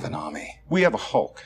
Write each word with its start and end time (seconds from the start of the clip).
have 0.00 0.08
an 0.08 0.14
army. 0.14 0.58
We 0.70 0.80
have 0.80 0.94
a 0.94 0.96
Hulk. 0.96 1.44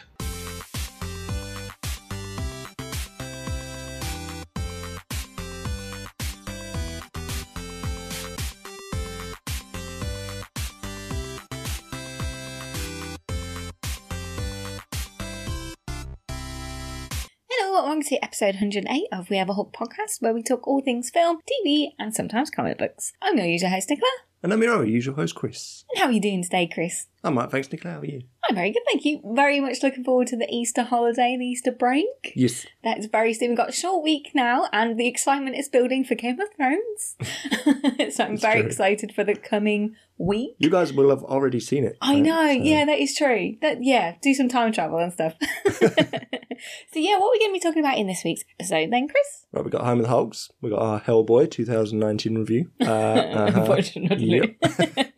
Hello, 17.50 17.72
welcome 17.72 18.02
to 18.02 18.22
episode 18.22 18.54
108 18.54 19.08
of 19.10 19.30
We 19.30 19.36
Have 19.38 19.48
a 19.48 19.54
Hulk 19.54 19.72
podcast, 19.72 20.20
where 20.20 20.32
we 20.32 20.44
talk 20.44 20.68
all 20.68 20.80
things 20.80 21.10
film, 21.10 21.38
TV, 21.38 21.88
and 21.98 22.14
sometimes 22.14 22.50
comic 22.50 22.78
books. 22.78 23.14
I'm 23.20 23.36
your 23.36 23.46
usual 23.46 23.70
host, 23.70 23.90
Nicola. 23.90 24.06
And 24.44 24.52
I'm 24.52 24.62
your 24.62 24.84
usual 24.84 25.16
host, 25.16 25.34
Chris. 25.34 25.84
And 25.90 26.00
how 26.00 26.08
are 26.08 26.12
you 26.12 26.20
doing 26.20 26.44
today, 26.44 26.68
Chris? 26.72 27.08
I'm 27.24 27.38
right, 27.38 27.50
thanks, 27.50 27.72
Nicola. 27.72 27.94
How 27.94 28.00
are 28.00 28.04
you? 28.04 28.22
I'm 28.48 28.54
very 28.54 28.70
good, 28.70 28.82
thank 28.86 29.04
you. 29.06 29.20
Very 29.34 29.58
much 29.58 29.82
looking 29.82 30.04
forward 30.04 30.26
to 30.28 30.36
the 30.36 30.46
Easter 30.54 30.82
holiday, 30.82 31.36
the 31.38 31.46
Easter 31.46 31.72
break. 31.72 32.32
Yes. 32.36 32.66
That's 32.84 33.06
very 33.06 33.32
soon. 33.32 33.48
We've 33.50 33.56
got 33.56 33.70
a 33.70 33.72
short 33.72 34.04
week 34.04 34.32
now, 34.34 34.68
and 34.72 34.98
the 35.00 35.06
excitement 35.08 35.56
is 35.56 35.68
building 35.70 36.04
for 36.04 36.14
Game 36.14 36.38
of 36.38 36.48
Thrones. 36.54 37.16
so 38.14 38.24
I'm 38.24 38.32
That's 38.32 38.42
very 38.42 38.60
true. 38.60 38.66
excited 38.68 39.14
for 39.14 39.24
the 39.24 39.34
coming 39.34 39.94
week. 40.18 40.54
You 40.58 40.68
guys 40.68 40.92
will 40.92 41.08
have 41.08 41.22
already 41.24 41.60
seen 41.60 41.84
it. 41.84 41.96
I 42.02 42.12
right? 42.14 42.22
know, 42.22 42.46
So- 42.52 42.62
yeah, 42.62 42.84
that 42.84 42.98
is 42.98 43.14
true. 43.16 43.56
That 43.62 43.78
yeah, 43.82 44.16
do 44.22 44.34
some 44.34 44.50
time 44.50 44.72
travel 44.72 44.98
and 44.98 45.10
stuff. 45.12 45.32
so 45.64 45.80
yeah, 45.80 47.16
what 47.18 47.28
are 47.28 47.32
we 47.32 47.38
going 47.38 47.50
to 47.50 47.54
be 47.54 47.60
talking 47.60 47.80
about 47.82 47.96
in 47.96 48.06
this 48.06 48.22
week's 48.22 48.44
episode 48.60 48.92
then, 48.92 49.08
Chris? 49.08 49.46
Right, 49.52 49.64
we 49.64 49.70
got 49.70 49.82
Home 49.84 49.98
of 50.00 50.04
the 50.04 50.10
Hulks. 50.10 50.50
We 50.60 50.68
got 50.70 50.82
our 50.82 51.00
Hellboy 51.00 51.50
2019 51.50 52.36
review. 52.36 52.70
Uh, 52.80 52.84
uh-huh. 52.84 53.60
Unfortunately, 53.60 54.58
that 54.60 55.14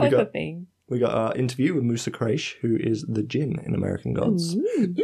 We 0.00 0.06
was 0.06 0.10
got- 0.12 0.20
a 0.20 0.26
thing. 0.26 0.68
We 0.88 0.98
got 0.98 1.14
our 1.14 1.34
interview 1.34 1.74
with 1.74 1.84
Mousa 1.84 2.10
Kraish, 2.10 2.56
who 2.60 2.76
is 2.76 3.02
the 3.08 3.22
Jinn 3.22 3.58
in 3.64 3.74
American 3.74 4.12
Gods. 4.14 4.54
Ooh. 4.56 4.94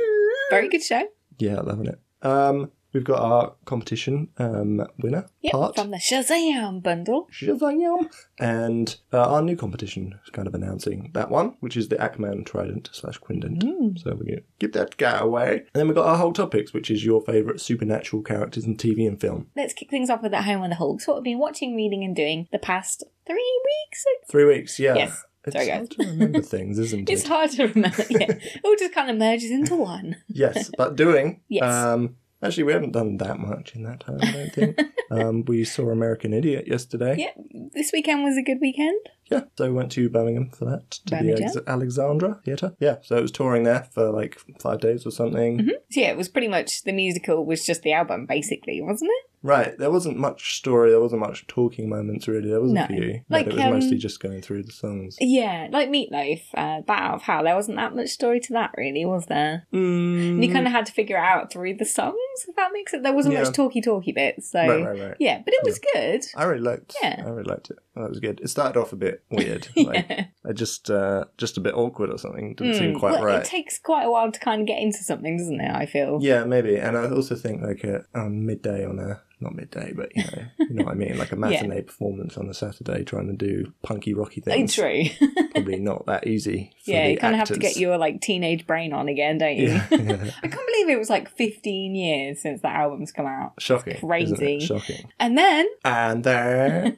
Very 0.50 0.69
good 0.69 0.82
show. 0.82 1.08
Yeah, 1.39 1.61
loving 1.61 1.86
it. 1.86 1.98
Um, 2.20 2.72
we've 2.92 3.05
got 3.05 3.20
our 3.20 3.55
competition 3.64 4.28
um, 4.38 4.84
winner 4.98 5.27
Yep, 5.42 5.53
part. 5.53 5.77
from 5.77 5.91
the 5.91 5.98
Shazam 5.98 6.83
bundle. 6.83 7.28
Shazam! 7.33 8.11
And 8.41 8.97
uh, 9.12 9.30
our 9.30 9.41
new 9.42 9.56
competition 9.56 10.19
is 10.25 10.30
kind 10.30 10.48
of 10.48 10.55
announcing 10.55 11.11
that 11.14 11.30
one, 11.30 11.55
which 11.61 11.77
is 11.77 11.88
the 11.88 11.97
Aquaman 11.97 12.44
Trident 12.44 12.88
slash 12.92 13.19
Quindent. 13.20 13.62
Mm. 13.62 13.98
So 13.98 14.10
we're 14.10 14.25
going 14.25 14.36
to 14.38 14.42
give 14.58 14.72
that 14.72 14.97
guy 14.97 15.19
away. 15.19 15.58
And 15.58 15.69
then 15.75 15.86
we've 15.86 15.94
got 15.97 16.06
our 16.06 16.16
whole 16.16 16.33
topics, 16.33 16.72
which 16.72 16.91
is 16.91 17.05
your 17.05 17.20
favourite 17.22 17.60
supernatural 17.60 18.22
characters 18.22 18.64
in 18.64 18.77
TV 18.77 19.06
and 19.06 19.20
film. 19.20 19.47
Let's 19.56 19.75
kick 19.75 19.91
things 19.91 20.10
off 20.10 20.22
with 20.22 20.34
at 20.34 20.44
home 20.44 20.60
with 20.62 20.70
the 20.70 20.77
Hulk. 20.77 21.00
So 21.00 21.12
what 21.12 21.19
we've 21.22 21.33
been 21.34 21.38
watching, 21.38 21.77
reading, 21.77 22.05
and 22.05 22.16
doing 22.16 22.48
the 22.53 22.58
past 22.58 23.05
three 23.27 23.60
weeks. 23.64 24.05
Three 24.31 24.44
weeks, 24.44 24.78
yeah. 24.78 24.94
Yes. 24.97 25.25
It's 25.44 25.55
Sorry, 25.55 25.69
hard 25.70 25.89
guys. 25.91 26.06
to 26.06 26.06
remember 26.12 26.42
things, 26.56 26.78
isn't 26.78 27.08
it? 27.08 27.12
It's 27.12 27.27
hard 27.27 27.50
to 27.53 27.67
remember. 27.69 28.05
Yeah, 28.11 28.27
it 28.28 28.61
all 28.64 28.77
just 28.78 28.92
kind 28.92 29.11
of 29.11 29.17
merges 29.17 29.50
into 29.50 29.77
one. 29.77 30.17
Yes, 30.28 30.70
but 30.77 30.97
doing. 30.97 31.41
Yes. 31.48 31.64
Um, 31.72 32.17
actually, 32.42 32.64
we 32.64 32.72
haven't 32.72 32.92
done 32.92 33.17
that 33.19 33.39
much 33.39 33.75
in 33.75 33.83
that 33.84 34.00
time, 34.00 34.19
I 34.20 34.33
don't 34.33 34.53
think. 34.53 34.81
um, 35.11 35.44
we 35.47 35.64
saw 35.64 35.89
American 35.91 36.33
Idiot 36.34 36.66
yesterday. 36.66 37.16
Yeah, 37.19 37.42
this 37.72 37.91
weekend 37.92 38.22
was 38.25 38.36
a 38.36 38.42
good 38.42 38.59
weekend. 38.61 38.98
Yeah, 39.31 39.42
so 39.56 39.64
we 39.66 39.72
went 39.72 39.92
to 39.92 40.09
Birmingham 40.11 40.50
for 40.50 40.64
that 40.66 40.91
to 40.91 41.11
Birmingham. 41.16 41.36
the 41.36 41.42
Alex- 41.44 41.69
Alexandra 41.69 42.41
Theatre. 42.44 42.75
Yeah, 42.81 42.97
so 43.03 43.16
it 43.16 43.22
was 43.22 43.31
touring 43.33 43.62
there 43.64 43.86
for 43.92 44.11
like 44.11 44.39
five 44.61 44.81
days 44.81 45.06
or 45.06 45.11
something. 45.11 45.69
So 45.91 46.00
yeah, 46.00 46.11
it 46.11 46.16
was 46.16 46.28
pretty 46.28 46.48
much 46.48 46.83
the 46.84 46.92
musical 46.92 47.44
was 47.47 47.64
just 47.64 47.83
the 47.83 47.92
album, 47.92 48.27
basically, 48.27 48.81
wasn't 48.83 49.11
it? 49.11 49.25
Right, 49.42 49.77
there 49.78 49.91
wasn't 49.91 50.17
much 50.19 50.56
story, 50.56 50.91
there 50.91 51.00
wasn't 51.00 51.20
much 51.20 51.47
talking 51.47 51.89
moments 51.89 52.27
really. 52.27 52.50
There 52.50 52.61
wasn't 52.61 52.77
No. 52.78 52.84
a 52.84 52.86
few, 52.89 53.20
Like, 53.28 53.44
but 53.47 53.55
it 53.55 53.56
was 53.56 53.64
um, 53.64 53.70
mostly 53.75 53.97
just 53.98 54.20
going 54.20 54.41
through 54.42 54.64
the 54.64 54.72
songs. 54.72 55.17
Yeah, 55.20 55.69
like 55.70 55.89
Meatloaf, 55.89 56.42
uh, 56.55 56.81
Bat 56.83 57.03
Out 57.03 57.14
of 57.14 57.22
Hell. 57.22 57.44
There 57.44 57.55
wasn't 57.55 57.77
that 57.77 57.94
much 57.94 58.09
story 58.09 58.41
to 58.41 58.53
that, 58.55 58.72
really, 58.77 59.05
was 59.05 59.27
there? 59.27 59.66
Mm, 59.72 60.31
And 60.34 60.44
you 60.44 60.53
kind 60.53 60.66
of 60.66 60.72
had 60.72 60.86
to 60.86 60.92
figure 60.92 61.16
it 61.16 61.20
out 61.20 61.53
through 61.53 61.75
the 61.75 61.84
songs, 61.84 62.16
if 62.48 62.56
that 62.56 62.72
makes 62.72 62.92
it. 62.94 63.03
There 63.03 63.12
wasn't 63.12 63.34
Yeah. 63.34 63.42
much 63.44 63.55
talky 63.55 63.81
talky 63.81 64.12
bits, 64.12 64.50
so 64.50 64.59
right, 64.66 64.84
right, 64.84 65.00
right. 65.00 65.16
yeah, 65.21 65.41
but 65.44 65.55
it 65.55 65.60
was 65.65 65.78
good. 65.94 66.25
I 66.37 66.44
really 66.44 66.60
liked. 66.62 66.97
Yeah. 67.03 67.22
I 67.25 67.28
really 67.31 67.44
liked 67.49 67.70
it. 67.70 67.78
That 67.94 68.09
was 68.10 68.20
good. 68.20 68.41
It 68.41 68.49
started 68.49 68.78
off 68.78 68.93
a 68.93 68.97
bit 68.97 69.22
weird, 69.31 69.69
like 69.76 70.06
yeah. 70.09 70.26
I 70.47 70.53
just 70.53 70.91
uh, 70.91 71.25
just 71.37 71.56
a 71.56 71.60
bit 71.60 71.75
awkward 71.75 72.10
or 72.10 72.19
something. 72.19 72.55
Didn't 72.55 72.75
seem 72.75 72.94
Mm, 72.94 72.99
quite 72.99 73.12
well, 73.15 73.25
right. 73.25 73.41
It 73.41 73.44
takes 73.49 73.78
quite 73.78 74.05
a 74.05 74.10
while 74.10 74.31
to 74.32 74.38
kind 74.41 74.60
of 74.62 74.66
get 74.66 74.81
into 74.81 74.99
something, 74.99 75.37
doesn't 75.37 75.60
it? 75.60 75.70
I 75.75 75.84
feel. 75.87 76.19
Yeah, 76.22 76.44
maybe. 76.44 76.76
And 76.76 76.97
I 76.97 77.09
also 77.10 77.34
think 77.34 77.62
like 77.62 77.82
a 77.84 78.05
um, 78.15 78.47
midday 78.47 78.84
on 78.87 78.99
a 78.99 79.20
not 79.41 79.54
midday, 79.54 79.93
but 79.94 80.15
you 80.16 80.25
know, 80.25 80.43
you 80.59 80.69
know 80.75 80.84
what 80.84 80.93
I 80.93 80.94
mean, 80.94 81.19
like 81.19 81.32
a 81.32 81.37
matinee 81.44 81.82
performance 81.82 82.37
on 82.37 82.49
a 82.49 82.54
Saturday, 82.54 83.04
trying 83.04 83.26
to 83.28 83.34
do 83.34 83.72
punky 83.82 84.15
rocky 84.15 84.43
Oh, 84.47 84.50
things. 84.50 84.75
true. 84.75 85.04
Probably 85.53 85.78
not 85.78 86.06
that 86.06 86.26
easy. 86.26 86.72
For 86.84 86.91
yeah, 86.93 87.06
you 87.09 87.19
kind 87.19 87.34
of 87.34 87.38
have 87.41 87.49
to 87.49 87.59
get 87.59 87.76
your 87.76 87.99
like 87.99 88.21
teenage 88.21 88.66
brain 88.66 88.93
on 88.93 89.09
again, 89.09 89.38
don't 89.38 89.56
you? 89.56 89.69
Yeah, 89.69 89.87
yeah. 89.91 90.31
I 90.43 90.49
can't 90.49 90.66
believe 90.66 90.88
it 90.88 90.99
was 90.99 91.10
like 91.10 91.28
15 91.31 91.94
years 91.94 92.41
since 92.43 92.60
that 92.62 92.75
album's 92.76 93.12
come 93.12 93.26
out. 93.26 93.53
Shocking. 93.59 93.94
isn't 93.94 94.04
it? 94.04 94.06
Crazy. 94.06 94.60
Shocking. 94.60 95.10
And 95.21 95.37
then 95.38 95.66
And 95.84 96.25
then 96.25 96.97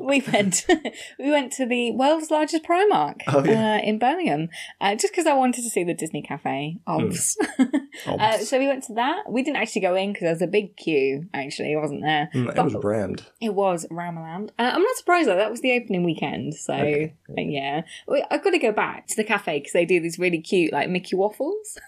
we 0.00 0.22
went 0.32 0.66
we 1.18 1.30
went 1.30 1.52
to 1.52 1.66
the 1.66 1.92
world's 1.92 2.30
largest 2.30 2.64
Primark 2.64 3.20
Oh, 3.28 3.44
yeah. 3.44 3.76
uh, 3.76 3.78
in 3.82 3.98
Birmingham 3.98 4.48
uh, 4.80 4.94
just 4.94 5.12
because 5.12 5.26
I 5.26 5.34
wanted 5.34 5.62
to 5.62 5.70
see 5.70 5.84
the 5.84 5.94
Disney 5.94 6.22
Cafe. 6.22 6.78
Obs. 6.86 7.36
Hmm. 7.56 8.20
uh, 8.20 8.38
so 8.38 8.58
we 8.58 8.66
went 8.66 8.84
to 8.84 8.94
that. 8.94 9.30
We 9.30 9.42
didn't 9.42 9.58
actually 9.58 9.82
go 9.82 9.94
in 9.94 10.12
because 10.12 10.22
there 10.24 10.32
was 10.32 10.42
a 10.42 10.46
big 10.46 10.76
queue. 10.76 11.13
Actually, 11.32 11.72
it 11.72 11.76
wasn't 11.76 12.02
there. 12.02 12.28
Mm, 12.34 12.56
it 12.56 12.62
was 12.64 12.74
brand. 12.76 13.26
It 13.40 13.54
was 13.54 13.86
Ramaland. 13.90 14.50
Uh, 14.58 14.70
I'm 14.74 14.82
not 14.82 14.96
surprised 14.96 15.28
though. 15.28 15.36
That 15.36 15.50
was 15.50 15.60
the 15.60 15.72
opening 15.72 16.04
weekend. 16.04 16.54
So 16.54 16.74
Okay. 16.74 17.14
yeah, 17.36 17.82
I've 18.30 18.42
got 18.44 18.50
to 18.50 18.58
go 18.58 18.72
back 18.72 19.06
to 19.08 19.16
the 19.16 19.24
cafe 19.24 19.58
because 19.58 19.72
they 19.72 19.84
do 19.84 20.00
these 20.00 20.18
really 20.18 20.40
cute 20.40 20.72
like 20.72 20.88
Mickey 20.88 21.16
waffles. 21.16 21.78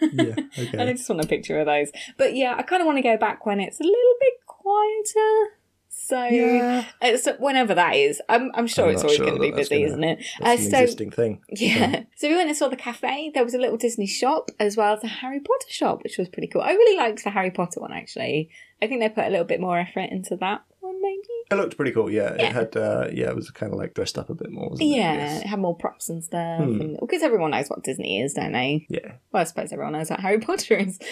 Yeah. 0.00 0.34
And 0.72 0.82
I 0.82 0.92
just 0.92 1.08
want 1.08 1.24
a 1.24 1.26
picture 1.26 1.58
of 1.58 1.66
those. 1.66 1.90
But 2.16 2.34
yeah, 2.34 2.54
I 2.56 2.62
kind 2.62 2.80
of 2.82 2.86
want 2.86 2.98
to 2.98 3.02
go 3.02 3.16
back 3.16 3.44
when 3.46 3.60
it's 3.60 3.80
a 3.80 3.84
little 3.84 4.14
bit 4.20 4.34
quieter. 4.46 5.56
So 5.96 6.22
Yeah. 6.26 6.84
uh, 7.00 7.16
so 7.16 7.34
whenever 7.38 7.74
that 7.74 7.94
is, 7.96 8.20
I'm, 8.28 8.50
I'm 8.54 8.66
sure 8.66 8.84
I'm 8.86 8.90
it's 8.92 9.02
always 9.02 9.16
sure 9.16 9.24
going 9.26 9.36
to 9.36 9.40
be 9.40 9.52
busy, 9.52 9.76
gonna- 9.76 9.86
isn't 9.86 10.04
it? 10.04 10.24
Uh, 10.42 10.48
an 10.50 10.58
so 10.58 10.78
existing 10.80 11.10
thing. 11.12 11.40
yeah, 11.50 12.02
so 12.16 12.28
we 12.28 12.34
went 12.36 12.48
and 12.48 12.56
saw 12.56 12.68
the 12.68 12.76
cafe. 12.76 13.30
There 13.32 13.44
was 13.44 13.54
a 13.54 13.58
little 13.58 13.76
Disney 13.78 14.06
shop 14.06 14.50
as 14.60 14.76
well 14.76 14.94
as 14.94 15.02
a 15.04 15.08
Harry 15.08 15.40
Potter 15.40 15.70
shop, 15.70 16.02
which 16.02 16.18
was 16.18 16.28
pretty 16.28 16.48
cool. 16.48 16.60
I 16.62 16.72
really 16.72 16.96
liked 16.98 17.24
the 17.24 17.30
Harry 17.30 17.50
Potter 17.50 17.80
one 17.80 17.92
actually. 17.92 18.50
I 18.82 18.86
think 18.86 19.00
they 19.00 19.08
put 19.08 19.24
a 19.24 19.30
little 19.30 19.46
bit 19.46 19.60
more 19.60 19.78
effort 19.78 20.10
into 20.10 20.36
that 20.36 20.62
one, 20.80 21.00
maybe. 21.00 21.22
It 21.54 21.58
looked 21.62 21.76
pretty 21.76 21.92
cool. 21.92 22.10
Yeah. 22.10 22.34
Yeah. 22.36 22.46
It 22.46 22.52
had. 22.52 22.76
Uh, 22.76 23.08
yeah. 23.12 23.28
It 23.30 23.36
was 23.36 23.50
kind 23.50 23.72
of 23.72 23.78
like 23.78 23.94
dressed 23.94 24.18
up 24.18 24.30
a 24.30 24.34
bit 24.34 24.50
more. 24.50 24.72
It? 24.74 24.84
Yeah, 24.84 25.14
Yes. 25.14 25.42
it 25.42 25.46
had 25.46 25.58
more 25.58 25.76
props 25.76 26.08
and 26.08 26.22
stuff. 26.22 26.62
Hmm. 26.64 26.80
And 26.80 26.98
because 27.00 27.22
everyone 27.22 27.50
knows 27.52 27.68
what 27.68 27.82
Disney 27.82 28.20
is, 28.20 28.34
don't 28.34 28.52
they? 28.52 28.86
Yeah. 28.88 29.12
Well, 29.32 29.40
I 29.40 29.44
suppose 29.44 29.72
everyone 29.72 29.92
knows 29.94 30.10
what 30.10 30.20
Harry 30.20 30.40
Potter 30.40 30.76
is. 30.76 30.98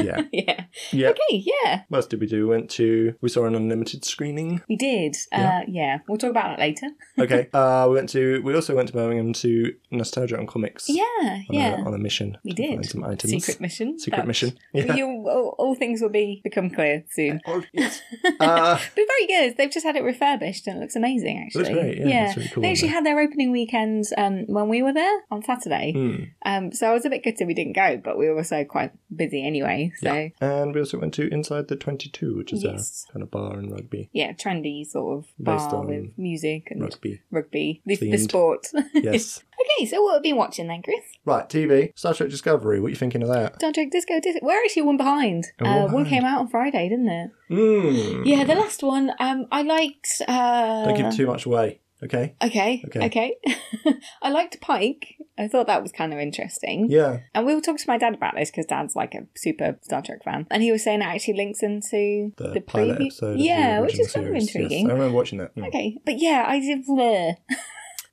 Yeah. 0.00 0.22
yeah. 0.32 0.64
Yeah. 0.92 1.08
Okay, 1.10 1.44
yeah. 1.64 1.82
What 1.88 1.98
else 1.98 2.06
did 2.06 2.20
we 2.20 2.26
do? 2.26 2.44
We 2.44 2.50
went 2.50 2.70
to. 2.70 3.14
We 3.20 3.28
saw 3.28 3.44
an 3.44 3.54
unlimited 3.54 4.02
screening. 4.02 4.62
We 4.66 4.76
did. 4.76 5.14
Yeah. 5.30 5.58
Uh, 5.58 5.64
yeah. 5.68 5.98
We'll 6.08 6.16
talk 6.16 6.30
about 6.30 6.56
that 6.56 6.58
later. 6.58 6.86
Okay. 7.20 7.48
uh, 7.52 7.86
we 7.88 7.96
went 7.96 8.08
to. 8.10 8.40
We 8.42 8.54
also 8.54 8.74
went 8.74 8.88
to 8.88 8.94
Birmingham 8.94 9.34
to 9.34 9.74
Nostalgia 9.90 10.36
and 10.38 10.48
Comics. 10.48 10.88
Yeah, 10.88 11.02
On, 11.24 11.44
yeah. 11.50 11.76
A, 11.82 11.84
on 11.84 11.92
a 11.92 11.98
mission. 11.98 12.38
we 12.44 12.52
did. 12.52 12.70
Find 12.70 12.86
some 12.86 13.04
items. 13.04 13.30
Secret 13.32 13.60
mission. 13.60 13.98
Secret 13.98 14.26
mission. 14.26 14.58
Yeah. 14.72 14.94
You, 14.94 15.06
all, 15.28 15.54
all 15.58 15.74
things 15.74 16.00
will 16.00 16.08
be 16.08 16.40
become 16.42 16.70
clear 16.70 17.04
soon. 17.10 17.40
Oh, 17.46 17.62
yes. 17.72 18.00
Uh, 18.40 18.78
But 18.96 19.04
very 19.06 19.26
good. 19.26 19.56
They've 19.58 19.70
just 19.70 19.79
had 19.84 19.96
it 19.96 20.02
refurbished 20.02 20.66
and 20.66 20.76
it 20.78 20.80
looks 20.80 20.96
amazing, 20.96 21.38
actually. 21.44 21.64
looks 21.64 21.74
great. 21.74 21.98
Yeah. 21.98 22.28
It's 22.28 22.36
really 22.36 22.48
cool. 22.48 22.62
They 22.62 22.70
actually 22.70 22.88
had 22.88 23.04
their 23.04 23.18
opening 23.20 23.50
weekend 23.50 24.04
um, 24.16 24.46
when 24.46 24.68
we 24.68 24.82
were 24.82 24.92
there 24.92 25.20
on 25.30 25.42
Saturday. 25.42 25.92
it? 25.94 25.96
Hmm. 25.96 26.24
Um, 26.44 26.72
so 26.72 26.90
I 26.90 26.92
was 26.92 27.04
a 27.04 27.10
bit 27.10 27.24
gutted 27.24 27.46
we 27.46 27.54
didn't 27.54 27.74
go, 27.74 27.96
but 28.02 28.18
we 28.18 28.28
were 28.28 28.36
also 28.38 28.64
quite 28.64 28.92
busy 29.14 29.44
anyway. 29.46 29.92
So 29.98 30.12
Yeah. 30.12 30.28
And 30.40 30.74
we 30.74 30.80
also 30.80 30.98
went 30.98 31.14
to 31.14 31.28
Inside 31.32 31.68
the 31.68 31.76
22, 31.76 32.36
which 32.36 32.52
is 32.52 32.62
Yes. 32.64 33.06
a 33.08 33.12
kind 33.12 33.22
of 33.22 33.30
bar 33.30 33.56
and 33.58 33.70
rugby. 33.70 34.08
yeah, 34.12 34.32
trendy 34.32 34.86
sort 34.86 35.18
of 35.18 35.24
Based 35.42 35.70
bar 35.70 35.84
with 35.86 36.10
music 36.18 36.68
and 36.70 36.80
Rugby. 36.82 37.20
rugby, 37.30 37.82
the, 37.86 37.96
the 37.96 38.18
sport. 38.18 38.66
Yes. 38.94 39.42
Okay, 39.60 39.86
so 39.86 40.02
what 40.02 40.14
have 40.14 40.24
you 40.24 40.32
been 40.32 40.38
watching 40.38 40.68
then, 40.68 40.82
Chris? 40.82 40.96
right, 41.24 41.48
TV. 41.48 41.92
Star 41.96 42.14
Trek 42.14 42.30
Discovery. 42.30 42.80
What 42.80 42.86
are 42.88 42.90
you 42.90 42.96
thinking 42.96 43.22
of 43.22 43.28
that? 43.28 43.56
Star 43.56 43.72
Trek 43.72 43.90
Disco 43.90 44.20
Disco. 44.20 44.40
We're 44.42 44.62
actually 44.62 44.82
one 44.82 44.96
behind. 44.96 45.44
Oh, 45.60 45.66
uh, 45.66 45.88
one 45.88 46.04
came 46.06 46.24
out 46.24 46.40
on 46.40 46.48
Friday, 46.48 46.88
didn't 46.88 47.08
it? 47.08 47.30
Mm. 47.50 48.22
Yeah, 48.26 48.44
the 48.44 48.54
last 48.54 48.82
one. 48.82 49.10
Um, 49.18 49.46
I 49.50 49.62
liked. 49.62 50.08
Uh, 50.26 50.84
Don't 50.86 50.96
give 50.96 51.14
too 51.14 51.26
much 51.26 51.46
away, 51.46 51.80
okay? 52.02 52.34
Okay. 52.42 52.82
Okay. 52.86 53.06
Okay. 53.06 53.36
I 54.22 54.30
liked 54.30 54.60
Pike. 54.60 55.16
I 55.38 55.48
thought 55.48 55.68
that 55.68 55.82
was 55.82 55.90
kind 55.90 56.12
of 56.12 56.18
interesting. 56.18 56.88
Yeah. 56.90 57.20
And 57.34 57.46
we 57.46 57.54
were 57.54 57.60
talking 57.62 57.78
to 57.78 57.84
my 57.88 57.96
dad 57.96 58.14
about 58.14 58.34
this 58.36 58.50
because 58.50 58.66
dad's 58.66 58.94
like 58.94 59.14
a 59.14 59.26
super 59.36 59.78
Star 59.82 60.02
Trek 60.02 60.22
fan, 60.22 60.46
and 60.50 60.62
he 60.62 60.70
was 60.70 60.84
saying 60.84 61.00
it 61.00 61.06
actually 61.06 61.34
links 61.34 61.62
into 61.62 62.32
The, 62.36 62.50
the, 62.54 62.60
pilot 62.60 62.98
preview. 62.98 63.06
episode. 63.06 63.38
yeah, 63.40 63.80
which 63.80 63.98
is 63.98 64.12
kind 64.12 64.26
of 64.26 64.32
series. 64.32 64.46
Yes, 64.48 64.54
intriguing. 64.54 64.90
I 64.90 64.92
remember 64.92 65.16
watching 65.16 65.38
that. 65.38 65.54
Mm. 65.56 65.68
Okay, 65.68 65.96
but 66.04 66.18
yeah, 66.18 66.44
I 66.46 66.60
did. 66.60 66.84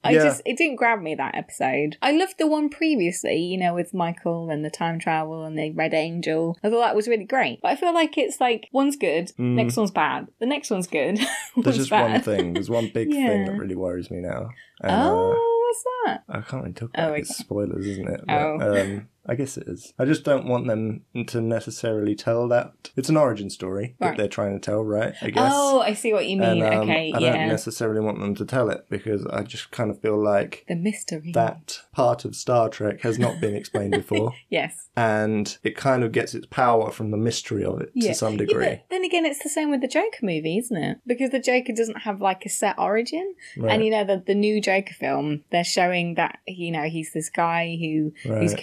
I 0.07 0.11
Yeah. 0.11 0.23
just 0.23 0.41
it 0.45 0.57
didn't 0.57 0.75
grab 0.77 1.01
me 1.01 1.15
that 1.15 1.35
episode. 1.35 1.97
I 2.01 2.11
loved 2.11 2.35
the 2.39 2.47
one 2.47 2.69
previously, 2.69 3.37
you 3.37 3.57
know, 3.57 3.73
with 3.73 3.93
Michael 3.93 4.49
and 4.49 4.63
the 4.65 4.69
time 4.69 4.99
travel 4.99 5.43
and 5.43 5.57
the 5.57 5.71
Red 5.71 5.93
Angel. 5.93 6.57
I 6.63 6.69
thought 6.69 6.81
that 6.81 6.95
was 6.95 7.07
really 7.07 7.25
great. 7.25 7.59
But 7.61 7.69
I 7.71 7.75
feel 7.75 7.93
like 7.93 8.17
it's 8.17 8.39
like 8.41 8.69
one's 8.71 8.95
good, 8.95 9.27
Mm. 9.37 9.55
next 9.55 9.77
one's 9.77 9.91
bad, 9.91 10.27
the 10.39 10.45
next 10.45 10.69
one's 10.71 10.87
good. 10.87 11.19
There's 11.57 11.77
just 11.77 11.89
bad. 11.89 12.11
one 12.11 12.21
thing. 12.21 12.53
There's 12.53 12.69
one 12.69 12.89
big 12.93 13.11
thing 13.11 13.45
that 13.45 13.57
really 13.57 13.75
worries 13.75 14.09
me 14.09 14.19
now. 14.19 14.49
And, 14.81 14.91
uh, 14.91 15.09
Oh, 15.11 15.63
what's 15.67 15.83
that? 16.05 16.23
I 16.29 16.41
can't 16.41 16.63
really 16.63 16.73
talk 16.73 16.91
Oh, 16.95 17.01
about 17.01 17.09
it. 17.09 17.11
okay. 17.13 17.21
It's 17.21 17.37
spoilers, 17.37 17.85
isn't 17.87 18.07
it? 18.09 18.21
Oh. 18.29 18.59
Um, 18.81 19.07
I 19.27 19.35
guess 19.35 19.57
it 19.57 19.67
is. 19.67 19.93
I 19.99 20.05
just 20.05 20.23
don't 20.23 20.45
want 20.47 20.67
them 20.67 21.03
to 21.27 21.41
necessarily 21.41 22.15
tell 22.15 22.47
that. 22.49 22.71
It's 22.95 23.09
an 23.09 23.17
origin 23.17 23.49
story 23.49 23.95
that 23.99 24.17
they're 24.17 24.27
trying 24.27 24.53
to 24.53 24.59
tell, 24.59 24.83
right? 24.83 25.13
I 25.21 25.29
guess. 25.29 25.51
Oh, 25.53 25.81
I 25.81 25.93
see 25.93 26.13
what 26.13 26.27
you 26.27 26.37
mean. 26.37 26.63
and 26.63 26.73
um, 26.75 26.81
okay, 26.83 27.11
I 27.13 27.19
yeah. 27.19 27.33
don't 27.33 27.47
necessarily 27.47 27.99
want 27.99 28.19
them 28.19 28.35
to 28.35 28.45
tell 28.45 28.69
it 28.69 28.85
because 28.89 29.25
I 29.27 29.43
just 29.43 29.71
kind 29.71 29.89
of 29.89 29.99
feel 30.01 30.21
like 30.21 30.65
the 30.67 30.75
mystery. 30.75 31.31
that 31.33 31.81
part 31.91 32.25
of 32.25 32.35
Star 32.35 32.69
Trek 32.69 33.01
has 33.01 33.19
not 33.19 33.39
been 33.41 33.55
explained 33.55 33.91
before. 33.97 34.33
Yes. 34.49 34.89
And 34.95 35.57
it 35.63 35.75
kind 35.75 36.03
of 36.03 36.11
gets 36.11 36.33
its 36.33 36.47
power 36.47 36.89
from 36.91 37.11
the 37.11 37.17
mystery 37.17 37.63
of 37.63 37.81
it 37.81 37.91
Yeah. 37.93 38.09
to 38.09 38.15
some 38.15 38.33
Yeah, 38.33 38.37
degree. 38.39 38.65
but 38.65 38.83
then 38.89 39.03
again, 39.03 39.25
it's 39.25 39.43
the 39.43 39.49
same 39.49 39.69
with 39.69 39.81
the 39.81 39.87
Joker 39.87 40.19
movie, 40.23 40.57
isn't 40.57 40.77
it? 40.77 40.99
Because 41.05 41.31
the 41.31 41.39
Joker 41.39 41.73
doesn't 41.73 42.01
have 42.01 42.21
like 42.21 42.45
a 42.45 42.49
set 42.49 42.79
origin. 42.79 43.35
Right. 43.57 43.73
And 43.73 43.85
you 43.85 43.91
know, 43.91 44.03
the, 44.03 44.23
the 44.25 44.35
new 44.35 44.61
Joker 44.61 44.93
film, 44.93 45.43
they're 45.51 45.63
showing 45.63 46.15
that, 46.15 46.39
you 46.47 46.71
know, 46.71 46.83
he's 46.83 47.13
this 47.13 47.29
guy 47.29 47.77
who 47.79 48.13
who's 48.23 48.53
a 48.53 48.57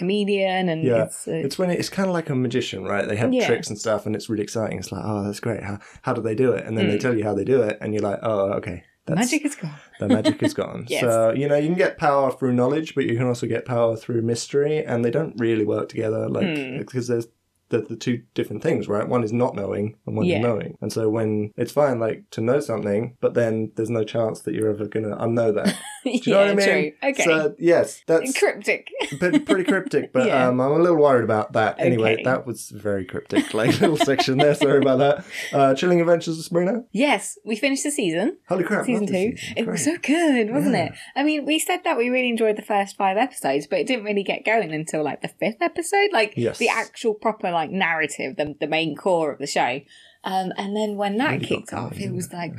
Comedian 0.54 0.68
and 0.68 0.84
Yeah, 0.84 1.04
it's, 1.04 1.28
uh, 1.28 1.32
it's 1.32 1.58
when 1.58 1.70
it, 1.70 1.78
it's 1.78 1.88
kind 1.88 2.08
of 2.08 2.14
like 2.14 2.30
a 2.30 2.34
magician, 2.34 2.84
right? 2.84 3.06
They 3.06 3.16
have 3.16 3.32
Yeah. 3.32 3.46
tricks 3.46 3.68
and 3.68 3.78
stuff, 3.78 4.06
and 4.06 4.14
it's 4.14 4.28
really 4.28 4.42
exciting. 4.42 4.78
It's 4.78 4.92
like, 4.92 5.02
oh, 5.04 5.24
that's 5.24 5.40
great. 5.40 5.62
How 5.62 5.78
how 6.02 6.12
do 6.12 6.20
they 6.22 6.34
do 6.34 6.52
it? 6.52 6.64
And 6.66 6.76
then 6.76 6.88
they 6.88 6.96
Mm. 6.96 7.00
tell 7.00 7.16
you 7.16 7.24
how 7.24 7.34
they 7.34 7.44
do 7.44 7.62
it, 7.62 7.78
and 7.80 7.92
you're 7.94 8.02
like, 8.02 8.20
oh, 8.22 8.52
okay, 8.54 8.84
that's, 9.06 9.16
magic 9.32 9.44
is 9.44 9.54
gone. 9.54 9.74
the 10.00 10.08
magic 10.08 10.42
is 10.42 10.54
gone. 10.54 10.86
Yes. 10.88 11.00
So 11.00 11.32
you 11.32 11.48
know, 11.48 11.56
you 11.56 11.68
can 11.68 11.76
get 11.76 11.98
power 11.98 12.30
through 12.32 12.52
knowledge, 12.54 12.94
but 12.94 13.04
you 13.04 13.16
can 13.16 13.26
also 13.26 13.46
get 13.46 13.64
power 13.64 13.96
through 13.96 14.22
mystery, 14.22 14.84
and 14.84 15.04
they 15.04 15.10
don't 15.10 15.34
really 15.38 15.64
work 15.64 15.88
together, 15.88 16.28
like 16.28 16.56
Hmm. 16.58 16.78
because 16.78 17.06
there's 17.08 17.28
the, 17.70 17.80
the 17.80 17.96
two 17.96 18.22
different 18.34 18.62
things, 18.62 18.88
right? 18.88 19.08
One 19.08 19.24
is 19.24 19.32
not 19.32 19.54
knowing, 19.56 19.96
and 20.06 20.16
one 20.16 20.26
Yeah. 20.26 20.36
is 20.36 20.42
knowing. 20.42 20.76
And 20.82 20.92
so 20.92 21.08
when 21.08 21.50
it's 21.56 21.72
fine, 21.72 21.98
like 21.98 22.22
to 22.32 22.40
know 22.42 22.60
something, 22.60 23.16
but 23.20 23.32
then 23.34 23.72
there's 23.74 23.90
no 23.90 24.04
chance 24.04 24.42
that 24.42 24.54
you're 24.54 24.68
ever 24.70 24.86
gonna 24.86 25.16
unknow 25.16 25.54
that. 25.54 25.74
You 26.26 26.32
know 26.32 26.40
yeah, 26.44 26.52
what 26.52 26.52
I 26.52 26.54
mean? 26.54 26.92
true. 26.92 27.08
Okay. 27.10 27.24
So 27.24 27.54
yes, 27.58 28.02
that's 28.06 28.38
Cryptic. 28.38 28.88
pretty 29.18 29.64
cryptic, 29.64 30.12
but 30.12 30.26
Yeah. 30.26 30.48
um, 30.48 30.60
I'm 30.60 30.72
a 30.72 30.78
little 30.78 30.98
worried 30.98 31.24
about 31.24 31.52
that. 31.54 31.76
Anyway, 31.78 32.14
Okay. 32.14 32.22
that 32.24 32.46
was 32.46 32.70
very 32.70 33.04
cryptic, 33.04 33.54
like 33.54 33.80
little 33.80 33.96
section 33.96 34.38
there. 34.38 34.54
Sorry 34.54 34.78
about 34.78 34.98
that. 34.98 35.24
Uh, 35.52 35.74
Chilling 35.74 36.00
Adventures 36.00 36.38
of 36.38 36.44
Sabrina. 36.44 36.84
yes, 36.92 37.38
we 37.44 37.56
finished 37.56 37.84
the 37.84 37.90
season. 37.90 38.38
Holy 38.48 38.64
crap! 38.64 38.86
season 38.86 39.06
two. 39.06 39.36
season. 39.36 39.54
It 39.56 39.66
was 39.66 39.84
so 39.84 39.96
good, 39.98 40.50
wasn't 40.52 40.74
Yeah. 40.74 40.86
it? 40.86 40.92
I 41.16 41.22
mean, 41.22 41.44
we 41.46 41.58
said 41.58 41.80
that 41.84 41.96
we 41.96 42.08
really 42.10 42.28
enjoyed 42.28 42.56
the 42.56 42.62
first 42.62 42.96
five 42.96 43.16
episodes, 43.16 43.66
but 43.66 43.78
it 43.78 43.86
didn't 43.86 44.04
really 44.04 44.22
get 44.24 44.44
going 44.44 44.72
until 44.72 45.02
like 45.04 45.22
the 45.22 45.28
fifth 45.28 45.60
episode, 45.62 46.10
like 46.12 46.34
Yes. 46.36 46.58
the 46.58 46.68
actual 46.68 47.14
proper 47.14 47.50
like 47.50 47.70
narrative, 47.70 48.36
the 48.36 48.54
the 48.60 48.66
main 48.66 48.96
core 48.96 49.30
of 49.32 49.38
the 49.38 49.46
show. 49.46 49.80
Um, 50.24 50.52
and 50.56 50.74
then 50.74 50.96
when 50.96 51.18
that 51.18 51.32
Really 51.32 51.46
kicked 51.46 51.72
off, 51.74 51.98
it 52.00 52.10
was 52.12 52.32
like, 52.32 52.52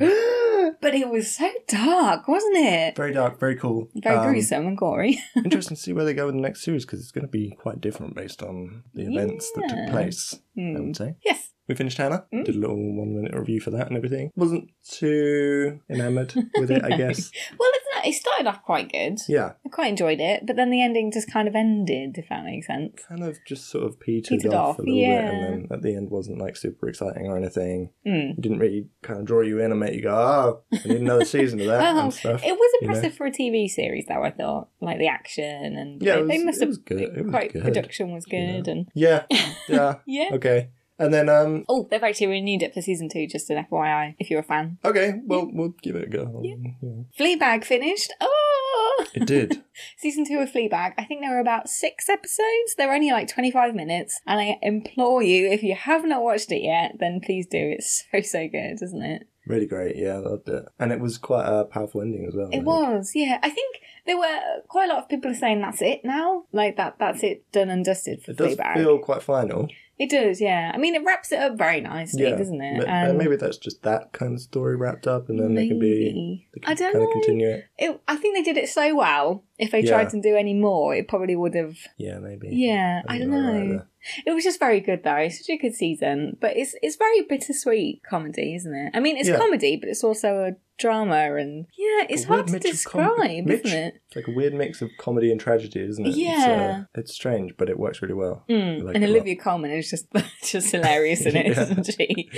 but 0.80 0.94
it 0.94 1.08
was 1.08 1.34
so 1.34 1.50
dark, 1.68 2.28
wasn't 2.28 2.56
it? 2.56 2.96
very 2.96 3.12
dark, 3.12 3.38
very 3.40 3.56
cool. 3.56 3.88
Very 3.94 4.16
Um, 4.16 4.26
gruesome 4.32 4.66
and 4.66 4.76
gory. 4.78 5.18
interesting 5.36 5.76
to 5.76 5.82
see 5.82 5.92
where 5.92 6.04
they 6.04 6.14
go 6.14 6.28
in 6.28 6.36
the 6.36 6.42
next 6.42 6.62
series 6.62 6.84
because 6.84 7.00
it's 7.00 7.12
going 7.12 7.26
to 7.26 7.30
be 7.30 7.50
quite 7.58 7.80
different 7.80 8.14
based 8.14 8.42
on 8.42 8.82
the 8.94 9.02
events 9.02 9.50
that 9.54 9.68
took 9.68 9.78
Yeah. 9.78 9.90
place. 9.90 10.34
I 10.56 10.60
Hmm. 10.60 10.74
would 10.86 10.96
say. 10.96 11.14
Yes. 11.24 11.50
We 11.68 11.74
finished 11.74 11.98
Hannah. 11.98 12.24
Mm. 12.32 12.44
Did 12.44 12.54
a 12.54 12.58
little 12.60 12.76
one 12.76 13.14
minute 13.16 13.34
review 13.34 13.60
for 13.60 13.70
that 13.72 13.88
and 13.88 13.96
everything. 13.96 14.30
Wasn't 14.36 14.70
too 14.88 15.80
enamored 15.90 16.32
with 16.58 16.70
it, 16.70 16.84
I 16.84 16.90
guess. 16.96 17.30
Well, 17.58 17.70
it's 17.74 17.85
it 18.06 18.14
started 18.14 18.46
off 18.46 18.62
quite 18.62 18.90
good. 18.90 19.18
Yeah, 19.28 19.52
I 19.64 19.68
quite 19.68 19.88
enjoyed 19.88 20.20
it, 20.20 20.46
but 20.46 20.56
then 20.56 20.70
the 20.70 20.82
ending 20.82 21.10
just 21.12 21.30
kind 21.30 21.48
of 21.48 21.54
ended, 21.54 22.16
if 22.18 22.28
that 22.28 22.44
makes 22.44 22.66
sense. 22.66 23.02
kind 23.08 23.22
of 23.24 23.38
just 23.46 23.68
sort 23.68 23.84
of 23.84 23.98
petered, 24.00 24.38
Petered 24.40 24.54
off, 24.54 24.70
off, 24.70 24.78
a 24.78 24.82
little 24.82 24.96
yeah. 24.96 25.22
bit, 25.22 25.34
and 25.34 25.42
then 25.42 25.68
at 25.70 25.82
the 25.82 25.94
end 25.96 26.10
wasn't 26.10 26.38
like 26.38 26.56
super 26.56 26.88
exciting 26.88 27.26
or 27.26 27.36
anything. 27.36 27.90
Mm. 28.06 28.30
It 28.38 28.40
didn't 28.40 28.58
really 28.58 28.86
kind 29.02 29.18
of 29.20 29.26
draw 29.26 29.40
you 29.40 29.60
in 29.60 29.70
and 29.70 29.80
make 29.80 29.94
you 29.94 30.02
go, 30.02 30.14
oh, 30.14 30.62
I 30.72 30.88
need 30.88 31.00
another 31.00 31.24
season 31.36 31.60
of 31.60 31.66
that 31.66 31.94
Oh, 31.96 32.00
and 32.00 32.14
stuff. 32.14 32.42
It 32.44 32.52
was 32.52 32.70
you 32.80 32.88
know? 32.88 32.94
impressive 32.94 33.16
for 33.16 33.26
a 33.26 33.30
TV 33.30 33.68
series, 33.68 34.06
though. 34.06 34.22
I 34.22 34.30
thought, 34.30 34.68
like 34.80 34.98
the 34.98 35.08
action 35.08 35.76
and 35.76 36.02
Yeah, 36.02 36.16
they, 36.16 36.20
it 36.22 36.28
they 36.28 36.44
must 36.44 36.58
it 36.58 36.60
have 36.62 36.68
was 36.68 36.78
good. 36.78 37.00
It 37.00 37.24
was 37.24 37.30
quite 37.30 37.52
good, 37.52 37.62
production 37.62 38.12
was 38.12 38.24
you 38.30 38.38
know. 38.40 38.52
good 38.62 38.68
and 38.68 38.88
Yeah, 38.94 39.24
yeah, 39.68 39.96
yeah. 40.06 40.28
okay. 40.32 40.68
And 40.98 41.12
then, 41.12 41.28
um, 41.28 41.64
Oh, 41.68 41.86
they've 41.90 42.02
actually 42.02 42.28
renewed 42.28 42.62
it 42.62 42.72
for 42.72 42.80
season 42.80 43.08
two. 43.10 43.26
Just 43.26 43.50
an 43.50 43.64
FYI, 43.70 44.14
if 44.18 44.30
you're 44.30 44.40
a 44.40 44.44
fan. 44.44 44.78
okay, 44.84 45.20
well, 45.26 45.48
we'll 45.52 45.74
give 45.82 45.94
it 45.96 46.04
a 46.04 46.10
go. 46.10 46.40
Yeah. 46.42 46.54
Yeah. 46.82 47.02
Fleabag 47.18 47.64
finished. 47.64 48.12
Oh, 48.20 49.04
It 49.14 49.26
did. 49.26 49.62
season 49.98 50.24
two 50.24 50.38
of 50.38 50.50
Fleabag. 50.50 50.94
I 50.96 51.04
think 51.04 51.20
there 51.20 51.32
were 51.34 51.40
about 51.40 51.68
six 51.68 52.08
episodes. 52.08 52.74
They're 52.78 52.94
only 52.94 53.10
like 53.12 53.28
25 53.28 53.74
minutes, 53.74 54.20
and 54.26 54.40
I 54.40 54.58
implore 54.62 55.22
you, 55.22 55.46
if 55.48 55.62
you 55.62 55.74
have 55.74 56.04
not 56.06 56.22
watched 56.22 56.50
it 56.50 56.62
yet, 56.62 56.92
then 56.98 57.20
please 57.22 57.46
do. 57.46 57.58
It's 57.58 58.04
so 58.12 58.20
so 58.22 58.48
good, 58.48 58.82
isn't 58.82 59.02
it? 59.02 59.28
Really 59.46 59.66
great. 59.66 59.96
Yeah, 59.96 60.14
I 60.14 60.18
loved 60.18 60.48
it. 60.48 60.64
And 60.80 60.90
it 60.92 60.98
was 60.98 61.18
quite 61.18 61.46
a 61.46 61.64
powerful 61.64 62.00
ending 62.00 62.24
as 62.26 62.34
well. 62.34 62.46
I 62.46 62.48
It 62.48 62.52
think. 62.52 62.66
was, 62.66 63.12
yeah. 63.14 63.38
I 63.42 63.50
think 63.50 63.76
there 64.06 64.18
were 64.18 64.62
quite 64.66 64.90
a 64.90 64.94
lot 64.94 65.02
of 65.04 65.08
people 65.08 65.32
saying 65.34 65.60
that's 65.60 65.82
it 65.82 66.00
now, 66.04 66.44
like 66.52 66.76
that. 66.78 66.96
That's 66.98 67.22
it, 67.22 67.50
done 67.52 67.70
and 67.70 67.84
dusted 67.84 68.22
for 68.24 68.32
It 68.32 68.38
does 68.38 68.56
Fleabag. 68.56 68.74
feel 68.74 68.98
quite 68.98 69.22
final. 69.22 69.68
It 69.98 70.10
does, 70.10 70.42
yeah. 70.42 70.72
I 70.74 70.78
mean, 70.78 70.94
it 70.94 71.02
wraps 71.04 71.32
it 71.32 71.38
up 71.38 71.56
very 71.56 71.80
nicely, 71.80 72.24
Yeah. 72.24 72.36
doesn't 72.36 72.60
it? 72.60 72.86
Uh, 72.86 73.14
maybe 73.14 73.36
that's 73.36 73.56
just 73.56 73.82
that 73.84 74.12
kind 74.12 74.34
of 74.34 74.40
story 74.40 74.76
wrapped 74.76 75.06
up, 75.06 75.30
and 75.30 75.38
then 75.40 75.54
they 75.54 75.68
can 75.68 75.78
be. 75.78 76.46
They 76.52 76.60
can 76.60 76.70
I 76.70 76.74
don't 76.74 76.92
kind 76.92 77.02
know. 77.02 77.08
of 77.08 77.12
continue 77.14 77.48
it. 77.48 77.64
It, 77.78 78.00
I 78.06 78.16
think 78.16 78.36
they 78.36 78.42
did 78.42 78.58
it 78.62 78.68
so 78.68 78.94
well. 78.94 79.42
If 79.58 79.70
they 79.70 79.80
Yeah. 79.80 79.92
tried 79.92 80.10
to 80.10 80.20
do 80.20 80.36
any 80.36 80.52
more, 80.52 80.94
it 80.94 81.08
probably 81.08 81.34
would 81.34 81.54
have. 81.54 81.76
Yeah, 81.96 82.18
maybe. 82.18 82.48
Yeah, 82.52 83.00
I, 83.08 83.18
think 83.18 83.30
don't 83.30 83.68
know. 83.70 83.82
It 84.26 84.32
was 84.32 84.44
just 84.44 84.58
very 84.58 84.80
good 84.80 85.02
though. 85.04 85.16
It's 85.16 85.38
Such 85.38 85.50
a 85.54 85.56
good 85.58 85.74
season, 85.74 86.36
but 86.40 86.56
it's 86.56 86.74
it's 86.82 86.96
very 86.96 87.22
bittersweet 87.22 88.02
comedy, 88.08 88.54
isn't 88.54 88.74
it? 88.74 88.90
I 88.94 89.00
mean, 89.00 89.16
it's 89.16 89.28
Yeah. 89.28 89.38
comedy, 89.38 89.76
but 89.76 89.88
it's 89.88 90.04
also 90.04 90.44
a 90.44 90.52
drama, 90.78 91.34
and 91.36 91.66
yeah, 91.78 92.04
it's 92.10 92.24
hard 92.24 92.48
to 92.48 92.56
of 92.56 92.62
com- 92.62 92.70
describe, 92.70 93.50
isn't 93.50 93.66
it? 93.66 93.94
It's 94.08 94.16
like 94.16 94.28
a 94.28 94.32
weird 94.32 94.52
mix 94.54 94.82
of 94.82 94.90
comedy 94.98 95.30
and 95.32 95.40
tragedy, 95.40 95.80
isn't 95.80 96.04
it? 96.04 96.10
It's, 96.10 96.18
Yeah. 96.18 96.82
uh, 96.94 97.00
it's 97.00 97.14
strange, 97.14 97.56
but 97.56 97.70
it 97.70 97.78
works 97.78 98.02
really 98.02 98.14
well. 98.14 98.44
Mm. 98.48 98.82
like 98.82 98.94
and 98.94 99.02
it 99.04 99.08
a 99.08 99.10
lot. 99.10 99.16
Olivia 99.16 99.36
Colman 99.36 99.70
is 99.70 99.88
just 99.90 100.06
just 100.44 100.70
hilarious 100.72 101.24
in 101.24 101.34
it, 101.36 101.56
not 101.76 101.86
she? 101.86 102.28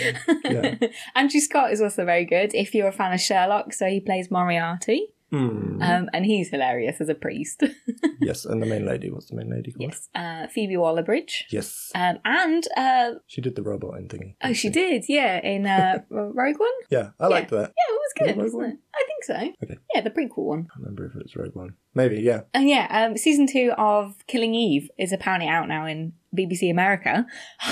Yeah. 0.44 0.74
Andrew 1.16 1.40
Scott 1.40 1.72
is 1.72 1.80
also 1.80 2.04
very 2.04 2.24
good. 2.24 2.54
If 2.54 2.74
you're 2.74 2.88
a 2.88 2.92
fan 2.92 3.12
of 3.12 3.20
Sherlock, 3.20 3.72
so 3.72 3.86
he 3.86 4.00
plays 4.00 4.30
Moriarty, 4.30 5.08
Hmm. 5.30 5.82
um, 5.82 6.08
and 6.14 6.24
he's 6.24 6.48
hilarious 6.48 7.00
as 7.00 7.08
a 7.10 7.14
priest. 7.14 7.62
yes, 8.20 8.44
and 8.46 8.62
the 8.62 8.66
main 8.66 8.86
lady. 8.86 9.10
What's 9.10 9.26
the 9.26 9.36
main 9.36 9.50
lady 9.50 9.72
called? 9.72 9.90
yes, 9.90 10.08
uh, 10.14 10.46
Phoebe 10.46 10.76
Waller-Bridge, 10.78 11.46
Yes. 11.50 11.90
um, 11.94 12.18
and 12.24 12.66
uh, 12.76 13.10
She 13.26 13.40
did 13.42 13.54
the 13.54 13.62
robot 13.62 13.98
in 13.98 14.08
thingy. 14.08 14.36
oh, 14.42 14.52
she 14.54 14.70
did, 14.70 15.04
yeah, 15.08 15.38
in 15.44 15.66
uh, 15.66 15.98
Rogue 16.10 16.58
One. 16.58 16.68
Yeah, 16.90 17.10
I 17.20 17.26
liked 17.26 17.50
that. 17.50 17.72
Yeah, 17.76 17.88
it 17.88 17.92
was 17.92 18.12
Was 18.16 18.26
good, 18.26 18.36
wasn't 18.42 18.62
One? 18.62 18.70
it? 18.70 18.78
I 18.94 19.04
think 19.06 19.24
so. 19.24 19.64
Okay. 19.64 19.78
Yeah, 19.94 20.00
the 20.00 20.10
prequel 20.10 20.44
one. 20.46 20.58
I 20.60 20.62
can't 20.62 20.78
remember 20.78 21.06
if 21.06 21.14
it 21.16 21.22
was 21.24 21.36
Rogue 21.36 21.54
One. 21.54 21.74
Maybe, 21.94 22.20
yeah. 22.22 22.42
And 22.54 22.68
yeah, 22.68 22.86
um, 22.90 23.16
season 23.16 23.46
two 23.46 23.72
of 23.76 24.14
Killing 24.28 24.54
Eve 24.54 24.88
is 24.98 25.12
apparently 25.12 25.48
out 25.48 25.68
now 25.68 25.84
in 25.86 26.14
BBC 26.34 26.70
America. 26.70 27.26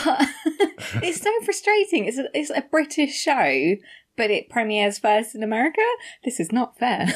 it's 1.02 1.21
so 1.23 1.30
frustrating. 1.45 2.07
It's 2.07 2.19
a, 2.19 2.25
it's 2.35 2.50
a 2.50 2.62
British 2.71 3.14
show, 3.14 3.76
but 4.16 4.30
it 4.30 4.49
premieres 4.50 4.99
first 4.99 5.35
in 5.35 5.42
America. 5.42 5.80
This 6.25 6.40
is 6.40 6.52
not 6.52 6.78
fair. 6.78 7.07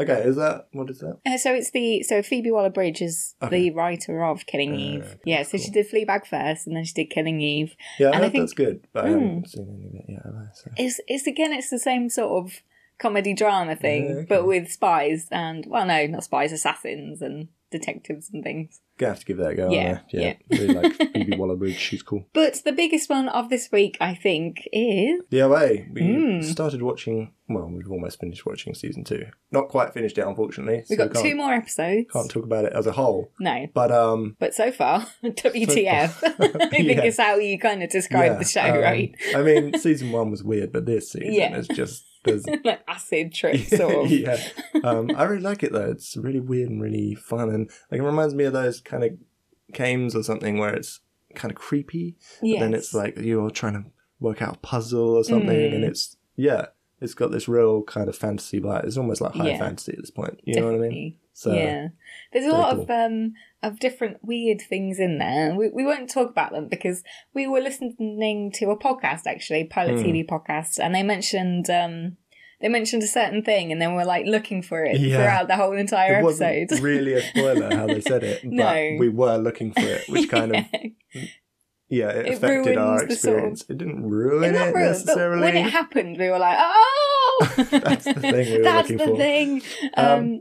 Okay, 0.00 0.22
is 0.22 0.36
that 0.36 0.68
what 0.72 0.88
is 0.90 1.00
that? 1.00 1.18
Uh, 1.26 1.36
so 1.36 1.52
it's 1.54 1.70
the 1.72 2.02
so 2.02 2.22
Phoebe 2.22 2.50
Waller 2.50 2.70
Bridge 2.70 3.02
is 3.02 3.34
Okay. 3.42 3.68
the 3.68 3.70
writer 3.72 4.24
of 4.24 4.46
Killing 4.46 4.72
Uh, 4.74 4.78
Eve. 4.78 5.02
okay, 5.04 5.18
yeah, 5.24 5.42
so 5.42 5.58
she 5.58 5.70
did 5.70 5.86
Fleabag 5.90 6.26
first, 6.26 6.66
and 6.66 6.76
then 6.76 6.84
she 6.84 6.94
did 6.94 7.10
Killing 7.10 7.40
Eve. 7.40 7.74
Yeah, 7.98 8.08
I 8.08 8.16
And 8.16 8.24
I 8.24 8.28
think- 8.30 8.42
that's 8.42 8.52
good, 8.54 8.86
but 8.92 9.04
I 9.04 9.08
Mm. 9.08 9.12
haven't 9.12 9.48
seen 9.50 9.68
any 9.68 9.88
of 9.88 9.94
it 9.94 10.04
yet. 10.08 10.56
So. 10.56 10.70
It's 10.76 11.00
it's 11.06 11.26
again 11.26 11.52
it's 11.52 11.70
the 11.70 11.78
same 11.78 12.08
sort 12.08 12.44
of 12.44 12.62
comedy 12.98 13.34
drama 13.34 13.76
thing, 13.76 14.04
Yeah, 14.04 14.10
okay. 14.16 14.26
but 14.28 14.46
with 14.46 14.70
spies 14.70 15.26
and 15.30 15.66
well 15.66 15.86
no 15.86 16.06
not 16.06 16.24
spies 16.24 16.52
assassins 16.52 17.22
and 17.22 17.48
detectives 17.70 18.30
and 18.32 18.42
things. 18.44 18.80
Gonna 18.98 19.12
have 19.12 19.20
to 19.20 19.26
give 19.26 19.38
that 19.38 19.52
a 19.52 19.54
go. 19.54 19.70
Yeah, 19.72 20.00
Yeah, 20.12 20.34
yeah. 20.50 20.58
Really 20.58 20.74
like 20.74 20.92
Phoebe 21.14 21.36
Waller-Bridge. 21.36 21.78
She's 21.78 22.02
cool. 22.02 22.26
But 22.34 22.60
the 22.64 22.72
biggest 22.72 23.08
one 23.08 23.28
of 23.28 23.48
this 23.48 23.70
week, 23.72 23.96
I 24.00 24.14
think, 24.14 24.68
is 24.72 25.22
The 25.30 25.42
OA. 25.42 25.86
We 25.92 26.00
Mm. 26.02 26.44
started 26.44 26.82
watching. 26.82 27.32
Well, 27.48 27.68
we've 27.68 27.90
almost 27.90 28.20
finished 28.20 28.44
watching 28.46 28.74
season 28.74 29.02
two. 29.04 29.24
Not 29.50 29.68
quite 29.68 29.92
finished 29.94 30.18
it, 30.18 30.26
unfortunately. 30.26 30.84
we've 30.88 30.98
so 30.98 31.06
got 31.08 31.14
can't, 31.14 31.24
two 31.26 31.34
more 31.34 31.52
episodes. 31.52 32.06
Can't 32.12 32.30
talk 32.30 32.44
about 32.44 32.64
it 32.66 32.72
as 32.74 32.86
a 32.86 32.92
whole. 32.92 33.32
No, 33.40 33.66
But 33.74 33.90
um, 33.90 34.36
but 34.38 34.54
so 34.54 34.70
far, 34.70 35.06
WTF? 35.24 36.22
I 36.62 36.68
think 36.68 36.88
Yeah. 36.88 37.04
is 37.04 37.16
how 37.16 37.36
you 37.36 37.58
kind 37.58 37.82
of 37.82 37.90
describe 37.90 38.32
yeah, 38.32 38.38
the 38.38 38.44
show, 38.44 38.60
um, 38.60 38.80
right? 38.80 39.14
I 39.34 39.42
mean, 39.42 39.78
season 39.78 40.12
one 40.12 40.30
was 40.30 40.44
weird, 40.44 40.72
but 40.72 40.86
this 40.86 41.10
season 41.12 41.32
Yeah. 41.32 41.56
is 41.56 41.66
just 41.68 42.04
there's 42.24 42.46
like 42.64 42.82
acid 42.88 43.32
trip, 43.34 43.60
sort 43.66 44.04
of. 44.06 44.10
yeah. 44.10 44.36
Um, 44.84 45.10
I 45.16 45.24
really 45.24 45.42
like 45.42 45.62
it 45.62 45.72
though. 45.72 45.90
It's 45.90 46.16
really 46.16 46.40
weird 46.40 46.70
and 46.70 46.80
really 46.82 47.14
fun, 47.14 47.50
and 47.50 47.70
like 47.90 48.00
it 48.00 48.04
reminds 48.04 48.34
me 48.34 48.44
of 48.44 48.52
those 48.54 48.80
kind 48.80 49.04
of 49.04 49.10
games 49.72 50.14
or 50.14 50.22
something 50.22 50.56
where 50.58 50.72
it's 50.74 51.00
kind 51.34 51.50
of 51.52 51.56
creepy. 51.58 52.16
But 52.40 52.46
Yes. 52.48 52.60
then 52.60 52.74
it's 52.74 52.94
like 52.94 53.18
you're 53.18 53.50
trying 53.50 53.74
to 53.74 53.84
work 54.20 54.40
out 54.42 54.56
a 54.56 54.58
puzzle 54.60 55.16
or 55.16 55.24
something, 55.24 55.48
Mm. 55.48 55.74
and 55.74 55.84
it's 55.84 56.16
yeah, 56.36 56.66
it's 57.00 57.14
got 57.14 57.30
this 57.30 57.48
real 57.48 57.82
kind 57.82 58.08
of 58.08 58.16
fantasy 58.16 58.60
vibe. 58.60 58.84
It's 58.84 58.96
almost 58.96 59.20
like 59.20 59.34
high 59.34 59.50
Yeah. 59.50 59.58
fantasy 59.58 59.92
at 59.92 59.98
this 60.00 60.10
point. 60.10 60.40
You 60.44 60.56
know 60.60 60.66
what 60.66 60.74
I 60.74 60.78
mean? 60.78 60.82
Definitely. 60.90 61.16
So 61.32 61.52
yeah, 61.54 61.88
there's 62.32 62.44
a 62.44 62.56
lot 62.56 62.78
of 62.78 62.90
um 62.90 63.32
of 63.62 63.78
different 63.78 64.18
weird 64.22 64.60
things 64.60 64.98
in 64.98 65.18
there. 65.18 65.54
We 65.54 65.68
we 65.70 65.84
won't 65.84 66.10
talk 66.10 66.28
about 66.30 66.52
them 66.52 66.68
because 66.68 67.02
we 67.34 67.46
were 67.46 67.60
listening 67.60 68.50
to 68.56 68.70
a 68.70 68.76
podcast 68.78 69.22
actually, 69.26 69.64
Pilot 69.64 70.00
Hmm. 70.00 70.06
TV 70.06 70.26
podcast, 70.28 70.78
and 70.78 70.94
they 70.94 71.02
mentioned 71.02 71.70
um 71.70 72.16
they 72.60 72.68
mentioned 72.68 73.02
a 73.02 73.06
certain 73.06 73.42
thing, 73.42 73.72
and 73.72 73.80
then 73.80 73.94
we're 73.94 74.04
like 74.04 74.26
looking 74.26 74.60
for 74.60 74.84
it 74.84 75.00
Yeah. 75.00 75.16
throughout 75.16 75.48
the 75.48 75.56
whole 75.56 75.72
entire 75.72 76.18
it 76.20 76.24
wasn't 76.24 76.52
episode. 76.70 76.82
really 76.84 77.14
a 77.14 77.22
spoiler 77.22 77.74
how 77.74 77.86
they 77.86 78.02
said 78.02 78.22
it, 78.22 78.42
but 78.44 78.52
No. 78.52 78.96
we 78.98 79.08
were 79.08 79.38
looking 79.38 79.72
for 79.72 79.80
it, 79.80 80.06
which 80.10 80.28
kind 80.28 80.54
of 80.54 80.64
Yeah. 81.90 82.06
yeah, 82.06 82.10
it, 82.20 82.26
It 82.26 82.32
affected 82.34 82.78
our 82.78 82.98
sort 82.98 83.04
of- 83.04 83.10
experience. 83.10 83.64
It 83.68 83.78
didn't 83.78 84.08
ruin 84.08 84.52
not 84.54 84.68
it 84.68 84.74
rude, 84.74 84.82
necessarily. 84.84 85.42
when 85.42 85.56
it 85.56 85.70
happened, 85.70 86.16
we 86.18 86.30
were 86.30 86.38
like, 86.38 86.56
"Oh, 86.60 87.48
That's 87.70 88.04
the 88.04 88.14
thing 88.14 88.34
we 88.52 88.58
were 88.58 88.62
That's 88.64 88.88
the 88.88 88.98
for. 88.98 89.16
thing." 89.16 89.62
Um, 89.96 90.06
Um, 90.06 90.40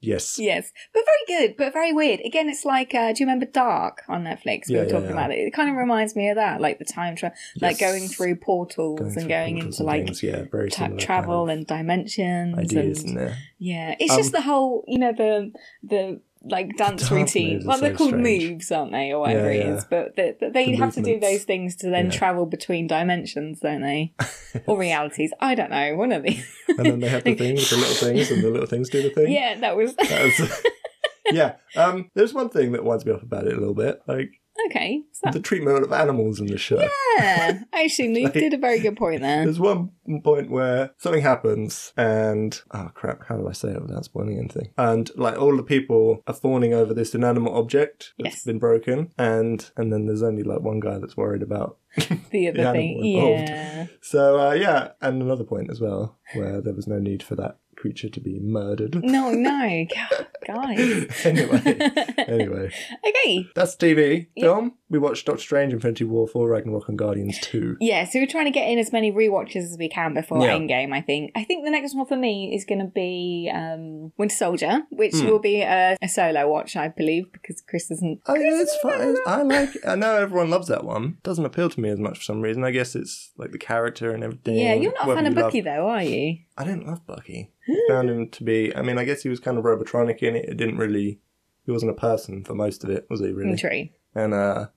yes, 0.00 0.38
yes, 0.38 0.72
but 0.94 1.02
very 1.04 1.40
good, 1.48 1.56
but 1.56 1.72
very 1.72 1.92
weird. 1.92 2.20
Again, 2.24 2.48
it's 2.48 2.64
like, 2.64 2.94
uh, 2.94 3.12
do 3.12 3.20
you 3.22 3.26
remember 3.26 3.46
Dark 3.46 4.02
on 4.08 4.24
Netflix? 4.24 4.68
We 4.68 4.76
Yeah, 4.76 4.82
were 4.84 4.88
talking 4.88 5.06
yeah. 5.06 5.12
about 5.12 5.30
it. 5.32 5.38
It 5.40 5.52
kind 5.52 5.68
of 5.70 5.76
reminds 5.76 6.14
me 6.16 6.28
of 6.30 6.36
that, 6.36 6.60
like 6.60 6.78
the 6.78 6.84
time 6.84 7.16
travel, 7.16 7.36
like 7.60 7.78
going 7.78 8.08
through 8.08 8.36
portals 8.36 8.98
Going 9.00 9.10
and 9.12 9.20
through 9.20 9.28
going 9.28 9.54
portals 9.56 9.80
into 9.80 9.86
like 9.86 10.04
things, 10.06 10.22
yeah, 10.22 10.44
very 10.50 10.70
ta- 10.70 10.88
travel 10.98 11.46
kind 11.46 11.58
and 11.58 11.66
dimensions. 11.66 12.58
ideas 12.58 13.00
and 13.02 13.10
in 13.10 13.14
there. 13.16 13.36
Yeah, 13.58 13.94
it's 13.98 14.12
Um, 14.12 14.18
just 14.18 14.32
the 14.32 14.42
whole, 14.42 14.84
you 14.86 14.98
know, 14.98 15.12
the 15.12 15.52
the 15.82 16.20
like 16.48 16.76
dance 16.76 17.02
dance 17.02 17.10
routine. 17.10 17.62
Well, 17.64 17.80
they're 17.80 17.92
so 17.92 17.98
called 17.98 18.10
strange. 18.20 18.50
moves, 18.50 18.72
aren't 18.72 18.92
they, 18.92 19.12
or 19.12 19.20
whatever 19.20 19.52
Yeah, 19.52 19.64
yeah. 19.64 19.74
is? 19.76 19.84
But 19.84 20.16
the, 20.16 20.36
the, 20.40 20.50
they 20.50 20.66
The 20.66 20.76
have 20.76 20.94
to 20.94 21.02
do 21.02 21.18
those 21.20 21.44
things 21.44 21.76
to 21.76 21.90
then 21.90 22.06
Yeah. 22.06 22.18
travel 22.18 22.46
between 22.46 22.86
dimensions, 22.86 23.60
don't 23.60 23.82
they? 23.82 24.14
or 24.66 24.78
realities? 24.78 25.32
I 25.40 25.54
don't 25.54 25.70
know. 25.70 25.96
One 25.96 26.12
of 26.12 26.22
these. 26.22 26.46
And 26.68 26.86
then 26.86 27.00
they 27.00 27.08
have 27.08 27.24
the 27.24 27.34
thing 27.34 27.54
with 27.56 27.70
the 27.70 27.76
little 27.76 27.94
things, 27.94 28.30
and 28.30 28.42
the 28.42 28.50
little 28.50 28.66
things 28.66 28.88
do 28.88 29.02
the 29.02 29.10
thing. 29.10 29.32
yeah, 29.32 29.58
that 29.60 29.76
was 29.76 29.94
That 29.96 30.24
was- 30.38 30.62
yeah. 31.32 31.56
Um, 31.74 32.10
there's 32.14 32.32
one 32.34 32.48
thing 32.48 32.72
that 32.72 32.84
winds 32.84 33.04
me 33.04 33.12
up 33.12 33.22
about 33.22 33.46
it 33.46 33.54
a 33.54 33.58
little 33.58 33.74
bit, 33.74 34.00
like 34.06 34.30
okay. 34.66 35.02
So, 35.12 35.30
the 35.30 35.40
treatment 35.40 35.82
of 35.84 35.92
animals 35.92 36.40
in 36.40 36.46
the 36.46 36.58
show. 36.58 36.80
yeah, 37.18 37.62
actually, 37.72 38.18
you 38.20 38.24
Like- 38.24 38.32
did 38.34 38.54
a 38.54 38.58
very 38.58 38.80
good 38.80 38.96
point 38.96 39.22
there. 39.22 39.44
There's 39.44 39.60
one 39.60 39.90
point 40.22 40.50
where 40.50 40.90
something 40.98 41.22
happens 41.22 41.92
and 41.96 42.60
oh 42.72 42.90
crap, 42.94 43.26
how 43.26 43.36
do 43.36 43.48
I 43.48 43.52
say 43.52 43.70
it 43.70 43.82
without 43.82 44.04
spoiling 44.04 44.38
anything? 44.38 44.70
And 44.78 45.10
like 45.16 45.38
all 45.38 45.56
the 45.56 45.62
people 45.62 46.22
are 46.26 46.34
fawning 46.34 46.72
over 46.74 46.94
this 46.94 47.14
inanimate 47.14 47.52
object 47.52 48.12
that's 48.18 48.36
Yes. 48.36 48.44
been 48.44 48.58
broken, 48.58 49.12
and 49.18 49.68
and 49.76 49.92
then 49.92 50.06
there's 50.06 50.22
only 50.22 50.42
like 50.42 50.60
one 50.60 50.80
guy 50.80 50.98
that's 50.98 51.16
worried 51.16 51.42
about. 51.42 51.78
The 52.30 52.48
other 52.48 52.62
the 52.64 52.72
thing, 52.72 53.04
involved. 53.04 53.48
yeah. 53.48 53.86
So 54.02 54.38
uh, 54.48 54.52
yeah, 54.52 54.90
and 55.00 55.22
another 55.22 55.44
point 55.44 55.70
as 55.70 55.80
well 55.80 56.18
where 56.34 56.60
there 56.60 56.74
was 56.74 56.86
no 56.86 56.98
need 56.98 57.22
for 57.22 57.36
that 57.36 57.56
creature 57.76 58.08
to 58.08 58.20
be 58.20 58.38
murdered. 58.40 58.94
No, 59.16 59.30
no, 59.30 59.86
guys. 60.46 61.06
anyway, 61.24 61.62
anyway, 62.18 62.70
okay. 63.06 63.46
that's 63.54 63.76
TV 63.76 64.26
Yeah. 64.34 64.44
film. 64.44 64.72
We 64.88 64.98
watched 65.00 65.26
Doctor 65.26 65.40
Strange, 65.42 65.72
Infinity 65.72 66.04
War, 66.04 66.28
Thor, 66.28 66.48
Ragnarok, 66.48 66.88
and 66.88 66.96
Guardians 66.98 67.38
Two. 67.40 67.76
Yeah, 67.80 68.04
so 68.04 68.18
we're 68.20 68.26
trying 68.26 68.44
to 68.44 68.50
get 68.52 68.68
in 68.68 68.78
as 68.78 68.92
many 68.92 69.10
rewatches 69.12 69.64
as 69.64 69.76
we 69.78 69.88
can 69.88 70.14
before 70.14 70.40
Yeah. 70.42 70.56
Endgame, 70.56 70.92
I 70.94 71.00
think. 71.00 71.32
I 71.34 71.42
think 71.44 71.64
the 71.64 71.70
next 71.70 71.94
one 71.94 72.06
for 72.06 72.16
me 72.16 72.54
is 72.54 72.64
going 72.64 72.78
to 72.78 72.86
be 72.86 73.50
um, 73.52 74.12
Winter 74.16 74.34
Soldier, 74.36 74.82
which 74.90 75.14
Hmm. 75.16 75.26
will 75.26 75.38
be 75.40 75.62
a, 75.62 75.96
a 76.00 76.08
solo 76.08 76.48
watch, 76.48 76.76
I 76.76 76.88
believe, 76.88 77.32
because 77.32 77.60
Chris 77.68 77.90
isn't. 77.90 78.20
I 78.26 78.34
mean, 78.34 78.60
it's 78.60 78.76
fine. 78.76 79.16
I 79.26 79.42
like. 79.42 79.70
I 79.86 79.94
know 79.96 80.16
everyone 80.16 80.50
loves 80.50 80.68
that 80.68 80.84
one. 80.84 81.18
Doesn't 81.24 81.44
appeal 81.44 81.68
to 81.70 81.80
me 81.80 81.88
as 81.88 81.98
much 81.98 82.18
for 82.18 82.24
some 82.24 82.40
reason. 82.40 82.62
I 82.64 82.70
guess 82.70 82.94
it's 82.94 83.32
like 83.36 83.50
the 83.52 83.58
character 83.58 84.12
and 84.12 84.22
everything. 84.22 84.56
Yeah, 84.56 84.74
you're 84.74 84.92
not 84.92 85.08
a 85.10 85.14
fan 85.16 85.26
of 85.26 85.32
you 85.32 85.40
love- 85.40 85.46
Bucky, 85.48 85.60
though, 85.62 85.88
are 85.88 86.02
you? 86.02 86.38
I 86.58 86.64
didn't 86.64 86.86
love 86.86 87.06
Bucky. 87.06 87.50
Found 87.88 88.08
him 88.10 88.28
to 88.30 88.44
be. 88.44 88.74
I 88.74 88.82
mean, 88.82 88.98
I 88.98 89.04
guess 89.04 89.22
he 89.22 89.28
was 89.28 89.40
kind 89.40 89.58
of 89.58 89.64
robotronic 89.64 90.18
in 90.22 90.34
it. 90.36 90.46
It 90.48 90.56
didn't 90.56 90.78
really. 90.78 91.20
He 91.64 91.72
wasn't 91.72 91.90
a 91.90 91.94
person 91.94 92.44
for 92.44 92.54
most 92.54 92.84
of 92.84 92.90
it, 92.90 93.06
was 93.10 93.20
he? 93.20 93.32
Really? 93.32 93.56
True. 93.56 93.88
And 94.14 94.32
uh, 94.32 94.68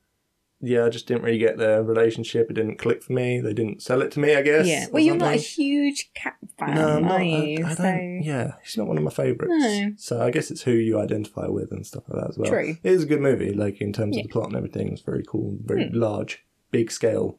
yeah, 0.60 0.86
I 0.86 0.90
just 0.90 1.06
didn't 1.08 1.24
really 1.24 1.38
get 1.38 1.58
their 1.58 1.82
relationship. 1.84 2.50
It 2.50 2.56
didn't 2.56 2.78
click 2.80 3.02
for 3.04 3.14
me. 3.14 3.40
They 3.40 3.54
didn't 3.54 3.82
sell 3.84 4.02
it 4.02 4.12
to 4.14 4.20
me. 4.20 4.36
I 4.36 4.42
guess. 4.42 4.68
Yeah. 4.68 4.88
Well, 4.92 5.02
you're 5.04 5.16
not 5.16 5.36
a 5.36 5.38
huge 5.38 6.10
cat 6.16 6.36
fan, 6.58 6.76
No, 6.76 6.88
I'm 6.98 7.06
are 7.06 7.08
not. 7.08 7.20
I, 7.22 7.24
you? 7.24 7.66
I 7.66 7.74
so 7.76 7.84
don't. 7.84 8.24
Yeah, 8.24 8.54
he's 8.64 8.76
not 8.78 8.88
one 8.88 8.98
of 8.98 9.04
my 9.04 9.12
favourites. 9.12 9.54
No. 9.56 9.92
So 9.98 10.22
I 10.22 10.32
guess 10.32 10.52
it's 10.52 10.64
who 10.64 10.72
you 10.72 11.00
identify 11.00 11.48
with 11.48 11.72
and 11.72 11.86
stuff 11.88 12.04
like 12.10 12.22
that 12.22 12.30
as 12.32 12.38
well. 12.38 12.50
True. 12.50 12.76
It 12.84 12.92
is 12.92 13.04
a 13.04 13.08
good 13.08 13.22
movie, 13.22 13.54
like 13.54 13.80
in 13.80 13.94
terms 13.94 14.18
Yeah. 14.18 14.22
of 14.24 14.28
the 14.28 14.34
plot 14.34 14.48
and 14.48 14.56
everything. 14.58 14.92
It's 14.92 15.02
very 15.02 15.24
cool, 15.26 15.58
very 15.64 15.88
Hmm. 15.88 15.96
large, 15.98 16.44
big 16.72 16.92
scale 16.92 17.38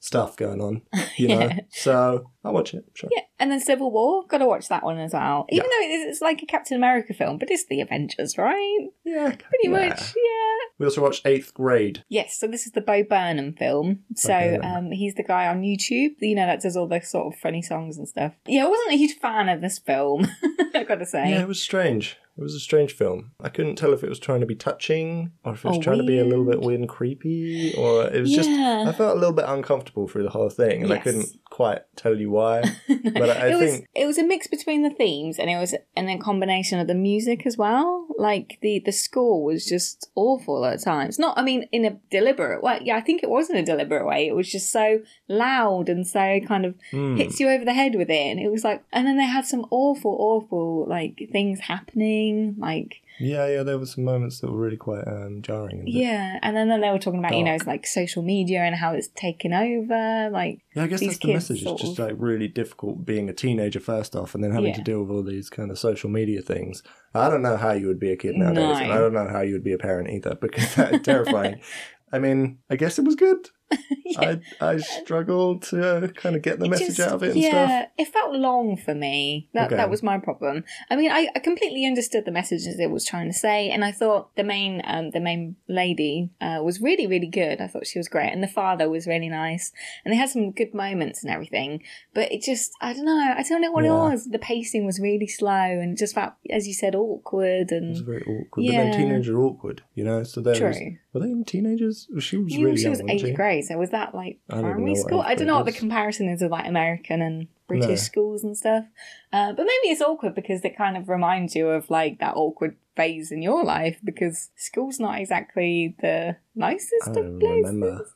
stuff 0.00 0.36
going 0.36 0.60
on. 0.60 0.82
You 1.16 1.28
know, 1.28 1.40
Yeah. 1.40 1.60
so 1.70 2.30
I'll 2.44 2.54
watch 2.54 2.72
it. 2.72 2.84
Sure. 2.94 3.10
Yeah, 3.14 3.22
and 3.38 3.50
then 3.52 3.60
Civil 3.60 3.90
War, 3.90 4.24
got 4.26 4.38
to 4.38 4.46
watch 4.46 4.68
that 4.68 4.82
one 4.82 4.96
as 4.98 5.12
well. 5.12 5.44
Even 5.50 5.66
though 5.68 5.84
it 5.86 5.90
is, 5.90 6.06
it's 6.12 6.20
like 6.22 6.42
a 6.42 6.46
Captain 6.46 6.78
America 6.78 7.12
film, 7.12 7.36
but 7.36 7.50
it's 7.50 7.66
the 7.66 7.82
Avengers, 7.82 8.38
right? 8.38 8.88
Yeah, 9.04 9.26
Pretty 9.28 9.64
yeah. 9.64 9.70
much, 9.70 10.00
yeah. 10.00 10.68
We 10.78 10.86
also 10.86 11.02
watched 11.02 11.26
Eighth 11.26 11.52
Grade. 11.52 12.04
Yes, 12.08 12.38
so 12.38 12.46
this 12.46 12.64
is 12.64 12.72
the 12.72 12.80
Bo 12.80 13.02
Burnham 13.02 13.52
film. 13.52 13.98
So 14.16 14.30
Burnham. 14.30 14.86
um, 14.86 14.90
he's 14.92 15.14
the 15.16 15.22
guy 15.24 15.46
on 15.46 15.60
YouTube, 15.60 16.12
you 16.20 16.34
know, 16.36 16.46
that 16.46 16.62
does 16.62 16.74
all 16.76 16.86
the 16.86 17.02
sort 17.02 17.34
of 17.34 17.38
funny 17.38 17.60
songs 17.60 17.98
and 17.98 18.08
stuff. 18.08 18.32
Yeah, 18.46 18.64
I 18.64 18.68
wasn't 18.68 18.92
a 18.94 18.96
huge 18.96 19.18
fan 19.18 19.50
of 19.50 19.60
this 19.60 19.78
film, 19.78 20.26
I've 20.74 20.88
got 20.88 21.00
to 21.00 21.06
say. 21.06 21.30
Yeah, 21.30 21.42
it 21.42 21.48
was 21.48 21.60
strange. 21.62 22.16
It 22.40 22.42
was 22.42 22.54
a 22.54 22.60
strange 22.60 22.94
film. 22.94 23.32
I 23.38 23.50
couldn't 23.50 23.76
tell 23.76 23.92
if 23.92 24.02
it 24.02 24.08
was 24.08 24.18
trying 24.18 24.40
to 24.40 24.46
be 24.46 24.54
touching 24.54 25.32
or 25.44 25.52
if 25.52 25.62
it 25.62 25.68
was 25.68 25.76
Or 25.76 25.82
trying 25.82 25.98
to 25.98 26.04
be 26.04 26.18
a 26.18 26.24
little 26.24 26.46
bit 26.46 26.54
weird. 26.60 26.66
weird 26.66 26.80
and 26.80 26.88
creepy, 26.88 27.74
or 27.76 28.06
it 28.06 28.18
was 28.18 28.32
just. 28.32 28.48
I 28.48 28.90
felt 28.92 29.14
a 29.14 29.20
little 29.20 29.34
bit 29.34 29.44
uncomfortable 29.46 30.08
through 30.08 30.22
the 30.22 30.30
whole 30.30 30.48
thing, 30.48 30.82
and 30.82 30.90
I 30.92 30.96
couldn't 30.98 31.26
quite 31.60 31.82
tell 31.96 32.16
you 32.18 32.30
why. 32.30 32.56
But 33.20 33.30
I 33.30 33.48
it 33.52 33.56
was 33.62 33.70
think- 33.72 33.88
it 33.94 34.06
was 34.06 34.18
a 34.18 34.24
mix 34.32 34.46
between 34.56 34.82
the 34.82 34.90
themes 35.02 35.38
and 35.38 35.48
it 35.50 35.56
was 35.56 35.74
and 35.96 36.04
then 36.08 36.18
combination 36.18 36.78
of 36.80 36.86
the 36.86 36.94
music 37.10 37.40
as 37.46 37.56
well. 37.64 38.06
Like 38.18 38.48
the 38.64 38.74
the 38.88 38.92
score 38.92 39.38
was 39.50 39.60
just 39.74 40.10
awful 40.14 40.64
at 40.64 40.82
times. 40.82 41.18
Not 41.18 41.38
I 41.38 41.42
mean 41.42 41.60
in 41.72 41.84
a 41.84 41.96
deliberate 42.10 42.62
way. 42.62 42.76
Yeah, 42.88 42.96
I 42.96 43.00
think 43.06 43.22
it 43.22 43.30
was 43.36 43.50
in 43.50 43.56
a 43.56 43.64
deliberate 43.72 44.06
way. 44.06 44.20
It 44.28 44.34
was 44.40 44.50
just 44.56 44.70
so 44.70 44.86
loud 45.28 45.88
and 45.88 46.06
so 46.06 46.24
kind 46.52 46.64
of 46.68 46.74
Hmm. 46.90 47.16
hits 47.16 47.38
you 47.40 47.48
over 47.48 47.64
the 47.64 47.74
head 47.82 47.94
with 47.94 48.10
it. 48.10 48.26
And 48.30 48.38
it 48.40 48.50
was 48.50 48.64
like 48.64 48.82
and 48.92 49.06
then 49.06 49.16
they 49.18 49.30
had 49.36 49.46
some 49.46 49.64
awful, 49.70 50.14
awful 50.30 50.86
like 50.96 51.28
things 51.32 51.60
happening. 51.72 52.54
Like 52.58 53.02
Yeah, 53.20 53.46
yeah, 53.48 53.62
there 53.62 53.78
were 53.78 53.86
some 53.86 54.04
moments 54.04 54.40
that 54.40 54.50
were 54.50 54.58
really 54.58 54.76
quite 54.78 55.06
um, 55.06 55.42
jarring. 55.42 55.80
and 55.80 55.82
a 55.82 55.84
bit- 55.84 55.94
yeah. 55.94 56.38
And 56.42 56.56
then, 56.56 56.68
then 56.68 56.80
they 56.80 56.90
were 56.90 56.98
talking 56.98 57.20
about, 57.20 57.36
you 57.36 57.44
know, 57.44 57.54
it's 57.54 57.66
like 57.66 57.86
social 57.86 58.22
media 58.22 58.60
and 58.62 58.74
how 58.74 58.94
it's 58.94 59.08
taken 59.14 59.52
over. 59.52 60.30
Like 60.32 60.62
Yeah, 60.74 60.84
I 60.84 60.86
guess 60.86 61.00
that's 61.00 61.18
the 61.18 61.32
message. 61.34 61.62
It's 61.62 61.82
just 61.82 61.98
like 61.98 62.14
really 62.16 62.48
difficult 62.48 63.04
being 63.04 63.28
a 63.28 63.32
teenager 63.34 63.80
first 63.80 64.16
off, 64.16 64.34
and 64.34 64.42
then 64.42 64.50
having 64.52 64.68
Yeah. 64.70 64.76
to 64.76 64.82
deal 64.82 65.02
with 65.02 65.10
all 65.10 65.22
these 65.22 65.50
kind 65.50 65.70
of 65.70 65.78
social 65.78 66.08
media 66.10 66.40
things. 66.42 66.82
I 67.14 67.28
don't 67.28 67.42
know 67.42 67.56
how 67.56 67.72
you 67.72 67.86
would 67.88 68.00
be 68.00 68.10
a 68.12 68.16
kid 68.16 68.36
nowadays, 68.36 68.78
No. 68.78 68.84
and 68.84 68.92
I 68.92 68.98
don't 68.98 69.12
know 69.12 69.28
how 69.28 69.40
you 69.42 69.52
would 69.52 69.64
be 69.64 69.72
a 69.72 69.78
parent 69.78 70.08
either 70.10 70.36
because 70.40 70.74
that's 70.74 71.04
terrifying. 71.04 71.60
I 72.12 72.18
mean, 72.18 72.58
I 72.68 72.76
guess 72.76 72.98
it 72.98 73.04
was 73.04 73.14
good. 73.16 73.48
yeah. 74.04 74.36
I 74.60 74.66
I 74.72 74.76
struggled 74.78 75.62
to 75.64 76.12
kind 76.16 76.36
of 76.36 76.42
get 76.42 76.58
the 76.58 76.66
It 76.66 76.70
message 76.70 76.96
just- 76.96 77.00
out 77.00 77.14
of 77.14 77.22
it 77.22 77.32
and 77.32 77.40
yeah, 77.40 77.50
stuff. 77.82 77.88
it 77.98 78.08
felt 78.08 78.34
long 78.34 78.76
for 78.76 78.94
me. 78.94 79.48
That 79.54 79.66
Okay. 79.66 79.76
that 79.76 79.90
was 79.90 80.02
my 80.02 80.18
problem. 80.18 80.64
I 80.90 80.96
mean, 80.96 81.10
I, 81.10 81.28
I 81.34 81.38
completely 81.38 81.86
understood 81.86 82.24
the 82.24 82.30
messages 82.32 82.78
it 82.80 82.90
was 82.90 83.04
trying 83.04 83.28
to 83.28 83.32
say, 83.38 83.70
and 83.70 83.84
I 83.84 83.92
thought 83.92 84.34
the 84.36 84.44
main 84.44 84.82
um 84.84 85.10
the 85.10 85.20
main 85.20 85.56
lady 85.68 86.30
uh, 86.40 86.60
was 86.62 86.80
really 86.80 87.06
really 87.06 87.26
good. 87.28 87.60
I 87.60 87.66
thought 87.66 87.86
she 87.86 87.98
was 87.98 88.08
great, 88.08 88.32
and 88.32 88.42
the 88.42 88.48
father 88.48 88.88
was 88.90 89.06
really 89.06 89.28
nice, 89.28 89.72
and 90.04 90.12
they 90.12 90.16
had 90.16 90.30
some 90.30 90.50
good 90.52 90.74
moments 90.74 91.22
and 91.22 91.32
everything. 91.32 91.82
But 92.14 92.32
it 92.32 92.42
just 92.42 92.72
I 92.80 92.92
don't 92.92 93.04
know 93.04 93.34
I 93.36 93.42
don't 93.48 93.60
know 93.62 93.70
what 93.72 93.84
Yeah. 93.84 93.90
it 93.90 94.10
was. 94.10 94.24
The 94.26 94.38
pacing 94.38 94.86
was 94.86 94.98
really 95.00 95.26
slow 95.26 95.50
and 95.50 95.96
just 95.96 96.14
felt 96.14 96.32
as 96.50 96.66
you 96.66 96.74
said 96.74 96.94
awkward 96.94 97.70
It 97.70 97.82
was 97.82 97.98
and. 97.98 98.06
very 98.06 98.22
awkward. 98.22 98.48
But 98.56 98.64
Yeah. 98.64 98.84
then 98.84 98.92
teenagers 98.98 99.28
are 99.28 99.38
awkward, 99.40 99.82
you 99.94 100.04
know. 100.04 100.22
So 100.24 100.40
there 100.40 100.66
was, 100.66 100.78
were 101.12 101.20
they 101.20 101.26
even 101.26 101.44
teenagers? 101.44 102.08
She 102.18 102.36
was 102.36 102.52
You 102.54 102.64
really 102.66 102.76
she 102.78 102.82
young. 102.84 102.92
was 102.92 103.02
eighth 103.08 103.20
she? 103.26 103.32
So 103.62 103.76
was 103.78 103.90
that 103.90 104.14
like 104.14 104.38
I 104.48 104.54
don't 104.56 104.60
even 104.64 104.72
primary 104.74 104.94
school? 104.96 105.20
I 105.20 105.34
don't 105.34 105.46
know 105.46 105.56
what 105.56 105.66
the 105.66 105.72
comparison 105.72 106.28
is 106.28 106.42
of 106.42 106.50
like 106.50 106.66
American 106.66 107.22
and 107.22 107.48
British 107.68 107.88
No. 107.88 107.94
schools 107.96 108.44
and 108.44 108.56
stuff. 108.56 108.84
Uh, 109.32 109.52
but 109.52 109.64
maybe 109.64 109.92
it's 109.92 110.00
awkward 110.02 110.34
because 110.34 110.64
it 110.64 110.76
kind 110.76 110.96
of 110.96 111.08
reminds 111.08 111.54
you 111.54 111.68
of 111.68 111.88
like 111.90 112.18
that 112.20 112.34
awkward 112.36 112.76
phase 112.96 113.30
in 113.30 113.42
your 113.42 113.64
life 113.64 113.98
because 114.04 114.50
school's 114.56 114.98
not 114.98 115.18
exactly 115.20 115.94
the 116.00 116.36
nicest 116.54 117.08
I 117.08 117.20
of 117.20 117.38
places. 117.40 117.72
remember. 117.72 118.06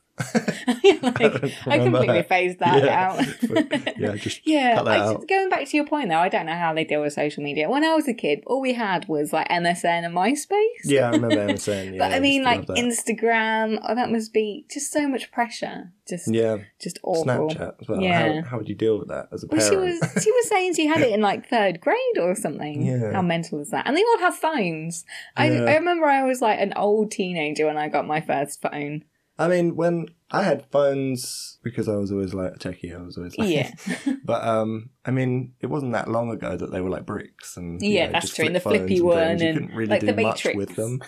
Yeah, 0.83 0.99
like, 1.01 1.17
don't 1.19 1.67
I 1.67 1.77
completely 1.79 2.07
that. 2.07 2.29
phased 2.29 2.59
that 2.59 2.83
yeah. 2.83 3.09
out. 3.09 3.97
yeah, 3.97 4.15
just 4.15 4.41
Yeah, 4.47 4.75
cut 4.75 4.85
that 4.85 5.01
I, 5.01 5.03
out. 5.05 5.27
going 5.27 5.49
back 5.49 5.67
to 5.67 5.77
your 5.77 5.85
point 5.85 6.09
though, 6.09 6.19
I 6.19 6.29
don't 6.29 6.45
know 6.45 6.55
how 6.55 6.73
they 6.73 6.85
deal 6.85 7.01
with 7.01 7.13
social 7.13 7.43
media. 7.43 7.69
When 7.69 7.83
I 7.83 7.93
was 7.95 8.07
a 8.07 8.13
kid, 8.13 8.43
all 8.47 8.61
we 8.61 8.73
had 8.73 9.07
was 9.07 9.33
like 9.33 9.47
MSN 9.49 10.05
and 10.05 10.15
MySpace. 10.15 10.65
Yeah, 10.85 11.07
I 11.07 11.11
remember 11.11 11.57
saying. 11.57 11.95
Yeah, 11.95 11.99
but 11.99 12.13
I 12.13 12.19
mean, 12.19 12.43
like. 12.43 12.65
Instagram, 12.67 13.79
oh, 13.87 13.95
that 13.95 14.11
must 14.11 14.33
be 14.33 14.65
just 14.69 14.91
so 14.91 15.07
much 15.07 15.31
pressure. 15.31 15.91
Just, 16.07 16.31
yeah, 16.31 16.57
just 16.79 16.99
awful. 17.03 17.25
Snapchat 17.49 17.81
as 17.81 17.87
well. 17.87 17.99
Yeah. 18.01 18.41
How, 18.41 18.49
how 18.49 18.57
would 18.57 18.69
you 18.69 18.75
deal 18.75 18.99
with 18.99 19.07
that 19.07 19.27
as 19.31 19.43
a 19.43 19.47
Well, 19.47 19.59
parent? 19.59 19.71
she 19.71 19.75
was 20.07 20.23
she 20.23 20.31
was 20.31 20.47
saying 20.49 20.75
she 20.75 20.85
had 20.85 21.01
it 21.01 21.11
in 21.11 21.21
like 21.21 21.49
third 21.49 21.81
grade 21.81 22.17
or 22.19 22.35
something. 22.35 22.85
Yeah. 22.85 23.11
How 23.13 23.21
mental 23.23 23.59
is 23.59 23.69
that? 23.71 23.87
And 23.87 23.97
they 23.97 24.03
all 24.03 24.19
have 24.19 24.35
phones. 24.35 25.03
I, 25.35 25.47
I 25.47 25.75
remember 25.75 26.05
I 26.05 26.23
was 26.23 26.41
like 26.41 26.59
an 26.59 26.73
old 26.75 27.11
teenager 27.11 27.65
when 27.65 27.77
I 27.77 27.89
got 27.89 28.05
my 28.05 28.21
first 28.21 28.61
phone. 28.61 29.03
I 29.37 29.47
mean, 29.47 29.75
when 29.75 30.07
I 30.31 30.41
had 30.43 30.65
phones 30.71 31.59
because 31.63 31.87
I 31.87 31.95
was 31.95 32.11
always 32.11 32.33
like 32.33 32.53
a 32.55 32.57
techie. 32.57 32.97
I 32.97 33.01
was 33.01 33.17
always 33.17 33.37
like, 33.37 33.49
Yeah. 33.49 33.71
but 34.25 34.43
um, 34.45 34.89
I 35.05 35.11
mean, 35.11 35.53
it 35.61 35.67
wasn't 35.67 35.93
that 35.93 36.09
long 36.09 36.31
ago 36.31 36.57
that 36.57 36.71
they 36.71 36.81
were 36.81 36.89
like 36.89 37.05
bricks 37.05 37.57
and 37.57 37.79
Yeah, 37.81 38.07
know, 38.07 38.13
that's 38.13 38.33
true, 38.33 38.45
and 38.47 38.55
the 38.55 38.59
flippy 38.59 38.97
and 38.97 39.05
one 39.05 39.17
things. 39.37 39.41
You 39.41 39.47
and, 39.47 39.57
couldn't 39.59 39.75
really 39.75 39.89
like, 39.89 40.01
do 40.01 40.07
the 40.07 40.21
much 40.21 40.45
Matrix. 40.45 40.57
with 40.57 40.75
them. 40.75 41.01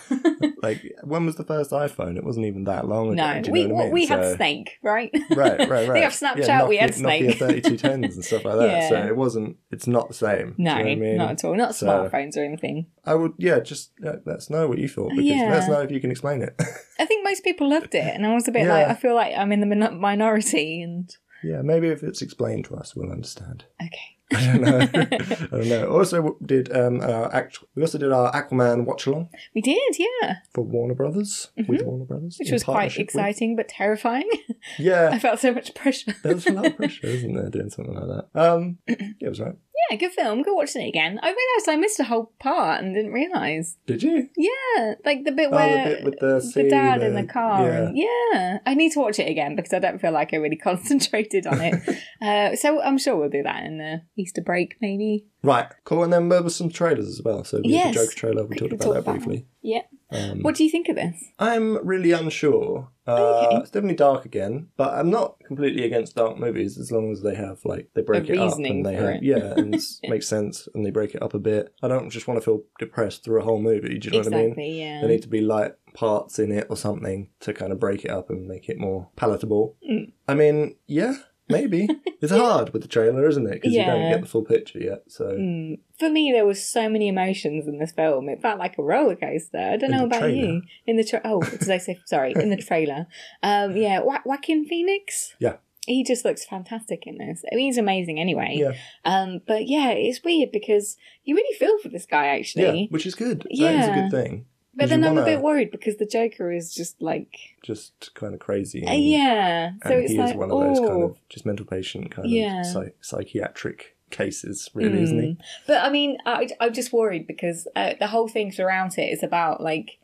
like, 0.62 0.82
when 1.02 1.26
was 1.26 1.34
the 1.34 1.44
first 1.44 1.72
iPhone? 1.72 2.16
It 2.16 2.22
wasn't 2.24 2.46
even 2.46 2.64
that 2.64 2.86
long 2.86 3.12
ago. 3.12 3.14
no, 3.40 3.42
we 3.50 3.64
know 3.66 3.74
what 3.74 3.80
I 3.80 3.84
mean? 3.86 3.92
we 3.92 4.06
had 4.06 4.36
Snake, 4.36 4.78
right? 4.82 5.10
right, 5.30 5.58
right, 5.58 5.68
right. 5.68 5.88
They 5.92 6.02
have 6.02 6.12
Snapchat, 6.12 6.46
Yeah, 6.46 6.66
we 6.68 6.76
had 6.76 6.90
Nokia- 6.90 6.94
Snake. 6.94 7.22
Nokia 7.24 7.38
thirty-two 7.38 7.76
tens 7.76 8.14
and 8.14 8.24
stuff 8.24 8.44
like 8.44 8.58
that. 8.58 8.88
So 8.88 9.04
it 9.04 9.16
wasn't. 9.16 9.56
It's 9.72 9.86
not 9.88 10.08
the 10.08 10.14
same. 10.14 10.54
No, 10.58 10.78
you 10.78 10.84
know 10.84 10.90
I 10.90 10.94
mean? 10.94 11.16
not 11.16 11.30
at 11.32 11.44
all. 11.44 11.54
Not 11.56 11.74
So- 11.74 11.86
smartphones 11.86 12.36
or 12.36 12.44
anything. 12.44 12.86
I 13.04 13.14
would, 13.14 13.32
yeah, 13.38 13.58
just 13.60 13.92
uh, 14.06 14.16
let 14.26 14.36
us 14.36 14.50
know 14.50 14.68
what 14.68 14.76
you 14.76 14.86
thought 14.86 15.08
because 15.10 15.24
Yeah. 15.24 15.48
let 15.50 15.62
us 15.62 15.68
know 15.68 15.80
if 15.80 15.90
you 15.90 15.98
can 15.98 16.10
explain 16.10 16.42
it. 16.42 16.54
I 17.00 17.06
think 17.06 17.24
most 17.24 17.42
people 17.42 17.66
loved 17.70 17.94
it, 17.94 18.04
and 18.14 18.26
I 18.26 18.34
was 18.34 18.46
a 18.48 18.52
bit 18.52 18.64
Yeah. 18.66 18.72
like, 18.74 18.86
I 18.88 18.94
feel 18.94 19.07
like 19.14 19.34
I'm 19.36 19.52
in 19.52 19.60
the 19.60 19.66
min- 19.66 20.00
minority, 20.00 20.82
and 20.82 21.08
yeah, 21.42 21.62
maybe 21.62 21.88
if 21.88 22.02
it's 22.02 22.22
explained 22.22 22.64
to 22.66 22.74
us, 22.76 22.94
we'll 22.96 23.10
understand. 23.12 23.64
okay. 23.82 24.14
I 24.36 24.44
don't 24.44 24.60
know. 24.60 24.78
I 24.78 25.56
don't 25.56 25.68
know. 25.70 25.88
Also, 25.88 26.36
did 26.44 26.70
um 26.76 27.00
our 27.00 27.34
act- 27.34 27.60
we 27.74 27.80
also 27.80 27.96
did 27.96 28.12
our 28.12 28.30
Aquaman 28.32 28.84
watch 28.84 29.06
along 29.06 29.30
We 29.54 29.62
did, 29.62 29.80
yeah, 29.98 30.34
for 30.52 30.64
Warner 30.64 30.92
Brothers 30.94 31.48
with 31.66 31.80
Warner 31.80 32.04
Brothers, 32.04 32.34
Mm-hmm. 32.34 32.42
which 32.44 32.52
was 32.52 32.62
quite 32.64 32.74
partnership 32.74 32.98
with- 32.98 33.04
exciting 33.06 33.56
but 33.56 33.68
terrifying. 33.68 34.28
Yeah, 34.78 35.08
I 35.12 35.18
felt 35.18 35.38
so 35.40 35.52
much 35.54 35.74
pressure. 35.74 36.14
there's 36.22 36.46
a 36.46 36.52
lot 36.52 36.66
of 36.66 36.76
pressure, 36.76 37.06
isn't 37.16 37.32
there, 37.34 37.48
doing 37.48 37.70
something 37.70 37.94
like 37.94 38.04
that? 38.34 38.38
Um, 38.38 38.78
yeah, 38.88 38.96
it 39.22 39.28
was 39.30 39.40
right. 39.40 39.54
Yeah, 39.90 39.96
good 39.96 40.12
film. 40.12 40.42
Go 40.42 40.54
watching 40.54 40.82
it 40.82 40.88
again. 40.88 41.18
I 41.22 41.26
realised 41.28 41.68
I 41.68 41.76
missed 41.76 42.00
a 42.00 42.04
whole 42.04 42.32
part 42.40 42.82
and 42.82 42.94
didn't 42.94 43.12
realise. 43.12 43.76
Did 43.86 44.02
you? 44.02 44.28
Yeah, 44.36 44.94
like 45.04 45.24
the 45.24 45.32
bit 45.32 45.48
Oh, 45.48 45.50
the 45.50 45.56
where 45.56 45.84
bit 45.86 46.04
with 46.04 46.18
the 46.20 46.34
the 46.34 46.40
sea, 46.40 46.68
dad 46.68 47.02
in 47.02 47.14
the- 47.14 47.22
the 47.22 47.28
car. 47.28 47.62
yeah. 47.64 47.78
And, 47.86 47.98
yeah, 47.98 48.58
I 48.66 48.74
need 48.74 48.92
to 48.92 49.00
watch 49.00 49.18
it 49.18 49.28
again 49.28 49.56
because 49.56 49.72
I 49.72 49.78
don't 49.78 50.00
feel 50.00 50.12
like 50.12 50.32
I 50.32 50.36
really 50.38 50.56
concentrated 50.68 51.46
on 51.46 51.60
it. 51.60 51.98
uh, 52.22 52.56
so 52.56 52.80
I'm 52.82 52.98
sure 52.98 53.16
we'll 53.16 53.28
do 53.28 53.42
that 53.42 53.64
in 53.64 53.78
the 53.78 54.02
Easter 54.16 54.40
break, 54.42 54.76
maybe. 54.80 55.26
Right, 55.42 55.66
cool. 55.84 56.02
And 56.02 56.12
then 56.12 56.28
there 56.28 56.42
were 56.42 56.50
some 56.50 56.68
trailers 56.68 57.06
as 57.08 57.22
well. 57.22 57.44
So 57.44 57.58
the 57.58 57.68
Yes. 57.68 57.94
Joker 57.94 58.12
trailer, 58.12 58.44
we 58.44 58.56
talked 58.56 58.72
about 58.72 58.84
talk 58.84 58.94
that 58.94 59.00
about 59.00 59.14
briefly. 59.16 59.46
Yeah. 59.62 59.82
Um, 60.10 60.40
What 60.42 60.56
do 60.56 60.64
you 60.64 60.70
think 60.70 60.88
of 60.88 60.96
this? 60.96 61.22
I'm 61.38 61.86
really 61.86 62.10
unsure. 62.12 62.88
Uh, 63.06 63.46
Okay. 63.46 63.56
It's 63.58 63.70
definitely 63.70 63.96
dark 63.96 64.24
again, 64.24 64.68
but 64.76 64.94
I'm 64.94 65.10
not 65.10 65.36
completely 65.46 65.84
against 65.84 66.16
dark 66.16 66.38
movies 66.38 66.76
as 66.76 66.90
long 66.90 67.12
as 67.12 67.22
they 67.22 67.34
have 67.36 67.60
like 67.64 67.88
they 67.94 68.02
break 68.02 68.28
A 68.28 68.32
it 68.32 68.38
up 68.38 68.44
reasoning 68.46 68.72
and 68.78 68.86
they 68.86 68.96
for 68.96 69.02
have 69.02 69.14
it. 69.16 69.22
yeah, 69.22 69.54
and 69.56 69.74
it 70.02 70.10
makes 70.10 70.26
sense 70.26 70.66
and 70.74 70.84
they 70.84 70.90
break 70.90 71.14
it 71.14 71.22
up 71.22 71.34
a 71.34 71.38
bit. 71.38 71.72
I 71.82 71.88
don't 71.88 72.10
just 72.10 72.26
want 72.26 72.38
to 72.40 72.44
feel 72.44 72.62
depressed 72.80 73.22
through 73.22 73.40
a 73.40 73.44
whole 73.44 73.60
movie. 73.60 73.98
Do 73.98 74.06
you 74.08 74.12
know 74.12 74.18
what 74.24 74.26
I 74.34 74.36
mean? 74.36 74.40
exactly. 74.46 74.80
Yeah. 74.80 75.00
There 75.00 75.08
need 75.10 75.22
to 75.22 75.28
be 75.28 75.40
light 75.40 75.72
parts 75.94 76.38
in 76.38 76.50
it 76.52 76.66
or 76.68 76.76
something 76.76 77.28
to 77.40 77.52
kind 77.54 77.70
of 77.72 77.78
break 77.78 78.04
it 78.04 78.10
up 78.10 78.28
and 78.30 78.46
make 78.48 78.68
it 78.68 78.78
more 78.78 79.08
palatable. 79.16 79.76
Mm. 79.88 80.12
I 80.26 80.34
mean, 80.34 80.76
yeah, 80.86 81.14
maybe 81.48 81.88
it's 82.20 82.32
hard 82.32 82.72
with 82.72 82.82
the 82.82 82.88
trailer, 82.88 83.26
isn't 83.28 83.46
it? 83.46 83.54
Because 83.54 83.72
you 83.72 83.84
don't 83.84 84.10
get 84.10 84.20
the 84.20 84.26
full 84.28 84.44
picture 84.44 84.78
yet. 84.78 85.02
So 85.08 85.24
Mm. 85.26 85.78
For 85.98 86.08
me, 86.10 86.30
there 86.32 86.46
was 86.46 86.66
so 86.68 86.88
many 86.88 87.08
emotions 87.08 87.66
in 87.66 87.78
this 87.78 87.92
film. 87.92 88.28
It 88.28 88.40
felt 88.40 88.58
like 88.58 88.78
a 88.78 88.82
roller 88.82 89.16
coaster. 89.16 89.58
I 89.58 89.76
don't 89.76 89.92
In 89.92 89.98
know 89.98 90.04
about 90.04 90.20
trailer? 90.20 90.34
you. 90.54 90.62
In 90.86 90.96
the 90.96 91.04
tra- 91.04 91.20
oh, 91.24 91.40
did 91.42 91.70
I 91.70 91.78
say 91.78 91.98
sorry? 92.06 92.32
In 92.36 92.50
the 92.50 92.56
trailer, 92.68 93.06
um, 93.42 93.76
yeah, 93.76 94.00
Wa- 94.00 94.22
Joaquin 94.24 94.64
Phoenix. 94.66 95.34
Yeah. 95.40 95.56
he 95.86 96.04
just 96.04 96.24
looks 96.24 96.44
fantastic 96.44 97.04
in 97.06 97.16
this. 97.18 97.42
I 97.50 97.56
mean, 97.56 97.66
he's 97.66 97.78
amazing 97.78 98.20
anyway. 98.20 98.56
yeah, 98.60 98.72
Um, 99.04 99.40
but 99.46 99.66
yeah, 99.68 99.90
it's 99.90 100.22
weird 100.22 100.52
because 100.52 100.96
you 101.24 101.34
really 101.34 101.56
feel 101.58 101.78
for 101.78 101.88
this 101.88 102.06
guy 102.06 102.26
actually. 102.38 102.82
yeah, 102.82 102.86
which 102.90 103.06
is 103.06 103.14
good. 103.14 103.46
Yeah. 103.50 103.72
That 103.72 103.80
is 103.82 103.88
a 103.88 104.00
good 104.02 104.10
thing. 104.10 104.46
But 104.78 104.88
then 104.88 105.04
I'm 105.04 105.18
a 105.18 105.24
bit 105.24 105.40
worried 105.40 105.70
because 105.70 105.96
the 105.96 106.06
Joker 106.06 106.50
is 106.52 106.74
just 106.74 107.00
like, 107.02 107.34
Just 107.62 108.14
kind 108.14 108.34
of 108.34 108.40
crazy. 108.40 108.86
uh, 108.86 108.92
yeah. 108.92 109.72
So 109.84 109.90
and 109.90 110.02
it's 110.04 110.12
he 110.12 110.18
like, 110.18 110.30
is 110.30 110.36
one 110.36 110.50
of 110.50 110.58
those 110.58 110.78
oh. 110.78 110.88
kind 110.88 111.02
of 111.02 111.16
just 111.28 111.44
mental 111.44 111.66
patient 111.66 112.10
kind 112.10 112.30
Yeah. 112.30 112.60
of 112.60 112.66
psych- 112.66 112.96
psychiatric 113.00 113.96
cases, 114.10 114.70
really, 114.74 115.02
isn't 115.02 115.20
he? 115.20 115.28
Mm. 115.32 115.38
But 115.66 115.84
I 115.84 115.90
mean, 115.90 116.18
I, 116.24 116.48
I'm 116.60 116.72
just 116.72 116.92
worried 116.92 117.26
because 117.26 117.68
uh, 117.76 117.94
the 117.98 118.06
whole 118.06 118.28
thing 118.28 118.50
throughout 118.52 118.98
it 118.98 119.12
is 119.12 119.22
about 119.22 119.62
like, 119.62 119.98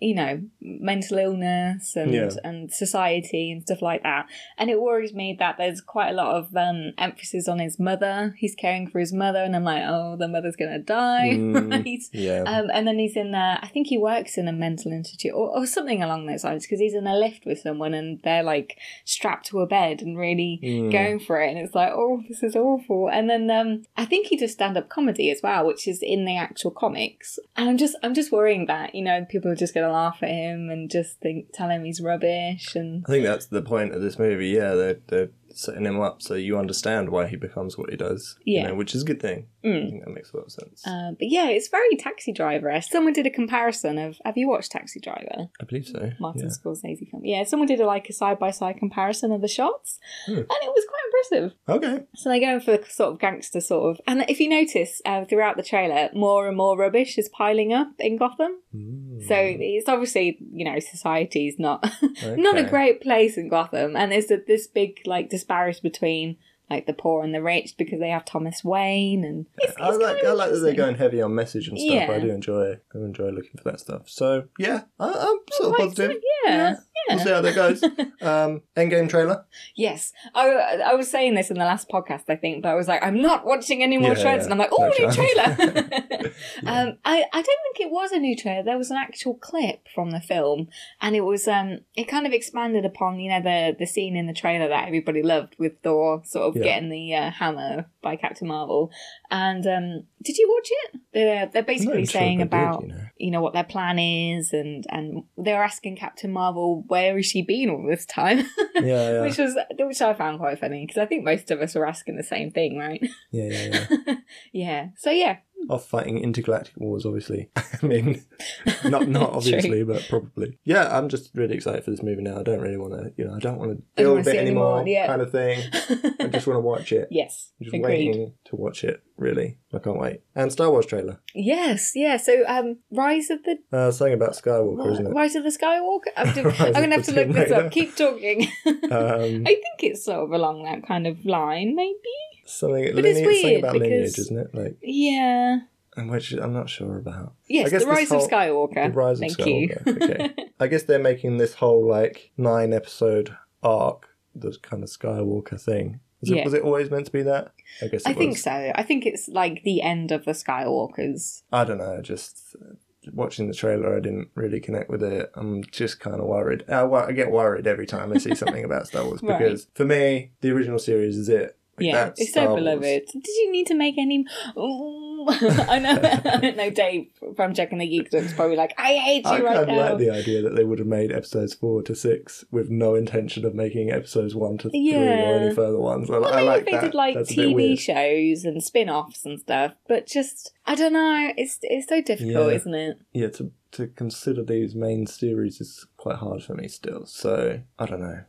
you 0.00 0.14
know, 0.14 0.40
mental 0.60 1.18
illness 1.18 1.96
and 1.96 2.12
Yeah. 2.12 2.30
and 2.44 2.70
society 2.72 3.50
and 3.50 3.62
stuff 3.62 3.82
like 3.82 4.02
that. 4.02 4.26
And 4.58 4.70
it 4.70 4.80
worries 4.80 5.14
me 5.14 5.36
that 5.38 5.56
there's 5.58 5.80
quite 5.80 6.10
a 6.10 6.14
lot 6.14 6.34
of 6.36 6.54
um, 6.56 6.92
emphasis 6.98 7.48
on 7.48 7.58
his 7.58 7.78
mother. 7.78 8.34
He's 8.38 8.54
caring 8.54 8.88
for 8.88 8.98
his 9.00 9.12
mother, 9.12 9.38
and 9.42 9.54
I'm 9.56 9.64
like, 9.64 9.82
oh, 9.86 10.16
the 10.16 10.28
mother's 10.28 10.56
gonna 10.56 10.78
die, 10.78 11.32
Mm. 11.36 11.70
right? 11.70 12.00
Yeah. 12.12 12.42
Um, 12.46 12.70
and 12.72 12.86
then 12.86 12.98
he's 12.98 13.16
in 13.16 13.32
there. 13.32 13.58
I 13.62 13.68
think 13.68 13.86
he 13.88 13.98
works 13.98 14.36
in 14.38 14.48
a 14.48 14.52
mental 14.52 14.92
institute 14.92 15.32
or, 15.34 15.50
or 15.56 15.66
something 15.66 16.02
along 16.02 16.26
those 16.26 16.44
lines 16.44 16.64
because 16.66 16.80
he's 16.80 16.94
in 16.94 17.06
a 17.06 17.16
lift 17.16 17.44
with 17.46 17.58
someone 17.60 17.94
and 17.94 18.20
they're 18.22 18.42
like 18.42 18.78
strapped 19.04 19.46
to 19.46 19.60
a 19.60 19.66
bed 19.66 20.02
and 20.02 20.18
really 20.18 20.60
Mm. 20.62 20.90
going 20.92 21.20
for 21.20 21.40
it. 21.40 21.50
And 21.50 21.58
it's 21.58 21.74
like, 21.74 21.92
oh, 21.92 22.22
this 22.28 22.42
is 22.42 22.56
awful. 22.56 23.08
And 23.08 23.28
then 23.30 23.50
um, 23.50 23.82
I 23.96 24.04
think 24.04 24.26
he 24.28 24.36
does 24.36 24.52
stand 24.52 24.76
up 24.76 24.88
comedy 24.88 25.30
as 25.30 25.40
well, 25.42 25.66
which 25.66 25.86
is 25.88 26.00
in 26.02 26.24
the 26.24 26.36
actual 26.36 26.70
comics. 26.70 27.38
And 27.56 27.68
I'm 27.68 27.76
just, 27.78 27.96
I'm 28.02 28.14
just 28.14 28.32
worrying 28.32 28.66
that 28.66 28.94
you 28.94 29.02
know 29.02 29.24
people 29.28 29.50
are 29.50 29.54
just 29.56 29.74
laugh 29.86 30.18
at 30.22 30.28
him 30.28 30.70
and 30.70 30.90
just 30.90 31.20
think, 31.20 31.52
tell 31.52 31.70
him 31.70 31.84
he's 31.84 32.00
rubbish 32.00 32.74
and. 32.74 33.04
I 33.06 33.12
think 33.12 33.26
that's 33.26 33.46
the 33.46 33.62
point 33.62 33.94
of 33.94 34.02
this 34.02 34.18
movie. 34.18 34.48
Yeah, 34.48 34.74
they're, 34.74 34.98
they're 35.06 35.30
setting 35.56 35.84
him 35.86 36.00
up 36.00 36.22
so 36.22 36.34
you 36.34 36.58
understand 36.58 37.08
why 37.10 37.26
he 37.26 37.36
becomes 37.36 37.76
what 37.78 37.90
he 37.90 37.96
does. 37.96 38.38
Yeah. 38.44 38.62
You 38.62 38.68
know, 38.68 38.74
which 38.74 38.94
is 38.94 39.02
a 39.02 39.06
good 39.06 39.20
thing. 39.20 39.46
I 39.64 39.68
Mm. 39.68 39.90
think 39.90 40.04
that 40.04 40.10
makes 40.14 40.32
a 40.32 40.36
lot 40.36 40.46
of 40.46 40.52
sense. 40.52 40.86
Uh, 40.86 41.10
but 41.18 41.28
yeah, 41.28 41.48
it's 41.48 41.68
very 41.68 41.96
Taxi 41.96 42.32
Driver. 42.32 42.80
Someone 42.80 43.12
did 43.12 43.26
a 43.26 43.30
comparison 43.30 43.98
of. 43.98 44.16
Have 44.24 44.36
you 44.36 44.48
watched 44.48 44.70
Taxi 44.72 45.00
Driver? 45.00 45.48
I 45.60 45.64
believe 45.64 45.86
so. 45.86 46.12
Martin 46.20 46.42
yeah. 46.42 46.48
Scorsese 46.48 47.10
film. 47.10 47.24
Yeah, 47.24 47.42
someone 47.44 47.66
did 47.66 47.80
a, 47.80 47.86
like 47.86 48.08
a 48.08 48.12
side 48.12 48.38
by 48.38 48.50
side 48.52 48.76
comparison 48.78 49.32
of 49.32 49.40
the 49.40 49.48
shots, 49.48 49.98
Hmm. 50.26 50.32
and 50.38 50.46
it 50.50 50.72
was 50.76 50.86
quite 50.88 51.02
impressive. 51.06 51.58
Okay. 51.68 52.04
So 52.14 52.28
they're 52.28 52.40
going 52.40 52.60
for 52.60 52.76
the 52.76 52.84
sort 52.88 53.12
of 53.14 53.18
gangster 53.18 53.60
sort 53.60 53.90
of, 53.90 54.00
and 54.06 54.24
if 54.28 54.38
you 54.38 54.48
notice 54.48 55.02
uh, 55.04 55.24
throughout 55.24 55.56
the 55.56 55.62
trailer, 55.64 56.10
more 56.14 56.46
and 56.46 56.56
more 56.56 56.76
rubbish 56.76 57.18
is 57.18 57.28
piling 57.28 57.72
up 57.72 57.88
in 57.98 58.16
Gotham. 58.18 58.58
Mm. 58.74 59.26
So 59.26 59.34
it's 59.36 59.88
obviously 59.88 60.38
you 60.52 60.64
know 60.64 60.78
society's 60.78 61.58
not 61.58 61.84
not 62.22 62.56
a 62.58 62.62
great 62.64 63.00
place 63.00 63.36
in 63.36 63.48
Gotham, 63.48 63.96
and 63.96 64.12
there's 64.12 64.30
a, 64.30 64.38
this 64.46 64.66
big 64.66 65.00
like 65.06 65.30
disparity 65.46 65.80
between 65.82 66.36
like 66.68 66.86
the 66.86 66.92
poor 66.92 67.22
and 67.22 67.34
the 67.34 67.42
rich 67.42 67.74
because 67.78 68.00
they 68.00 68.08
have 68.08 68.24
Thomas 68.24 68.64
Wayne 68.64 69.24
and 69.24 69.46
it's, 69.58 69.74
I 69.80 69.90
like 69.90 70.24
I 70.24 70.32
like 70.32 70.50
that 70.50 70.58
they're 70.58 70.74
going 70.74 70.96
heavy 70.96 71.22
on 71.22 71.34
message 71.34 71.68
and 71.68 71.78
stuff. 71.78 71.92
Yeah. 71.92 72.10
I 72.10 72.18
do 72.18 72.30
enjoy 72.30 72.74
I 72.94 72.98
enjoy 72.98 73.28
looking 73.30 73.52
for 73.56 73.70
that 73.70 73.80
stuff. 73.80 74.02
So 74.06 74.44
yeah, 74.58 74.82
I, 74.98 75.08
I'm 75.08 75.38
sort 75.52 75.70
of 75.70 75.76
positive. 75.76 76.10
excited, 76.10 76.22
yeah. 76.44 76.76
We'll 77.08 77.18
see 77.20 77.30
how 77.30 77.40
that 77.40 77.54
goes. 77.54 77.84
Um, 78.22 78.62
Endgame 78.74 79.08
trailer. 79.08 79.44
Yes, 79.76 80.12
I, 80.34 80.48
I 80.84 80.94
was 80.94 81.08
saying 81.08 81.34
this 81.34 81.50
in 81.50 81.58
the 81.58 81.64
last 81.64 81.88
podcast, 81.88 82.24
I 82.28 82.34
think, 82.34 82.62
but 82.62 82.70
I 82.70 82.74
was 82.74 82.88
like, 82.88 83.04
I'm 83.04 83.20
not 83.20 83.44
watching 83.44 83.82
any 83.82 83.98
more 83.98 84.14
Yeah, 84.14 84.22
trailers, 84.22 84.38
yeah. 84.38 84.44
and 84.44 84.52
I'm 84.54 84.58
like, 84.58 84.70
oh, 84.72 84.90
No 84.98 85.06
new 85.06 85.12
trailer. 85.12 85.56
Yeah. 85.58 86.26
um, 86.66 86.98
I, 87.04 87.24
I 87.32 87.42
don't 87.42 87.44
think 87.44 87.80
it 87.80 87.90
was 87.90 88.10
a 88.10 88.18
new 88.18 88.34
trailer. 88.36 88.64
There 88.64 88.78
was 88.78 88.90
an 88.90 88.96
actual 88.96 89.34
clip 89.34 89.86
from 89.94 90.10
the 90.10 90.20
film, 90.20 90.68
and 91.00 91.14
it 91.14 91.20
was 91.20 91.46
um, 91.46 91.80
it 91.94 92.04
kind 92.04 92.26
of 92.26 92.32
expanded 92.32 92.84
upon 92.84 93.20
you 93.20 93.30
know 93.30 93.42
the 93.42 93.76
the 93.78 93.86
scene 93.86 94.16
in 94.16 94.26
the 94.26 94.32
trailer 94.32 94.68
that 94.68 94.86
everybody 94.86 95.22
loved 95.22 95.54
with 95.58 95.80
Thor 95.82 96.22
sort 96.24 96.55
of 96.55 96.55
Yeah. 96.56 96.64
getting 96.64 96.90
the 96.90 97.14
uh, 97.14 97.30
hammer 97.30 97.86
by 98.02 98.16
Captain 98.16 98.48
Marvel. 98.48 98.90
And 99.30 99.66
um, 99.66 100.04
did 100.22 100.36
you 100.38 100.48
watch 100.48 100.68
it? 100.70 101.00
They're 101.12 101.46
they're 101.46 101.62
basically 101.62 102.06
saying 102.06 102.40
I 102.40 102.44
did, 102.44 102.46
about 102.48 102.82
you 102.82 102.88
know. 102.88 103.00
you 103.16 103.30
know 103.30 103.40
what 103.40 103.52
their 103.52 103.64
plan 103.64 103.98
is, 103.98 104.52
and 104.52 104.84
and 104.88 105.24
they're 105.36 105.62
asking 105.62 105.96
Captain 105.96 106.32
Marvel 106.32 106.84
where 106.86 107.16
has 107.16 107.26
she 107.26 107.42
been 107.42 107.70
all 107.70 107.86
this 107.88 108.06
time. 108.06 108.44
Yeah, 108.76 109.10
yeah, 109.10 109.22
which 109.22 109.38
was 109.38 109.56
which 109.78 110.02
I 110.02 110.12
found 110.12 110.38
quite 110.38 110.60
funny 110.60 110.84
because 110.84 111.00
I 111.00 111.06
think 111.06 111.24
most 111.24 111.50
of 111.50 111.62
us 111.62 111.74
were 111.74 111.88
asking 111.88 112.16
the 112.16 112.22
same 112.22 112.50
thing, 112.50 112.76
right? 112.76 113.00
yeah, 113.30 113.44
yeah, 113.44 113.86
yeah. 113.88 114.14
yeah. 114.52 114.86
So 114.98 115.10
yeah, 115.10 115.38
Off 115.68 115.88
fighting 115.88 116.18
intergalactic 116.18 116.74
wars, 116.76 117.04
obviously. 117.04 117.50
I 117.56 117.86
mean, 117.86 118.24
not 118.84 119.08
not 119.08 119.32
obviously, 119.32 119.82
but 119.82 120.06
probably. 120.08 120.58
Yeah, 120.64 120.96
I'm 120.96 121.08
just 121.08 121.30
really 121.34 121.54
excited 121.54 121.84
for 121.84 121.90
this 121.90 122.02
movie 122.02 122.22
now. 122.22 122.38
I 122.38 122.42
don't 122.42 122.60
really 122.60 122.76
want 122.76 122.94
to, 122.94 123.12
you 123.16 123.26
know, 123.26 123.34
I 123.34 123.38
don't 123.38 123.58
want 123.58 123.72
to 123.72 124.02
deal 124.02 124.14
with 124.14 124.28
it 124.28 124.36
anymore, 124.36 124.80
anymore, 124.80 124.88
yeah. 124.88 125.06
kind 125.06 125.22
of 125.22 125.32
thing. 125.32 125.62
I 126.20 126.26
just 126.28 126.46
want 126.46 126.56
to 126.56 126.60
watch 126.60 126.92
it. 126.92 127.08
yes, 127.10 127.52
I'm 127.60 127.64
just 127.64 127.74
agreed. 127.74 128.08
waiting 128.08 128.34
to 128.46 128.56
watch 128.56 128.84
it. 128.84 129.02
Really, 129.16 129.58
I 129.72 129.78
can't 129.78 129.98
wait. 129.98 130.20
And 130.34 130.52
Star 130.52 130.70
Wars 130.70 130.86
trailer. 130.86 131.20
Yes, 131.34 131.92
yeah. 131.94 132.18
So 132.18 132.44
um, 132.46 132.78
Rise 132.90 133.30
of 133.30 133.42
the 133.44 133.56
Uh, 133.72 133.90
something 133.90 134.14
about 134.14 134.32
Skywalker, 134.32 134.92
isn't 134.92 135.06
it? 135.06 135.10
Rise 135.14 135.34
of 135.36 135.42
the 135.42 135.50
Skywalker. 135.50 136.12
I'm, 136.16 136.28
I'm 136.28 136.72
gonna 136.72 136.96
have 136.96 137.04
to 137.06 137.12
look 137.12 137.32
this 137.32 137.50
up. 137.50 137.70
Keep 137.72 137.96
talking. 137.96 138.48
Um, 138.66 139.42
I 139.46 139.54
think 139.54 139.78
it's 139.80 140.04
sort 140.04 140.18
of 140.18 140.32
along 140.32 140.64
that 140.64 140.86
kind 140.86 141.06
of 141.06 141.24
line, 141.24 141.74
maybe. 141.74 142.35
Something, 142.48 142.94
But 142.94 143.04
it's 143.04 143.18
something 143.20 143.58
about 143.58 143.72
because- 143.74 143.88
lineage, 143.88 144.18
isn't 144.18 144.38
it? 144.38 144.54
Like, 144.54 144.76
Yeah. 144.82 145.60
and 145.96 146.10
which 146.10 146.32
I'm 146.32 146.52
not 146.52 146.68
sure 146.68 146.96
about. 146.98 147.34
Yes, 147.48 147.70
the 147.70 147.86
Rise 147.86 148.08
whole- 148.10 148.24
of 148.24 148.30
Skywalker. 148.30 148.86
The 148.88 148.92
Rise 148.92 149.20
of 149.20 149.28
Skywalker. 149.28 149.86
you. 149.86 149.92
okay. 150.04 150.34
I 150.60 150.66
guess 150.68 150.84
they're 150.84 150.98
making 150.98 151.36
this 151.38 151.54
whole 151.54 151.86
like 151.86 152.30
nine 152.36 152.72
episode 152.72 153.36
arc, 153.62 154.08
the 154.34 154.56
kind 154.62 154.82
of 154.82 154.88
Skywalker 154.90 155.60
thing. 155.60 156.00
Was, 156.20 156.30
Yeah. 156.30 156.36
it, 156.38 156.44
was 156.46 156.54
it 156.54 156.62
always 156.62 156.90
meant 156.90 157.06
to 157.06 157.12
be 157.12 157.22
that? 157.22 157.52
I 157.82 157.88
guess 157.88 158.06
I 158.06 158.12
think 158.14 158.38
so. 158.38 158.72
I 158.74 158.82
think 158.82 159.04
it's 159.04 159.28
like 159.28 159.62
the 159.64 159.82
end 159.82 160.12
of 160.12 160.24
the 160.24 160.32
Skywalkers. 160.32 161.42
I 161.52 161.64
don't 161.64 161.78
know. 161.78 162.00
Just 162.00 162.56
uh, 162.60 162.74
watching 163.12 163.48
the 163.48 163.54
trailer, 163.54 163.94
I 163.96 164.00
didn't 164.00 164.28
really 164.34 164.58
connect 164.60 164.88
with 164.90 165.02
it. 165.02 165.30
I'm 165.34 165.62
just 165.64 166.00
kind 166.00 166.16
of 166.20 166.26
worried. 166.26 166.64
I, 166.68 166.84
I 166.86 167.12
get 167.12 167.30
worried 167.30 167.66
every 167.66 167.86
time 167.86 168.12
I 168.12 168.18
see 168.18 168.34
something 168.34 168.64
about 168.64 168.86
Star 168.88 169.04
Wars 169.04 169.20
Right. 169.22 169.38
because 169.38 169.68
for 169.74 169.84
me, 169.84 170.30
the 170.40 170.50
original 170.52 170.78
series 170.78 171.16
is 171.18 171.28
it. 171.28 171.56
Like, 171.78 171.86
yeah, 171.86 172.10
it's 172.16 172.32
so 172.32 172.46
Wars. 172.46 172.60
beloved. 172.60 173.06
Did 173.12 173.26
you 173.26 173.52
need 173.52 173.66
to 173.66 173.74
make 173.74 173.98
any? 173.98 174.24
I 174.56 175.78
know. 175.78 176.00
I 176.24 176.50
know. 176.56 176.70
Dave 176.70 177.08
from 177.36 177.52
Checking 177.54 177.78
the 177.78 177.86
Geeks 177.86 178.14
is 178.14 178.32
probably 178.32 178.56
like, 178.56 178.72
I 178.78 178.94
hate 178.96 179.24
you 179.24 179.30
I 179.30 179.40
right 179.40 179.56
kind 179.56 179.68
now. 179.68 179.90
like 179.90 179.98
the 179.98 180.10
idea 180.10 180.42
that 180.42 180.54
they 180.54 180.64
would 180.64 180.78
have 180.78 180.88
made 180.88 181.12
episodes 181.12 181.54
four 181.54 181.82
to 181.82 181.94
six 181.94 182.44
with 182.50 182.70
no 182.70 182.94
intention 182.94 183.44
of 183.44 183.54
making 183.54 183.90
episodes 183.90 184.34
one 184.34 184.58
to 184.58 184.70
three 184.70 184.94
or 184.94 185.02
any 185.02 185.54
further 185.54 185.78
ones. 185.78 186.08
I, 186.10 186.18
Well, 186.18 186.32
I 186.32 186.40
like 186.42 186.64
that. 186.70 186.80
did 186.82 186.94
like 186.94 187.14
That's 187.14 187.32
TV 187.34 187.78
shows 187.78 188.44
and 188.44 188.62
spin-offs 188.62 189.24
and 189.24 189.38
stuff, 189.40 189.72
but 189.88 190.06
just 190.06 190.52
I 190.66 190.74
don't 190.74 190.92
know. 190.92 191.32
It's 191.36 191.58
it's 191.62 191.88
so 191.88 192.00
difficult, 192.00 192.48
Yeah. 192.50 192.56
isn't 192.56 192.74
it? 192.74 192.98
Yeah, 193.12 193.28
to 193.30 193.50
to 193.72 193.88
consider 193.88 194.42
these 194.44 194.74
main 194.74 195.06
series 195.06 195.60
is 195.60 195.86
quite 195.96 196.16
hard 196.16 196.42
for 196.42 196.54
me 196.54 196.68
still. 196.68 197.04
So 197.06 197.60
I 197.78 197.86
don't 197.86 198.00
know. 198.00 198.20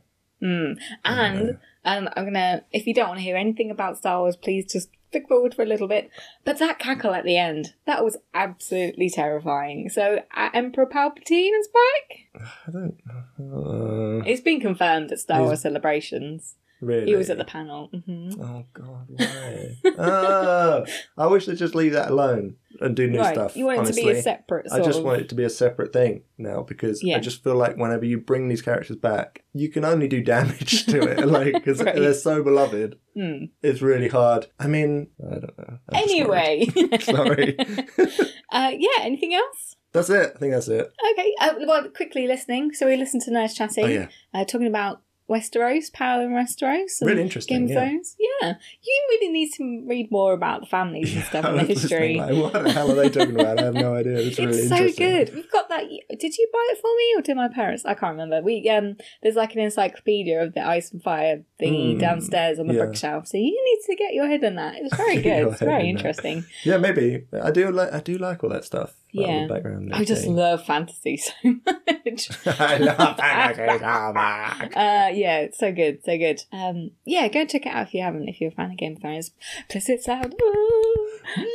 Mm. 0.42 0.78
I 1.04 1.14
don't 1.16 1.46
know. 1.46 1.56
And 1.96 2.08
I'm 2.16 2.24
gonna. 2.24 2.64
If 2.72 2.86
you 2.86 2.94
don't 2.94 3.08
want 3.08 3.18
to 3.20 3.24
hear 3.24 3.36
anything 3.36 3.70
about 3.70 3.96
Star 3.98 4.20
Wars, 4.20 4.36
please 4.36 4.70
just 4.70 4.90
flick 5.10 5.26
forward 5.28 5.54
for 5.54 5.62
a 5.62 5.66
little 5.66 5.88
bit. 5.88 6.10
But 6.44 6.58
that 6.58 6.78
cackle 6.78 7.14
at 7.14 7.24
the 7.24 7.36
end, 7.38 7.72
that 7.86 8.04
was 8.04 8.18
absolutely 8.34 9.08
terrifying. 9.08 9.88
So 9.88 10.20
uh, 10.36 10.50
Emperor 10.52 10.86
Palpatine 10.86 11.58
is 11.58 11.68
back. 11.80 12.42
I 12.66 12.70
don't. 12.70 12.96
Uh, 13.40 14.22
It's 14.26 14.42
been 14.42 14.60
confirmed 14.60 15.12
at 15.12 15.18
Star 15.20 15.42
Wars 15.42 15.62
celebrations. 15.62 16.56
Really. 16.80 17.06
He 17.06 17.16
was 17.16 17.30
at 17.30 17.38
the 17.38 17.44
panel. 17.44 17.88
hmm 17.88 18.30
Oh 18.40 18.64
God, 18.72 19.06
why? 19.08 19.76
ah, 19.98 20.82
I 21.16 21.26
wish 21.26 21.46
they'd 21.46 21.56
just 21.56 21.74
leave 21.74 21.92
that 21.92 22.10
alone 22.10 22.56
and 22.80 22.94
do 22.94 23.08
new 23.08 23.18
right, 23.18 23.34
stuff. 23.34 23.56
you 23.56 23.64
want 23.64 23.78
it 23.78 23.80
honestly. 23.80 24.02
to 24.04 24.12
be 24.12 24.18
a 24.18 24.22
separate. 24.22 24.66
I 24.72 24.80
just 24.80 24.98
of... 25.00 25.04
want 25.04 25.20
it 25.22 25.28
to 25.30 25.34
be 25.34 25.44
a 25.44 25.50
separate 25.50 25.92
thing 25.92 26.22
now 26.36 26.62
because 26.62 27.02
Yeah. 27.02 27.16
I 27.16 27.20
just 27.20 27.42
feel 27.42 27.56
like 27.56 27.76
whenever 27.76 28.04
you 28.04 28.18
bring 28.18 28.48
these 28.48 28.62
characters 28.62 28.96
back, 28.96 29.44
you 29.52 29.68
can 29.68 29.84
only 29.84 30.06
do 30.08 30.22
damage 30.22 30.86
to 30.86 31.00
it. 31.02 31.26
like 31.26 31.54
because 31.54 31.82
Right. 31.82 31.94
they're 31.96 32.14
so 32.14 32.42
beloved, 32.42 32.96
Hmm. 33.16 33.46
it's 33.62 33.82
really 33.82 34.08
hard. 34.08 34.46
I 34.60 34.68
mean, 34.68 35.08
I 35.26 35.30
don't 35.34 35.58
know. 35.58 35.78
I'm. 35.88 36.02
Anyway, 36.02 36.66
Sorry. 37.00 37.56
uh, 38.52 38.72
yeah. 38.78 39.00
Anything 39.02 39.34
else? 39.34 39.74
that's 39.92 40.10
it. 40.10 40.32
I 40.36 40.38
think 40.38 40.52
that's 40.52 40.68
it. 40.68 40.92
Okay. 41.12 41.34
Uh, 41.40 41.54
well, 41.66 41.88
quickly 41.88 42.26
listening. 42.28 42.72
So 42.74 42.86
we 42.86 42.96
listened 42.96 43.22
to 43.22 43.32
Nurse 43.32 43.54
Chatty. 43.54 43.82
Oh 43.82 43.86
yeah, 43.86 44.08
uh, 44.34 44.44
talking 44.44 44.66
about 44.68 45.02
Westeros, 45.28 45.92
power 45.92 46.22
in 46.22 46.30
Westeros. 46.30 47.00
and 47.00 47.10
Really 47.10 47.22
interesting, 47.22 47.56
Game 47.58 47.64
of 47.64 47.70
yeah. 47.70 47.88
Thrones. 47.90 48.16
Yeah. 48.18 48.54
You 48.82 49.06
really 49.10 49.28
need 49.32 49.52
to 49.54 49.84
read 49.86 50.10
more 50.10 50.32
about 50.32 50.60
the 50.62 50.66
families 50.66 51.14
and 51.14 51.24
stuff 51.30 51.44
I 51.44 51.50
and 51.50 51.60
the 51.60 51.64
history. 51.64 52.16
Like, 52.16 52.34
what 52.34 52.52
the 52.64 52.72
hell 52.72 52.90
are 52.90 52.94
they 52.94 53.10
talking 53.10 53.38
about? 53.38 53.58
I 53.60 53.64
have 53.64 53.74
no 53.74 53.94
idea. 53.94 54.18
It's, 54.18 54.38
really 54.38 54.52
so 54.66 54.76
interesting. 54.76 55.06
good. 55.08 55.34
We've 55.34 55.50
got 55.50 55.68
that. 55.68 55.84
Did 56.18 56.36
you 56.38 56.48
buy 56.52 56.66
it 56.70 56.78
for 56.80 56.90
me 56.96 57.14
or 57.16 57.22
did 57.22 57.36
my 57.36 57.48
parents? 57.48 57.84
I 57.84 57.94
can't 57.94 58.12
remember. 58.12 58.40
We 58.42 58.68
um, 58.70 58.96
there's 59.22 59.36
like 59.36 59.54
an 59.54 59.60
encyclopedia 59.60 60.42
of 60.42 60.54
the 60.54 60.66
ice 60.66 60.90
and 60.92 61.02
fire 61.02 61.42
thingy 61.60 61.96
Mm, 61.96 62.00
downstairs 62.00 62.58
on 62.58 62.66
the 62.66 62.74
yeah. 62.74 62.84
bookshelf. 62.86 63.26
So 63.28 63.36
you 63.36 63.44
need 63.64 63.80
to 63.86 63.96
get 63.96 64.14
your 64.14 64.26
head 64.28 64.42
in 64.44 64.56
that. 64.56 64.76
It's 64.76 64.96
very 64.96 65.16
good. 65.22 65.48
It's 65.48 65.60
very 65.60 65.88
in 65.88 65.94
that. 65.96 66.00
interesting. 66.00 66.44
Yeah, 66.64 66.78
maybe. 66.78 67.24
I 67.42 67.50
do 67.50 67.70
like. 67.70 67.92
I 67.92 68.00
do 68.00 68.16
like 68.18 68.42
all 68.42 68.50
that 68.50 68.64
stuff. 68.64 68.94
Yeah. 69.12 69.46
background. 69.46 69.92
I 69.94 70.04
just 70.04 70.24
thing. 70.24 70.36
love 70.36 70.64
fantasy 70.64 71.16
so 71.16 71.32
much. 71.44 72.30
I 72.60 72.76
love 72.78 73.16
fantasy 73.16 73.78
so 73.78 74.12
much. 74.14 74.76
Uh, 74.76 75.10
yeah, 75.14 75.38
it's 75.40 75.58
so 75.58 75.72
good, 75.72 76.04
so 76.04 76.16
good. 76.18 76.40
Um, 76.52 76.90
yeah, 77.04 77.28
go 77.28 77.44
check 77.46 77.66
it 77.66 77.70
out 77.70 77.86
if 77.88 77.94
you 77.94 78.02
haven't. 78.02 78.28
If 78.28 78.40
you're 78.40 78.50
a 78.50 78.54
fan 78.54 78.70
of 78.72 78.76
Game 78.76 78.96
of 78.96 79.00
Thrones, 79.02 79.30
plus 79.68 79.88
it's 79.88 80.08
out. 80.08 80.32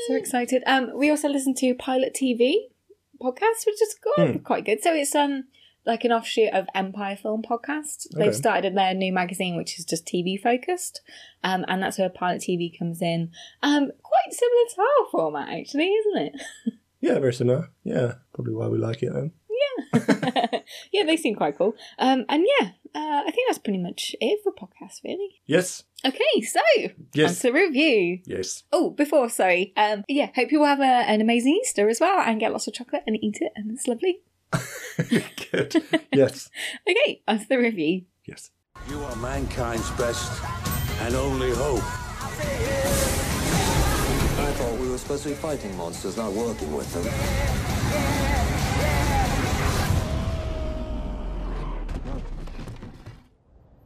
So 0.08 0.16
excited. 0.16 0.64
Um, 0.66 0.92
we 0.96 1.10
also 1.10 1.28
listen 1.30 1.54
to 1.56 1.74
Pilot 1.76 2.14
TV 2.20 2.54
podcast, 3.22 3.66
which 3.66 3.82
is 3.82 3.96
quite, 4.16 4.32
Hmm. 4.32 4.38
quite 4.40 4.66
good. 4.66 4.82
So 4.84 4.94
it's 4.94 5.16
um 5.16 5.46
like 5.86 6.06
an 6.06 6.12
offshoot 6.14 6.54
of 6.54 6.66
Empire 6.74 7.18
Film 7.18 7.42
Podcast. 7.42 8.08
They've 8.16 8.28
Okay. 8.30 8.38
started 8.38 8.76
their 8.76 8.94
new 8.94 9.12
magazine, 9.12 9.58
which 9.58 9.78
is 9.78 9.84
just 9.86 10.06
TV 10.06 10.38
focused, 10.42 11.02
um, 11.44 11.66
and 11.68 11.84
that's 11.84 11.98
where 11.98 12.10
Pilot 12.10 12.42
TV 12.42 12.78
comes 12.78 13.02
in. 13.02 13.32
Um, 13.62 13.92
quite 14.02 14.32
similar 14.32 14.64
to 14.76 14.82
our 14.82 15.10
format, 15.12 15.50
actually, 15.50 15.88
isn't 15.90 16.18
it? 16.18 16.42
Yeah, 17.04 17.20
very 17.20 17.34
similar. 17.34 17.70
Yeah, 17.84 18.14
probably 18.34 18.54
why 18.54 18.68
we 18.70 18.78
like 18.78 19.04
it 19.04 19.12
then. 19.14 19.32
yeah, 19.94 20.60
yeah, 20.94 21.04
they 21.06 21.18
seem 21.18 21.36
quite 21.36 21.58
cool. 21.58 21.76
Um, 22.00 22.24
and 22.30 22.46
yeah, 22.60 22.68
uh, 22.96 23.24
I 23.28 23.32
think 23.32 23.48
that's 23.50 23.60
pretty 23.60 23.80
much 23.80 24.16
it 24.22 24.40
for 24.42 24.54
podcasts, 24.54 25.04
really. 25.04 25.42
Yes. 25.46 25.84
Okay, 26.06 26.42
so 26.42 26.62
Yes. 27.14 27.44
on 27.46 27.52
to 27.52 27.58
review. 27.60 28.20
Yes. 28.26 28.64
Oh, 28.72 28.90
before, 28.92 29.28
sorry. 29.30 29.74
Um, 29.76 30.06
yeah, 30.08 30.30
hope 30.34 30.52
you 30.54 30.60
all 30.62 30.66
have 30.68 30.80
a, 30.80 30.84
an 31.12 31.20
amazing 31.20 31.60
Easter 31.62 31.90
as 31.90 32.00
well 32.00 32.22
and 32.22 32.40
get 32.40 32.54
lots 32.54 32.68
of 32.68 32.74
chocolate 32.74 33.04
and 33.06 33.18
eat 33.22 33.40
it, 33.42 33.52
and 33.56 33.70
it's 33.72 33.86
lovely. 33.88 34.22
Good. 35.52 35.84
Yes. 36.14 36.50
Okay, 36.90 37.22
on 37.28 37.40
to 37.40 37.48
the 37.50 37.58
review. 37.58 38.04
Yes. 38.26 38.52
You 38.90 39.02
are 39.04 39.16
mankind's 39.18 39.90
best 39.92 40.42
and 41.02 41.16
only 41.16 41.52
hope. 41.52 42.03
Supposed 45.04 45.24
to 45.24 45.30
be 45.30 45.36
fighting 45.36 45.76
monsters, 45.76 46.16
not 46.16 46.32
working 46.32 46.74
with 46.74 46.90
them. 46.94 47.04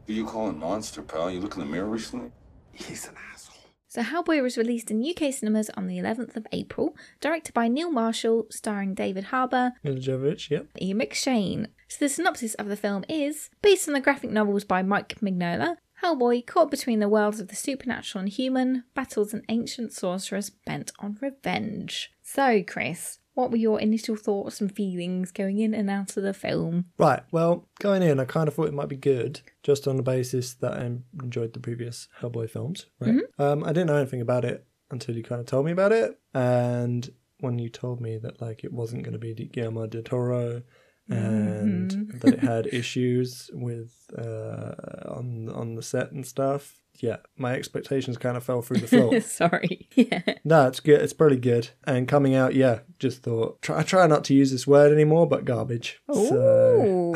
Who 0.06 0.13
you 0.13 0.27
calling 0.27 0.60
monster, 0.60 1.01
pal? 1.01 1.32
You 1.32 1.39
look 1.39 1.56
in 1.56 1.62
the 1.62 1.65
mirror 1.65 1.88
recently? 1.88 2.30
He's 2.71 3.08
an 3.08 3.15
asshole. 3.34 3.56
So 3.88 4.03
Hellboy 4.03 4.43
was 4.43 4.60
released 4.60 4.91
in 4.91 5.03
UK 5.03 5.34
cinemas 5.34 5.71
on 5.71 5.88
the 5.88 5.97
11th 5.97 6.36
of 6.36 6.45
April, 6.51 6.95
directed 7.19 7.51
by 7.56 7.67
Neil 7.67 7.89
Marshall, 7.89 8.45
starring 8.51 8.93
David 8.93 9.23
Harbour, 9.25 9.73
Milla 9.84 9.97
Jovovich, 9.97 10.51
yep. 10.51 10.67
Ian 10.80 10.99
McShane. 10.99 11.65
So 11.88 11.97
the 12.06 12.10
synopsis 12.10 12.53
of 12.53 12.67
the 12.67 12.75
film 12.75 13.03
is 13.10 13.49
based 13.63 13.88
on 13.88 13.95
the 13.95 14.01
graphic 14.01 14.30
novels 14.30 14.65
by 14.65 14.84
Mike 14.84 15.15
Mignola. 15.19 15.77
Hellboy, 16.03 16.45
caught 16.45 16.71
between 16.71 16.99
the 16.99 17.10
worlds 17.10 17.39
of 17.39 17.47
the 17.47 17.55
supernatural 17.55 18.21
and 18.21 18.29
human, 18.29 18.83
battles 18.93 19.33
an 19.33 19.43
ancient 19.49 19.93
sorceress 19.93 20.49
bent 20.49 20.91
on 20.99 21.17
revenge. 21.21 22.12
So, 22.21 22.63
Chris, 22.63 23.19
what 23.33 23.51
were 23.51 23.57
your 23.57 23.79
initial 23.79 24.15
thoughts 24.15 24.62
and 24.62 24.75
feelings 24.75 25.31
going 25.31 25.60
in 25.60 25.73
and 25.73 25.89
out 25.89 26.17
of 26.17 26.23
the 26.23 26.33
film? 26.33 26.86
Right. 26.97 27.21
Well, 27.31 27.67
going 27.79 28.01
in, 28.01 28.19
I 28.19 28.25
kind 28.25 28.47
of 28.47 28.55
thought 28.55 28.67
it 28.67 28.73
might 28.73 28.89
be 28.89 28.95
good, 28.95 29.41
just 29.63 29.88
on 29.88 29.95
the 29.95 30.03
basis 30.03 30.53
that 30.55 30.73
I 30.73 30.91
enjoyed 31.21 31.53
the 31.53 31.60
previous 31.60 32.07
Hellboy 32.19 32.49
films. 32.49 32.88
Right. 32.99 33.15
Um, 33.38 33.63
I 33.63 33.67
didn't 33.67 33.88
know 33.88 33.97
anything 33.97 34.21
about 34.21 34.45
it 34.45 34.65
until 34.89 35.15
you 35.15 35.23
kind 35.23 35.39
of 35.39 35.47
told 35.47 35.65
me 35.65 35.71
about 35.71 35.91
it, 35.91 36.19
and 36.33 37.10
when 37.39 37.60
you 37.60 37.69
told 37.69 38.01
me 38.01 38.17
that 38.17 38.41
like 38.41 38.63
it 38.63 38.73
wasn't 38.73 39.03
going 39.03 39.13
to 39.13 39.19
be 39.19 39.33
Guillermo 39.33 39.86
del 39.88 40.01
Toro, 40.01 40.63
and 41.10 42.12
that 42.22 42.34
it 42.36 42.39
had 42.54 42.67
issues 42.67 43.50
with 43.54 43.93
uh, 44.17 44.74
on 45.10 45.50
on 45.54 45.76
the 45.76 45.82
set 45.84 46.12
and 46.12 46.26
stuff. 46.26 46.80
Yeah, 47.00 47.17
my 47.38 47.54
expectations 47.54 48.17
kind 48.17 48.36
of 48.36 48.43
fell 48.43 48.63
through 48.63 48.80
the 48.80 48.88
floor. 48.88 49.20
Sorry. 49.22 49.88
Yeah. 49.93 50.22
No, 50.43 50.67
it's 50.67 50.80
good. 50.80 51.00
It's 51.00 51.13
pretty 51.13 51.36
good. 51.38 51.70
And 51.86 52.08
coming 52.08 52.34
out, 52.34 52.56
yeah, 52.56 52.80
just 52.98 53.22
thought 53.22 53.62
try, 53.62 53.80
I 53.80 53.84
try 53.84 54.08
not 54.08 54.24
to 54.26 54.34
use 54.34 54.52
this 54.52 54.65
word 54.65 54.91
anymore, 54.91 55.28
but 55.28 55.46
garbage. 55.46 56.02
So 56.12 57.13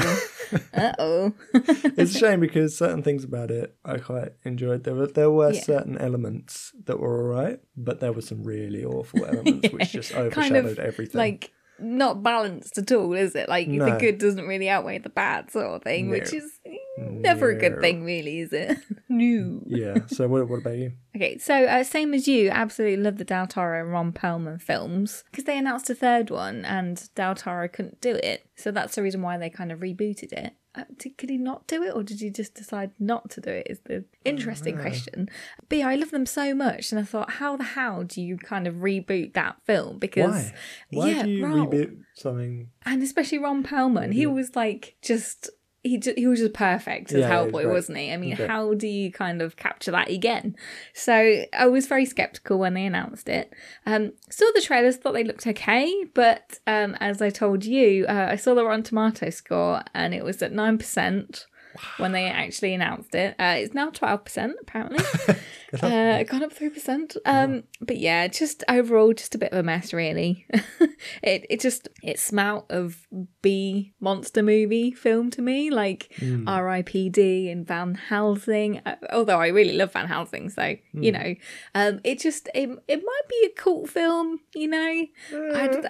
uh 0.74 0.94
oh. 1.00 1.34
it's 1.54 2.14
a 2.16 2.18
shame 2.20 2.42
because 2.42 2.78
certain 2.78 3.02
things 3.02 3.24
about 3.24 3.50
it 3.52 3.76
I 3.84 3.98
quite 3.98 4.34
enjoyed. 4.44 4.84
There 4.84 4.94
were 4.94 5.08
there 5.08 5.32
were 5.32 5.52
Yeah. 5.54 5.62
certain 5.62 5.98
elements 5.98 6.74
that 6.86 7.00
were 7.00 7.20
alright, 7.34 7.60
but 7.76 8.02
there 8.02 8.14
were 8.14 8.22
some 8.22 8.44
really 8.44 8.86
awful 8.86 9.26
elements 9.26 9.72
which 9.72 9.94
just 9.94 10.12
kind 10.12 10.28
overshadowed 10.28 10.66
of 10.74 10.80
everything. 10.80 11.18
like 11.18 11.52
not 11.80 12.24
balanced 12.24 12.78
at 12.78 12.92
all, 12.92 13.14
is 13.14 13.36
it? 13.36 13.50
Like 13.50 13.68
the 13.68 13.98
good 14.00 14.18
doesn't 14.18 14.48
really 14.48 14.70
outweigh 14.70 15.00
the 15.00 15.10
bad 15.10 15.52
sort 15.52 15.66
of 15.66 15.84
thing, 15.84 16.10
which 16.10 16.34
is 16.34 16.60
never 16.98 17.50
a 17.50 17.56
good 17.58 17.82
thing, 17.82 18.04
really, 18.04 18.40
is 18.40 18.54
it? 18.54 18.78
no. 19.10 19.62
yeah. 19.66 20.06
So 20.08 20.28
what, 20.28 20.48
what 20.48 20.60
about 20.60 20.78
you? 20.78 20.94
Okay, 21.14 21.38
so 21.38 21.66
uh, 21.66 21.84
same 21.84 22.14
as 22.14 22.26
you, 22.26 22.50
absolutely 22.50 23.04
love 23.04 23.18
the 23.18 23.26
Del 23.26 23.46
Toro 23.46 23.82
and 23.82 23.92
Ron 23.92 24.14
Perlman 24.14 24.62
films 24.62 25.26
because 25.30 25.44
they 25.44 25.58
announced 25.58 25.90
a 25.90 25.94
third 25.94 26.30
one 26.30 26.64
and 26.64 27.10
Del 27.16 27.36
Toro 27.36 27.68
couldn't 27.68 28.00
do 28.00 28.16
it, 28.24 28.48
so 28.56 28.72
that's 28.72 28.96
the 28.96 29.04
reason 29.04 29.22
why 29.22 29.38
they 29.38 29.50
kind 29.50 29.74
of 29.74 29.80
rebooted 29.80 30.32
it. 30.32 30.54
Uh, 30.74 30.84
did, 30.98 31.18
could 31.18 31.30
he 31.30 31.38
not 31.38 31.68
do 31.68 31.84
it, 31.84 31.94
or 31.94 32.02
did 32.02 32.22
he 32.22 32.30
just 32.30 32.54
decide 32.54 32.92
not 32.98 33.30
to 33.32 33.42
do 33.42 33.50
it? 33.50 33.68
Is 33.70 33.80
the 33.86 34.06
interesting 34.24 34.78
question. 34.78 35.30
But 35.68 35.80
yeah, 35.80 35.90
I 35.90 35.96
love 35.96 36.12
them 36.12 36.26
so 36.26 36.54
much, 36.56 36.92
and 36.92 37.00
I 37.00 37.04
thought, 37.04 37.32
how 37.32 37.58
the 37.58 37.64
hell 37.64 38.04
do 38.04 38.22
you 38.22 38.38
kind 38.38 38.68
of 38.68 38.76
reboot 38.76 39.34
that 39.34 39.58
film? 39.66 40.00
Because 40.00 40.32
Why? 40.32 40.54
Why 40.92 41.10
yeah, 41.10 41.24
do 41.24 41.30
you 41.30 41.44
reboot 41.46 41.98
something? 42.16 42.70
and 42.86 43.04
especially 43.04 43.40
Ron 43.40 43.64
Perlman, 43.64 44.14
he 44.14 44.26
was 44.26 44.56
like 44.56 44.96
just 45.02 45.50
he 45.84 46.02
he 46.16 46.28
was 46.28 46.40
just 46.40 46.54
perfect 46.54 47.12
as 47.12 47.20
Yeah, 47.22 47.28
he 47.40 47.46
was 47.46 47.52
Hellboy, 47.54 47.64
great. 47.64 47.74
wasn't 47.74 47.98
he? 47.98 48.12
I 48.14 48.18
mean, 48.18 48.34
Okay. 48.34 48.46
how 48.48 48.74
do 48.76 48.88
you 48.88 49.12
kind 49.12 49.42
of 49.42 49.56
capture 49.56 49.92
that 49.92 50.10
again? 50.10 50.56
So 50.94 51.44
I 51.54 51.68
was 51.68 51.88
very 51.88 52.06
skeptical 52.06 52.60
when 52.60 52.74
they 52.76 52.86
announced 52.86 53.28
it. 53.30 53.52
Um, 53.86 54.14
saw 54.30 54.46
the 54.54 54.62
trailers, 54.62 54.98
thought 54.98 55.14
they 55.14 55.24
looked 55.24 55.48
okay, 55.48 55.92
but 56.14 56.60
um, 56.68 56.96
as 57.00 57.22
I 57.22 57.30
told 57.32 57.66
you, 57.66 58.06
uh, 58.08 58.28
I 58.30 58.36
saw 58.36 58.54
the 58.54 58.64
Rotten 58.66 58.84
Tomato 58.84 59.30
score 59.32 59.82
and 59.94 60.14
it 60.14 60.24
was 60.24 60.42
at 60.42 60.52
nine 60.52 60.78
percent. 60.78 61.48
When 61.98 62.12
they 62.12 62.26
actually 62.26 62.74
announced 62.74 63.16
it. 63.16 63.36
Uh, 63.40 63.56
it's 63.58 63.74
now 63.74 63.90
twelve 63.90 64.26
percent 64.26 64.56
apparently. 64.62 65.04
uh, 65.82 66.24
gone 66.24 66.44
up 66.44 66.54
three 66.54 66.70
percent. 66.70 67.16
Um, 67.26 67.64
but 67.80 67.98
yeah, 67.98 68.28
just 68.28 68.64
overall, 68.68 69.14
just 69.14 69.36
a 69.36 69.38
bit 69.38 69.52
of 69.52 69.60
a 69.60 69.64
mess, 69.64 69.94
really. 69.94 70.46
it 71.24 71.46
it 71.50 71.60
just 71.60 71.90
it 72.04 72.20
smelt 72.20 72.66
of 72.70 73.08
B 73.42 73.94
monster 74.00 74.44
movie 74.44 74.92
film 74.92 75.32
to 75.32 75.42
me, 75.42 75.70
like 75.70 76.14
R.I.P.D. 76.48 77.50
and 77.50 77.68
Van 77.68 77.96
Helsing. 77.96 78.82
Uh, 78.86 78.96
although 79.12 79.40
I 79.40 79.48
really 79.48 79.78
love 79.78 79.94
Van 79.94 80.08
Helsing, 80.08 80.50
so 80.50 80.76
you 80.94 81.12
know, 81.12 81.36
um, 81.76 82.00
it 82.04 82.20
just 82.20 82.50
it, 82.54 82.70
it 82.88 83.02
might 83.04 83.30
be 83.30 83.48
a 83.48 83.62
cult 83.62 83.90
film, 83.90 84.40
you 84.56 84.68
know. 84.68 85.06
I 85.34 85.68
don't 85.68 85.84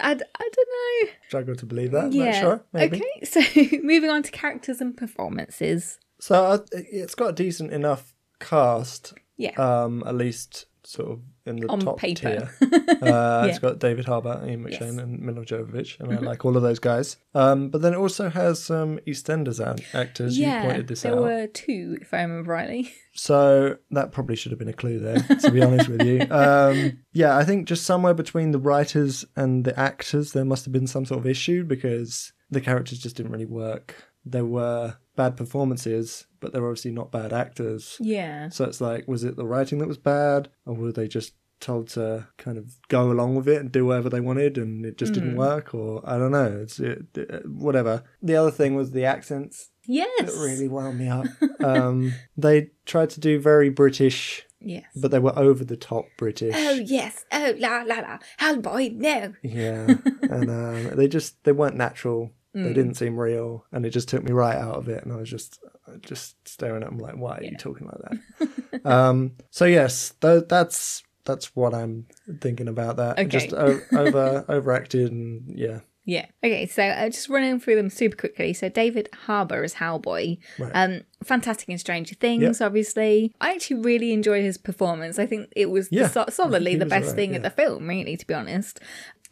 know. 1.04 1.10
Struggle 1.28 1.56
to 1.56 1.66
believe 1.66 1.92
that. 1.92 2.12
Yeah. 2.12 2.40
Sure. 2.40 2.64
Maybe. 2.72 2.96
Okay, 2.96 3.24
so 3.24 3.40
moving 3.82 4.10
on 4.10 4.22
to 4.22 4.30
characters 4.30 4.80
and 4.80 4.96
performances. 4.96 5.71
So 6.20 6.44
uh, 6.44 6.58
it's 6.72 7.14
got 7.14 7.30
a 7.30 7.32
decent 7.32 7.72
enough 7.72 8.14
cast. 8.40 9.14
Yeah. 9.36 9.52
Um, 9.56 10.02
at 10.06 10.14
least 10.14 10.66
sort 10.84 11.10
of 11.12 11.20
in 11.46 11.56
the 11.56 11.68
On 11.68 11.80
top 11.80 11.98
paper. 11.98 12.50
tier. 12.60 12.68
Uh, 13.02 13.06
Yeah. 13.06 13.46
It's 13.46 13.58
got 13.58 13.80
David 13.80 14.04
Harbour, 14.04 14.40
Ian 14.46 14.62
McShane, 14.64 14.70
Yes. 14.70 14.82
Mm-hmm. 14.82 14.98
and 15.00 15.20
Milo 15.20 15.42
Jovovich, 15.44 15.98
and 15.98 16.12
I 16.12 16.18
like 16.20 16.44
all 16.44 16.56
of 16.56 16.62
those 16.62 16.78
guys. 16.78 17.16
Um, 17.34 17.68
but 17.68 17.82
then 17.82 17.94
it 17.94 17.96
also 17.96 18.28
has 18.30 18.62
some 18.62 18.98
EastEnders 19.08 19.60
actors. 19.94 20.38
you 20.38 20.46
yeah, 20.46 20.62
pointed 20.64 20.86
this 20.86 21.02
there 21.02 21.14
out. 21.16 21.22
were 21.22 21.46
two, 21.48 21.98
if 22.00 22.14
I 22.14 22.22
remember 22.22 22.52
rightly. 22.52 22.92
So 23.14 23.76
that 23.90 24.12
probably 24.12 24.36
should 24.36 24.52
have 24.52 24.58
been 24.60 24.68
a 24.68 24.72
clue 24.72 25.00
there, 25.00 25.18
to 25.18 25.50
be 25.50 25.62
honest 25.62 25.88
with 25.88 26.02
you. 26.02 26.20
Um, 26.30 26.98
yeah, 27.12 27.36
I 27.36 27.44
think 27.44 27.66
just 27.66 27.84
somewhere 27.84 28.14
between 28.14 28.52
the 28.52 28.58
writers 28.60 29.24
and 29.34 29.64
the 29.64 29.78
actors, 29.78 30.32
there 30.32 30.44
must 30.44 30.64
have 30.64 30.72
been 30.72 30.86
some 30.86 31.04
sort 31.04 31.18
of 31.20 31.26
issue 31.26 31.64
because 31.64 32.32
the 32.50 32.60
characters 32.60 32.98
just 33.00 33.16
didn't 33.16 33.32
really 33.32 33.46
work. 33.46 33.94
There 34.24 34.44
were 34.44 34.96
bad 35.16 35.36
performances, 35.36 36.26
but 36.40 36.52
they're 36.52 36.66
obviously 36.66 36.90
not 36.92 37.12
bad 37.12 37.32
actors. 37.32 37.96
Yeah. 38.00 38.48
So 38.48 38.64
it's 38.64 38.80
like, 38.80 39.06
was 39.08 39.24
it 39.24 39.36
the 39.36 39.46
writing 39.46 39.78
that 39.78 39.88
was 39.88 39.98
bad, 39.98 40.48
or 40.66 40.74
were 40.74 40.92
they 40.92 41.08
just 41.08 41.34
told 41.60 41.86
to 41.88 42.26
kind 42.38 42.58
of 42.58 42.74
go 42.88 43.12
along 43.12 43.36
with 43.36 43.46
it 43.46 43.60
and 43.60 43.70
do 43.70 43.86
whatever 43.86 44.08
they 44.10 44.20
wanted, 44.20 44.58
and 44.58 44.84
it 44.84 44.98
just 44.98 45.14
Hmm. 45.14 45.20
didn't 45.20 45.36
work, 45.36 45.74
or 45.74 46.02
I 46.04 46.18
don't 46.18 46.32
know. 46.32 46.58
It's 46.62 46.80
it, 46.80 47.06
it- 47.16 47.48
whatever. 47.48 48.02
The 48.22 48.36
other 48.36 48.50
thing 48.50 48.74
was 48.74 48.90
the 48.90 49.04
accents 49.04 49.70
Yes. 49.86 50.10
that 50.18 50.40
really 50.40 50.68
wound 50.68 50.98
me 50.98 51.08
up. 51.08 51.26
um, 51.64 52.14
they 52.36 52.70
tried 52.86 53.10
to 53.10 53.20
do 53.20 53.38
very 53.38 53.68
British, 53.68 54.44
Yes. 54.60 54.86
but 54.96 55.10
they 55.12 55.18
were 55.20 55.36
over 55.38 55.64
the 55.64 55.76
top 55.76 56.06
British. 56.18 56.54
Oh 56.56 56.72
yes. 56.72 57.24
Oh 57.30 57.54
la 57.58 57.82
la 57.82 57.96
la. 58.00 58.18
Hell 58.38 58.56
boy, 58.60 58.90
no. 58.94 59.32
Yeah, 59.42 59.86
and 60.22 60.50
um, 60.50 60.96
they 60.96 61.06
just 61.06 61.42
they 61.44 61.52
weren't 61.52 61.76
natural. 61.76 62.32
Mm. 62.54 62.64
They 62.64 62.72
didn't 62.74 62.94
seem 62.94 63.18
real, 63.18 63.64
and 63.72 63.86
it 63.86 63.90
just 63.90 64.08
took 64.08 64.22
me 64.22 64.32
right 64.32 64.56
out 64.56 64.76
of 64.76 64.88
it. 64.88 65.02
And 65.04 65.12
I 65.12 65.16
was 65.16 65.30
just 65.30 65.58
just 66.00 66.36
staring 66.46 66.82
at 66.82 66.88
them 66.90 66.98
like, 66.98 67.16
"Why 67.16 67.38
are 67.38 67.42
you 67.44 67.56
talking 67.56 67.86
like 67.86 68.18
that?" 68.38 68.84
um, 68.84 69.32
so 69.50 69.64
yes, 69.64 70.12
th- 70.20 70.44
that's 70.48 71.02
that's 71.24 71.54
what 71.56 71.72
I'm 71.74 72.06
thinking 72.40 72.68
about. 72.68 72.96
That 72.96 73.18
Okay. 73.18 73.28
just 73.28 73.52
o- 73.54 73.80
over 73.96 74.44
overacted, 74.50 75.10
and 75.12 75.44
yeah, 75.58 75.80
Yeah. 76.04 76.26
Okay, 76.44 76.66
so 76.66 76.82
uh, 76.82 77.06
just 77.08 77.28
running 77.28 77.58
through 77.60 77.76
them 77.76 77.88
super 77.90 78.16
quickly. 78.16 78.52
So 78.52 78.68
David 78.68 79.08
Harbour 79.26 79.62
as 79.64 79.74
Hellboy, 79.74 80.38
Right. 80.58 80.72
um, 80.74 81.02
fantastic 81.24 81.68
in 81.68 81.78
Stranger 81.78 82.14
Things. 82.14 82.60
Obviously, 82.60 83.32
I 83.40 83.52
actually 83.54 83.80
really 83.82 84.12
enjoyed 84.12 84.42
his 84.42 84.58
performance. 84.58 85.18
I 85.18 85.26
think 85.26 85.48
it 85.56 85.70
was 85.70 85.88
Yeah, 85.90 86.08
so- 86.08 86.26
solidly 86.28 86.76
the 86.76 86.86
best 86.86 87.02
alright, 87.04 87.16
thing 87.16 87.30
yeah. 87.30 87.36
at 87.36 87.42
the 87.42 87.50
film. 87.50 87.86
Really, 87.88 88.16
to 88.16 88.26
be 88.26 88.34
honest. 88.34 88.80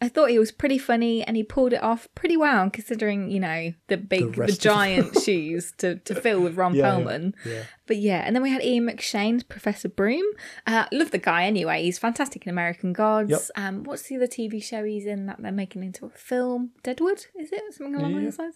I 0.03 0.07
thought 0.09 0.31
he 0.31 0.39
was 0.39 0.51
pretty 0.51 0.79
funny 0.79 1.23
and 1.23 1.37
he 1.37 1.43
pulled 1.43 1.73
it 1.73 1.83
off 1.83 2.07
pretty 2.15 2.35
well 2.35 2.71
considering, 2.71 3.29
you 3.29 3.39
know, 3.39 3.71
the 3.85 3.97
big, 3.97 4.33
the, 4.33 4.47
the 4.47 4.51
giant 4.53 5.15
shoes 5.23 5.73
to, 5.77 5.97
to 5.97 6.15
fill 6.15 6.41
with 6.41 6.55
Ron 6.57 6.73
Yeah, 6.73 6.97
yeah, 6.97 7.03
Perlman. 7.05 7.33
yeah. 7.45 7.63
But 7.85 7.97
yeah, 7.97 8.23
and 8.25 8.35
then 8.35 8.41
we 8.41 8.49
had 8.49 8.63
Ian 8.63 8.87
McShane, 8.87 9.47
Professor 9.47 9.89
Broom. 9.89 10.23
Uh, 10.65 10.85
love 10.91 11.11
the 11.11 11.19
guy 11.19 11.43
anyway. 11.43 11.83
He's 11.83 11.99
fantastic 11.99 12.47
in 12.47 12.49
American 12.49 12.93
Gods. 12.93 13.29
Yep. 13.29 13.41
Um, 13.55 13.83
what's 13.83 14.03
the 14.03 14.15
other 14.15 14.25
TV 14.25 14.63
show 14.63 14.83
he's 14.85 15.05
in 15.05 15.27
that 15.27 15.39
they're 15.39 15.51
making 15.51 15.83
into 15.83 16.07
a 16.07 16.09
film? 16.09 16.71
Deadwood, 16.81 17.25
is 17.37 17.51
it 17.51 17.61
something 17.71 17.93
along 17.93 18.15
Yeah. 18.15 18.21
those 18.21 18.39
lines? 18.39 18.55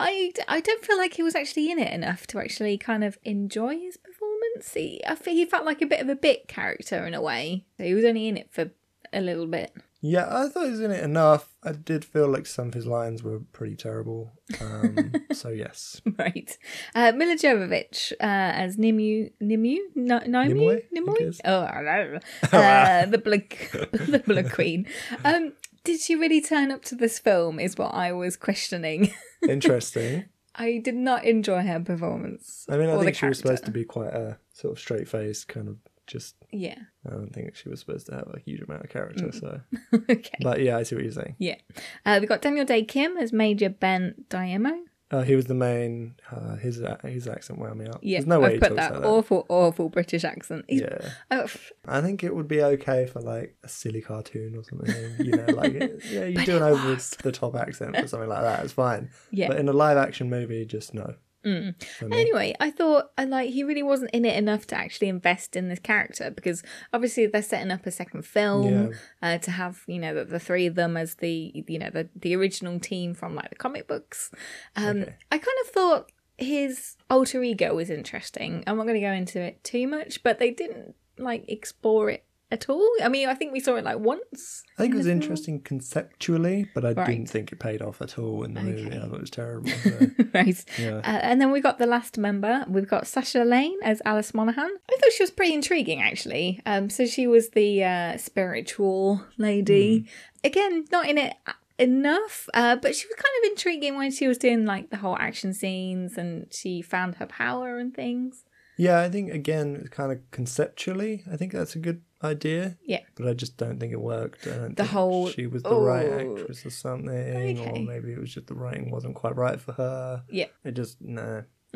I, 0.00 0.32
I 0.48 0.60
don't 0.62 0.82
feel 0.82 0.96
like 0.96 1.12
he 1.12 1.22
was 1.22 1.34
actually 1.34 1.70
in 1.70 1.78
it 1.78 1.92
enough 1.92 2.26
to 2.28 2.38
actually 2.38 2.75
kind 2.78 3.04
of 3.04 3.18
enjoy 3.24 3.78
his 3.78 3.96
performance. 3.96 4.74
He 4.74 5.02
I 5.06 5.14
feel 5.14 5.34
he 5.34 5.44
felt 5.44 5.66
like 5.66 5.82
a 5.82 5.86
bit 5.86 6.00
of 6.00 6.08
a 6.08 6.16
bit 6.16 6.48
character 6.48 7.06
in 7.06 7.14
a 7.14 7.20
way. 7.20 7.64
So 7.76 7.84
he 7.84 7.94
was 7.94 8.04
only 8.04 8.28
in 8.28 8.36
it 8.36 8.48
for 8.52 8.70
a 9.12 9.20
little 9.20 9.46
bit. 9.46 9.72
Yeah, 10.02 10.26
I 10.30 10.48
thought 10.48 10.66
he 10.66 10.70
was 10.70 10.80
in 10.80 10.90
it 10.90 11.02
enough. 11.02 11.54
I 11.64 11.72
did 11.72 12.04
feel 12.04 12.28
like 12.28 12.46
some 12.46 12.68
of 12.68 12.74
his 12.74 12.86
lines 12.86 13.22
were 13.22 13.40
pretty 13.40 13.74
terrible. 13.76 14.32
Um, 14.60 15.12
so 15.32 15.48
yes, 15.48 16.00
Right. 16.18 16.56
Uh, 16.94 17.12
Milla 17.12 17.34
Jovovich 17.34 18.12
uh, 18.12 18.14
as 18.20 18.76
Nimu, 18.76 19.32
Nimu, 19.42 19.78
no, 19.94 20.20
Nomi, 20.20 20.52
Nimoy, 20.52 20.76
I 20.76 20.80
think 20.80 20.92
it 20.92 21.04
Nimoy. 21.04 21.40
Oh, 21.44 21.62
I 21.62 21.82
don't 21.82 22.12
know. 22.12 22.20
Uh, 22.58 23.06
the 23.06 23.18
blood, 23.18 23.42
the 23.92 24.22
blood 24.24 24.52
queen. 24.52 24.86
Um, 25.24 25.54
did 25.82 26.00
she 26.00 26.14
really 26.14 26.40
turn 26.40 26.70
up 26.70 26.84
to 26.86 26.94
this 26.94 27.18
film? 27.18 27.58
Is 27.58 27.76
what 27.76 27.94
I 27.94 28.12
was 28.12 28.36
questioning. 28.36 29.12
interesting. 29.48 30.26
I 30.56 30.78
did 30.78 30.94
not 30.94 31.24
enjoy 31.24 31.62
her 31.62 31.80
performance. 31.80 32.66
I 32.68 32.76
mean, 32.76 32.88
I 32.88 32.98
think 33.02 33.16
she 33.16 33.26
was 33.26 33.38
supposed 33.38 33.64
to 33.66 33.70
be 33.70 33.84
quite 33.84 34.12
a 34.12 34.38
sort 34.52 34.72
of 34.72 34.80
straight 34.80 35.08
faced 35.08 35.48
kind 35.48 35.68
of 35.68 35.76
just. 36.06 36.34
Yeah. 36.50 36.78
I 37.06 37.10
don't 37.10 37.32
think 37.32 37.54
she 37.56 37.68
was 37.68 37.80
supposed 37.80 38.06
to 38.06 38.14
have 38.14 38.28
a 38.32 38.40
huge 38.40 38.62
amount 38.62 38.84
of 38.84 38.90
character. 38.90 39.30
So, 39.32 39.60
okay. 40.10 40.38
but 40.40 40.60
yeah, 40.60 40.78
I 40.78 40.82
see 40.82 40.96
what 40.96 41.04
you're 41.04 41.12
saying. 41.12 41.36
yeah. 41.38 41.56
Uh, 42.04 42.18
we 42.20 42.26
got 42.26 42.42
Daniel 42.42 42.64
Dae 42.64 42.84
Kim 42.84 43.16
as 43.16 43.32
Major 43.32 43.68
Ben 43.68 44.14
Daimio. 44.30 44.78
Uh, 45.08 45.22
he 45.22 45.36
was 45.36 45.44
the 45.44 45.54
main. 45.54 46.16
Uh, 46.32 46.56
his 46.56 46.82
his 47.04 47.28
accent 47.28 47.60
wound 47.60 47.78
me 47.78 47.86
up. 47.86 48.00
Yeah. 48.02 48.18
There's 48.18 48.26
no 48.26 48.40
way 48.40 48.54
he 48.54 48.58
put 48.58 48.70
talks 48.70 48.80
that 48.80 48.92
like 48.94 49.02
that. 49.02 49.08
awful, 49.08 49.46
awful 49.48 49.88
British 49.88 50.24
accent. 50.24 50.64
He's- 50.68 50.82
Yeah, 50.82 51.10
Oh, 51.30 51.42
f- 51.44 51.70
I 51.86 52.00
think 52.00 52.24
it 52.24 52.34
would 52.34 52.48
be 52.48 52.60
okay 52.60 53.06
for 53.06 53.20
like 53.20 53.56
a 53.62 53.68
silly 53.68 54.00
cartoon 54.00 54.56
or 54.56 54.64
something. 54.64 54.94
You 55.24 55.36
know, 55.36 55.52
like 55.54 55.74
yeah, 56.10 56.24
you 56.24 56.44
do 56.44 56.56
an 56.56 56.62
over 56.64 56.88
was. 56.88 57.10
the 57.22 57.30
top 57.30 57.54
accent 57.54 57.96
or 57.96 58.08
something 58.08 58.28
like 58.28 58.42
that. 58.42 58.64
It's 58.64 58.72
fine. 58.72 59.10
Yeah. 59.30 59.48
But 59.48 59.58
in 59.58 59.68
a 59.68 59.72
live 59.72 59.96
action 59.96 60.28
movie, 60.28 60.64
just 60.66 60.92
no. 60.92 61.14
Me. 61.46 61.74
Anyway, 62.16 62.54
I 62.60 62.70
thought 62.70 63.10
I 63.16 63.24
like 63.24 63.50
he 63.50 63.62
really 63.64 63.82
wasn't 63.82 64.10
in 64.10 64.24
it 64.24 64.36
enough 64.36 64.66
to 64.68 64.74
actually 64.76 65.08
invest 65.08 65.56
in 65.56 65.68
this 65.68 65.78
character 65.78 66.30
because 66.30 66.62
obviously 66.92 67.26
they're 67.26 67.42
setting 67.42 67.70
up 67.70 67.86
a 67.86 67.90
second 67.90 68.24
film 68.26 68.92
uh, 69.22 69.38
to 69.38 69.50
have 69.52 69.82
you 69.86 69.98
know 69.98 70.14
the, 70.14 70.24
the 70.24 70.40
three 70.40 70.66
of 70.66 70.74
them 70.74 70.96
as 70.96 71.14
the 71.16 71.64
you 71.68 71.78
know 71.78 71.90
the 71.90 72.08
the 72.16 72.34
original 72.36 72.78
team 72.80 73.14
from 73.14 73.34
like 73.34 73.48
the 73.50 73.56
comic 73.56 73.86
books. 73.88 74.30
Um, 74.74 75.02
Okay. 75.02 75.14
I 75.30 75.38
kind 75.38 75.58
of 75.62 75.68
thought 75.68 76.12
his 76.38 76.96
alter 77.08 77.42
ego 77.42 77.74
was 77.74 77.88
interesting. 77.90 78.62
I'm 78.66 78.76
not 78.76 78.82
going 78.86 79.00
to 79.00 79.06
go 79.06 79.12
into 79.12 79.40
it 79.40 79.62
too 79.64 79.86
much, 79.88 80.22
but 80.22 80.38
they 80.38 80.50
didn't 80.50 80.94
like 81.18 81.44
explore 81.48 82.10
it 82.10 82.25
at 82.50 82.68
all. 82.68 82.88
I 83.02 83.08
mean, 83.08 83.28
I 83.28 83.34
think 83.34 83.52
we 83.52 83.60
saw 83.60 83.74
it 83.76 83.84
like 83.84 83.98
once. 83.98 84.62
I 84.78 84.82
think 84.82 84.94
it 84.94 84.98
was 84.98 85.06
interesting 85.06 85.60
conceptually, 85.60 86.68
but 86.74 86.84
I 86.84 86.92
Right. 86.92 87.06
didn't 87.06 87.28
think 87.28 87.50
it 87.52 87.58
paid 87.58 87.82
off 87.82 88.00
at 88.00 88.18
all 88.18 88.44
in 88.44 88.54
the 88.54 88.60
movie. 88.62 88.86
I 88.96 89.00
thought 89.00 89.14
it 89.14 89.20
was 89.20 89.30
terrible. 89.30 89.70
So. 89.82 90.08
right. 90.34 90.64
Yeah. 90.78 90.96
Uh, 90.98 91.20
and 91.22 91.40
then 91.40 91.50
we 91.50 91.60
got 91.60 91.78
the 91.78 91.86
last 91.86 92.18
member. 92.18 92.64
We've 92.68 92.88
got 92.88 93.06
Sasha 93.06 93.44
Lane 93.44 93.78
as 93.82 94.00
Alice 94.04 94.32
Monaghan. 94.34 94.70
I 94.90 94.96
thought 95.00 95.12
she 95.12 95.22
was 95.22 95.30
pretty 95.30 95.54
intriguing, 95.54 96.02
actually. 96.02 96.60
Um, 96.66 96.88
so 96.90 97.06
she 97.06 97.26
was 97.26 97.50
the 97.50 97.82
uh, 97.84 98.16
spiritual 98.18 99.22
lady. 99.38 100.00
Hmm. 100.00 100.06
Again, 100.44 100.84
not 100.92 101.08
in 101.08 101.18
it 101.18 101.34
enough, 101.78 102.48
uh, 102.54 102.76
but 102.76 102.94
she 102.94 103.06
was 103.06 103.16
kind 103.16 103.44
of 103.44 103.50
intriguing 103.50 103.96
when 103.96 104.10
she 104.10 104.26
was 104.28 104.38
doing 104.38 104.64
like 104.64 104.90
the 104.90 104.96
whole 104.98 105.16
action 105.18 105.52
scenes 105.52 106.16
and 106.16 106.46
she 106.50 106.80
found 106.80 107.16
her 107.16 107.26
power 107.26 107.78
and 107.78 107.92
things. 107.94 108.44
yeah, 108.78 109.00
I 109.00 109.08
think 109.10 109.30
again, 109.32 109.76
it's 109.80 109.88
kind 109.90 110.10
of 110.12 110.18
conceptually, 110.30 111.22
I 111.30 111.36
think 111.36 111.52
that's 111.52 111.74
a 111.74 111.78
good 111.78 112.00
idea. 112.22 112.76
Yeah. 112.84 113.00
But 113.16 113.28
I 113.28 113.34
just 113.34 113.56
don't 113.56 113.78
think 113.78 113.92
it 113.92 114.00
worked. 114.00 114.46
I 114.46 114.50
don't 114.50 114.76
The 114.76 114.82
think 114.84 114.90
whole- 114.90 115.28
she 115.28 115.46
was 115.46 115.62
the 115.62 115.74
right 115.76 116.06
actress 116.08 116.64
or 116.66 116.70
something, 116.70 117.58
or 117.60 117.78
maybe 117.80 118.12
it 118.12 118.18
was 118.18 118.32
just 118.34 118.46
the 118.46 118.54
writing 118.54 118.90
wasn't 118.90 119.14
quite 119.14 119.36
right 119.36 119.60
for 119.60 119.72
her. 119.72 120.24
Yeah. 120.30 120.46
It 120.64 120.72
just 120.72 121.00
no. 121.00 121.44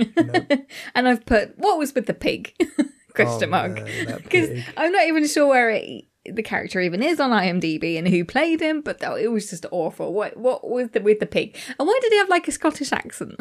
and 0.94 1.08
I've 1.08 1.26
put 1.26 1.58
what 1.58 1.78
was 1.78 1.94
with 1.94 2.06
the 2.06 2.14
pig 2.14 2.54
question 3.14 3.48
Oh, 3.48 3.50
mark 3.50 3.84
because. 4.22 4.48
I'm 4.76 4.92
not 4.92 5.06
even 5.06 5.26
sure 5.26 5.46
where 5.48 5.70
it, 5.70 6.04
the 6.24 6.42
character 6.42 6.80
even 6.80 7.02
is 7.02 7.20
on 7.20 7.30
IMDb 7.30 7.98
and 7.98 8.08
who 8.08 8.24
played 8.24 8.60
him, 8.60 8.80
but 8.82 9.02
it 9.02 9.30
was 9.30 9.50
just 9.50 9.66
awful. 9.70 10.12
What 10.14 10.36
what 10.36 10.68
was 10.68 10.90
the 10.90 11.00
with 11.00 11.20
the 11.20 11.26
pig 11.26 11.56
and 11.78 11.86
why 11.88 11.98
did 12.00 12.12
he 12.12 12.18
have 12.18 12.28
like 12.30 12.48
a 12.48 12.52
Scottish 12.52 12.92
accent? 12.92 13.34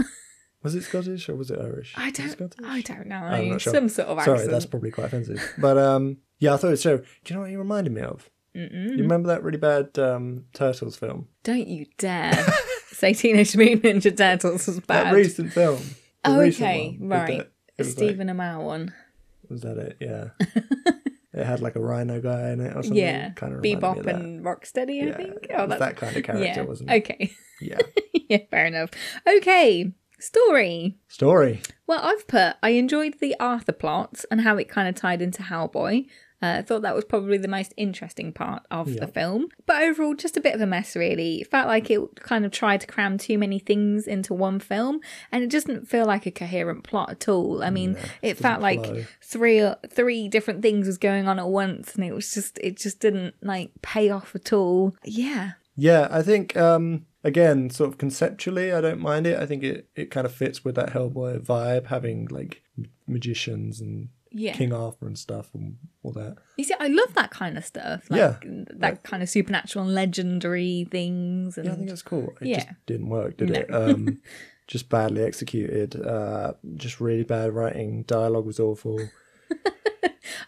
Was 0.61 0.75
it 0.75 0.83
Scottish 0.83 1.29
or 1.29 1.35
was 1.35 1.49
it 1.51 1.59
Irish? 1.59 1.93
I 1.95 2.11
don't 2.11 2.55
I 2.65 2.81
don't 2.81 3.07
know 3.07 3.15
I'm 3.15 3.49
not 3.49 3.61
sure. 3.61 3.73
some 3.73 3.87
sort 3.89 4.07
of 4.09 4.21
Sorry, 4.23 4.35
accent. 4.39 4.51
that's 4.51 4.65
probably 4.65 4.91
quite 4.91 5.05
offensive. 5.07 5.41
But 5.57 5.77
um, 5.77 6.17
yeah, 6.39 6.53
I 6.53 6.57
thought 6.57 6.67
it 6.67 6.71
was 6.71 6.83
terrible. 6.83 7.05
Do 7.23 7.33
you 7.33 7.35
know 7.35 7.41
what 7.41 7.49
he 7.49 7.55
reminded 7.55 7.93
me 7.93 8.01
of? 8.01 8.29
Mm-mm. 8.55 8.91
You 8.97 9.03
remember 9.03 9.27
that 9.29 9.43
really 9.43 9.57
bad 9.57 9.97
um, 9.99 10.45
Turtles 10.53 10.97
film? 10.97 11.27
Don't 11.43 11.67
you 11.67 11.85
dare 11.97 12.33
say 12.87 13.13
Teenage 13.13 13.55
Mutant 13.55 14.03
Ninja 14.03 14.15
Turtles 14.17 14.67
was 14.67 14.75
That 14.87 14.87
bad. 14.87 15.13
recent 15.13 15.53
film. 15.53 15.79
Oh, 16.25 16.41
okay, 16.41 16.97
one 16.99 17.09
right. 17.09 17.27
the- 17.37 17.47
was 17.77 17.87
like- 17.87 18.09
Stephen 18.09 18.27
Amell 18.27 18.63
one. 18.65 18.93
was 19.49 19.61
that 19.61 19.77
it? 19.77 19.97
Yeah. 20.01 20.29
it 21.33 21.45
had 21.45 21.61
like 21.61 21.77
a 21.77 21.79
rhino 21.79 22.19
guy 22.19 22.49
in 22.49 22.59
it 22.59 22.71
or 22.75 22.83
something. 22.83 22.95
Yeah, 22.97 23.29
kind 23.31 23.53
of 23.53 23.61
Bebop 23.61 24.05
and 24.07 24.43
Rocksteady, 24.43 25.03
I 25.03 25.05
Yeah, 25.07 25.15
think. 25.15 25.47
was 25.69 25.79
that 25.79 25.95
kind 25.95 26.17
of 26.17 26.23
character, 26.25 26.45
yeah. 26.45 26.61
wasn't 26.63 26.89
it? 26.91 27.03
Okay. 27.03 27.31
Yeah. 27.61 27.77
yeah, 28.29 28.37
fair 28.51 28.65
enough. 28.65 28.89
Okay, 29.27 29.91
Story. 30.19 30.97
Story. 31.07 31.61
Well, 31.87 32.01
I've 32.03 32.27
put 32.27 32.55
I 32.61 32.71
enjoyed 32.71 33.15
the 33.19 33.35
Arthur 33.39 33.71
plot 33.71 34.23
and 34.29 34.41
how 34.41 34.57
it 34.57 34.69
kind 34.69 34.87
of 34.87 34.95
tied 34.95 35.21
into 35.21 35.43
Hellboy. 35.43 36.07
Uh, 36.41 36.59
I 36.59 36.61
thought 36.61 36.83
that 36.83 36.95
was 36.95 37.03
probably 37.03 37.37
the 37.37 37.49
most 37.49 37.73
interesting 37.75 38.31
part 38.31 38.63
of 38.71 38.87
the 38.95 39.07
film. 39.07 39.49
But 39.65 39.83
overall, 39.83 40.13
just 40.13 40.37
a 40.37 40.41
bit 40.41 40.55
of 40.55 40.61
a 40.61 40.65
mess, 40.65 40.95
really. 40.95 41.41
It 41.41 41.51
felt 41.51 41.67
like 41.67 41.91
it 41.91 41.99
kind 42.15 42.45
of 42.45 42.51
tried 42.51 42.79
to 42.79 42.87
cram 42.87 43.17
too 43.17 43.37
many 43.37 43.59
things 43.59 44.07
into 44.07 44.33
one 44.33 44.59
film, 44.61 45.01
and 45.33 45.43
it 45.43 45.49
just 45.49 45.67
didn't 45.67 45.89
feel 45.89 46.05
like 46.05 46.25
a 46.25 46.31
coherent 46.31 46.85
plot 46.85 47.09
at 47.09 47.27
all. 47.27 47.61
I 47.61 47.69
mean, 47.69 47.97
it 48.21 48.37
felt 48.37 48.61
like 48.61 48.85
flow. 48.85 49.03
three 49.21 49.69
three 49.89 50.29
different 50.29 50.61
things 50.61 50.87
was 50.87 50.97
going 50.97 51.27
on 51.27 51.39
at 51.39 51.47
once, 51.49 51.95
and 51.95 52.05
it 52.05 52.13
was 52.13 52.31
just 52.31 52.57
it 52.59 52.77
just 52.77 53.01
didn't 53.01 53.35
like 53.41 53.71
pay 53.81 54.09
off 54.09 54.33
at 54.33 54.53
all. 54.53 54.95
Yeah, 55.03 55.51
Yeah, 55.75 56.07
I 56.09 56.21
think 56.21 56.55
um 56.55 57.05
again, 57.23 57.69
sort 57.69 57.89
of 57.89 57.97
conceptually, 57.97 58.71
I 58.71 58.81
don't 58.81 58.99
mind 58.99 59.27
it. 59.27 59.39
I 59.39 59.45
think 59.45 59.63
it 59.63 59.89
it 59.95 60.11
kind 60.11 60.25
of 60.25 60.33
fits 60.33 60.63
with 60.63 60.75
that 60.75 60.89
Hellboy 60.91 61.39
vibe, 61.45 61.87
having 61.87 62.25
like 62.27 62.61
magicians 63.07 63.81
and 63.81 64.09
yeah. 64.31 64.53
King 64.53 64.71
Arthur 64.73 65.07
and 65.07 65.17
stuff 65.17 65.49
and 65.55 65.77
all 66.03 66.11
that. 66.11 66.37
You 66.57 66.63
see, 66.63 66.75
I 66.79 66.87
love 66.87 67.13
that 67.15 67.31
kind 67.31 67.57
of 67.57 67.65
stuff. 67.65 68.09
Like 68.11 68.19
Yeah. 68.19 68.35
that 68.77 69.01
kind 69.03 69.23
of 69.23 69.29
supernatural 69.29 69.85
and 69.85 69.95
legendary 69.95 70.87
things. 70.91 71.57
And 71.57 71.65
Yeah, 71.65 71.73
I 71.73 71.75
think 71.75 71.89
that's 71.89 72.03
cool. 72.03 72.33
It 72.39 72.47
Yeah. 72.47 72.55
just 72.57 72.67
didn't 72.85 73.09
work, 73.09 73.37
did 73.37 73.49
No. 73.49 73.59
it? 73.59 73.73
Um, 73.73 74.21
just 74.67 74.87
badly 74.87 75.23
executed. 75.23 75.99
Uh, 75.99 76.53
just 76.75 77.01
really 77.01 77.23
bad 77.23 77.53
writing. 77.53 78.03
Dialogue 78.03 78.45
was 78.45 78.59
awful. 78.59 78.99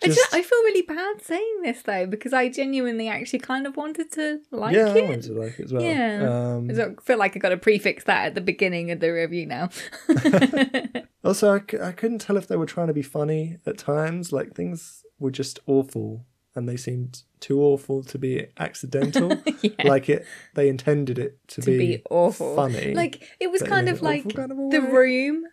I, 0.04 0.08
just, 0.08 0.34
I 0.34 0.42
feel 0.42 0.60
really 0.64 0.82
bad 0.82 1.22
saying 1.22 1.62
this 1.64 1.82
though 1.84 2.06
because 2.08 2.34
I 2.34 2.50
genuinely 2.50 3.08
actually 3.08 3.40
kind 3.40 3.68
of 3.68 3.78
wanted 3.78 4.12
to 4.14 4.40
like 4.52 4.76
yeah, 4.76 4.88
I 4.88 4.98
it. 4.98 5.04
wanted 5.04 5.24
to 5.24 5.34
like 5.34 5.60
it 5.60 5.66
as 5.66 5.74
well. 5.74 5.84
Yeah. 5.84 6.56
Um, 6.56 6.72
I 6.72 7.02
feel 7.04 7.18
like 7.18 7.36
I 7.36 7.40
got 7.40 7.50
to 7.50 7.58
prefix 7.58 8.04
that 8.06 8.28
at 8.28 8.36
the 8.36 8.42
beginning 8.42 8.92
of 8.92 9.00
the 9.00 9.12
review 9.12 9.46
now. 9.46 9.70
also, 11.24 11.56
I, 11.56 11.62
c- 11.70 11.80
I 11.80 11.92
couldn't 11.92 12.20
tell 12.20 12.38
if 12.38 12.48
they 12.48 12.56
were 12.56 12.66
trying 12.66 12.88
to 12.88 12.94
be 12.94 13.02
funny 13.02 13.58
at 13.66 13.78
times. 13.78 14.32
Like 14.32 14.56
things 14.56 15.04
were 15.20 15.32
just 15.32 15.60
awful, 15.68 16.26
and 16.56 16.68
they 16.68 16.78
seemed 16.78 17.24
too 17.40 17.62
awful 17.62 18.04
to 18.04 18.18
be 18.18 18.48
accidental. 18.58 19.42
Yeah. 19.64 19.90
Like 19.90 20.10
it, 20.10 20.26
they 20.56 20.70
intended 20.70 21.20
it 21.20 21.38
to, 21.50 21.62
to 21.62 21.78
be 21.78 22.02
awful. 22.10 22.56
funny. 22.56 22.96
Like 22.96 23.24
it 23.40 23.52
was 23.52 23.62
kind 23.62 23.88
of 23.90 24.02
like 24.02 24.34
kind 24.34 24.52
of 24.52 24.58
the 24.72 24.82
room. 24.82 25.44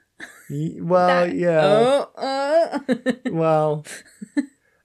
Well, 0.51 1.27
that- 1.27 1.35
yeah. 1.35 1.61
Oh, 1.63 2.11
uh. 2.17 2.79
Well, 3.31 3.85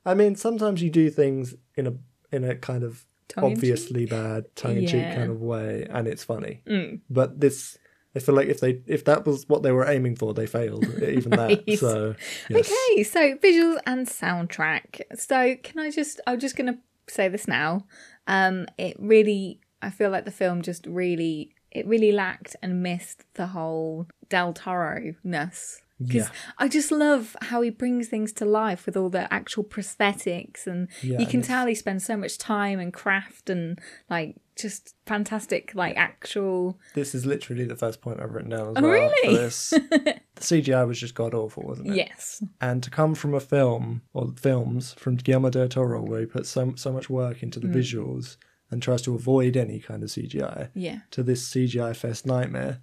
I 0.06 0.14
mean, 0.14 0.36
sometimes 0.36 0.82
you 0.82 0.90
do 0.90 1.10
things 1.10 1.54
in 1.76 1.86
a 1.86 1.94
in 2.34 2.44
a 2.44 2.54
kind 2.56 2.82
of 2.84 3.04
Tongue-in-cheek? 3.28 3.56
obviously 3.58 4.06
bad 4.06 4.54
tongue 4.54 4.76
in 4.76 4.86
cheek 4.86 4.94
Yeah. 5.02 5.14
kind 5.14 5.30
of 5.30 5.40
way, 5.40 5.86
and 5.88 6.06
it's 6.06 6.22
funny. 6.24 6.62
Mm. 6.66 7.00
But 7.08 7.40
this, 7.40 7.78
I 8.14 8.18
feel 8.18 8.34
like 8.34 8.48
if 8.48 8.60
they 8.60 8.82
if 8.86 9.04
that 9.06 9.24
was 9.26 9.48
what 9.48 9.62
they 9.62 9.72
were 9.72 9.88
aiming 9.88 10.16
for, 10.16 10.34
they 10.34 10.46
failed 10.46 10.84
even 11.02 11.30
that. 11.30 11.64
So 11.78 12.14
yes. 12.50 12.70
Okay, 12.70 13.02
so 13.02 13.34
visuals 13.36 13.78
and 13.86 14.06
soundtrack. 14.06 15.00
So 15.18 15.56
can 15.62 15.80
I 15.80 15.90
just 15.90 16.20
I'm 16.26 16.38
just 16.38 16.56
gonna 16.56 16.78
say 17.08 17.28
this 17.28 17.48
now. 17.48 17.86
Um 18.26 18.66
it 18.78 18.96
really 18.98 19.60
I 19.82 19.90
feel 19.90 20.10
like 20.10 20.26
the 20.26 20.30
film 20.30 20.62
just 20.62 20.86
really 20.86 21.54
it 21.70 21.86
really 21.86 22.12
lacked 22.12 22.54
and 22.62 22.82
missed 22.82 23.24
the 23.34 23.48
whole 23.48 24.06
Del 24.28 24.52
Toro 24.52 25.14
ness. 25.24 25.80
Because 26.00 26.24
Yeah. 26.24 26.28
I 26.58 26.66
just 26.68 26.90
love 26.90 27.36
how 27.40 27.62
he 27.62 27.70
brings 27.70 28.08
things 28.08 28.32
to 28.34 28.44
life 28.44 28.84
with 28.84 28.96
all 28.96 29.08
the 29.10 29.32
actual 29.32 29.62
prosthetics 29.62 30.66
and 30.66 30.88
Yeah, 31.02 31.20
you 31.20 31.26
can 31.26 31.36
and 31.36 31.44
tell 31.44 31.66
he 31.66 31.74
spends 31.76 32.04
so 32.04 32.16
much 32.16 32.36
time 32.36 32.80
and 32.80 32.92
craft 32.92 33.48
and 33.48 33.78
like 34.10 34.36
just 34.56 34.94
fantastic 35.06 35.72
like 35.74 35.96
actual 35.96 36.78
This 36.94 37.14
is 37.14 37.24
literally 37.26 37.64
the 37.64 37.76
first 37.76 38.00
point 38.00 38.20
I've 38.20 38.32
written 38.32 38.50
down 38.50 38.76
as 38.76 38.82
Oh, 38.82 38.82
well. 38.82 38.90
really? 39.22 39.36
The 39.36 40.20
CGI 40.40 40.84
was 40.86 40.98
just 40.98 41.14
god 41.14 41.32
awful, 41.32 41.62
wasn't 41.62 41.90
it? 41.90 41.96
Yes. 41.96 42.42
And 42.60 42.82
to 42.82 42.90
come 42.90 43.14
from 43.14 43.32
a 43.32 43.40
film 43.40 44.02
or 44.12 44.32
films 44.36 44.94
from 44.94 45.14
Guillermo 45.14 45.50
del 45.50 45.68
Toro 45.68 46.02
where 46.02 46.20
he 46.20 46.26
puts 46.26 46.48
so 46.48 46.72
so 46.76 46.92
much 46.92 47.08
work 47.08 47.40
into 47.42 47.60
Mm. 47.60 47.72
the 47.72 47.78
visuals 47.78 48.36
and 48.70 48.82
tries 48.82 49.02
to 49.02 49.14
avoid 49.14 49.56
any 49.56 49.78
kind 49.78 50.02
of 50.02 50.10
CGI 50.10 50.70
Yeah. 50.74 51.00
to 51.12 51.22
this 51.22 51.46
CGI 51.48 51.92
fest 51.94 52.26
nightmare, 52.26 52.80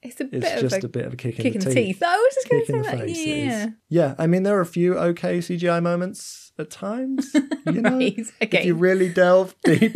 It's 0.00 0.20
a 0.20 0.24
it's 0.24 0.30
bit 0.30 0.60
just 0.60 0.76
of 0.76 0.84
a, 0.84 0.86
a 0.86 0.88
bit 0.90 1.06
of 1.06 1.12
a 1.14 1.16
kick, 1.16 1.36
kick 1.36 1.46
in 1.46 1.54
in 1.54 1.58
the 1.68 1.74
teeth. 1.74 2.02
I 2.06 2.16
was 2.16 2.34
just 2.34 2.48
going 2.48 2.66
to 2.66 2.72
say 2.72 2.96
that. 2.96 3.08
Yeah. 3.08 3.64
is. 3.64 3.72
Yeah, 3.88 4.14
I 4.18 4.26
mean 4.28 4.44
there 4.44 4.56
are 4.56 4.60
a 4.60 4.66
few 4.66 4.96
okay 4.96 5.38
CGI 5.38 5.82
moments 5.82 6.52
at 6.58 6.70
times. 6.70 7.34
You 7.68 7.82
know, 7.82 7.98
Right, 7.98 8.18
okay. 8.42 8.60
if 8.60 8.64
you 8.64 8.74
really 8.74 9.10
delve 9.12 9.54
deep, 9.64 9.94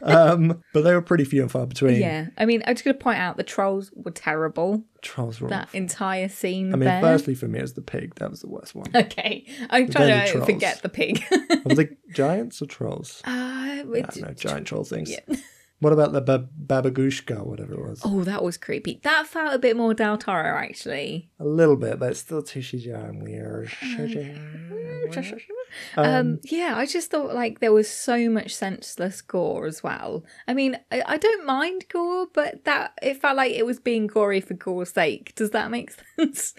um, 0.00 0.62
but 0.72 0.84
they 0.84 0.94
were 0.94 1.02
pretty 1.02 1.24
few 1.24 1.42
and 1.42 1.50
far 1.50 1.66
between. 1.66 2.00
Yeah, 2.00 2.28
I 2.38 2.46
mean, 2.46 2.62
I'm 2.66 2.74
just 2.74 2.82
going 2.82 2.96
to 2.96 3.02
point 3.02 3.18
out 3.18 3.36
the 3.36 3.42
trolls 3.42 3.90
were 3.94 4.10
terrible. 4.10 4.82
Trolls 5.02 5.38
were. 5.38 5.50
That 5.50 5.64
awful. 5.68 5.76
entire 5.76 6.30
scene 6.30 6.72
I 6.72 6.76
mean, 6.78 6.86
there. 6.88 7.02
firstly 7.02 7.34
for 7.34 7.46
me, 7.46 7.58
it 7.58 7.62
was 7.62 7.74
the 7.74 7.82
pig. 7.82 8.14
That 8.14 8.30
was 8.30 8.40
the 8.40 8.48
worst 8.48 8.74
one. 8.74 8.86
Okay, 8.94 9.44
I'm 9.68 9.86
then 9.88 9.92
trying 9.92 10.26
to 10.26 10.32
trolls. 10.32 10.46
forget 10.46 10.80
the 10.82 10.88
pig. 10.88 11.22
Were 11.66 11.74
they 11.74 11.88
giants 12.14 12.62
or 12.62 12.66
trolls? 12.66 13.20
uh, 13.24 13.82
don't 13.82 14.16
know, 14.22 14.32
giant 14.32 14.66
troll 14.66 14.84
things. 14.84 15.10
Yeah. 15.10 15.36
What 15.80 15.94
about 15.94 16.12
the 16.12 16.20
bab- 16.20 16.50
babagushka, 16.66 17.44
whatever 17.44 17.72
it 17.72 17.80
was? 17.80 18.02
Oh, 18.04 18.22
that 18.24 18.42
was 18.44 18.58
creepy. 18.58 19.00
That 19.02 19.26
felt 19.26 19.54
a 19.54 19.58
bit 19.58 19.76
more 19.76 19.94
Del 19.94 20.18
Toro, 20.18 20.56
actually. 20.56 21.30
A 21.40 21.44
little 21.44 21.76
bit, 21.76 21.98
but 21.98 22.10
it's 22.10 22.20
still 22.20 22.42
too 22.42 22.60
CGI 22.60 23.08
and 23.08 23.22
weird. 23.22 23.70
Um, 25.96 26.40
yeah, 26.44 26.74
I 26.76 26.84
just 26.86 27.10
thought 27.10 27.34
like 27.34 27.60
there 27.60 27.72
was 27.72 27.88
so 27.88 28.28
much 28.28 28.54
senseless 28.54 29.22
gore 29.22 29.66
as 29.66 29.82
well. 29.82 30.24
I 30.48 30.54
mean, 30.54 30.76
I, 30.90 31.02
I 31.06 31.16
don't 31.16 31.46
mind 31.46 31.86
gore, 31.88 32.26
but 32.32 32.64
that 32.64 32.92
it 33.02 33.20
felt 33.20 33.36
like 33.36 33.52
it 33.52 33.64
was 33.66 33.78
being 33.78 34.06
gory 34.06 34.40
for 34.40 34.54
gore's 34.54 34.90
sake. 34.90 35.34
Does 35.36 35.50
that 35.50 35.70
make 35.70 35.92
sense? 36.16 36.54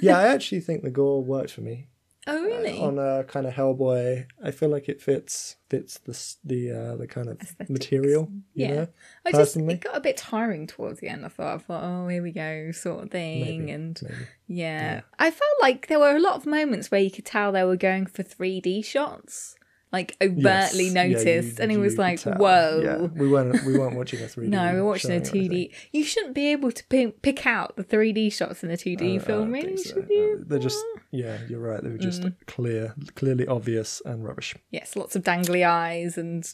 yeah, 0.00 0.18
I 0.18 0.28
actually 0.28 0.60
think 0.60 0.82
the 0.82 0.90
gore 0.90 1.22
worked 1.22 1.50
for 1.50 1.60
me. 1.60 1.88
Oh, 2.26 2.42
really? 2.42 2.78
on 2.80 2.98
a 2.98 3.24
kind 3.24 3.46
of 3.46 3.54
Hellboy. 3.54 4.26
I 4.42 4.50
feel 4.50 4.68
like 4.68 4.88
it 4.88 5.00
fits 5.02 5.56
fits 5.68 5.98
the 5.98 6.12
the 6.44 6.70
uh, 6.70 6.96
the 6.96 7.06
kind 7.06 7.28
of 7.28 7.40
Aesthetics. 7.40 7.70
material. 7.70 8.28
You 8.54 8.66
Yeah. 8.66 8.74
know, 8.74 8.88
I 9.26 9.30
just 9.32 9.54
personally. 9.54 9.74
it 9.74 9.80
got 9.80 9.96
a 9.96 10.00
bit 10.00 10.16
tiring 10.16 10.66
towards 10.66 11.00
the 11.00 11.08
end. 11.08 11.24
I 11.24 11.28
thought, 11.28 11.54
I 11.54 11.58
thought, 11.58 11.82
oh, 11.84 12.08
here 12.08 12.22
we 12.22 12.32
go, 12.32 12.70
sort 12.72 13.04
of 13.04 13.10
thing, 13.10 13.40
Maybe, 13.40 13.70
and 13.72 14.00
maybe. 14.02 14.14
yeah. 14.48 15.00
I 15.18 15.30
felt 15.30 15.50
like 15.60 15.88
there 15.88 15.98
were 16.00 16.14
a 16.16 16.20
lot 16.20 16.36
of 16.36 16.46
moments 16.46 16.90
where 16.90 17.00
you 17.00 17.10
could 17.10 17.24
tell 17.26 17.52
they 17.52 17.64
were 17.64 17.76
going 17.76 18.06
for 18.06 18.22
three 18.22 18.60
D 18.60 18.82
shots, 18.82 19.56
like 19.92 20.16
overtly 20.22 20.84
Yes. 20.86 20.94
Yeah, 20.94 21.02
noticed, 21.04 21.60
and 21.60 21.70
it 21.70 21.74
you 21.74 21.80
was 21.80 21.98
like, 21.98 22.20
tell. 22.20 22.32
who 22.34 22.82
Yeah, 22.82 22.96
we 23.14 23.28
weren't 23.28 23.62
we 23.64 23.78
weren't 23.78 23.94
watching 23.96 24.22
a 24.22 24.28
three 24.32 24.46
D. 24.46 24.50
No, 24.50 24.72
we're 24.74 24.84
watching 24.84 25.10
a 25.12 25.20
two 25.20 25.48
D. 25.48 25.72
You 25.92 26.04
shouldn't 26.04 26.34
be 26.34 26.50
able 26.52 26.72
to 26.72 26.84
pick, 26.88 27.20
pick 27.22 27.46
out 27.46 27.76
the 27.76 27.82
three 27.82 28.12
D 28.12 28.30
shots 28.30 28.64
in 28.64 28.70
a 28.70 28.76
two 28.76 28.96
D 28.96 29.18
film, 29.18 29.52
really, 29.52 29.76
should 29.82 30.06
you? 30.08 30.38
Uh, 30.40 30.44
They're 30.48 30.58
just 30.58 30.82
yeah, 31.10 31.38
you're 31.48 31.60
right. 31.60 31.82
They 31.82 31.90
were 31.90 31.98
just 31.98 32.22
Mm. 32.22 32.34
clear, 32.46 32.94
clearly 33.16 33.46
obvious 33.46 34.00
and 34.04 34.24
rubbish. 34.24 34.54
Yes, 34.70 34.96
lots 34.96 35.14
of 35.14 35.22
dangly 35.24 35.66
eyes 35.66 36.16
and 36.16 36.50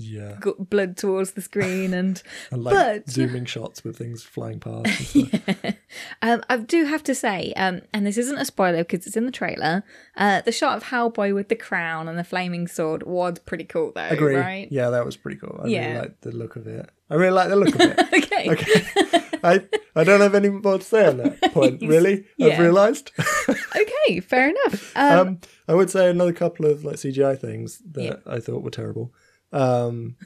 Yeah, 0.00 0.36
got 0.38 0.70
blood 0.70 0.96
towards 0.96 1.32
the 1.32 1.40
screen, 1.42 1.92
and 1.92 2.22
and 2.52 2.62
like 2.62 2.74
but 2.74 3.10
zooming 3.10 3.46
shots 3.46 3.82
with 3.82 3.96
things 3.98 4.22
flying 4.22 4.60
past. 4.60 5.14
And 5.16 5.28
stuff. 5.42 5.74
um, 6.22 6.42
I 6.48 6.56
do 6.58 6.84
have 6.84 7.02
to 7.04 7.14
say, 7.14 7.52
um, 7.56 7.80
and 7.92 8.06
this 8.06 8.16
isn't 8.16 8.38
a 8.38 8.44
spoiler 8.44 8.84
because 8.84 9.06
it's 9.08 9.16
in 9.16 9.26
the 9.26 9.32
trailer. 9.32 9.82
Uh, 10.16 10.40
the 10.42 10.52
shot 10.52 10.76
of 10.76 10.84
Hellboy 10.84 11.34
with 11.34 11.48
the 11.48 11.56
crown 11.56 12.06
and 12.08 12.16
the 12.18 12.22
flaming 12.24 12.68
sword 12.68 13.02
was 13.02 13.40
pretty 13.40 13.64
cool, 13.64 13.90
though. 13.94 14.06
Agree. 14.08 14.36
Right? 14.36 14.68
Yeah, 14.70 14.90
that 14.90 15.04
was 15.04 15.16
pretty 15.16 15.38
cool. 15.38 15.60
I 15.64 15.66
Yeah. 15.66 15.86
really 15.88 15.98
liked 16.00 16.20
the 16.22 16.30
look 16.32 16.54
of 16.56 16.66
it. 16.68 16.88
I 17.10 17.14
really 17.14 17.32
like 17.32 17.48
the 17.48 17.56
look 17.56 17.74
of 17.74 17.80
it. 17.80 17.98
okay. 18.14 18.50
Okay. 18.50 19.22
I 19.42 19.64
I 19.96 20.04
don't 20.04 20.20
have 20.20 20.34
any 20.34 20.48
more 20.48 20.78
to 20.78 20.84
say 20.84 21.06
on 21.06 21.16
that 21.18 21.40
point. 21.52 21.80
Really, 21.82 22.24
I've 22.40 22.58
realised. 22.58 23.10
okay. 23.48 24.20
Fair 24.20 24.50
enough. 24.50 24.92
Um, 24.96 25.18
um, 25.28 25.40
I 25.66 25.74
would 25.74 25.90
say 25.90 26.08
another 26.10 26.32
couple 26.32 26.66
of 26.66 26.84
like 26.84 26.96
CGI 26.96 27.38
things 27.38 27.78
that 27.92 28.02
Yeah. 28.02 28.14
I 28.26 28.40
thought 28.40 28.62
were 28.62 28.70
terrible. 28.70 29.12
Um, 29.52 30.16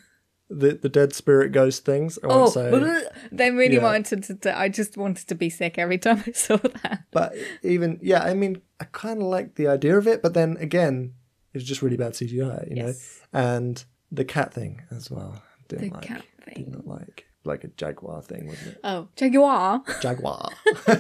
the 0.51 0.75
the 0.75 0.89
dead 0.89 1.15
spirit 1.15 1.53
ghost 1.53 1.85
things. 1.85 2.19
I 2.23 2.27
oh, 2.29 2.49
say, 2.51 2.71
they 3.33 3.51
really 3.51 3.77
Yeah. 3.77 3.83
wanted 3.83 4.23
to, 4.25 4.35
to. 4.37 4.59
I 4.59 4.69
just 4.69 4.97
wanted 4.97 5.27
to 5.29 5.35
be 5.35 5.49
sick 5.49 5.79
every 5.79 5.99
time 5.99 6.23
I 6.27 6.33
saw 6.33 6.57
that. 6.57 7.05
but 7.11 7.35
even 7.63 7.99
yeah, 8.03 8.23
I 8.23 8.35
mean, 8.35 8.61
I 8.81 8.85
kind 8.85 9.23
of 9.23 9.29
like 9.29 9.55
the 9.55 9.69
idea 9.69 9.97
of 9.97 10.07
it, 10.07 10.21
but 10.23 10.35
then 10.35 10.57
again, 10.59 11.15
it's 11.55 11.65
just 11.65 11.81
really 11.83 11.97
bad 11.97 12.13
CGI, 12.13 12.69
you 12.69 12.83
know. 12.83 12.93
And 13.33 13.83
the 14.11 14.25
cat 14.27 14.53
thing 14.53 14.83
as 14.91 15.11
well. 15.11 15.43
Didn't 15.69 15.89
The 15.89 15.95
like. 15.95 16.03
cat 16.05 16.25
Didn't 16.55 16.87
like 16.87 17.27
like 17.45 17.65
a 17.65 17.69
jaguar 17.69 18.21
thing, 18.23 18.47
wasn't 18.47 18.69
it? 18.69 18.81
Oh, 18.85 19.09
jaguar. 19.17 19.83
Jaguar. 20.01 20.51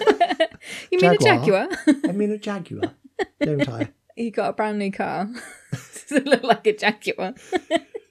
You 0.91 0.99
mean 1.01 1.13
a 1.15 1.19
Jaguar. 1.19 1.69
jaguar? 1.69 1.69
I 2.09 2.13
mean 2.13 2.31
a 2.31 2.39
jaguar, 2.39 2.95
don't 3.41 3.69
I? 3.69 3.91
he 4.17 4.31
got 4.31 4.51
a 4.51 4.53
brand 4.53 4.79
new 4.79 4.93
car. 4.93 5.29
Does 5.73 6.13
it 6.13 6.25
look 6.27 6.45
like 6.45 6.67
a 6.69 6.77
jaguar? 6.77 7.35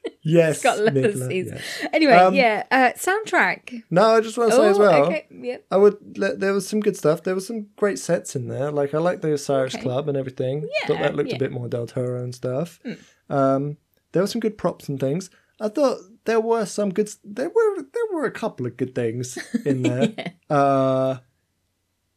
Yes. 0.23 0.55
It's 0.55 0.63
got 0.63 0.77
leather 0.79 1.01
Nicola, 1.01 1.27
seats. 1.27 1.51
yes. 1.51 1.87
Anyway, 1.93 2.13
Um, 2.13 2.33
yeah. 2.35 2.63
Uh, 2.69 2.91
soundtrack. 2.95 3.83
No, 3.89 4.03
I 4.15 4.21
just 4.21 4.37
want 4.37 4.51
to 4.51 4.55
say 4.57 4.67
as 4.69 4.77
Oh, 4.77 4.81
well. 4.81 5.05
okay. 5.07 5.25
Yep. 5.31 5.65
I 5.71 5.77
would. 5.77 5.97
There 6.15 6.53
was 6.53 6.67
some 6.67 6.79
good 6.79 6.95
stuff. 6.95 7.23
There 7.23 7.33
was 7.35 7.47
some 7.47 7.67
great 7.75 7.97
sets 7.99 8.35
in 8.35 8.47
there. 8.47 8.71
Like 8.71 8.93
I 8.93 8.99
like 8.99 9.21
the 9.21 9.33
Osiris 9.33 9.73
Okay. 9.75 9.81
Club 9.83 10.07
and 10.09 10.17
everything. 10.17 10.61
Yeah, 10.61 10.87
Thought 10.87 10.99
that 11.01 11.15
looked 11.15 11.29
yeah. 11.29 11.35
A 11.37 11.39
bit 11.39 11.51
more 11.51 11.67
Del 11.67 11.87
Toro 11.87 12.23
and 12.23 12.33
stuff. 12.35 12.79
Um, 13.29 13.77
there 14.11 14.21
were 14.21 14.27
some 14.27 14.41
good 14.41 14.57
props 14.57 14.89
and 14.89 14.99
things. 14.99 15.29
I 15.59 15.69
thought 15.69 15.97
there 16.25 16.39
were 16.39 16.65
some 16.65 16.91
good. 16.91 17.09
There 17.23 17.49
were 17.49 17.75
there 17.81 18.07
were 18.13 18.25
a 18.25 18.31
couple 18.31 18.65
of 18.67 18.77
good 18.77 18.93
things 18.93 19.37
in 19.65 19.81
there. 19.83 20.13
uh, 20.49 21.17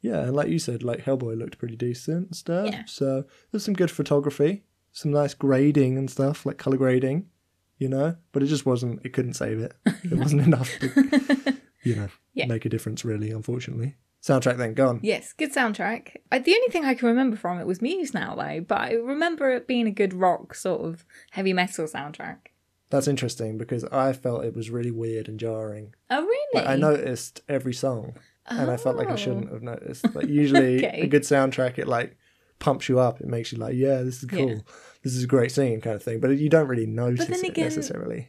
yeah, 0.03 0.21
and 0.21 0.35
like 0.37 0.49
you 0.49 0.59
said, 0.59 0.83
like 0.83 1.05
Hellboy 1.05 1.39
looked 1.39 1.59
pretty 1.59 1.77
decent 1.77 2.27
and 2.29 2.37
stuff. 2.37 2.69
Yeah. 2.71 2.83
So 2.87 3.25
there's 3.51 3.65
some 3.65 3.75
good 3.75 3.91
photography, 3.91 4.65
some 4.93 5.11
nice 5.11 5.33
grading 5.35 5.97
and 5.97 6.11
stuff, 6.11 6.45
like 6.45 6.59
color 6.59 6.77
grading, 6.77 7.27
you 7.79 7.89
know. 7.89 8.17
But 8.33 8.43
it 8.43 8.47
just 8.47 8.67
wasn't. 8.67 9.01
It 9.05 9.13
couldn't 9.13 9.35
save 9.35 9.59
it. 9.61 9.75
It 10.05 10.19
wasn't 10.19 10.43
enough 10.43 10.71
to, 10.81 11.55
you 11.83 11.97
know, 11.97 12.09
Yeah. 12.35 12.47
make 12.47 12.65
a 12.65 12.69
difference. 12.69 13.05
Really, 13.05 13.31
unfortunately. 13.31 13.97
Soundtrack 14.23 14.57
then 14.57 14.73
gone. 14.75 15.01
Yes, 15.03 15.33
good 15.35 15.53
soundtrack. 15.53 16.17
I, 16.33 16.39
the 16.39 16.55
only 16.55 16.69
thing 16.69 16.85
I 16.87 16.95
can 16.95 17.09
remember 17.09 17.37
from 17.37 17.59
it 17.61 17.67
was 17.67 17.83
Muse 17.83 18.15
now, 18.15 18.35
though, 18.35 18.61
but 18.67 18.79
I 18.81 18.93
remember 18.95 19.51
it 19.51 19.67
being 19.67 19.87
a 19.87 19.91
good 19.91 20.15
rock, 20.15 20.55
sort 20.55 20.81
of 20.83 21.05
heavy 21.33 21.53
metal 21.53 21.87
soundtrack. 21.87 22.39
That's 22.91 23.07
interesting 23.09 23.59
because 23.59 23.85
I 23.85 24.13
felt 24.15 24.45
it 24.45 24.55
was 24.57 24.71
really 24.71 24.91
weird 24.91 25.29
and 25.29 25.39
jarring. 25.39 25.95
Oh, 26.11 26.23
really? 26.23 26.49
Like, 26.55 26.67
I 26.69 26.77
noticed 26.77 27.43
every 27.51 27.75
song, 27.75 28.15
and 28.47 28.71
I 28.71 28.77
felt 28.79 28.97
like 28.97 29.09
I 29.09 29.13
Oh. 29.13 29.17
shouldn't 29.17 29.51
have 29.53 29.63
noticed. 29.63 30.15
Like 30.15 30.29
usually, 30.29 30.79
Okay. 30.87 31.01
a 31.03 31.07
good 31.07 31.23
soundtrack 31.23 31.79
it 31.79 31.87
like 31.89 32.17
pumps 32.61 32.89
you 32.89 32.99
up. 33.01 33.21
It 33.21 33.27
makes 33.27 33.53
you 33.53 33.59
like, 33.59 33.75
yeah, 33.75 34.01
this 34.03 34.23
is 34.23 34.31
Yeah. 34.33 34.57
This 35.05 35.15
is 35.15 35.25
a 35.25 35.29
great 35.29 35.53
singing 35.53 35.81
kind 35.81 35.95
of 35.97 36.03
thing. 36.03 36.19
But 36.19 36.39
you 36.39 36.49
don't 36.49 36.67
really 36.67 36.87
notice 36.87 37.27
then 37.27 37.39
it 37.45 37.49
again- 37.51 37.65
necessarily. 37.65 38.29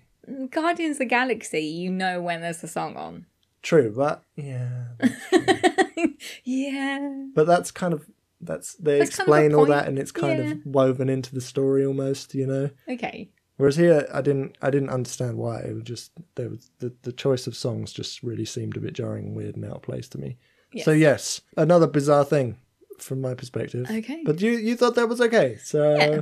Guardians 0.50 0.96
of 0.96 1.00
the 1.00 1.06
Galaxy, 1.06 1.62
you 1.62 1.92
know 1.92 2.20
when 2.22 2.42
there's 2.42 2.64
a 2.64 2.68
song 2.68 2.96
on. 2.96 3.28
True, 3.62 3.94
but 3.96 4.24
yeah, 4.36 4.90
yeah. 6.44 7.26
but 7.34 7.48
that's 7.48 7.72
kind 7.72 7.94
of 7.94 8.06
that's 8.42 8.76
they 8.76 9.00
That's 9.00 9.16
kind 9.16 9.28
of 9.30 9.36
explain 9.36 9.54
all 9.56 9.66
that, 9.68 9.88
and 9.88 9.98
it's 9.98 10.12
kind 10.12 10.44
yeah. 10.44 10.52
of 10.52 10.66
woven 10.66 11.10
into 11.10 11.34
the 11.34 11.42
story 11.42 11.86
almost, 11.86 12.36
you 12.36 12.46
know. 12.46 12.70
Okay. 12.88 13.30
Whereas 13.58 13.78
here, 13.78 14.08
I 14.14 14.22
didn't, 14.22 14.58
I 14.62 14.70
didn't 14.70 14.90
understand 14.90 15.38
why. 15.38 15.62
It 15.62 15.74
was 15.74 15.84
just 15.84 16.12
there 16.36 16.50
was 16.50 16.70
the 16.80 16.94
the 17.04 17.12
choice 17.14 17.48
of 17.48 17.56
songs 17.56 17.94
just 17.94 18.22
really 18.22 18.46
seemed 18.46 18.78
a 18.78 18.82
bit 18.82 18.94
jarring, 18.94 19.28
and 19.28 19.36
weird, 19.36 19.56
and 19.56 19.66
out 19.66 19.78
of 19.78 19.82
place 19.84 20.08
to 20.10 20.18
me. 20.18 20.38
So 20.84 20.92
yes, 20.92 21.42
another 21.56 21.88
bizarre 21.88 22.26
thing 22.26 22.58
from 23.00 23.22
my 23.22 23.34
perspective. 23.34 23.90
Okay. 23.90 24.24
but 24.26 24.42
you 24.42 24.52
you 24.52 24.76
thought 24.76 24.96
that 24.96 25.08
was 25.08 25.22
okay. 25.22 25.58
So 25.64 25.96
Yeah. 25.96 26.22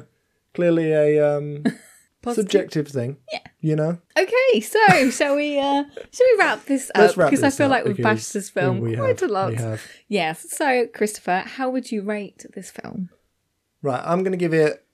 Clearly 0.53 0.91
a 0.91 1.37
um 1.37 1.63
subjective 2.33 2.87
thing. 2.87 3.17
Yeah. 3.31 3.39
you 3.59 3.75
know. 3.75 3.97
Okay, 4.17 4.59
so 4.61 5.09
shall 5.09 5.35
we 5.35 5.59
uh 5.59 5.83
shall 6.11 6.27
we 6.31 6.35
wrap 6.39 6.65
this 6.65 6.89
up? 6.95 7.01
Let's 7.01 7.17
wrap 7.17 7.29
because 7.31 7.43
I 7.43 7.49
feel 7.49 7.69
like 7.69 7.85
we've 7.85 7.97
bashed 8.01 8.33
this 8.33 8.49
film 8.49 8.79
we 8.79 8.95
quite 8.95 9.19
have- 9.19 9.29
a 9.29 9.33
lot. 9.33 9.79
Yes. 10.07 10.49
So 10.51 10.87
Christopher, 10.87 11.43
how 11.45 11.69
would 11.69 11.91
you 11.91 12.01
rate 12.03 12.45
this 12.53 12.71
film? 12.71 13.09
Right, 13.81 14.01
I'm 14.03 14.23
gonna 14.23 14.37
give 14.37 14.53
it 14.53 14.85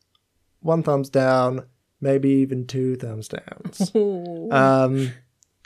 one 0.62 0.82
thumbs 0.84 1.10
down, 1.10 1.66
maybe 2.02 2.30
even 2.30 2.66
two 2.66 2.96
thumbs 2.96 3.28
downs. 3.30 3.92
Ooh. 3.96 4.50
um, 4.52 5.12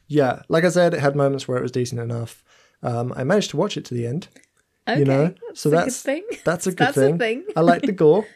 yeah, 0.08 0.42
like 0.50 0.66
I 0.66 0.70
said, 0.70 0.94
it 0.94 1.00
had 1.00 1.16
moments 1.16 1.48
where 1.48 1.58
it 1.58 1.62
was 1.62 1.72
decent 1.72 2.02
enough. 2.02 2.44
Um, 2.84 3.14
I 3.16 3.24
managed 3.24 3.50
to 3.52 3.58
watch 3.58 3.78
it 3.78 3.86
to 3.86 3.94
the 3.94 4.06
end. 4.06 4.28
okay. 4.88 5.00
you 5.00 5.06
know, 5.06 5.34
that's 5.48 5.62
so 5.62 5.70
a 5.70 5.72
that's 5.72 6.04
good 6.04 6.12
thing. 6.12 6.24
That's 6.44 6.68
a 6.68 6.72
good 6.76 6.78
That's 6.80 6.98
a 6.98 7.00
thing. 7.00 7.18
thing. 7.18 7.46
I 7.56 7.62
like 7.62 7.84
the 7.84 7.94
gore. 7.94 8.28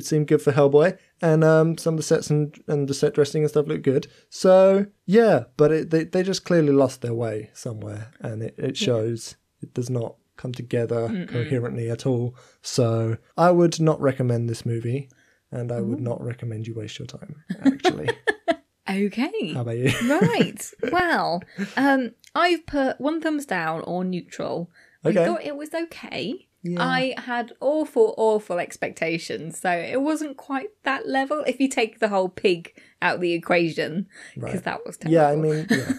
It 0.00 0.06
seemed 0.06 0.28
good 0.28 0.40
for 0.40 0.50
Hellboy, 0.52 0.98
and 1.20 1.44
um, 1.44 1.76
some 1.76 1.92
of 1.94 1.98
the 1.98 2.02
sets 2.02 2.30
and, 2.30 2.58
and 2.66 2.88
the 2.88 2.94
set 2.94 3.12
dressing 3.14 3.42
and 3.42 3.50
stuff 3.50 3.66
looked 3.66 3.82
good. 3.84 4.06
So 4.30 4.86
yeah, 5.04 5.44
but 5.58 5.70
it, 5.70 5.90
they 5.90 6.04
they 6.04 6.22
just 6.22 6.44
clearly 6.46 6.72
lost 6.72 7.02
their 7.02 7.12
way 7.14 7.50
somewhere, 7.52 8.10
and 8.20 8.42
it, 8.42 8.54
it 8.56 8.76
shows. 8.78 9.36
It 9.62 9.74
does 9.74 9.90
not 9.90 10.16
come 10.38 10.52
together 10.52 11.26
coherently 11.30 11.90
at 11.90 12.06
all. 12.06 12.34
So 12.62 13.18
I 13.36 13.50
would 13.50 13.78
not 13.78 14.00
recommend 14.00 14.48
this 14.48 14.64
movie, 14.64 15.10
and 15.50 15.70
I 15.70 15.80
would 15.82 16.00
not 16.00 16.24
recommend 16.24 16.66
you 16.66 16.74
waste 16.74 16.98
your 16.98 17.06
time. 17.06 17.44
Actually, 17.62 18.08
Okay. 18.88 19.52
how 19.52 19.60
about 19.60 19.76
you? 19.76 19.92
right. 20.08 20.70
Well, 20.90 21.42
um, 21.76 22.12
I've 22.34 22.64
put 22.64 22.98
one 23.00 23.20
thumbs 23.20 23.44
down 23.44 23.82
or 23.82 24.02
neutral. 24.02 24.70
Okay. 25.04 25.22
I 25.22 25.26
thought 25.26 25.44
it 25.44 25.56
was 25.56 25.74
okay. 25.74 26.48
I 26.78 27.14
had 27.16 27.52
awful, 27.60 28.14
awful 28.18 28.58
expectations, 28.58 29.58
so 29.58 29.70
it 29.70 30.02
wasn't 30.02 30.36
quite 30.36 30.68
that 30.82 31.08
level. 31.08 31.42
If 31.46 31.58
you 31.60 31.68
take 31.68 32.00
the 32.00 32.08
whole 32.08 32.28
pig 32.28 32.78
out 33.00 33.14
of 33.16 33.20
the 33.22 33.32
equation, 33.32 34.06
because 34.34 34.54
Right. 34.56 34.64
that 34.64 34.86
was 34.86 34.96
terrible. 34.98 35.14
Yeah, 35.14 35.28
I 35.28 35.36
mean, 35.36 35.66
yeah, 35.70 35.92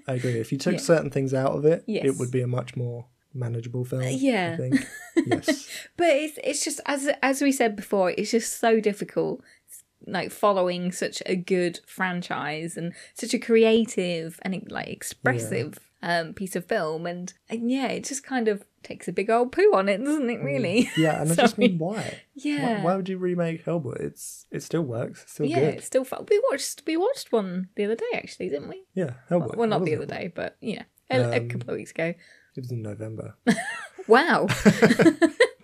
I 0.06 0.14
agree. 0.14 0.38
If 0.38 0.52
you 0.52 0.58
took 0.58 0.74
Yeah. 0.74 0.78
certain 0.80 1.10
things 1.10 1.34
out 1.34 1.52
of 1.52 1.64
it, 1.64 1.82
Yes. 1.86 2.04
it 2.04 2.16
would 2.18 2.30
be 2.30 2.40
a 2.40 2.46
much 2.46 2.76
more 2.76 3.06
manageable 3.34 3.84
film. 3.84 4.02
yeah. 4.02 4.52
I 4.54 4.56
think. 4.56 4.86
Yes. 5.26 5.66
but 5.96 6.08
it's 6.08 6.38
it's 6.44 6.62
just 6.64 6.80
as 6.86 7.08
as 7.22 7.40
we 7.42 7.50
said 7.50 7.74
before, 7.74 8.10
it's 8.12 8.30
just 8.30 8.60
so 8.60 8.80
difficult 8.80 9.42
like 10.06 10.30
following 10.30 10.92
such 10.92 11.20
a 11.26 11.34
good 11.34 11.80
franchise 11.86 12.76
and 12.76 12.92
such 13.14 13.34
a 13.34 13.38
creative 13.40 14.38
and 14.42 14.70
like 14.70 14.86
expressive 14.88 15.78
um 16.06 16.32
piece 16.32 16.54
of 16.56 16.64
film 16.64 17.04
and, 17.06 17.34
and 17.50 17.70
yeah, 17.70 17.88
it 17.88 18.04
just 18.04 18.22
kind 18.24 18.46
of 18.48 18.64
takes 18.82 19.08
a 19.08 19.12
big 19.12 19.28
old 19.28 19.50
poo 19.50 19.72
on 19.74 19.88
it, 19.88 19.98
doesn't 20.02 20.30
it 20.30 20.40
really? 20.40 20.84
Mm. 20.84 20.96
Yeah, 20.96 21.20
and 21.22 21.32
I 21.32 21.34
just 21.46 21.58
mean 21.58 21.78
why? 21.78 22.20
Yeah. 22.34 22.76
Why, 22.78 22.82
why 22.84 22.96
would 22.96 23.08
you 23.08 23.18
remake 23.18 23.64
Hellboy? 23.64 24.00
It's 24.00 24.46
it 24.52 24.62
still 24.62 24.82
works. 24.82 25.22
It's 25.24 25.32
still 25.32 25.46
yeah, 25.46 25.60
good. 25.60 25.74
it's 25.74 25.86
still 25.86 26.04
fun. 26.04 26.24
We 26.30 26.40
watched 26.50 26.82
we 26.86 26.96
watched 26.96 27.32
one 27.32 27.68
the 27.74 27.84
other 27.86 27.96
day 27.96 28.12
actually, 28.14 28.48
didn't 28.48 28.68
we? 28.68 28.84
Yeah, 28.94 29.14
Hellboy. 29.28 29.56
Well, 29.56 29.68
not 29.68 29.84
the 29.84 29.94
other 29.96 30.04
it? 30.04 30.08
day, 30.10 30.32
but 30.34 30.56
yeah, 30.60 30.84
a, 31.10 31.18
a 31.20 31.36
Um, 31.40 31.48
couple 31.48 31.70
of 31.70 31.76
weeks 31.76 31.90
ago. 31.90 32.14
It 32.56 32.60
was 32.60 32.70
in 32.72 32.82
November. 32.82 33.36
Wow, 34.08 34.46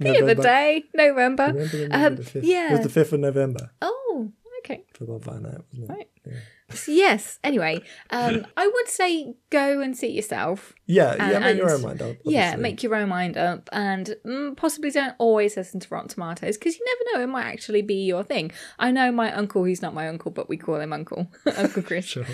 the 0.00 0.18
other 0.20 0.34
day, 0.34 0.84
November. 0.94 1.52
Remember 1.54 1.66
the, 1.76 1.84
Um, 1.94 2.42
yeah. 2.42 2.70
It 2.70 2.72
was 2.72 2.80
the 2.80 2.88
fifth 2.88 3.12
of 3.12 3.20
November 3.20 3.70
Oh, 3.80 4.32
okay. 4.64 4.82
for 4.94 5.04
wasn't 5.04 5.46
it? 5.46 5.62
Right. 5.88 6.08
Yeah. 6.26 6.32
So 6.74 6.92
yes. 6.92 7.38
Anyway, 7.44 7.80
um, 8.10 8.46
I 8.56 8.66
would 8.66 8.88
say 8.88 9.34
go 9.50 9.80
and 9.80 9.96
see 9.96 10.08
it 10.08 10.12
yourself. 10.14 10.72
Yeah, 10.86 11.14
yeah, 11.14 11.36
And- 11.36 11.44
make 11.44 11.56
your 11.58 11.70
own 11.72 11.82
mind 11.82 12.02
up. 12.02 12.16
Yeah, 12.24 12.56
make 12.56 12.82
your 12.82 12.94
own 12.94 13.08
mind 13.08 13.36
up, 13.38 13.68
and 13.72 14.14
mm, 14.26 14.56
possibly 14.56 14.90
don't 14.90 15.14
always 15.18 15.56
listen 15.56 15.80
to 15.80 15.88
Rotten 15.90 16.08
Tomatoes 16.08 16.58
because 16.58 16.78
you 16.78 16.84
never 16.84 17.18
know; 17.18 17.24
it 17.24 17.32
might 17.32 17.46
actually 17.46 17.82
be 17.82 18.04
your 18.04 18.22
thing. 18.24 18.52
I 18.78 18.90
know 18.90 19.10
my 19.12 19.32
uncle; 19.32 19.64
he's 19.64 19.80
not 19.82 19.94
my 19.94 20.08
uncle, 20.08 20.30
but 20.30 20.48
we 20.48 20.56
call 20.56 20.80
him 20.80 20.92
Uncle, 20.92 21.30
Uncle 21.56 21.82
Chris. 21.82 22.04
Sure. 22.12 22.26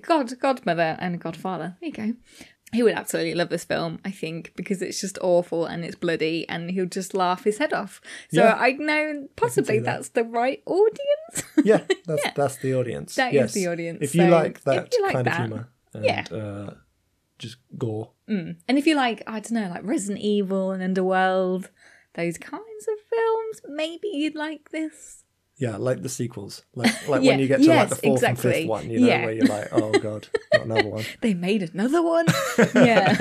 God, 0.00 0.38
godmother, 0.38 0.96
and 0.98 1.20
godfather. 1.20 1.76
There 1.80 1.88
you 1.88 1.92
go. 1.92 2.14
He 2.72 2.82
would 2.82 2.94
absolutely 2.94 3.34
love 3.34 3.48
this 3.48 3.64
film, 3.64 4.00
I 4.04 4.10
think, 4.10 4.52
because 4.56 4.82
it's 4.82 5.00
just 5.00 5.18
awful 5.22 5.66
and 5.66 5.84
it's 5.84 5.94
bloody, 5.94 6.48
and 6.48 6.70
he'll 6.70 6.86
just 6.86 7.14
laugh 7.14 7.44
his 7.44 7.58
head 7.58 7.72
off. 7.72 8.00
So 8.32 8.42
Yeah. 8.42 8.54
I 8.58 8.72
know 8.72 9.28
possibly 9.36 9.78
that. 9.78 9.84
that's 9.84 10.08
the 10.10 10.24
right 10.24 10.62
audience. 10.66 11.42
Yeah, 11.64 11.84
that's 12.06 12.22
Yeah. 12.24 12.32
that's 12.34 12.56
the 12.56 12.74
audience. 12.74 13.14
That 13.14 13.28
is 13.28 13.34
yes. 13.34 13.54
the 13.54 13.68
audience, 13.68 13.98
If 14.02 14.14
you 14.16 14.22
so 14.22 14.28
like 14.30 14.62
that 14.64 14.92
you 14.92 15.02
like 15.04 15.12
kind 15.12 15.26
that, 15.26 15.32
of 15.40 15.46
humor 15.46 15.68
and 15.94 16.04
yeah. 16.04 16.24
uh, 16.32 16.74
just 17.38 17.58
gore. 17.78 18.10
Mm. 18.28 18.56
And 18.66 18.78
if 18.78 18.86
you 18.86 18.96
like, 18.96 19.22
I 19.28 19.38
don't 19.40 19.52
know, 19.52 19.68
like 19.68 19.84
Resident 19.84 20.20
Evil 20.20 20.72
and 20.72 20.82
Underworld, 20.82 21.70
those 22.14 22.36
kinds 22.36 22.88
of 22.88 22.98
films, 23.08 23.60
maybe 23.68 24.08
you'd 24.08 24.34
like 24.34 24.70
this. 24.70 25.22
Yeah, 25.58 25.76
like 25.78 26.02
the 26.02 26.08
sequels. 26.08 26.62
Like 26.74 26.92
like 27.08 27.22
Yeah, 27.22 27.32
when 27.32 27.40
you 27.40 27.48
get 27.48 27.62
to 27.62 27.68
like 27.68 27.88
the 27.88 27.96
fourth 27.96 28.22
and 28.22 28.38
fifth 28.38 28.66
one, 28.66 28.90
you 28.90 29.00
know, 29.00 29.06
Yeah. 29.06 29.24
where 29.24 29.32
you're 29.34 29.46
like, 29.46 29.68
oh 29.72 29.90
god, 29.98 30.28
not 30.52 30.62
another 30.66 30.88
one. 30.88 31.04
They 31.22 31.34
made 31.34 31.62
another 31.62 32.02
one. 32.02 32.26
yeah. 32.74 33.14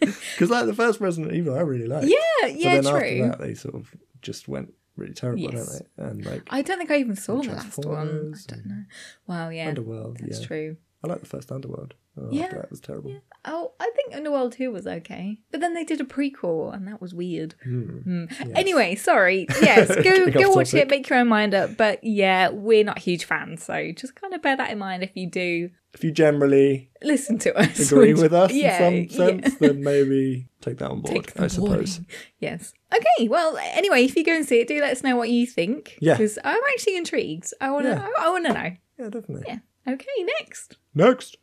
Because 0.00 0.50
like 0.50 0.66
the 0.66 0.74
first 0.74 1.00
Resident 1.00 1.32
Evil, 1.34 1.54
I 1.54 1.60
really 1.60 1.86
liked. 1.86 2.06
Yeah, 2.08 2.46
yeah, 2.48 2.76
but 2.80 2.82
then 2.84 2.92
true. 2.92 3.00
after 3.00 3.28
that, 3.28 3.38
they 3.40 3.54
sort 3.54 3.74
of 3.76 3.94
just 4.22 4.48
went 4.48 4.74
really 4.96 5.14
terrible, 5.14 5.40
Yes. 5.42 5.52
don't 5.54 5.96
they? 5.96 6.02
And 6.04 6.24
like 6.26 6.42
I 6.50 6.62
don't 6.62 6.78
think 6.78 6.90
I 6.90 6.96
even 6.98 7.16
saw 7.16 7.40
the 7.40 7.52
last 7.52 7.78
one. 7.78 8.34
I 8.36 8.52
don't 8.52 8.66
know. 8.66 8.82
Wow, 9.28 9.48
yeah. 9.50 9.68
Underworld, 9.68 10.18
That's 10.20 10.40
yeah. 10.40 10.46
true. 10.46 10.76
I 11.04 11.08
like 11.08 11.20
the 11.20 11.26
first 11.26 11.50
Underworld. 11.52 11.94
Oh, 12.18 12.28
Yeah, 12.30 12.48
that 12.48 12.70
was 12.70 12.80
terrible. 12.80 13.14
Oh, 13.46 13.72
I 13.80 13.90
think 13.96 14.14
Underworld 14.14 14.52
2 14.52 14.70
was 14.70 14.86
okay. 14.86 15.38
But 15.50 15.60
then 15.60 15.72
they 15.74 15.82
did 15.84 16.00
a 16.00 16.04
prequel 16.04 16.72
and 16.74 16.86
that 16.86 17.00
was 17.00 17.14
weird. 17.14 17.54
Hmm. 17.64 18.00
Hmm. 18.00 18.24
Anyway, 18.54 18.94
sorry. 18.96 19.46
Yes, 19.62 19.88
go 19.88 20.30
go 20.30 20.50
watch 20.50 20.72
topic. 20.72 20.82
it, 20.86 20.90
make 20.90 21.08
your 21.08 21.18
own 21.20 21.28
mind 21.28 21.54
up. 21.54 21.76
But 21.76 22.04
yeah, 22.04 22.50
we're 22.50 22.84
not 22.84 22.98
huge 22.98 23.24
fans, 23.24 23.62
so 23.64 23.92
just 23.96 24.14
kind 24.14 24.34
of 24.34 24.42
bear 24.42 24.56
that 24.56 24.70
in 24.70 24.78
mind 24.78 25.02
if 25.02 25.12
you 25.14 25.26
do 25.28 25.70
If 25.94 26.04
you 26.04 26.10
generally 26.10 26.90
listen 27.02 27.38
to 27.40 27.56
us. 27.56 27.90
agree 27.90 28.12
with 28.24 28.32
us 28.34 28.52
yeah, 28.52 28.88
in 28.88 29.08
some 29.08 29.18
yeah. 29.38 29.42
sense, 29.48 29.54
then 29.56 29.82
maybe 29.82 30.48
take 30.60 30.78
that 30.78 30.90
on 30.90 31.00
board. 31.02 31.32
I 31.38 31.46
suppose. 31.46 31.68
warning. 31.68 32.06
Yes. 32.40 32.74
Okay. 32.94 33.28
Well, 33.28 33.56
anyway, 33.58 34.04
if 34.04 34.16
you 34.16 34.24
go 34.24 34.34
and 34.34 34.46
see 34.46 34.60
it, 34.60 34.68
do 34.68 34.78
let 34.80 34.92
us 34.92 35.02
know 35.02 35.16
what 35.16 35.30
you 35.30 35.46
think. 35.46 35.96
Yeah. 36.00 36.14
Because 36.14 36.38
I'm 36.44 36.60
actually 36.74 36.96
intrigued. 36.98 37.52
I 37.60 37.70
want 37.70 37.84
to. 37.86 37.92
Yeah. 37.92 38.08
I, 38.18 38.26
I 38.26 38.30
want 38.30 38.46
to 38.46 38.52
know. 38.52 38.70
Yeah, 38.98 39.08
definitely. 39.08 39.44
Yeah. 39.46 39.58
Okay. 39.88 40.06
Next. 40.38 40.76
Next. 40.94 41.36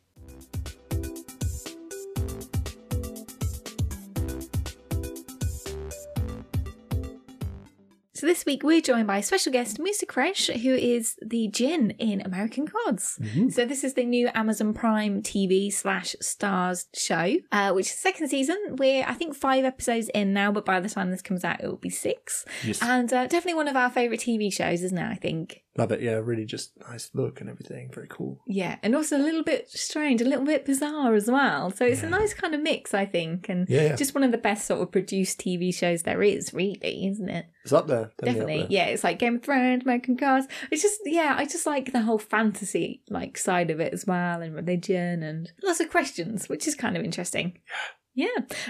So 8.20 8.26
this 8.26 8.44
week 8.44 8.62
we're 8.62 8.82
joined 8.82 9.06
by 9.06 9.22
special 9.22 9.50
guest 9.50 9.78
Mousa 9.78 10.04
Kraish, 10.04 10.54
who 10.60 10.74
is 10.74 11.16
the 11.22 11.48
Jinn 11.48 11.92
in 11.92 12.20
American 12.20 12.66
Gods. 12.66 13.18
So 13.48 13.64
this 13.64 13.82
is 13.82 13.94
the 13.94 14.04
new 14.04 14.28
Amazon 14.34 14.74
Prime 14.74 15.22
TV 15.22 15.72
slash 15.72 16.14
Starz 16.20 16.88
show, 16.94 17.36
uh, 17.50 17.72
which 17.72 17.86
is 17.86 17.94
the 17.94 17.98
second 17.98 18.28
season. 18.28 18.58
We're 18.72 19.06
I 19.08 19.14
think 19.14 19.34
five 19.34 19.64
episodes 19.64 20.10
in 20.10 20.34
now, 20.34 20.52
but 20.52 20.66
by 20.66 20.80
the 20.80 20.90
time 20.90 21.10
this 21.10 21.22
comes 21.22 21.46
out, 21.46 21.64
it 21.64 21.66
will 21.66 21.76
be 21.76 21.88
six. 21.88 22.44
Yes. 22.62 22.82
And 22.82 23.10
uh, 23.10 23.26
definitely 23.26 23.54
one 23.54 23.68
of 23.68 23.76
our 23.76 23.88
favorite 23.88 24.20
TV 24.20 24.52
shows, 24.52 24.82
isn't 24.82 24.98
it? 24.98 25.10
I 25.10 25.14
think. 25.14 25.62
Love 25.78 25.92
it. 25.92 26.00
Yeah, 26.02 26.14
really 26.14 26.44
just 26.44 26.72
nice 26.88 27.10
look 27.14 27.40
and 27.40 27.48
everything. 27.48 27.90
Very 27.94 28.08
cool. 28.08 28.40
Yeah, 28.46 28.76
and 28.82 28.96
also 28.96 29.16
a 29.16 29.22
little 29.22 29.44
bit 29.44 29.70
strange, 29.70 30.20
a 30.20 30.24
little 30.24 30.44
bit 30.44 30.66
bizarre 30.66 31.14
as 31.14 31.30
well. 31.30 31.70
So 31.70 31.84
it's 31.86 32.02
a 32.02 32.08
nice 32.08 32.34
kind 32.34 32.54
of 32.56 32.60
mix, 32.60 32.92
I 32.92 33.06
think, 33.06 33.48
and 33.48 33.68
Yeah, 33.68 33.82
yeah. 33.82 33.96
just 33.96 34.12
one 34.14 34.24
of 34.24 34.32
the 34.32 34.38
best 34.38 34.66
sort 34.66 34.80
of 34.82 34.90
produced 34.90 35.38
TV 35.40 35.72
shows 35.72 36.02
there 36.02 36.22
is, 36.24 36.52
really, 36.52 37.06
isn't 37.06 37.28
it? 37.28 37.46
It's 37.62 37.72
up 37.72 37.86
there. 37.86 38.10
Definitely, 38.18 38.62
up 38.62 38.68
there. 38.68 38.78
yeah. 38.78 38.86
It's 38.86 39.04
like 39.04 39.20
Game 39.20 39.36
of 39.36 39.42
Thrones, 39.44 39.84
American 39.84 40.16
Gods. 40.16 40.48
It's 40.72 40.82
just, 40.82 41.00
yeah, 41.04 41.34
I 41.38 41.44
just 41.44 41.66
like 41.66 41.92
the 41.92 42.02
whole 42.02 42.18
fantasy 42.18 43.02
like 43.08 43.38
side 43.38 43.70
of 43.70 43.78
it 43.78 43.92
as 43.94 44.04
well, 44.06 44.42
and 44.42 44.54
religion, 44.54 45.22
and 45.22 45.52
lots 45.62 45.78
of 45.78 45.88
questions, 45.88 46.48
which 46.48 46.66
is 46.66 46.74
kind 46.74 46.96
of 46.96 47.04
interesting. 47.04 47.52
Yeah, 47.54 47.72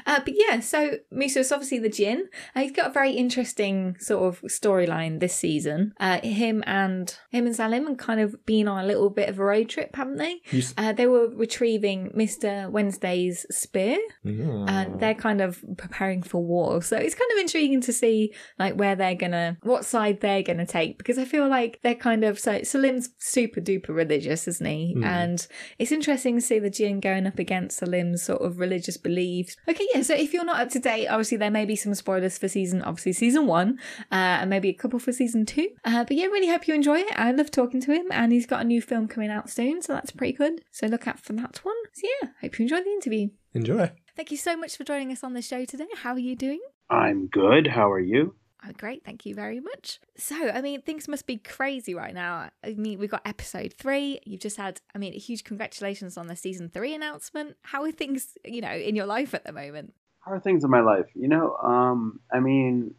uh, 0.07 0.21
but 0.25 0.35
yeah, 0.37 0.61
so 0.61 0.99
Mousa 1.13 1.39
is 1.41 1.53
obviously 1.53 1.79
the 1.79 1.89
Jinn. 1.89 2.29
Uh, 2.55 2.61
he's 2.61 2.73
got 2.73 2.91
a 2.91 2.93
very 2.93 3.13
interesting 3.13 3.97
sort 3.99 4.23
of 4.25 4.41
storyline 4.43 5.21
this 5.21 5.35
season. 5.35 5.93
Uh, 5.99 6.21
him 6.21 6.63
and 6.67 7.17
him 7.31 7.47
and 7.47 7.57
Salim 7.57 7.87
have 7.87 7.97
kind 7.97 8.21
of 8.21 8.45
been 8.47 8.69
on 8.69 8.85
a 8.85 8.87
little 8.87 9.11
bit 9.11 9.29
of 9.29 9.39
a 9.39 9.45
road 9.45 9.69
trip, 9.69 9.95
haven't 9.97 10.17
they? 10.17 10.41
You 10.51 10.61
s- 10.61 10.75
Uh, 10.77 10.93
they 10.93 11.07
were 11.07 11.29
retrieving 11.29 12.11
Mr. 12.17 12.71
Wednesday's 12.71 13.47
spear, 13.51 13.99
Mm. 14.25 14.69
and 14.69 15.01
they're 15.01 15.15
kind 15.15 15.41
of 15.41 15.65
preparing 15.77 16.23
for 16.23 16.43
war. 16.43 16.83
So 16.83 16.97
it's 16.97 17.15
kind 17.15 17.31
of 17.33 17.39
intriguing 17.39 17.81
to 17.83 17.93
see 17.93 18.33
like 18.59 18.75
where 18.75 18.95
they're 18.97 19.15
gonna, 19.15 19.57
what 19.63 19.85
side 19.85 20.21
they're 20.21 20.43
gonna 20.43 20.67
take, 20.67 20.99
because 20.99 21.19
I 21.19 21.25
feel 21.25 21.49
like 21.49 21.81
they're 21.83 21.95
kind 21.95 22.25
of 22.25 22.39
so 22.39 22.63
Salim's 22.63 23.11
super 23.19 23.61
duper 23.61 23.89
religious, 23.91 24.47
isn't 24.49 24.67
he? 24.67 24.97
And 25.03 25.47
it's 25.79 25.93
interesting 25.93 26.37
to 26.37 26.41
see 26.43 26.59
the 26.59 26.71
Jinn 26.71 27.01
going 27.01 27.27
up 27.27 27.39
against 27.39 27.79
Salim's 27.79 28.23
sort 28.23 28.43
of 28.43 28.59
religious 28.59 28.97
beliefs. 28.97 29.30
Okay, 29.69 29.87
yeah. 29.95 30.03
So 30.03 30.15
if 30.15 30.33
you're 30.33 30.45
not 30.45 30.61
up 30.61 30.71
to 30.71 30.79
date, 30.79 31.09
obviously 31.09 31.39
there 31.39 31.51
may 31.51 31.65
be 31.65 31.77
some 31.77 31.95
spoilers 31.95 32.39
for 32.39 32.49
season, 32.49 32.83
obviously 32.83 33.13
season 33.13 33.47
one, 33.47 33.79
uh, 34.11 34.41
and 34.41 34.51
maybe 34.51 34.69
a 34.69 34.75
couple 34.75 34.99
for 34.99 35.13
season 35.13 35.47
two. 35.47 35.69
Uh, 35.85 36.05
but 36.05 36.17
yeah, 36.17 36.27
really 36.27 36.49
hope 36.49 36.67
you 36.69 36.75
enjoy 36.75 36.99
it. 36.99 37.13
I 37.17 37.33
love 37.33 37.51
talking 37.51 37.81
to 37.83 37.93
him, 37.93 38.07
and 38.11 38.33
he's 38.33 38.47
got 38.47 38.61
a 38.61 38.65
new 38.65 38.83
film 38.83 39.09
coming 39.09 39.31
out 39.31 39.51
soon, 39.51 39.83
so 39.83 39.93
that's 39.93 40.11
pretty 40.11 40.33
good. 40.33 40.63
So 40.71 40.87
look 40.87 41.07
out 41.07 41.21
for 41.21 41.33
that 41.35 41.65
one. 41.65 41.75
So 41.95 42.07
yeah, 42.23 42.29
hope 42.41 42.59
you 42.59 42.65
enjoy 42.65 42.83
the 42.83 42.91
interview. 42.91 43.29
Enjoy. 43.55 43.91
Thank 44.17 44.31
you 44.31 44.37
so 44.37 44.57
much 44.57 44.77
for 44.77 44.85
joining 44.85 45.13
us 45.13 45.25
on 45.25 45.35
the 45.35 45.43
show 45.43 45.65
today. 45.65 45.89
How 46.03 46.13
are 46.13 46.19
you 46.19 46.37
doing? 46.37 46.61
I'm 46.89 47.29
good. 47.29 47.69
How 47.69 47.91
are 47.91 48.01
you? 48.01 48.35
Oh, 48.65 48.73
great. 48.77 49.05
Thank 49.05 49.25
you 49.25 49.35
very 49.35 49.59
much. 49.59 50.01
So, 50.17 50.51
I 50.51 50.61
mean, 50.61 50.83
things 50.83 51.09
must 51.09 51.27
be 51.27 51.39
crazy 51.39 51.95
right 51.95 52.13
now. 52.13 52.51
I 52.63 52.75
mean, 52.75 52.99
we've 52.99 53.11
got 53.11 53.23
episode 53.25 53.75
three. 53.79 54.21
You've 54.27 54.41
just 54.41 54.59
had, 54.59 54.81
I 54.95 54.99
mean, 54.99 55.15
huge 55.15 55.45
congratulations 55.45 56.19
on 56.19 56.27
the 56.27 56.37
season 56.37 56.69
three 56.69 56.95
announcement. 56.95 57.57
How 57.63 57.83
are 57.85 57.93
things, 57.93 58.37
you 58.45 58.61
know, 58.61 58.73
in 58.73 58.97
your 58.97 59.07
life 59.07 59.33
at 59.33 59.45
the 59.45 59.53
moment? 59.53 59.95
How 60.21 60.33
are 60.33 60.41
things 60.41 60.63
in 60.63 60.71
my 60.71 60.81
life? 60.81 61.07
You 61.15 61.29
know, 61.29 61.57
um, 61.57 62.21
I 62.31 62.41
mean, 62.41 62.95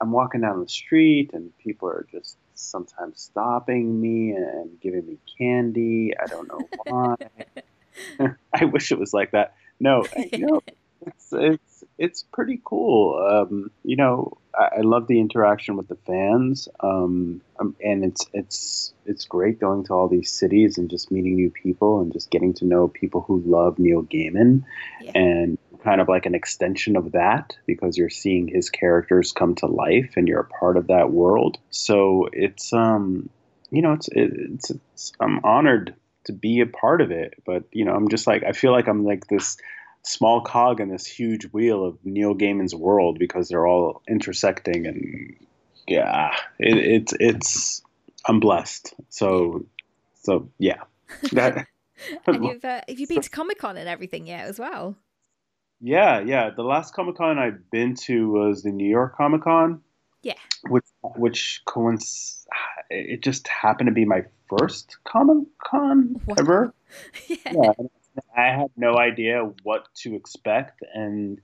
I'm 0.00 0.12
walking 0.12 0.42
down 0.42 0.60
the 0.60 0.68
street 0.68 1.30
and 1.32 1.56
people 1.58 1.88
are 1.88 2.06
just 2.10 2.36
sometimes 2.54 3.20
stopping 3.20 4.00
me 4.00 4.32
and 4.32 4.80
giving 4.80 5.06
me 5.06 5.18
candy. 5.38 6.12
I 6.20 6.26
don't 6.26 6.48
know 6.48 6.68
why. 8.18 8.26
I 8.54 8.64
wish 8.66 8.92
it 8.92 8.98
was 8.98 9.14
like 9.14 9.30
that. 9.30 9.54
No, 9.80 10.04
you 10.32 10.46
know, 10.46 10.62
it's 11.06 11.32
it's 11.32 11.84
it's 11.98 12.22
pretty 12.32 12.60
cool. 12.64 13.18
Um, 13.18 13.70
you 13.84 13.96
know, 13.96 14.38
I, 14.58 14.78
I 14.78 14.80
love 14.80 15.06
the 15.06 15.20
interaction 15.20 15.76
with 15.76 15.88
the 15.88 15.96
fans, 16.06 16.68
um, 16.80 17.40
um, 17.58 17.76
and 17.82 18.04
it's 18.04 18.26
it's 18.32 18.92
it's 19.06 19.24
great 19.24 19.58
going 19.60 19.84
to 19.84 19.92
all 19.94 20.08
these 20.08 20.32
cities 20.32 20.78
and 20.78 20.88
just 20.90 21.10
meeting 21.10 21.36
new 21.36 21.50
people 21.50 22.00
and 22.00 22.12
just 22.12 22.30
getting 22.30 22.54
to 22.54 22.64
know 22.64 22.88
people 22.88 23.22
who 23.22 23.42
love 23.46 23.78
Neil 23.78 24.02
Gaiman, 24.02 24.64
Yeah. 25.00 25.12
and 25.14 25.58
kind 25.82 26.00
of 26.00 26.08
like 26.08 26.26
an 26.26 26.34
extension 26.34 26.96
of 26.96 27.12
that 27.12 27.56
because 27.66 27.98
you're 27.98 28.08
seeing 28.08 28.46
his 28.46 28.70
characters 28.70 29.32
come 29.32 29.54
to 29.56 29.66
life 29.66 30.14
and 30.16 30.28
you're 30.28 30.40
a 30.40 30.44
part 30.60 30.76
of 30.76 30.86
that 30.86 31.10
world. 31.10 31.58
So 31.70 32.28
it's 32.32 32.72
um, 32.72 33.28
you 33.70 33.82
know, 33.82 33.92
it's 33.92 34.08
it's, 34.12 34.70
it's 34.70 35.12
I'm 35.20 35.40
honored 35.44 35.94
to 36.26 36.32
be 36.32 36.60
a 36.60 36.66
part 36.66 37.00
of 37.00 37.10
it, 37.10 37.34
but 37.44 37.64
you 37.72 37.84
know, 37.84 37.94
I'm 37.94 38.08
just 38.08 38.26
like 38.26 38.44
I 38.44 38.52
feel 38.52 38.70
like 38.72 38.86
I'm 38.86 39.04
like 39.04 39.26
this 39.26 39.56
small 40.04 40.40
cog 40.40 40.80
in 40.80 40.88
this 40.88 41.06
huge 41.06 41.44
wheel 41.46 41.84
of 41.84 41.98
Neil 42.04 42.34
Gaiman's 42.34 42.74
world 42.74 43.18
because 43.18 43.48
they're 43.48 43.66
all 43.66 44.02
intersecting 44.08 44.86
and 44.86 45.36
yeah, 45.86 46.30
it, 46.58 46.76
it's 46.76 47.12
it's 47.18 47.82
I'm 48.26 48.40
blessed. 48.40 48.94
So 49.08 49.66
so 50.22 50.48
yeah. 50.58 50.82
That, 51.32 51.66
And 52.26 52.44
you've, 52.44 52.64
uh, 52.64 52.80
have 52.88 52.98
you 52.98 53.06
been 53.06 53.20
to 53.20 53.30
Comic 53.30 53.58
Con 53.58 53.76
and 53.76 53.88
everything 53.88 54.26
yet 54.26 54.48
as 54.48 54.58
well? 54.58 54.96
yeah, 55.80 56.20
yeah. 56.20 56.50
The 56.50 56.62
last 56.62 56.94
Comic 56.94 57.16
Con 57.16 57.38
I've 57.38 57.70
been 57.70 57.94
to 58.06 58.30
was 58.30 58.62
the 58.62 58.70
New 58.70 58.88
York 58.88 59.16
Comic 59.16 59.42
Con. 59.42 59.80
Yeah. 60.22 60.34
Which 60.68 60.84
which 61.16 61.62
coinc- 61.66 62.46
it 62.88 63.22
just 63.22 63.48
happened 63.48 63.88
to 63.88 63.92
be 63.92 64.04
my 64.04 64.24
first 64.48 64.96
Comic 65.04 65.48
Con 65.64 66.20
ever. 66.38 66.72
yeah. 67.26 67.36
yeah, 67.44 67.72
I 68.36 68.46
had 68.46 68.70
no 68.76 68.96
idea 68.96 69.50
what 69.62 69.86
to 69.96 70.14
expect, 70.14 70.82
and 70.94 71.40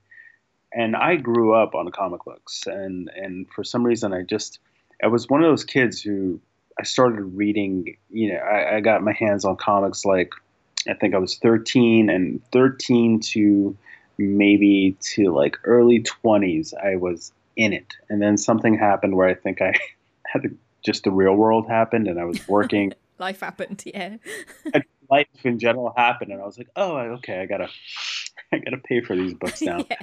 and 0.72 0.94
I 0.96 1.16
grew 1.16 1.54
up 1.54 1.74
on 1.74 1.90
comic 1.90 2.24
books, 2.24 2.64
and 2.66 3.10
and 3.14 3.46
for 3.54 3.64
some 3.64 3.84
reason 3.84 4.12
I 4.12 4.22
just 4.22 4.58
I 5.02 5.06
was 5.08 5.28
one 5.28 5.42
of 5.42 5.50
those 5.50 5.64
kids 5.64 6.00
who 6.00 6.40
I 6.78 6.84
started 6.84 7.22
reading. 7.22 7.96
You 8.10 8.34
know, 8.34 8.38
I, 8.38 8.76
I 8.76 8.80
got 8.80 9.02
my 9.02 9.12
hands 9.12 9.44
on 9.44 9.56
comics 9.56 10.04
like 10.04 10.32
I 10.88 10.94
think 10.94 11.14
I 11.14 11.18
was 11.18 11.36
13, 11.36 12.08
and 12.10 12.42
13 12.52 13.20
to 13.32 13.76
maybe 14.16 14.96
to 15.00 15.32
like 15.32 15.58
early 15.64 16.02
20s, 16.02 16.74
I 16.74 16.96
was 16.96 17.32
in 17.56 17.72
it, 17.72 17.94
and 18.08 18.20
then 18.22 18.36
something 18.36 18.76
happened 18.76 19.16
where 19.16 19.28
I 19.28 19.34
think 19.34 19.60
I 19.60 19.74
had 20.26 20.42
to, 20.42 20.56
just 20.84 21.04
the 21.04 21.10
real 21.10 21.34
world 21.34 21.68
happened, 21.68 22.08
and 22.08 22.18
I 22.20 22.24
was 22.24 22.46
working 22.48 22.92
Life 23.18 23.40
happened, 23.40 23.82
yeah. 23.84 24.16
Life 25.10 25.26
in 25.44 25.58
general 25.58 25.92
happened 25.96 26.32
and 26.32 26.40
i 26.40 26.44
was 26.44 26.58
like 26.58 26.68
oh 26.76 26.96
okay 26.96 27.40
i 27.40 27.46
gotta 27.46 27.68
i 28.52 28.58
gotta 28.58 28.78
pay 28.78 29.00
for 29.00 29.16
these 29.16 29.34
books 29.34 29.62
now. 29.62 29.84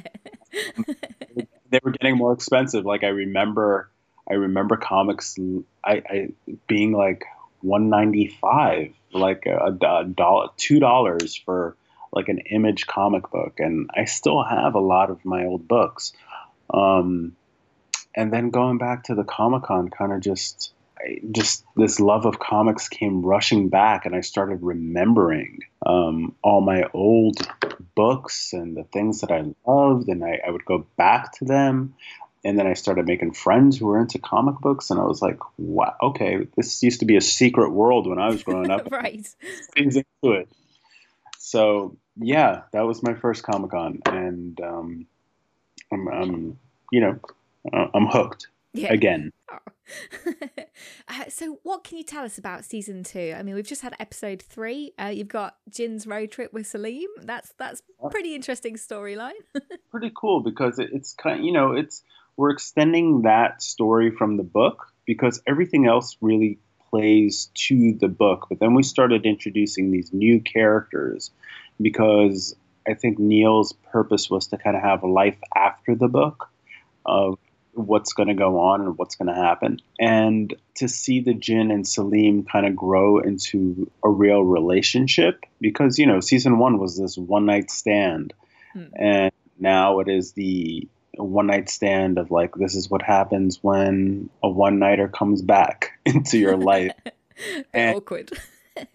Yeah. 0.54 0.96
they 1.70 1.80
were 1.84 1.92
getting 1.92 2.16
more 2.16 2.32
expensive. 2.32 2.86
Like 2.86 3.04
i 3.04 3.08
remember 3.08 3.90
i 4.30 4.36
remember 4.36 4.78
comics 4.78 5.36
i, 5.84 6.02
I 6.10 6.30
being 6.68 6.94
like 6.94 7.26
195 7.62 8.94
like 9.12 9.46
a, 9.48 9.78
a 9.82 10.06
dollar 10.06 10.48
two 10.56 10.80
dollars 10.80 11.36
for 11.36 11.76
like 12.14 12.30
an 12.30 12.40
image 12.50 12.88
comic 12.88 13.30
book 13.32 13.56
and 13.60 13.90
i 13.94 14.06
still 14.06 14.44
have 14.44 14.76
a 14.76 14.80
lot 14.80 15.10
of 15.10 15.26
my 15.26 15.46
old 15.46 15.68
books. 15.68 16.14
Um, 16.74 17.36
and 18.16 18.32
then 18.32 18.50
going 18.50 18.78
back 18.78 19.04
to 19.06 19.16
the 19.16 19.24
comic-con 19.24 19.90
kind 19.90 20.14
of 20.14 20.22
just 20.22 20.74
just 21.32 21.64
this 21.76 22.00
love 22.00 22.26
of 22.26 22.40
comics 22.40 22.88
came 22.90 23.22
rushing 23.26 23.70
back 23.70 24.06
and 24.06 24.16
i 24.16 24.22
started 24.22 24.62
remembering 24.62 25.60
um, 25.86 26.34
all 26.42 26.62
my 26.62 26.84
old 26.94 27.38
books 27.96 28.54
and 28.54 28.76
the 28.76 28.84
things 28.86 29.22
that 29.22 29.32
i 29.32 29.44
loved 29.68 30.08
and 30.08 30.24
I, 30.24 30.40
I 30.46 30.50
would 30.50 30.66
go 30.66 30.86
back 30.98 31.34
to 31.34 31.46
them 31.46 31.94
and 32.44 32.58
then 32.58 32.68
i 32.68 32.74
started 32.74 33.06
making 33.06 33.34
friends 33.34 33.78
who 33.78 33.88
were 33.88 34.00
into 34.00 34.20
comic 34.20 34.60
books 34.60 34.90
and 34.90 35.00
i 35.00 35.04
was 35.04 35.22
like 35.22 35.40
wow 35.58 35.96
okay 36.02 36.48
this 36.56 36.82
used 36.82 37.02
to 37.02 37.06
be 37.06 37.18
a 37.18 37.22
secret 37.22 37.72
world 37.72 38.08
when 38.08 38.20
i 38.20 38.30
was 38.30 38.44
growing 38.44 38.72
up 38.72 38.88
right. 38.92 39.28
things 39.76 39.96
into 39.96 40.36
it. 40.36 40.50
So 41.38 41.98
yeah, 42.18 42.62
that 42.72 42.82
was 42.82 43.04
my 43.04 43.14
first 43.14 43.44
Comic 43.44 43.72
Con, 43.72 44.02
and 44.06 44.60
um, 44.62 45.06
I'm, 45.92 46.08
I'm, 46.08 46.60
you 46.92 47.02
know, 47.02 47.20
uh, 47.72 47.88
I'm 47.94 48.08
hooked 48.08 48.48
Yeah. 48.74 48.92
again. 48.92 49.32
uh, 51.08 51.24
so, 51.30 51.60
what 51.64 51.84
can 51.84 51.98
you 51.98 52.04
tell 52.04 52.24
us 52.24 52.38
about 52.38 52.66
season 52.66 53.04
two? 53.04 53.36
I 53.38 53.44
mean, 53.44 53.56
we've 53.56 53.68
just 53.68 53.82
had 53.82 53.96
episode 54.00 54.42
three. 54.42 54.94
Uh, 55.00 55.08
you've 55.08 55.28
got 55.28 55.58
Jinn's 55.70 56.08
road 56.08 56.32
trip 56.32 56.54
with 56.54 56.68
Salim. 56.68 57.08
That's 57.22 57.54
that's 57.58 57.82
pretty 58.10 58.36
interesting 58.36 58.76
storyline. 58.76 59.34
Pretty 59.92 60.12
cool 60.16 60.42
because 60.42 60.80
it, 60.80 60.90
it's 60.92 61.14
kind, 61.14 61.46
you 61.46 61.52
know, 61.52 61.74
it's 61.74 62.04
we're 62.38 62.52
extending 62.52 63.22
that 63.22 63.62
story 63.62 64.12
from 64.12 64.38
the 64.38 64.44
book 64.44 64.88
because 65.06 65.42
everything 65.48 65.88
else 65.88 66.18
really 66.20 66.60
plays 66.90 67.50
to 67.54 67.94
the 68.00 68.08
book, 68.08 68.48
but 68.50 68.60
then 68.60 68.74
we 68.74 68.84
started 68.84 69.26
introducing 69.26 69.92
these 69.92 70.12
new 70.14 70.42
characters 70.42 71.32
because 71.82 72.56
I 72.88 72.94
think 72.94 73.20
Neil's 73.20 73.74
purpose 73.74 74.30
was 74.30 74.48
to 74.48 74.58
kind 74.58 74.76
of 74.76 74.84
have 74.84 75.04
a 75.04 75.08
life 75.08 75.38
after 75.56 75.96
the 75.96 76.08
book 76.08 76.50
of 77.06 77.38
what's 77.76 78.14
going 78.14 78.30
to 78.30 78.34
go 78.34 78.60
on 78.60 78.82
and 78.82 78.98
what's 78.98 79.16
going 79.16 79.28
to 79.28 79.40
happen. 79.42 79.80
And 80.00 80.54
to 80.76 80.88
see 80.88 81.20
the 81.20 81.34
Jinn 81.34 81.72
and 81.72 81.88
Salim 81.88 82.44
kind 82.44 82.66
of 82.66 82.76
grow 82.76 83.20
into 83.20 83.90
a 84.04 84.10
real 84.10 84.44
relationship 84.44 85.44
because, 85.62 86.00
you 86.00 86.06
know, 86.06 86.20
season 86.20 86.58
one 86.58 86.80
was 86.80 86.98
this 86.98 87.18
one 87.18 87.46
night 87.46 87.70
stand. 87.70 88.34
Hmm. 88.74 88.86
And 88.96 89.32
now 89.60 90.00
it 90.00 90.08
is 90.08 90.34
the 90.34 90.88
one 91.18 91.48
night 91.48 91.70
stand 91.70 92.18
of 92.18 92.32
like, 92.32 92.56
this 92.56 92.76
is 92.76 92.90
what 92.90 93.02
happens 93.02 93.60
when 93.62 94.30
a 94.42 94.50
one 94.50 94.80
nighter 94.80 95.08
comes 95.08 95.42
back 95.42 95.92
into 96.06 96.38
your 96.38 96.58
life 96.58 96.94
And- 97.74 97.98
awkward. 97.98 98.32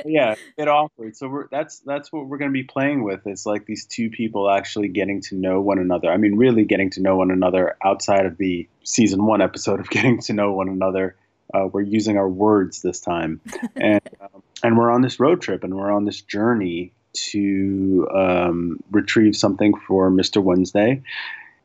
yeah, 0.05 0.35
it 0.57 0.69
awkward. 0.69 1.17
So 1.17 1.29
we're 1.29 1.49
that's 1.49 1.81
that's 1.81 2.13
what 2.13 2.27
we're 2.27 2.39
going 2.39 2.51
to 2.51 2.53
be 2.53 2.65
playing 2.65 3.03
with. 3.03 3.27
It's 3.27 3.47
like 3.47 3.67
these 3.67 3.87
two 3.87 4.11
people 4.11 4.51
actually 4.51 4.89
getting 4.89 5.21
to 5.23 5.37
know 5.37 5.61
one 5.61 5.79
another. 5.79 6.11
I 6.11 6.17
mean, 6.17 6.37
really 6.37 6.65
getting 6.65 6.91
to 6.91 7.01
know 7.01 7.17
one 7.17 7.31
another 7.31 7.77
outside 7.85 8.27
of 8.27 8.37
the 8.37 8.69
season 8.85 9.25
one 9.25 9.41
episode 9.41 9.81
of 9.81 9.89
getting 9.97 10.21
to 10.23 10.33
know 10.33 10.53
one 10.53 10.69
another 10.69 11.17
Uh, 11.53 11.67
we're 11.67 11.81
using 11.81 12.17
our 12.17 12.29
words 12.29 12.81
this 12.83 13.01
time, 13.01 13.41
and 13.77 14.01
um, 14.21 14.43
and 14.63 14.79
we're 14.79 14.91
on 14.91 15.03
this 15.03 15.19
road 15.19 15.41
trip, 15.41 15.65
and 15.65 15.75
we're 15.75 15.91
on 15.91 16.05
this 16.05 16.21
journey 16.21 16.93
to 17.13 18.07
um, 18.15 18.79
retrieve 18.93 19.35
something 19.35 19.75
for 19.87 20.11
Mister 20.11 20.41
Wednesday, 20.41 21.03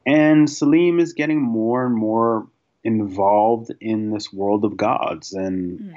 and 0.06 0.50
Salim 0.50 1.00
is 1.00 1.14
getting 1.14 1.42
more 1.42 1.86
and 1.86 1.96
more 1.96 2.48
involved 2.84 3.72
in 3.82 4.12
this 4.12 4.32
world 4.32 4.64
of 4.64 4.78
gods, 4.78 5.34
and 5.34 5.94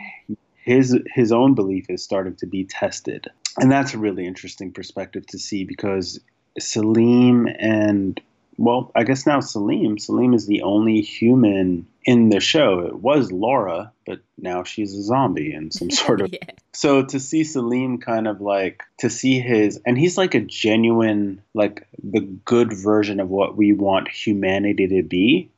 his 0.68 0.96
his 1.14 1.32
own 1.32 1.54
belief 1.54 1.86
is 1.88 2.04
starting 2.04 2.36
to 2.36 2.46
be 2.46 2.64
tested, 2.64 3.28
and 3.58 3.72
that's 3.72 3.94
a 3.94 3.98
really 3.98 4.26
interesting 4.26 4.72
perspective 4.72 5.26
to 5.28 5.38
see 5.38 5.64
because 5.64 6.20
Salim 6.58 7.48
and 7.58 8.20
well, 8.58 8.90
I 8.96 9.04
guess 9.04 9.24
now 9.24 9.40
Salim. 9.40 9.98
Salim 9.98 10.34
is 10.34 10.46
the 10.46 10.62
only 10.62 11.00
human 11.00 11.86
in 12.04 12.28
the 12.28 12.40
show. 12.40 12.80
It 12.80 13.00
was 13.00 13.30
Laura, 13.30 13.92
but 14.04 14.20
now 14.36 14.64
she's 14.64 14.94
a 14.94 15.02
zombie 15.02 15.52
and 15.52 15.72
some 15.72 15.90
sort 15.92 16.20
of. 16.20 16.32
yeah. 16.32 16.54
So 16.74 17.04
to 17.04 17.20
see 17.20 17.44
Salim 17.44 17.98
kind 17.98 18.26
of 18.26 18.40
like 18.40 18.82
to 18.98 19.08
see 19.08 19.38
his, 19.38 19.80
and 19.86 19.96
he's 19.96 20.18
like 20.18 20.34
a 20.34 20.40
genuine, 20.40 21.40
like 21.54 21.86
the 22.02 22.20
good 22.20 22.72
version 22.72 23.20
of 23.20 23.28
what 23.28 23.56
we 23.56 23.72
want 23.72 24.08
humanity 24.08 24.88
to 24.88 25.02
be. 25.02 25.50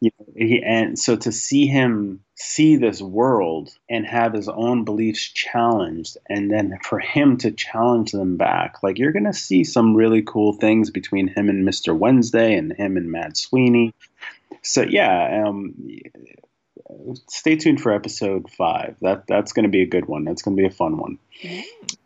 Yeah. 0.00 0.10
You 0.10 0.10
know, 0.18 0.46
he, 0.46 0.62
and 0.62 0.98
so 0.98 1.16
to 1.16 1.32
see 1.32 1.66
him 1.66 2.20
see 2.34 2.76
this 2.76 3.02
world 3.02 3.70
and 3.88 4.06
have 4.06 4.32
his 4.32 4.48
own 4.48 4.84
beliefs 4.84 5.22
challenged, 5.22 6.16
and 6.28 6.50
then 6.50 6.78
for 6.82 6.98
him 6.98 7.36
to 7.38 7.50
challenge 7.50 8.12
them 8.12 8.36
back, 8.36 8.82
like 8.82 8.98
you're 8.98 9.12
gonna 9.12 9.32
see 9.32 9.64
some 9.64 9.94
really 9.94 10.22
cool 10.22 10.54
things 10.54 10.90
between 10.90 11.28
him 11.28 11.48
and 11.48 11.68
Mr. 11.68 11.96
Wednesday 11.96 12.54
and 12.54 12.72
him 12.72 12.96
and 12.96 13.10
Mad 13.10 13.36
Sweeney. 13.36 13.94
So 14.62 14.82
yeah, 14.82 15.44
um, 15.46 15.74
stay 17.28 17.56
tuned 17.56 17.80
for 17.80 17.92
episode 17.92 18.50
five. 18.50 18.96
That 19.02 19.26
that's 19.26 19.52
gonna 19.52 19.68
be 19.68 19.82
a 19.82 19.86
good 19.86 20.06
one. 20.06 20.24
That's 20.24 20.42
gonna 20.42 20.56
be 20.56 20.66
a 20.66 20.70
fun 20.70 20.96
one. 20.96 21.18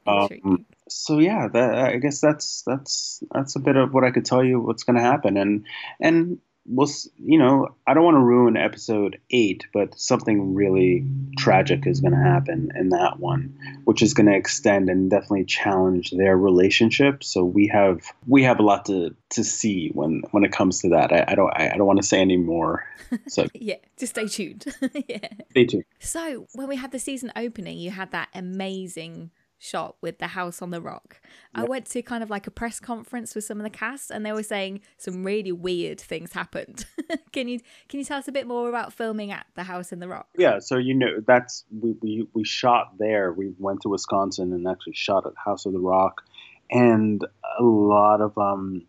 Um, 0.07 0.67
so 0.89 1.19
yeah, 1.19 1.49
that, 1.49 1.75
I 1.75 1.97
guess 1.97 2.21
that's 2.21 2.63
that's 2.67 3.23
that's 3.33 3.57
a 3.57 3.61
bit 3.61 3.77
of 3.77 3.95
what 3.95 4.05
I 4.05 4.11
could 4.11 4.25
tell 4.25 4.45
you 4.45 4.61
what's 4.61 4.85
going 4.85 4.97
to 4.97 5.03
happen, 5.03 5.37
and 5.37 5.65
and 6.01 6.39
we'll 6.67 6.89
you 7.19 7.39
know 7.39 7.75
I 7.87 7.95
don't 7.95 8.05
want 8.05 8.17
to 8.17 8.21
ruin 8.21 8.57
episode 8.57 9.19
eight, 9.31 9.67
but 9.73 9.99
something 9.99 10.55
really 10.55 11.07
tragic 11.37 11.87
is 11.87 12.01
going 12.01 12.13
to 12.13 12.19
happen 12.19 12.71
in 12.75 12.91
that 12.91 13.19
one, 13.19 13.57
which 13.85 14.03
is 14.03 14.15
going 14.15 14.27
to 14.27 14.35
extend 14.35 14.89
and 14.89 15.11
definitely 15.11 15.45
challenge 15.45 16.11
their 16.11 16.37
relationship. 16.37 17.23
So 17.23 17.45
we 17.45 17.67
have 17.69 18.03
we 18.27 18.43
have 18.45 18.59
a 18.59 18.63
lot 18.63 18.87
to 18.87 19.15
to 19.31 19.45
see 19.45 19.91
when 19.95 20.23
when 20.31 20.45
it 20.45 20.53
comes 20.53 20.81
to 20.81 20.91
that. 20.91 21.13
I, 21.13 21.25
I 21.29 21.35
don't 21.35 21.53
I, 21.55 21.71
I 21.71 21.77
don't 21.77 21.87
want 21.87 22.01
to 22.01 22.07
say 22.07 22.21
any 22.21 22.37
more. 22.37 22.87
So 23.29 23.47
yeah, 23.55 23.77
just 23.99 24.15
stay 24.15 24.27
tuned. 24.27 24.65
yeah. 25.09 25.29
stay 25.51 25.67
tuned. 25.67 25.85
So 26.01 26.47
when 26.55 26.69
we 26.69 26.77
had 26.77 26.93
the 26.93 26.99
season 26.99 27.33
opening, 27.37 27.79
you 27.79 27.91
had 27.91 28.13
that 28.13 28.29
amazing 28.35 29.31
shot 29.65 29.97
with 30.01 30.19
the 30.19 30.29
house 30.29 30.61
on 30.61 30.71
the 30.71 30.81
rock. 30.81 31.21
I 31.55 31.65
went 31.65 31.87
to 31.87 32.03
kind 32.03 32.23
of 32.23 32.31
like 32.31 32.47
a 32.47 32.51
press 32.51 32.81
conference 32.81 33.35
with 33.35 33.45
some 33.45 33.59
of 33.59 33.65
the 33.65 33.71
cast, 33.71 34.11
and 34.11 34.25
they 34.25 34.33
were 34.33 34.43
saying 34.43 34.81
some 34.99 35.25
really 35.25 35.53
weird 35.53 36.01
things 36.01 36.33
happened. 36.33 36.85
can 37.33 37.49
you 37.49 37.61
can 37.89 38.01
you 38.01 38.05
tell 38.05 38.19
us 38.19 38.29
a 38.29 38.33
bit 38.33 38.47
more 38.47 38.69
about 38.69 38.93
filming 38.93 39.31
at 39.31 39.47
the 39.55 39.65
house 39.65 39.93
in 39.93 40.01
the 40.01 40.09
rock? 40.09 40.29
Yeah, 40.37 40.59
so 40.59 40.77
you 40.77 40.95
know 40.95 41.21
that's 41.27 41.65
we, 41.81 41.95
we 42.01 42.29
we 42.35 42.45
shot 42.45 42.99
there. 42.99 43.33
We 43.33 43.55
went 43.59 43.81
to 43.83 43.89
Wisconsin 43.89 44.53
and 44.53 44.69
actually 44.69 44.95
shot 44.95 45.27
at 45.27 45.33
House 45.43 45.67
of 45.67 45.73
the 45.73 45.81
Rock, 45.81 46.23
and 46.71 47.25
a 47.59 47.63
lot 47.63 48.21
of 48.21 48.37
um, 48.37 48.83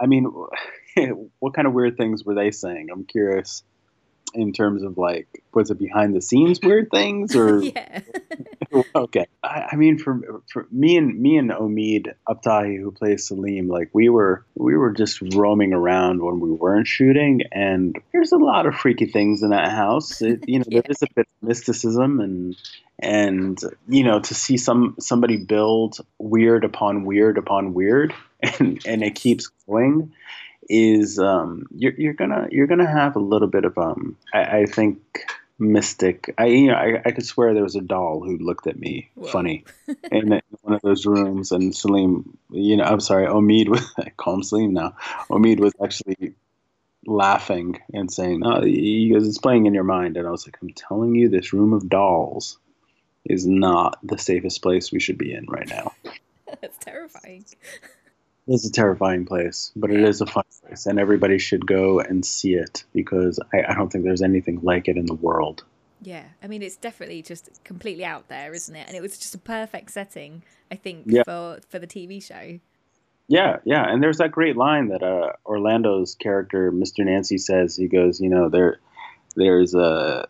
I 0.00 0.06
mean, 0.06 0.30
what 1.38 1.54
kind 1.54 1.66
of 1.66 1.72
weird 1.72 1.96
things 1.96 2.24
were 2.24 2.34
they 2.34 2.50
saying? 2.50 2.88
I'm 2.92 3.04
curious. 3.04 3.62
In 4.34 4.52
terms 4.52 4.82
of 4.82 4.98
like, 4.98 5.42
was 5.52 5.70
it 5.70 5.78
behind 5.78 6.14
the 6.14 6.22
scenes 6.22 6.60
weird 6.62 6.90
things 6.90 7.34
or 7.34 7.62
yeah. 7.62 8.00
okay. 8.94 9.26
I, 9.42 9.68
I 9.72 9.76
mean, 9.76 9.98
for 9.98 10.42
for 10.50 10.66
me 10.70 10.96
and 10.96 11.18
me 11.18 11.36
and 11.36 11.50
Omid 11.50 12.14
Abtahi, 12.28 12.78
who 12.80 12.90
plays 12.90 13.26
Salim, 13.26 13.68
like 13.68 13.90
we 13.92 14.08
were 14.08 14.44
we 14.54 14.76
were 14.76 14.92
just 14.92 15.20
roaming 15.34 15.72
around 15.72 16.22
when 16.22 16.40
we 16.40 16.50
weren't 16.50 16.86
shooting, 16.86 17.42
and 17.52 17.96
there's 18.12 18.32
a 18.32 18.36
lot 18.36 18.66
of 18.66 18.74
freaky 18.74 19.06
things 19.06 19.42
in 19.42 19.50
that 19.50 19.70
house. 19.70 20.20
It, 20.22 20.44
you 20.46 20.58
know, 20.58 20.64
there 20.68 20.82
is 20.88 21.02
a 21.02 21.06
bit 21.14 21.26
of 21.42 21.48
mysticism 21.48 22.20
and 22.20 22.56
and 22.98 23.58
you 23.88 24.04
know 24.04 24.20
to 24.20 24.34
see 24.34 24.56
some 24.56 24.96
somebody 24.98 25.36
build 25.36 25.98
weird 26.18 26.64
upon 26.64 27.04
weird 27.04 27.38
upon 27.38 27.74
weird, 27.74 28.14
and 28.42 28.80
and 28.86 29.02
it 29.02 29.14
keeps 29.14 29.48
going 29.66 30.12
is 30.68 31.18
um 31.18 31.66
you're 31.74 31.94
you're 31.94 32.12
gonna 32.12 32.48
you're 32.50 32.66
gonna 32.66 32.90
have 32.90 33.16
a 33.16 33.20
little 33.20 33.48
bit 33.48 33.64
of 33.64 33.76
um 33.78 34.16
I, 34.32 34.60
I 34.60 34.66
think 34.66 34.98
mystic 35.58 36.34
I 36.38 36.46
you 36.46 36.68
know 36.68 36.74
I, 36.74 37.00
I 37.04 37.10
could 37.10 37.26
swear 37.26 37.52
there 37.52 37.62
was 37.62 37.74
a 37.74 37.80
doll 37.80 38.20
who 38.20 38.36
looked 38.38 38.66
at 38.66 38.78
me 38.78 39.10
Whoa. 39.14 39.28
funny 39.28 39.64
in 40.10 40.40
one 40.60 40.74
of 40.74 40.82
those 40.82 41.06
rooms 41.06 41.52
and 41.52 41.74
Salim 41.74 42.36
you 42.50 42.76
know 42.76 42.84
I'm 42.84 43.00
sorry 43.00 43.26
Omid 43.26 43.68
was 43.68 43.92
I 43.98 44.10
call 44.10 44.34
him 44.34 44.42
Salim 44.42 44.74
now 44.74 44.96
Omid 45.30 45.58
was 45.58 45.72
actually 45.82 46.34
laughing 47.06 47.80
and 47.94 48.12
saying 48.12 48.42
oh 48.44 48.62
he 48.62 49.10
goes 49.12 49.26
it's 49.26 49.38
playing 49.38 49.66
in 49.66 49.74
your 49.74 49.84
mind 49.84 50.16
and 50.16 50.26
I 50.26 50.30
was 50.30 50.46
like 50.46 50.58
I'm 50.60 50.70
telling 50.70 51.14
you 51.14 51.28
this 51.28 51.52
room 51.52 51.72
of 51.72 51.88
dolls 51.88 52.58
is 53.24 53.46
not 53.46 53.98
the 54.02 54.18
safest 54.18 54.62
place 54.62 54.92
we 54.92 55.00
should 55.00 55.18
be 55.18 55.32
in 55.32 55.46
right 55.46 55.68
now 55.68 55.92
That's 56.60 56.78
terrifying. 56.78 57.44
It's 58.48 58.66
a 58.66 58.72
terrifying 58.72 59.26
place, 59.26 59.70
but 59.76 59.90
it 59.90 60.00
is 60.00 60.20
a 60.20 60.26
fun 60.26 60.44
place, 60.66 60.86
and 60.86 60.98
everybody 60.98 61.38
should 61.38 61.66
go 61.66 62.00
and 62.00 62.24
see 62.24 62.54
it 62.54 62.84
because 62.94 63.38
I, 63.52 63.62
I 63.68 63.74
don't 63.74 63.90
think 63.92 64.04
there's 64.04 64.22
anything 64.22 64.60
like 64.62 64.88
it 64.88 64.96
in 64.96 65.06
the 65.06 65.14
world. 65.14 65.62
Yeah, 66.00 66.24
I 66.42 66.46
mean 66.46 66.62
it's 66.62 66.76
definitely 66.76 67.22
just 67.22 67.50
completely 67.64 68.04
out 68.04 68.28
there, 68.28 68.52
isn't 68.52 68.74
it? 68.74 68.86
And 68.88 68.96
it 68.96 69.02
was 69.02 69.18
just 69.18 69.34
a 69.34 69.38
perfect 69.38 69.90
setting, 69.90 70.42
I 70.70 70.76
think, 70.76 71.04
Yeah. 71.06 71.22
for 71.24 71.58
for 71.68 71.78
the 71.78 71.86
TV 71.86 72.22
show. 72.22 72.58
Yeah, 73.30 73.58
yeah, 73.64 73.84
and 73.86 74.02
there's 74.02 74.18
that 74.18 74.30
great 74.32 74.56
line 74.56 74.88
that 74.88 75.02
uh, 75.02 75.32
Orlando's 75.44 76.14
character, 76.14 76.72
Mr. 76.72 77.04
Nancy, 77.04 77.36
says. 77.36 77.76
He 77.76 77.86
goes, 77.86 78.20
you 78.20 78.30
know, 78.30 78.48
there, 78.48 78.78
there's 79.36 79.74
a 79.74 80.26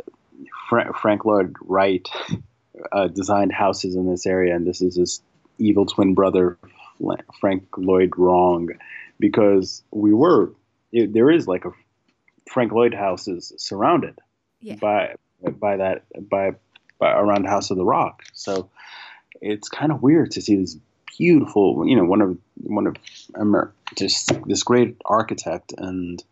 Fra- 0.69 0.93
Frank 1.01 1.25
Lloyd 1.25 1.55
Wright 1.61 2.09
uh, 2.93 3.07
designed 3.07 3.53
houses 3.53 3.95
in 3.95 4.11
this 4.11 4.27
area, 4.27 4.57
and 4.57 4.67
this 4.67 4.83
is 4.83 4.97
his 4.97 5.23
evil 5.59 5.87
twin 5.87 6.15
brother, 6.15 6.59
Frank 7.41 7.65
Lloyd 7.77 8.13
Wrong, 8.17 8.69
because 9.19 9.83
we 9.91 10.13
were 10.13 10.53
it, 10.93 11.13
there 11.13 11.31
is 11.31 11.47
like 11.47 11.65
a 11.65 11.71
Frank 12.51 12.73
Lloyd 12.73 12.95
house 12.95 13.29
is 13.29 13.53
surrounded 13.59 14.19
Yeah. 14.61 14.77
by 14.77 15.15
by 15.61 15.77
that 15.77 16.05
by, 16.29 16.53
by 16.99 17.13
around 17.13 17.45
House 17.47 17.71
of 17.71 17.77
the 17.77 17.85
Rock. 17.85 18.23
So 18.33 18.71
it's 19.41 19.69
kind 19.69 19.93
of 19.93 20.03
weird 20.03 20.33
to 20.33 20.41
see 20.43 20.57
this 20.57 20.77
beautiful, 21.17 21.87
you 21.87 21.97
know, 21.97 22.05
one 22.05 22.21
of 22.23 22.39
one 22.63 22.87
of 22.87 22.97
Amer- 23.39 23.73
just 23.97 24.33
this 24.47 24.63
great 24.63 24.97
architect 25.05 25.73
and 25.77 26.23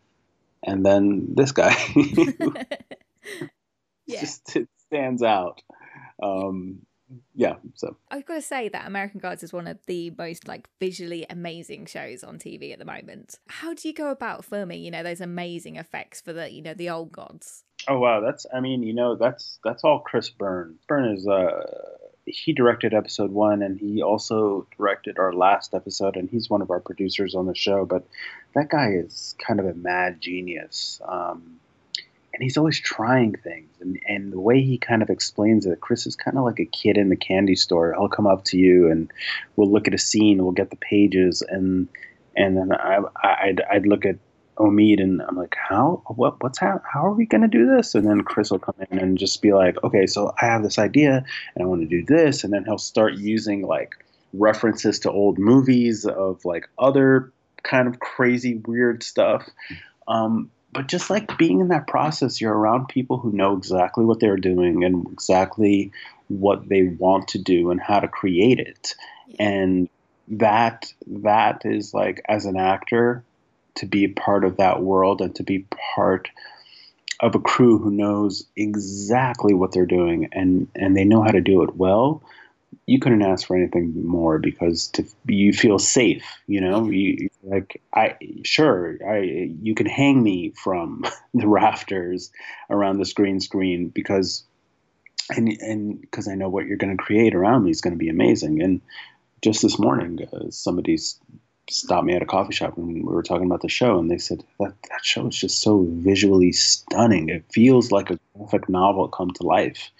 and 0.64 0.84
then 0.84 1.34
this 1.34 1.52
guy 1.52 1.74
Yeah. 4.06 4.20
just 4.20 4.54
it 4.56 4.68
stands 4.86 5.22
out. 5.22 5.60
Um, 6.22 6.86
yeah, 7.34 7.57
so 7.74 7.96
I've 8.11 8.26
got 8.26 8.34
to 8.34 8.42
say 8.42 8.68
that 8.68 8.86
American 8.86 9.20
Gods 9.20 9.42
is 9.42 9.52
one 9.52 9.66
of 9.66 9.78
the 9.86 10.11
most 10.18 10.48
like 10.48 10.68
visually 10.80 11.24
amazing 11.30 11.86
shows 11.86 12.24
on 12.24 12.38
TV 12.38 12.72
at 12.72 12.78
the 12.78 12.84
moment. 12.84 13.38
How 13.48 13.74
do 13.74 13.86
you 13.86 13.94
go 13.94 14.11
about 14.11 14.44
filming, 14.44 14.82
you 14.82 14.90
know, 14.90 15.02
those 15.02 15.20
amazing 15.20 15.76
effects 15.76 16.20
for 16.20 16.32
the, 16.32 16.50
you 16.50 16.62
know, 16.62 16.74
the 16.74 16.90
old 16.90 17.12
gods? 17.12 17.64
Oh 17.88 17.98
wow, 17.98 18.20
that's 18.20 18.46
I 18.52 18.61
mean, 18.61 18.82
you 18.82 18.92
know, 18.92 19.14
that's 19.14 19.61
that's 19.62 19.84
all 19.84 20.00
Chris 20.00 20.30
Byrne. 20.30 20.76
Byrne 20.88 21.14
is 21.14 21.28
uh 21.28 21.64
he 22.24 22.52
directed 22.52 22.92
episode 22.92 23.30
1 23.30 23.62
and 23.62 23.78
he 23.78 24.02
also 24.02 24.66
directed 24.76 25.16
our 25.16 25.32
last 25.32 25.74
episode 25.74 26.16
and 26.16 26.28
he's 26.28 26.50
one 26.50 26.61
of 26.61 26.72
our 26.72 26.80
producers 26.80 27.36
on 27.36 27.46
the 27.46 27.54
show, 27.54 27.84
but 27.84 28.04
that 28.54 28.68
guy 28.68 28.90
is 28.90 29.36
kind 29.38 29.61
of 29.61 29.66
a 29.66 29.74
mad 29.74 30.20
genius. 30.20 31.00
Um 31.07 31.61
and 32.37 32.43
he's 32.45 32.57
always 32.57 32.78
trying 32.78 33.34
things 33.34 33.70
and, 33.80 33.99
and 34.07 34.32
the 34.32 34.39
way 34.39 34.61
he 34.61 34.78
kind 34.78 35.03
of 35.03 35.11
explains 35.11 35.66
it 35.66 35.80
chris 35.80 36.07
is 36.07 36.14
kind 36.14 36.37
of 36.37 36.45
like 36.45 36.61
a 36.61 36.66
kid 36.66 36.99
in 36.99 37.09
the 37.09 37.16
candy 37.16 37.57
store 37.57 37.95
he'll 37.95 38.09
come 38.09 38.26
up 38.26 38.45
to 38.45 38.59
you 38.59 38.91
and 38.91 39.11
we'll 39.57 39.70
look 39.70 39.89
at 39.89 39.95
a 39.95 39.99
scene 39.99 40.43
we'll 40.43 40.53
get 40.53 40.70
the 40.70 40.76
pages 40.76 41.43
and 41.43 41.89
and 42.37 42.57
then 42.57 42.72
I, 42.72 43.01
I'd, 43.22 43.62
I'd 43.62 43.87
look 43.87 44.05
at 44.05 44.16
Omid 44.59 45.03
and 45.03 45.22
I'm 45.22 45.37
like, 45.37 45.55
how, 45.57 46.03
what, 46.07 46.43
what's 46.43 46.59
how, 46.59 46.80
how 46.91 47.07
are 47.07 47.12
we 47.12 47.26
going 47.26 47.43
to 47.43 47.49
do 47.49 47.66
this? 47.66 47.95
And 47.95 48.07
then 48.07 48.22
Chris 48.22 48.51
will 48.51 48.59
come 48.59 48.74
in 48.91 48.99
and 48.99 49.18
just 49.18 49.43
be 49.43 49.53
like, 49.53 49.82
okay, 49.84 50.07
so 50.07 50.32
I 50.41 50.47
have 50.47 50.62
this 50.62 50.78
idea 50.78 51.24
and 51.55 51.62
I 51.62 51.66
want 51.66 51.82
to 51.82 51.89
do 51.89 52.05
this. 52.05 52.45
And 52.45 52.53
then 52.53 52.64
he'll 52.64 52.78
start 52.78 53.14
using 53.14 53.62
like 53.62 53.95
references 54.32 55.01
to 55.01 55.11
old 55.11 55.39
movies 55.39 56.07
of 56.07 56.45
like 56.45 56.68
other 56.78 57.32
kind 57.62 57.89
of 57.89 57.99
crazy, 58.01 58.55
weird 58.66 59.03
stuff. 59.03 59.49
Um, 60.09 60.51
but 60.77 60.89
just 60.89 61.09
like 61.09 61.39
being 61.39 61.61
in 61.61 61.68
that 61.68 61.87
process, 61.87 62.39
you're 62.39 62.53
around 62.53 62.89
people 62.89 63.16
who 63.16 63.33
know 63.33 63.57
exactly 63.57 64.05
what 64.05 64.20
they're 64.20 64.37
doing 64.37 64.85
and 64.85 65.07
exactly 65.11 65.91
what 66.29 66.68
they 66.68 66.83
want 66.83 67.29
to 67.29 67.39
do 67.39 67.70
and 67.70 67.81
how 67.81 67.99
to 67.99 68.07
create 68.07 68.61
it. 68.61 68.95
And 69.39 69.89
that 70.29 70.93
that 71.07 71.62
is 71.64 71.95
like 71.95 72.20
as 72.29 72.45
an 72.45 72.59
actor 72.59 73.24
to 73.77 73.87
be 73.87 74.07
part 74.09 74.45
of 74.45 74.59
that 74.59 74.83
world 74.83 75.22
and 75.22 75.35
to 75.37 75.43
be 75.43 75.66
part 75.95 76.29
of 77.20 77.35
a 77.35 77.41
crew 77.41 77.79
who 77.79 77.91
knows 77.91 78.45
exactly 78.55 79.55
what 79.55 79.72
they're 79.72 79.87
doing 79.87 80.29
and 80.33 80.68
and 80.74 80.95
they 80.95 81.05
know 81.05 81.22
how 81.22 81.31
to 81.31 81.41
do 81.41 81.62
it 81.62 81.77
well 81.77 82.22
you 82.87 83.01
couldn't 83.01 83.22
ask 83.22 83.47
for 83.47 83.57
anything 83.57 84.07
more 84.07 84.39
because 84.39 84.89
to 84.89 85.05
you 85.26 85.53
feel 85.53 85.78
safe 85.78 86.24
you 86.47 86.61
know? 86.61 86.89
You 86.89 87.28
like 87.43 87.80
i 87.95 88.16
sure 88.45 88.99
i 89.09 89.51
you 89.62 89.74
can 89.74 89.87
hang 89.87 90.22
me 90.22 90.53
from 90.62 91.05
the 91.34 91.47
rafters 91.47 92.30
around 92.70 92.99
this 92.99 93.12
green 93.12 93.41
screen 93.41 93.89
because 93.89 94.45
and 95.30 95.49
and 95.61 96.01
because 96.01 96.28
i 96.28 96.34
know 96.34 96.49
what 96.49 96.66
you're 96.66 96.76
going 96.76 96.97
to 96.97 97.03
create 97.03 97.34
around 97.34 97.64
me 97.64 97.70
is 97.70 97.80
going 97.80 97.95
to 97.95 97.99
be 97.99 98.09
amazing. 98.09 98.62
And 98.62 98.80
just 99.43 99.62
this 99.62 99.78
morning 99.78 100.20
uh, 100.32 100.51
somebody's 100.51 101.20
stopped 101.70 102.06
me 102.06 102.14
at 102.14 102.22
a 102.22 102.26
coffee 102.26 102.54
shop 102.54 102.76
and 102.76 102.86
we 102.86 103.02
were 103.02 103.22
talking 103.22 103.46
about 103.46 103.62
the 103.62 103.68
show 103.68 103.98
and 103.98 104.10
they 104.10 104.18
said 104.18 104.44
that 104.60 104.74
that 104.90 105.04
show 105.04 105.26
is 105.26 105.36
just 105.36 105.60
so 105.60 105.86
visually 105.90 106.52
stunning. 106.52 107.28
It 107.28 107.44
feels 107.52 107.90
like 107.90 108.10
a 108.10 108.18
graphic 108.36 108.68
novel 108.68 109.08
come 109.08 109.30
to 109.32 109.42
life. 109.42 109.90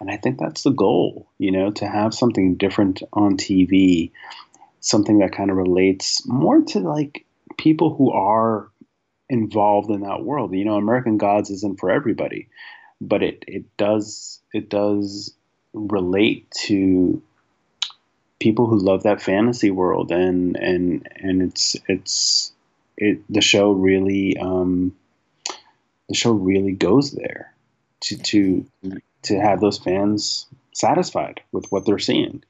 And 0.00 0.10
i 0.10 0.16
think 0.16 0.38
that's 0.38 0.62
the 0.62 0.70
goal 0.70 1.26
you 1.38 1.50
know 1.50 1.70
to 1.72 1.86
have 1.86 2.12
something 2.12 2.56
different 2.56 3.02
on 3.14 3.38
tv 3.38 4.10
something 4.80 5.18
that 5.18 5.32
kind 5.32 5.50
of 5.50 5.56
relates 5.56 6.26
more 6.26 6.60
to 6.62 6.80
like 6.80 7.24
people 7.56 7.94
who 7.94 8.12
are 8.12 8.68
involved 9.28 9.90
in 9.90 10.02
that 10.02 10.22
world. 10.22 10.54
You 10.54 10.66
know 10.66 10.76
american 10.76 11.16
gods 11.16 11.50
isn't 11.50 11.80
for 11.80 11.90
everybody 11.90 12.48
but 13.00 13.22
it 13.22 13.44
it 13.46 13.64
does 13.76 14.40
it 14.52 14.68
does 14.68 15.34
relate 15.72 16.50
to 16.66 17.22
people 18.40 18.66
who 18.66 18.78
love 18.78 19.02
that 19.04 19.22
fantasy 19.22 19.70
world 19.70 20.10
and 20.10 20.56
and 20.56 21.08
and 21.16 21.42
it's 21.42 21.76
it's 21.88 22.52
it 22.96 23.20
the 23.30 23.40
show 23.40 23.72
really 23.72 24.36
um 24.38 24.94
the 26.08 26.14
show 26.14 26.32
really 26.32 26.72
goes 26.72 27.12
there 27.12 27.54
to 28.00 28.16
to 28.18 28.66
to 29.22 29.40
have 29.40 29.60
those 29.60 29.78
fans 29.78 30.46
satisfied 30.72 31.40
with 31.52 31.70
what 31.72 31.86
they're 31.86 31.98
seeing 31.98 32.42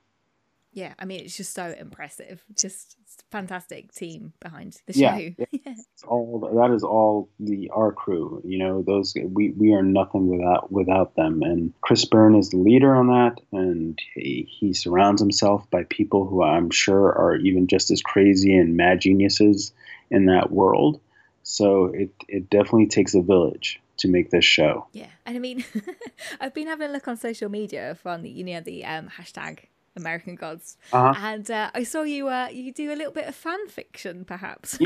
Yeah, 0.77 0.93
I 0.99 1.07
mean, 1.07 1.21
it's 1.21 1.35
just 1.35 1.55
so 1.55 1.75
impressive. 1.81 2.45
Just 2.55 2.97
fantastic 3.31 3.93
team 3.95 4.35
behind 4.41 4.77
the 4.87 4.93
Yeah, 4.93 5.17
show. 5.17 5.31
yeah. 5.39 5.75
all 6.07 6.51
that 6.55 6.71
is 6.75 6.85
all 6.85 7.31
the 7.41 7.71
our 7.75 7.91
crew 7.91 8.43
you 8.45 8.59
know 8.59 8.83
those 8.83 9.15
we 9.33 9.53
we 9.53 9.73
are 9.73 9.83
nothing 9.83 10.29
without 10.29 10.71
without 10.71 11.17
them 11.17 11.43
and 11.43 11.73
chris 11.81 12.05
byrne 12.05 12.35
is 12.35 12.51
the 12.51 12.59
leader 12.59 12.95
on 12.95 13.07
that 13.07 13.41
and 13.53 13.99
he, 14.15 14.47
he 14.49 14.75
surrounds 14.75 15.21
himself 15.23 15.69
by 15.71 15.83
people 15.85 16.27
who 16.27 16.43
i'm 16.43 16.69
sure 16.71 17.07
are 17.19 17.37
even 17.37 17.67
just 17.67 17.91
as 17.91 18.03
crazy 18.03 18.55
and 18.55 18.77
mad 18.77 19.01
geniuses 19.01 19.73
in 20.11 20.27
that 20.27 20.51
world 20.51 21.01
so 21.43 21.87
it 21.87 22.11
it 22.29 22.51
definitely 22.51 22.87
takes 22.87 23.15
a 23.15 23.23
village 23.23 23.81
to 23.97 24.09
make 24.09 24.31
this 24.31 24.45
show 24.45 24.87
Yeah, 24.93 25.07
and 25.25 25.35
I 25.37 25.41
mean, 25.41 25.65
I've 26.41 26.53
been 26.53 26.67
having 26.67 26.91
a 26.91 26.93
look 26.93 27.09
on 27.09 27.17
social 27.17 27.49
media 27.49 27.97
from 28.03 28.21
the 28.23 28.29
you 28.31 28.45
know 28.45 28.61
the 28.61 28.85
um, 28.85 29.09
hashtag 29.09 29.61
American 29.97 30.35
Gods, 30.35 30.77
uh-huh. 30.93 31.15
and 31.17 31.51
uh, 31.51 31.71
I 31.75 31.83
saw 31.83 32.03
you 32.03 32.29
uh, 32.29 32.49
you 32.53 32.73
do 32.73 32.93
a 32.93 32.97
little 32.97 33.13
bit 33.13 33.27
of 33.27 33.35
fan 33.35 33.67
fiction, 33.69 34.25
perhaps. 34.25 34.79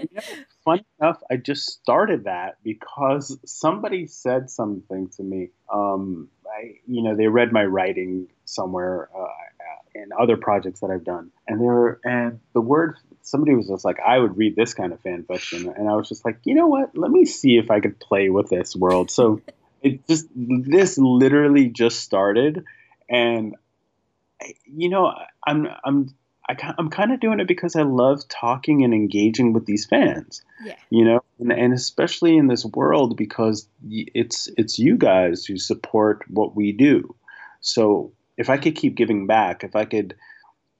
funny 0.64 0.86
enough, 1.00 1.22
I 1.30 1.36
just 1.36 1.70
started 1.70 2.24
that 2.24 2.56
because 2.62 3.38
somebody 3.44 4.06
said 4.06 4.50
something 4.50 5.08
to 5.16 5.22
me. 5.22 5.50
Um, 5.72 6.28
I, 6.46 6.76
you 6.86 7.02
know, 7.02 7.16
they 7.16 7.26
read 7.26 7.52
my 7.52 7.64
writing 7.64 8.28
somewhere 8.44 9.08
uh, 9.16 9.26
in 9.94 10.10
other 10.18 10.36
projects 10.36 10.80
that 10.80 10.90
I've 10.90 11.04
done, 11.04 11.30
and 11.46 11.60
they 11.60 11.66
were, 11.66 12.00
and 12.04 12.40
the 12.52 12.60
word 12.60 12.96
somebody 13.22 13.54
was 13.54 13.68
just 13.68 13.84
like, 13.84 13.98
I 14.00 14.18
would 14.18 14.36
read 14.36 14.56
this 14.56 14.74
kind 14.74 14.92
of 14.92 15.00
fan 15.00 15.24
fiction, 15.24 15.68
and 15.68 15.88
I 15.88 15.94
was 15.94 16.08
just 16.08 16.24
like, 16.24 16.38
you 16.44 16.54
know 16.54 16.66
what? 16.66 16.96
Let 16.96 17.10
me 17.10 17.24
see 17.24 17.56
if 17.56 17.70
I 17.70 17.80
could 17.80 17.98
play 17.98 18.28
with 18.28 18.48
this 18.50 18.76
world. 18.76 19.10
So 19.10 19.40
it 19.82 20.06
just 20.06 20.26
this 20.34 20.98
literally 20.98 21.68
just 21.68 22.00
started, 22.00 22.64
and 23.08 23.54
you 24.64 24.88
know, 24.88 25.14
I'm 25.46 25.68
I'm. 25.84 26.14
I, 26.46 26.74
I'm 26.76 26.90
kind 26.90 27.10
of 27.10 27.20
doing 27.20 27.40
it 27.40 27.48
because 27.48 27.74
I 27.74 27.84
love 27.84 28.20
talking 28.28 28.84
and 28.84 28.92
engaging 28.92 29.54
with 29.54 29.64
these 29.64 29.86
fans 29.86 30.44
yeah, 30.62 30.76
you 30.90 31.02
know 31.02 31.24
and, 31.38 31.52
and 31.52 31.72
especially 31.72 32.36
in 32.36 32.48
this 32.48 32.66
world 32.66 33.16
because 33.16 33.66
it's 33.88 34.48
it's 34.58 34.78
you 34.78 34.96
guys 34.96 35.46
who 35.46 35.56
support 35.56 36.22
what 36.28 36.54
we 36.54 36.70
do 36.70 37.14
so 37.60 38.12
if 38.36 38.50
i 38.50 38.58
could 38.58 38.74
keep 38.74 38.94
giving 38.94 39.26
back 39.26 39.64
if 39.64 39.74
i 39.74 39.86
could 39.86 40.14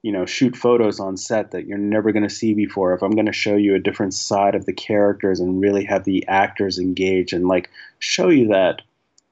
you 0.01 0.11
know 0.11 0.25
shoot 0.25 0.55
photos 0.55 0.99
on 0.99 1.17
set 1.17 1.49
that 1.49 1.65
you're 1.65 1.79
never 1.79 2.11
going 2.11 2.27
to 2.27 2.29
see 2.29 2.53
before 2.53 2.93
if 2.93 3.01
i'm 3.01 3.15
going 3.15 3.25
to 3.25 3.33
show 3.33 3.55
you 3.55 3.73
a 3.73 3.79
different 3.79 4.13
side 4.13 4.53
of 4.53 4.65
the 4.65 4.73
characters 4.73 5.39
and 5.39 5.61
really 5.61 5.83
have 5.83 6.03
the 6.03 6.23
actors 6.27 6.77
engage 6.77 7.33
and 7.33 7.47
like 7.47 7.69
show 7.97 8.29
you 8.29 8.47
that 8.47 8.83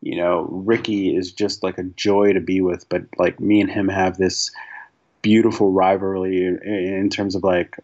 you 0.04 0.16
know 0.16 0.48
ricky 0.50 1.16
is 1.16 1.32
just 1.32 1.64
like 1.64 1.78
a 1.78 1.84
joy 1.84 2.34
to 2.34 2.40
be 2.40 2.62
with 2.62 2.88
but 2.90 3.04
like 3.18 3.40
me 3.40 3.62
and 3.62 3.72
him 3.72 3.88
have 3.88 4.18
this 4.18 4.52
beautiful 5.22 5.72
rivalry 5.72 6.46
in, 6.46 6.60
in 6.62 7.10
terms 7.10 7.36
of 7.36 7.44
like 7.44 7.78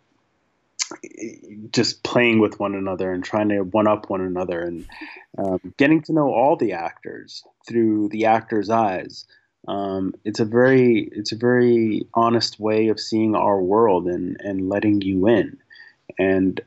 just 1.71 2.03
playing 2.03 2.39
with 2.39 2.59
one 2.59 2.75
another 2.75 3.11
and 3.11 3.23
trying 3.23 3.49
to 3.49 3.61
one 3.61 3.87
up 3.87 4.09
one 4.09 4.21
another 4.21 4.61
and 4.61 4.85
um, 5.37 5.59
getting 5.77 6.01
to 6.01 6.13
know 6.13 6.33
all 6.33 6.55
the 6.55 6.73
actors 6.73 7.43
through 7.67 8.09
the 8.09 8.25
actor's 8.25 8.69
eyes. 8.69 9.25
Um, 9.67 10.15
it's 10.23 10.39
a 10.39 10.45
very 10.45 11.09
it's 11.11 11.31
a 11.31 11.37
very 11.37 12.07
honest 12.13 12.59
way 12.59 12.87
of 12.87 12.99
seeing 12.99 13.35
our 13.35 13.61
world 13.61 14.07
and 14.07 14.37
and 14.41 14.69
letting 14.69 15.01
you 15.01 15.27
in. 15.27 15.57
And 16.17 16.59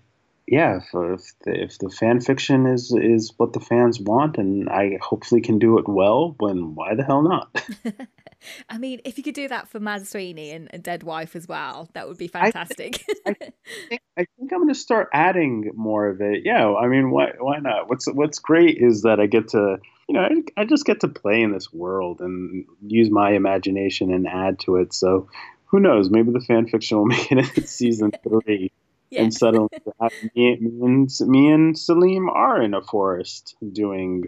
yeah, 0.47 0.79
if, 0.79 0.89
if 0.93 1.33
the, 1.45 1.63
if 1.63 1.79
the 1.79 1.91
fan 1.91 2.21
fiction 2.21 2.67
is 2.67 2.93
is 2.93 3.33
what 3.37 3.53
the 3.53 3.61
fans 3.61 4.01
want, 4.01 4.39
and 4.39 4.69
I 4.69 4.99
hopefully 5.01 5.41
can 5.41 5.59
do 5.59 5.79
it 5.79 5.89
well, 5.89 6.37
then 6.41 6.75
why 6.75 6.95
the 6.95 7.05
hell 7.05 7.23
not? 7.23 7.65
I 8.69 8.79
mean, 8.79 9.01
if 9.05 9.19
you 9.19 9.25
could 9.25 9.35
do 9.35 9.49
that 9.49 9.69
for 9.69 9.81
Mad 9.81 10.07
Sweeney 10.07 10.51
and, 10.51 10.69
and 10.73 10.83
Dead 10.83 11.03
Wife 11.03 11.37
as 11.37 11.47
well, 11.47 11.89
that 11.95 12.09
would 12.09 12.19
be 12.19 12.31
I- 12.35 12.51
fantastic. 12.51 13.05
I 13.27 13.35
think, 13.89 14.03
I 14.17 14.27
think 14.39 14.53
I'm 14.53 14.59
going 14.59 14.69
to 14.69 14.75
start 14.75 15.09
adding 15.13 15.71
more 15.75 16.09
of 16.09 16.21
it. 16.21 16.43
Yeah, 16.45 16.73
I 16.75 16.89
mean, 16.89 17.11
why 17.11 17.33
why 17.39 17.59
not? 17.59 17.89
What's 17.89 18.07
what's 18.13 18.39
great 18.39 18.79
is 18.79 19.03
that 19.03 19.21
I 19.21 19.27
get 19.27 19.49
to, 19.49 19.79
you 20.09 20.15
know, 20.15 20.23
I, 20.23 20.63
I 20.63 20.65
just 20.65 20.85
get 20.85 21.01
to 21.01 21.09
play 21.09 21.41
in 21.43 21.53
this 21.53 21.73
world 21.73 22.21
and 22.21 22.65
use 22.87 23.11
my 23.11 23.33
imagination 23.33 24.13
and 24.13 24.27
add 24.27 24.59
to 24.61 24.77
it. 24.77 24.93
So, 24.93 25.29
who 25.67 25.81
knows? 25.81 26.11
Maybe 26.11 26.33
the 26.33 26.41
fan 26.41 26.67
fiction 26.67 26.99
will 26.99 27.07
make 27.07 27.31
it 27.33 27.39
into 27.39 27.67
season 27.67 28.13
three, 28.23 28.73
yeah. 29.13 29.23
and 29.23 29.35
suddenly 29.35 29.69
me, 30.35 30.57
me 30.57 30.81
and 30.81 31.11
me 31.21 31.51
and 31.51 31.79
Salim 31.79 32.31
are 32.31 32.63
in 32.63 32.73
a 32.73 32.81
forest 32.81 33.57
doing 33.73 34.25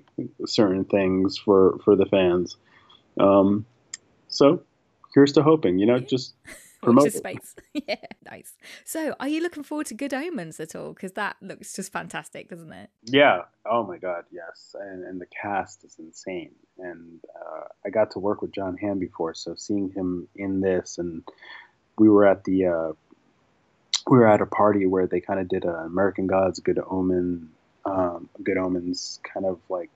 certain 0.47 0.85
things 0.85 1.39
for 1.39 1.79
for 1.85 1.97
the 1.97 2.07
fans. 2.07 2.57
Um, 3.19 3.65
so 4.29 4.63
here's 5.15 5.33
to 5.33 5.43
hoping. 5.43 5.79
You 5.79 5.87
know, 5.87 5.99
just 6.01 6.35
promote 6.83 7.13
space. 7.13 7.55
yeah, 7.73 7.97
nice. 8.31 8.53
So, 8.85 9.15
are 9.19 9.29
you 9.29 9.41
looking 9.41 9.63
forward 9.63 9.87
to 9.87 9.95
Good 9.95 10.13
Omens 10.13 10.61
at 10.61 10.77
all? 10.77 10.93
Because 10.93 11.13
that 11.13 11.37
looks 11.41 11.75
just 11.75 11.91
fantastic, 11.91 12.51
doesn't 12.51 12.73
it? 12.73 12.91
Yeah. 13.05 13.43
Oh 13.65 13.85
my 13.85 13.97
God. 13.97 14.25
Yes. 14.31 14.77
And 14.79 15.03
and 15.05 15.19
the 15.19 15.27
cast 15.41 15.85
is 15.85 15.97
insane. 15.99 16.53
And 16.79 17.21
uh, 17.35 17.65
I 17.87 17.89
got 17.89 18.11
to 18.11 18.19
work 18.19 18.43
with 18.43 18.53
Jon 18.53 18.77
Hamm 18.77 18.99
before, 18.99 19.33
so 19.33 19.55
seeing 19.55 19.91
him 19.91 20.29
in 20.37 20.61
this, 20.61 20.99
and 20.99 21.23
we 21.97 22.11
were 22.11 22.27
at 22.27 22.45
the 22.45 22.67
uh, 22.67 22.93
we 24.11 24.19
were 24.19 24.29
at 24.29 24.41
a 24.41 24.47
party 24.47 24.87
where 24.87 25.07
they 25.07 25.21
kind 25.21 25.41
of 25.41 25.49
did 25.49 25.65
a 25.65 25.75
American 25.85 26.27
Gods, 26.27 26.61
Good 26.61 26.79
Omen, 26.91 27.51
um, 27.87 28.29
Good 28.43 28.59
Omens 28.59 29.21
kind 29.33 29.47
of 29.47 29.61
like 29.69 29.91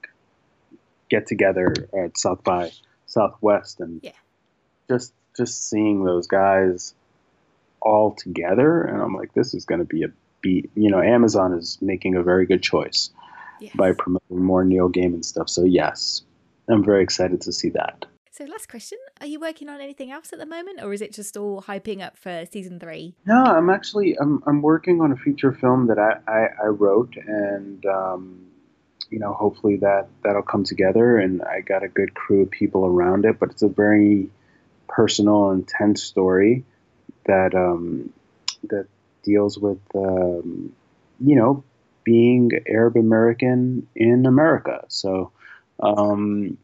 get 1.11 1.27
together 1.27 1.75
at 1.99 2.19
South 2.19 2.43
by 2.45 2.71
Southwest, 3.07 3.81
and 3.81 4.01
Yeah. 4.03 4.13
just 4.89 5.13
just 5.37 5.69
seeing 5.69 6.05
those 6.05 6.27
guys 6.27 6.95
all 7.81 8.13
together, 8.13 8.83
and 8.83 9.01
I'm 9.01 9.15
like, 9.15 9.33
this 9.35 9.55
is 9.55 9.65
going 9.65 9.79
to 9.81 9.85
be 9.85 10.03
a 10.03 10.09
beat. 10.41 10.71
You 10.75 10.91
know, 10.91 11.01
Amazon 11.01 11.53
is 11.53 11.79
making 11.81 12.17
a 12.17 12.23
very 12.23 12.45
good 12.47 12.63
choice 12.63 13.11
Yes. 13.61 13.73
by 13.77 13.93
promoting 13.93 14.43
more 14.43 14.65
Neil 14.65 14.89
Gaiman 14.91 15.25
stuff. 15.25 15.49
So 15.49 15.65
yes, 15.65 16.23
I'm 16.69 16.85
very 16.85 17.03
excited 17.03 17.41
to 17.43 17.53
see 17.53 17.71
that. 17.71 18.07
So, 18.39 18.45
last 18.45 18.69
question: 18.69 18.99
Are 19.21 19.27
you 19.27 19.41
working 19.41 19.69
on 19.69 19.81
anything 19.81 20.13
else 20.13 20.33
at 20.33 20.39
the 20.39 20.47
moment, 20.47 20.81
or 20.81 20.93
is 20.93 21.03
it 21.03 21.13
just 21.13 21.37
all 21.37 21.61
hyping 21.61 22.01
up 22.01 22.17
for 22.17 22.45
season 22.49 22.79
three? 22.79 23.17
No, 23.27 23.43
I'm 23.43 23.69
actually 23.69 24.17
I'm 24.17 24.45
I'm 24.47 24.63
working 24.63 25.01
on 25.01 25.11
a 25.11 25.17
feature 25.17 25.51
film 25.51 25.89
that 25.89 25.99
I 25.99 26.21
I, 26.29 26.47
I 26.63 26.67
wrote, 26.67 27.17
and 27.17 27.85
um, 27.87 28.47
you 29.11 29.19
know 29.19 29.33
hopefully 29.33 29.79
that 29.79 30.07
that'll 30.23 30.43
come 30.43 30.63
together, 30.63 31.19
and 31.19 31.43
I 31.43 31.63
got 31.63 31.83
a 31.83 31.89
good 31.89 32.15
crew 32.15 32.43
of 32.43 32.51
people 32.53 32.87
around 32.87 33.25
it. 33.25 33.41
But 33.41 33.51
it's 33.51 33.63
a 33.63 33.69
very 33.69 34.31
personal, 34.87 35.51
intense 35.51 36.05
story 36.05 36.65
that 37.27 37.57
um, 37.57 38.13
that 38.71 38.87
deals 39.25 39.59
with 39.59 39.81
um, 39.97 40.73
you 41.19 41.35
know 41.35 41.65
being 42.05 42.53
Arab 42.69 42.97
American 42.97 43.89
in 43.97 44.27
America. 44.27 44.85
So. 44.87 45.33
Um, 45.81 46.59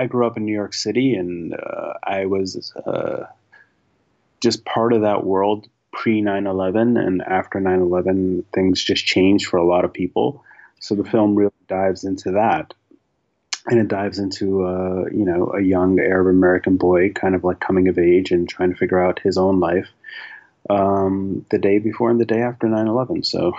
I 0.00 0.06
grew 0.06 0.26
up 0.26 0.36
in 0.36 0.44
New 0.44 0.54
York 0.54 0.74
City, 0.74 1.14
and 1.14 1.54
uh, 1.54 1.94
I 2.02 2.26
was 2.26 2.72
uh, 2.86 3.26
just 4.40 4.64
part 4.64 4.92
of 4.92 5.02
that 5.02 5.24
world 5.24 5.68
pre 5.92 6.20
9 6.20 6.46
11 6.46 6.96
and 6.96 7.20
after 7.22 7.58
9 7.58 7.80
11 7.80 8.44
things 8.54 8.82
just 8.82 9.04
changed 9.04 9.48
for 9.48 9.56
a 9.56 9.66
lot 9.66 9.84
of 9.84 9.92
people 9.92 10.44
so 10.80 10.94
the 10.94 11.04
film 11.04 11.34
really 11.34 11.52
dives 11.68 12.04
into 12.04 12.32
that, 12.32 12.72
and 13.66 13.78
it 13.78 13.88
dives 13.88 14.18
into 14.18 14.64
uh, 14.64 15.04
you 15.12 15.24
know 15.24 15.52
a 15.54 15.60
young 15.60 16.00
Arab 16.00 16.26
American 16.26 16.76
boy, 16.76 17.12
kind 17.12 17.34
of 17.34 17.44
like 17.44 17.60
coming 17.60 17.86
of 17.86 17.98
age 17.98 18.32
and 18.32 18.48
trying 18.48 18.70
to 18.70 18.76
figure 18.76 19.02
out 19.02 19.20
his 19.20 19.36
own 19.36 19.60
life 19.60 19.88
um, 20.70 21.44
the 21.50 21.58
day 21.58 21.78
before 21.78 22.10
and 22.10 22.18
the 22.18 22.24
day 22.24 22.40
after 22.40 22.66
9/11. 22.66 23.26
So 23.26 23.52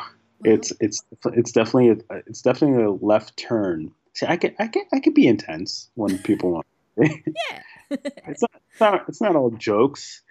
it's 0.43 0.73
it's 0.81 1.03
it's 1.25 1.51
definitely 1.51 1.89
a, 1.89 2.15
it's 2.25 2.41
definitely 2.41 2.83
a 2.83 2.91
left 2.91 3.37
turn. 3.37 3.91
See, 4.13 4.25
I 4.27 4.37
could 4.37 4.55
I 4.59 4.67
could 4.67 4.83
I 4.93 4.99
could 4.99 5.13
be 5.13 5.27
intense 5.27 5.89
when 5.95 6.17
people 6.19 6.51
want. 6.51 6.65
Yeah. 6.97 7.61
it's 7.89 8.41
not, 8.41 8.51
it's 8.71 8.79
not 8.79 9.05
it's 9.09 9.21
not 9.21 9.35
all 9.35 9.51
jokes, 9.51 10.21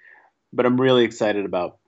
but 0.53 0.67
I'm 0.67 0.81
really 0.81 1.05
excited 1.05 1.45
about 1.45 1.79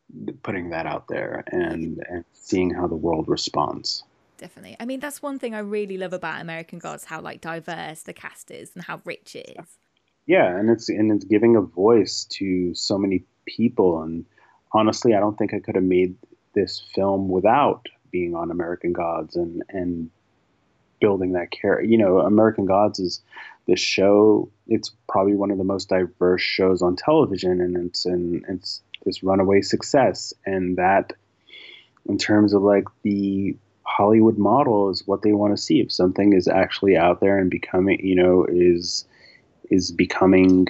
putting 0.42 0.70
that 0.70 0.86
out 0.86 1.08
there 1.08 1.44
and 1.46 2.02
and 2.08 2.24
seeing 2.32 2.70
how 2.70 2.86
the 2.86 2.96
world 2.96 3.28
responds. 3.28 4.02
Definitely. 4.38 4.76
I 4.80 4.86
mean, 4.86 4.98
that's 4.98 5.22
one 5.22 5.38
thing 5.38 5.54
I 5.54 5.60
really 5.60 5.96
love 5.96 6.12
about 6.12 6.40
American 6.40 6.78
Gods, 6.78 7.04
how 7.04 7.20
like 7.20 7.40
diverse 7.40 8.02
the 8.02 8.12
cast 8.12 8.50
is 8.50 8.72
and 8.74 8.84
how 8.84 9.00
rich 9.04 9.36
it 9.36 9.56
is. 9.58 9.78
Yeah, 10.26 10.56
and 10.56 10.68
it's 10.68 10.88
and 10.88 11.12
it's 11.12 11.24
giving 11.24 11.56
a 11.56 11.60
voice 11.60 12.24
to 12.32 12.74
so 12.74 12.98
many 12.98 13.24
people. 13.46 14.02
And 14.02 14.24
honestly, 14.72 15.14
I 15.14 15.20
don't 15.20 15.38
think 15.38 15.54
I 15.54 15.60
could 15.60 15.76
have 15.76 15.84
made 15.84 16.16
this 16.54 16.82
film 16.94 17.28
without 17.28 17.86
being 18.10 18.34
on 18.34 18.50
American 18.50 18.92
Gods 18.92 19.36
and 19.36 19.62
and 19.68 20.10
building 21.02 21.32
that 21.32 21.50
character. 21.50 21.84
You 21.84 21.98
know, 21.98 22.20
American 22.20 22.64
Gods 22.64 22.98
is 22.98 23.20
this 23.66 23.80
show. 23.80 24.48
It's 24.68 24.90
probably 25.08 25.34
one 25.34 25.50
of 25.50 25.58
the 25.58 25.64
most 25.64 25.90
diverse 25.90 26.40
shows 26.40 26.80
on 26.80 26.96
television, 26.96 27.60
and 27.60 27.76
it's 27.76 28.06
and 28.06 28.44
it's 28.48 28.80
this 29.04 29.22
runaway 29.22 29.60
success. 29.60 30.32
And 30.46 30.78
that, 30.78 31.12
in 32.06 32.16
terms 32.16 32.54
of 32.54 32.62
like 32.62 32.86
the 33.02 33.54
Hollywood 33.82 34.38
model, 34.38 34.88
is 34.90 35.02
what 35.06 35.22
they 35.22 35.32
want 35.32 35.54
to 35.54 35.62
see. 35.62 35.80
If 35.80 35.92
something 35.92 36.32
is 36.32 36.48
actually 36.48 36.96
out 36.96 37.20
there 37.20 37.36
and 37.38 37.50
becoming, 37.50 38.00
you 38.00 38.14
know, 38.14 38.46
is 38.48 39.04
is 39.70 39.90
becoming 39.92 40.68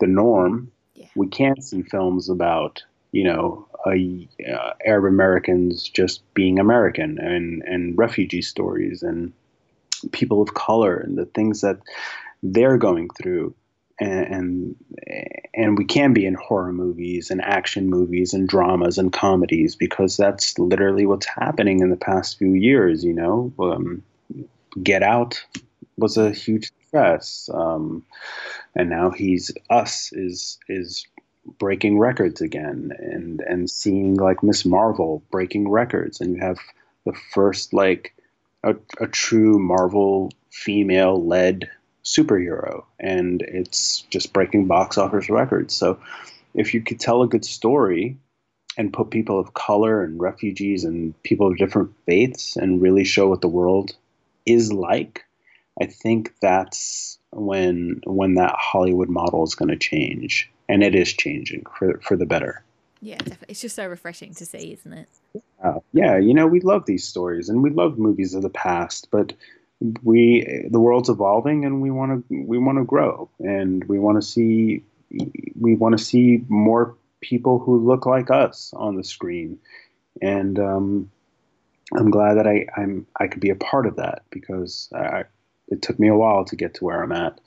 the 0.00 0.06
norm, 0.06 0.72
Yeah. 0.94 1.06
we 1.14 1.28
can't 1.28 1.62
see 1.62 1.82
films 1.82 2.28
about 2.30 2.82
you 3.12 3.24
know 3.24 3.66
a, 3.86 4.28
uh, 4.52 4.72
Arab 4.84 5.06
Americans 5.06 5.88
just 5.88 6.22
being 6.34 6.58
American 6.58 7.18
and 7.18 7.62
and 7.62 7.96
refugee 7.98 8.42
stories 8.42 9.02
and 9.02 9.32
people 10.12 10.42
of 10.42 10.54
color 10.54 10.96
and 10.96 11.16
the 11.16 11.26
things 11.26 11.60
that 11.60 11.78
they're 12.42 12.78
going 12.78 13.08
through. 13.10 13.54
And, 14.02 14.76
and 15.52 15.76
we 15.76 15.84
can 15.84 16.14
be 16.14 16.24
in 16.24 16.32
horror 16.32 16.72
movies 16.72 17.30
and 17.30 17.42
action 17.42 17.90
movies 17.90 18.32
and 18.32 18.48
dramas 18.48 18.96
and 18.96 19.12
comedies 19.12 19.76
because 19.76 20.16
that's 20.16 20.58
literally 20.58 21.04
what's 21.04 21.26
happening 21.26 21.80
in 21.80 21.90
the 21.90 21.96
past 21.96 22.38
few 22.38 22.54
years 22.54 23.04
you 23.04 23.12
know? 23.12 23.52
Um, 23.58 24.02
get 24.82 25.02
out 25.02 25.44
was 25.98 26.16
a 26.16 26.30
huge 26.30 26.70
success 26.70 27.50
um, 27.52 28.02
and 28.74 28.88
now 28.88 29.10
he's 29.10 29.52
us 29.68 30.12
is 30.12 30.58
is 30.68 31.06
breaking 31.58 31.98
records 31.98 32.40
again 32.40 32.92
and 32.98 33.40
and 33.40 33.70
seeing 33.70 34.14
like 34.14 34.42
miss 34.42 34.64
marvel 34.64 35.22
breaking 35.30 35.68
records. 35.68 36.20
And 36.20 36.36
you 36.36 36.42
have 36.42 36.58
the 37.04 37.14
first 37.32 37.72
like 37.72 38.14
a, 38.62 38.74
a 38.98 39.06
true 39.06 39.58
marvel 39.58 40.30
female 40.50 41.24
led 41.24 41.70
superhero 42.04 42.84
and 42.98 43.42
it's 43.42 44.02
just 44.10 44.32
breaking 44.32 44.66
box 44.66 44.98
office 44.98 45.28
records. 45.28 45.74
So 45.74 46.00
if 46.54 46.74
you 46.74 46.80
could 46.82 46.98
tell 46.98 47.22
a 47.22 47.28
good 47.28 47.44
story 47.44 48.16
and 48.76 48.92
put 48.92 49.10
people 49.10 49.38
of 49.38 49.54
color 49.54 50.02
and 50.02 50.20
refugees 50.20 50.84
and 50.84 51.20
people 51.22 51.48
of 51.48 51.58
different 51.58 51.92
faiths 52.06 52.56
and 52.56 52.80
really 52.80 53.04
show 53.04 53.28
what 53.28 53.40
the 53.40 53.48
world 53.48 53.94
is 54.46 54.72
like 54.72 55.24
i 55.80 55.86
think 55.86 56.32
that's 56.40 57.18
when 57.32 58.00
when 58.06 58.34
that 58.34 58.54
hollywood 58.56 59.08
model 59.08 59.44
is 59.44 59.54
going 59.54 59.68
to 59.68 59.76
change. 59.76 60.50
And 60.68 60.84
it 60.84 60.94
is 60.94 61.12
changing 61.12 61.64
for 61.76 61.98
for 62.00 62.16
the 62.16 62.26
better 62.26 62.62
Yeah, 63.00 63.18
definitely. 63.18 63.46
It's 63.48 63.60
just 63.60 63.76
so 63.76 63.86
refreshing 63.86 64.34
to 64.34 64.46
see, 64.46 64.72
isn't 64.72 64.92
it? 64.92 65.08
uh, 65.62 65.80
yeah, 65.92 66.16
you 66.18 66.34
know, 66.34 66.46
we 66.46 66.60
love 66.60 66.86
these 66.86 67.06
stories 67.06 67.48
and 67.48 67.62
we 67.62 67.70
love 67.70 67.98
movies 67.98 68.34
of 68.34 68.42
the 68.42 68.50
past, 68.50 69.08
but 69.10 69.32
we 70.02 70.66
the 70.70 70.80
world's 70.80 71.08
evolving 71.08 71.64
and 71.64 71.80
we 71.80 71.90
want 71.90 72.28
to 72.28 72.44
we 72.44 72.58
want 72.58 72.78
to 72.78 72.84
grow 72.84 73.30
and 73.38 73.82
we 73.84 73.98
want 73.98 74.20
to 74.20 74.26
see 74.26 74.82
we 75.58 75.74
want 75.74 75.96
to 75.96 76.04
see 76.04 76.44
more 76.48 76.94
people 77.20 77.58
who 77.58 77.78
look 77.78 78.06
like 78.06 78.30
us 78.30 78.72
on 78.76 78.96
the 78.96 79.04
screen, 79.04 79.58
and 80.22 80.58
um, 80.58 81.10
I'm 81.96 82.10
glad 82.10 82.34
that 82.34 82.46
I 82.46 82.66
I'm 82.76 83.06
I 83.18 83.26
could 83.26 83.40
be 83.40 83.50
a 83.50 83.56
part 83.56 83.86
of 83.86 83.96
that 83.96 84.22
because 84.30 84.88
I, 84.94 85.24
it 85.68 85.82
took 85.82 85.98
me 85.98 86.08
a 86.08 86.16
while 86.16 86.44
to 86.46 86.56
get 86.56 86.74
to 86.74 86.84
where 86.84 87.02
I'm 87.02 87.12
at, 87.12 87.40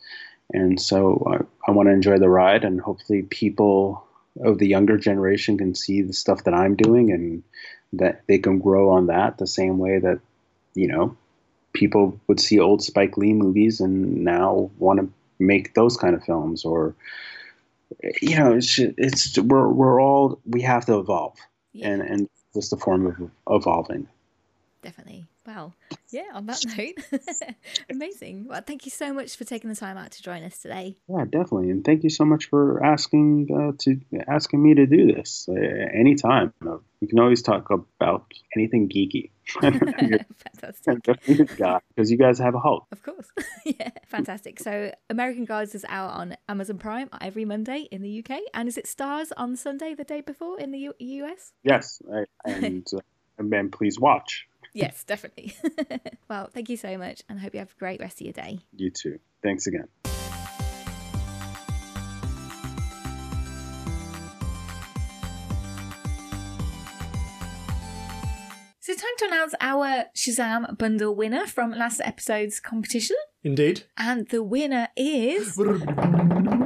and 0.52 0.80
so 0.80 1.24
I, 1.32 1.70
I 1.70 1.74
want 1.74 1.88
to 1.88 1.94
enjoy 1.94 2.18
the 2.20 2.30
ride 2.30 2.64
and 2.64 2.82
hopefully 2.82 3.24
people 3.24 4.06
of 4.42 4.58
the 4.58 4.68
younger 4.68 4.98
generation 4.98 5.58
can 5.58 5.76
see 5.76 6.02
the 6.02 6.14
stuff 6.14 6.44
that 6.46 6.54
I'm 6.54 6.76
doing 6.76 7.12
and 7.12 7.44
that 7.94 8.22
they 8.28 8.40
can 8.40 8.60
grow 8.60 8.90
on 8.90 9.08
that 9.08 9.38
the 9.38 9.48
same 9.48 9.78
way 9.78 10.00
that 10.00 10.20
you 10.74 10.88
know 10.88 11.16
people 11.74 12.20
would 12.28 12.40
see 12.40 12.60
old 12.60 12.84
Spike 12.84 13.18
Lee 13.18 13.34
movies 13.34 13.80
and 13.80 14.24
now 14.24 14.72
want 14.78 15.00
to 15.00 15.10
make 15.40 15.74
those 15.74 15.98
kind 15.98 16.16
of 16.16 16.24
films 16.24 16.66
or 16.66 16.96
you 18.22 18.38
know 18.38 18.54
it's 18.54 18.80
it's 18.80 19.38
we're 19.38 19.68
we're 19.68 20.02
all 20.02 20.40
we 20.46 20.62
have 20.62 20.86
to 20.86 20.98
evolve. 20.98 21.38
Yeah, 21.74 21.90
and 21.90 22.02
and 22.02 22.30
just 22.54 22.74
a 22.74 22.78
form 22.78 23.08
of 23.08 23.32
evolving. 23.50 24.08
Definitely. 24.82 25.26
Well, 25.46 25.74
yeah, 26.10 26.28
on 26.34 26.46
that 26.46 26.64
note, 26.78 27.22
amazing. 27.90 28.46
Well, 28.48 28.62
thank 28.66 28.86
you 28.86 28.92
so 28.92 29.14
much 29.14 29.36
for 29.36 29.44
taking 29.44 29.70
the 29.70 29.76
time 29.76 29.98
out 29.98 30.12
to 30.12 30.24
join 30.24 30.44
us 30.44 30.60
today. 30.60 30.96
yeah 31.10 31.26
definitely 31.26 31.70
and 31.70 31.84
thank 31.84 32.04
you 32.04 32.10
so 32.10 32.24
much 32.26 32.50
for 32.50 32.84
asking 32.84 33.48
uh, 33.54 33.72
to 33.80 34.00
asking 34.28 34.62
me 34.64 34.74
to 34.76 34.86
do 34.86 35.12
this 35.14 35.48
uh, 35.50 35.54
anytime 35.54 36.54
uh, 36.66 36.78
we 37.02 37.08
can 37.08 37.20
always 37.20 37.42
talk 37.42 37.70
about 37.72 38.26
anything 38.56 38.88
geeky 38.88 39.32
Fantastic. 39.62 41.04
definitely 41.04 41.36
the 41.36 41.46
guy 41.58 41.80
because 41.96 42.10
you 42.12 42.18
guys 42.18 42.40
have 42.40 42.56
a 42.56 42.60
hope 42.60 42.86
Of 42.92 43.04
course. 43.04 43.28
yeah, 43.66 43.90
fantastic. 44.08 44.60
So, 44.60 44.92
American 45.10 45.46
Gods 45.46 45.76
is 45.76 45.86
out 45.90 46.12
on 46.12 46.38
Amazon 46.48 46.78
Prime 46.78 47.10
every 47.20 47.44
Monday 47.46 47.88
in 47.92 48.02
the 48.02 48.24
UK. 48.24 48.40
And 48.54 48.68
is 48.70 48.78
it 48.78 48.86
Starz 48.86 49.32
on 49.36 49.56
Sunday 49.58 49.94
the 49.96 50.04
day 50.06 50.22
before 50.22 50.60
in 50.60 50.72
the 50.72 50.80
U- 50.80 50.94
US? 51.00 51.52
yes 51.64 52.02
I, 52.14 52.26
and 52.46 52.88
uh, 52.96 53.00
and 53.38 53.52
then 53.52 53.70
please 53.72 54.00
watch 54.00 54.46
Yes, 54.74 55.04
definitely. 55.08 55.56
well, 56.30 56.50
thank 56.54 56.70
you 56.70 56.78
so 56.78 56.98
much. 56.98 57.24
And 57.30 57.40
I 57.40 57.42
hope 57.42 57.54
you 57.54 57.60
have 57.60 57.74
a 57.76 57.80
great 57.80 58.00
rest 58.00 58.20
of 58.22 58.26
your 58.26 58.34
day. 58.34 58.60
you 58.76 58.90
too 58.90 59.20
thanks 59.42 59.68
again 59.68 59.88
So 68.80 68.92
it's 68.92 69.02
time 69.02 69.12
to 69.20 69.26
announce 69.28 69.56
our 69.62 70.06
Shazam 70.14 70.78
bundle 70.78 71.16
winner 71.16 71.48
from 71.48 71.72
last 71.72 72.02
episode's 72.04 72.60
competition. 72.60 73.16
Indeed. 73.42 73.84
And 73.96 74.28
the 74.28 74.44
winner 74.44 74.90
is 74.98 75.58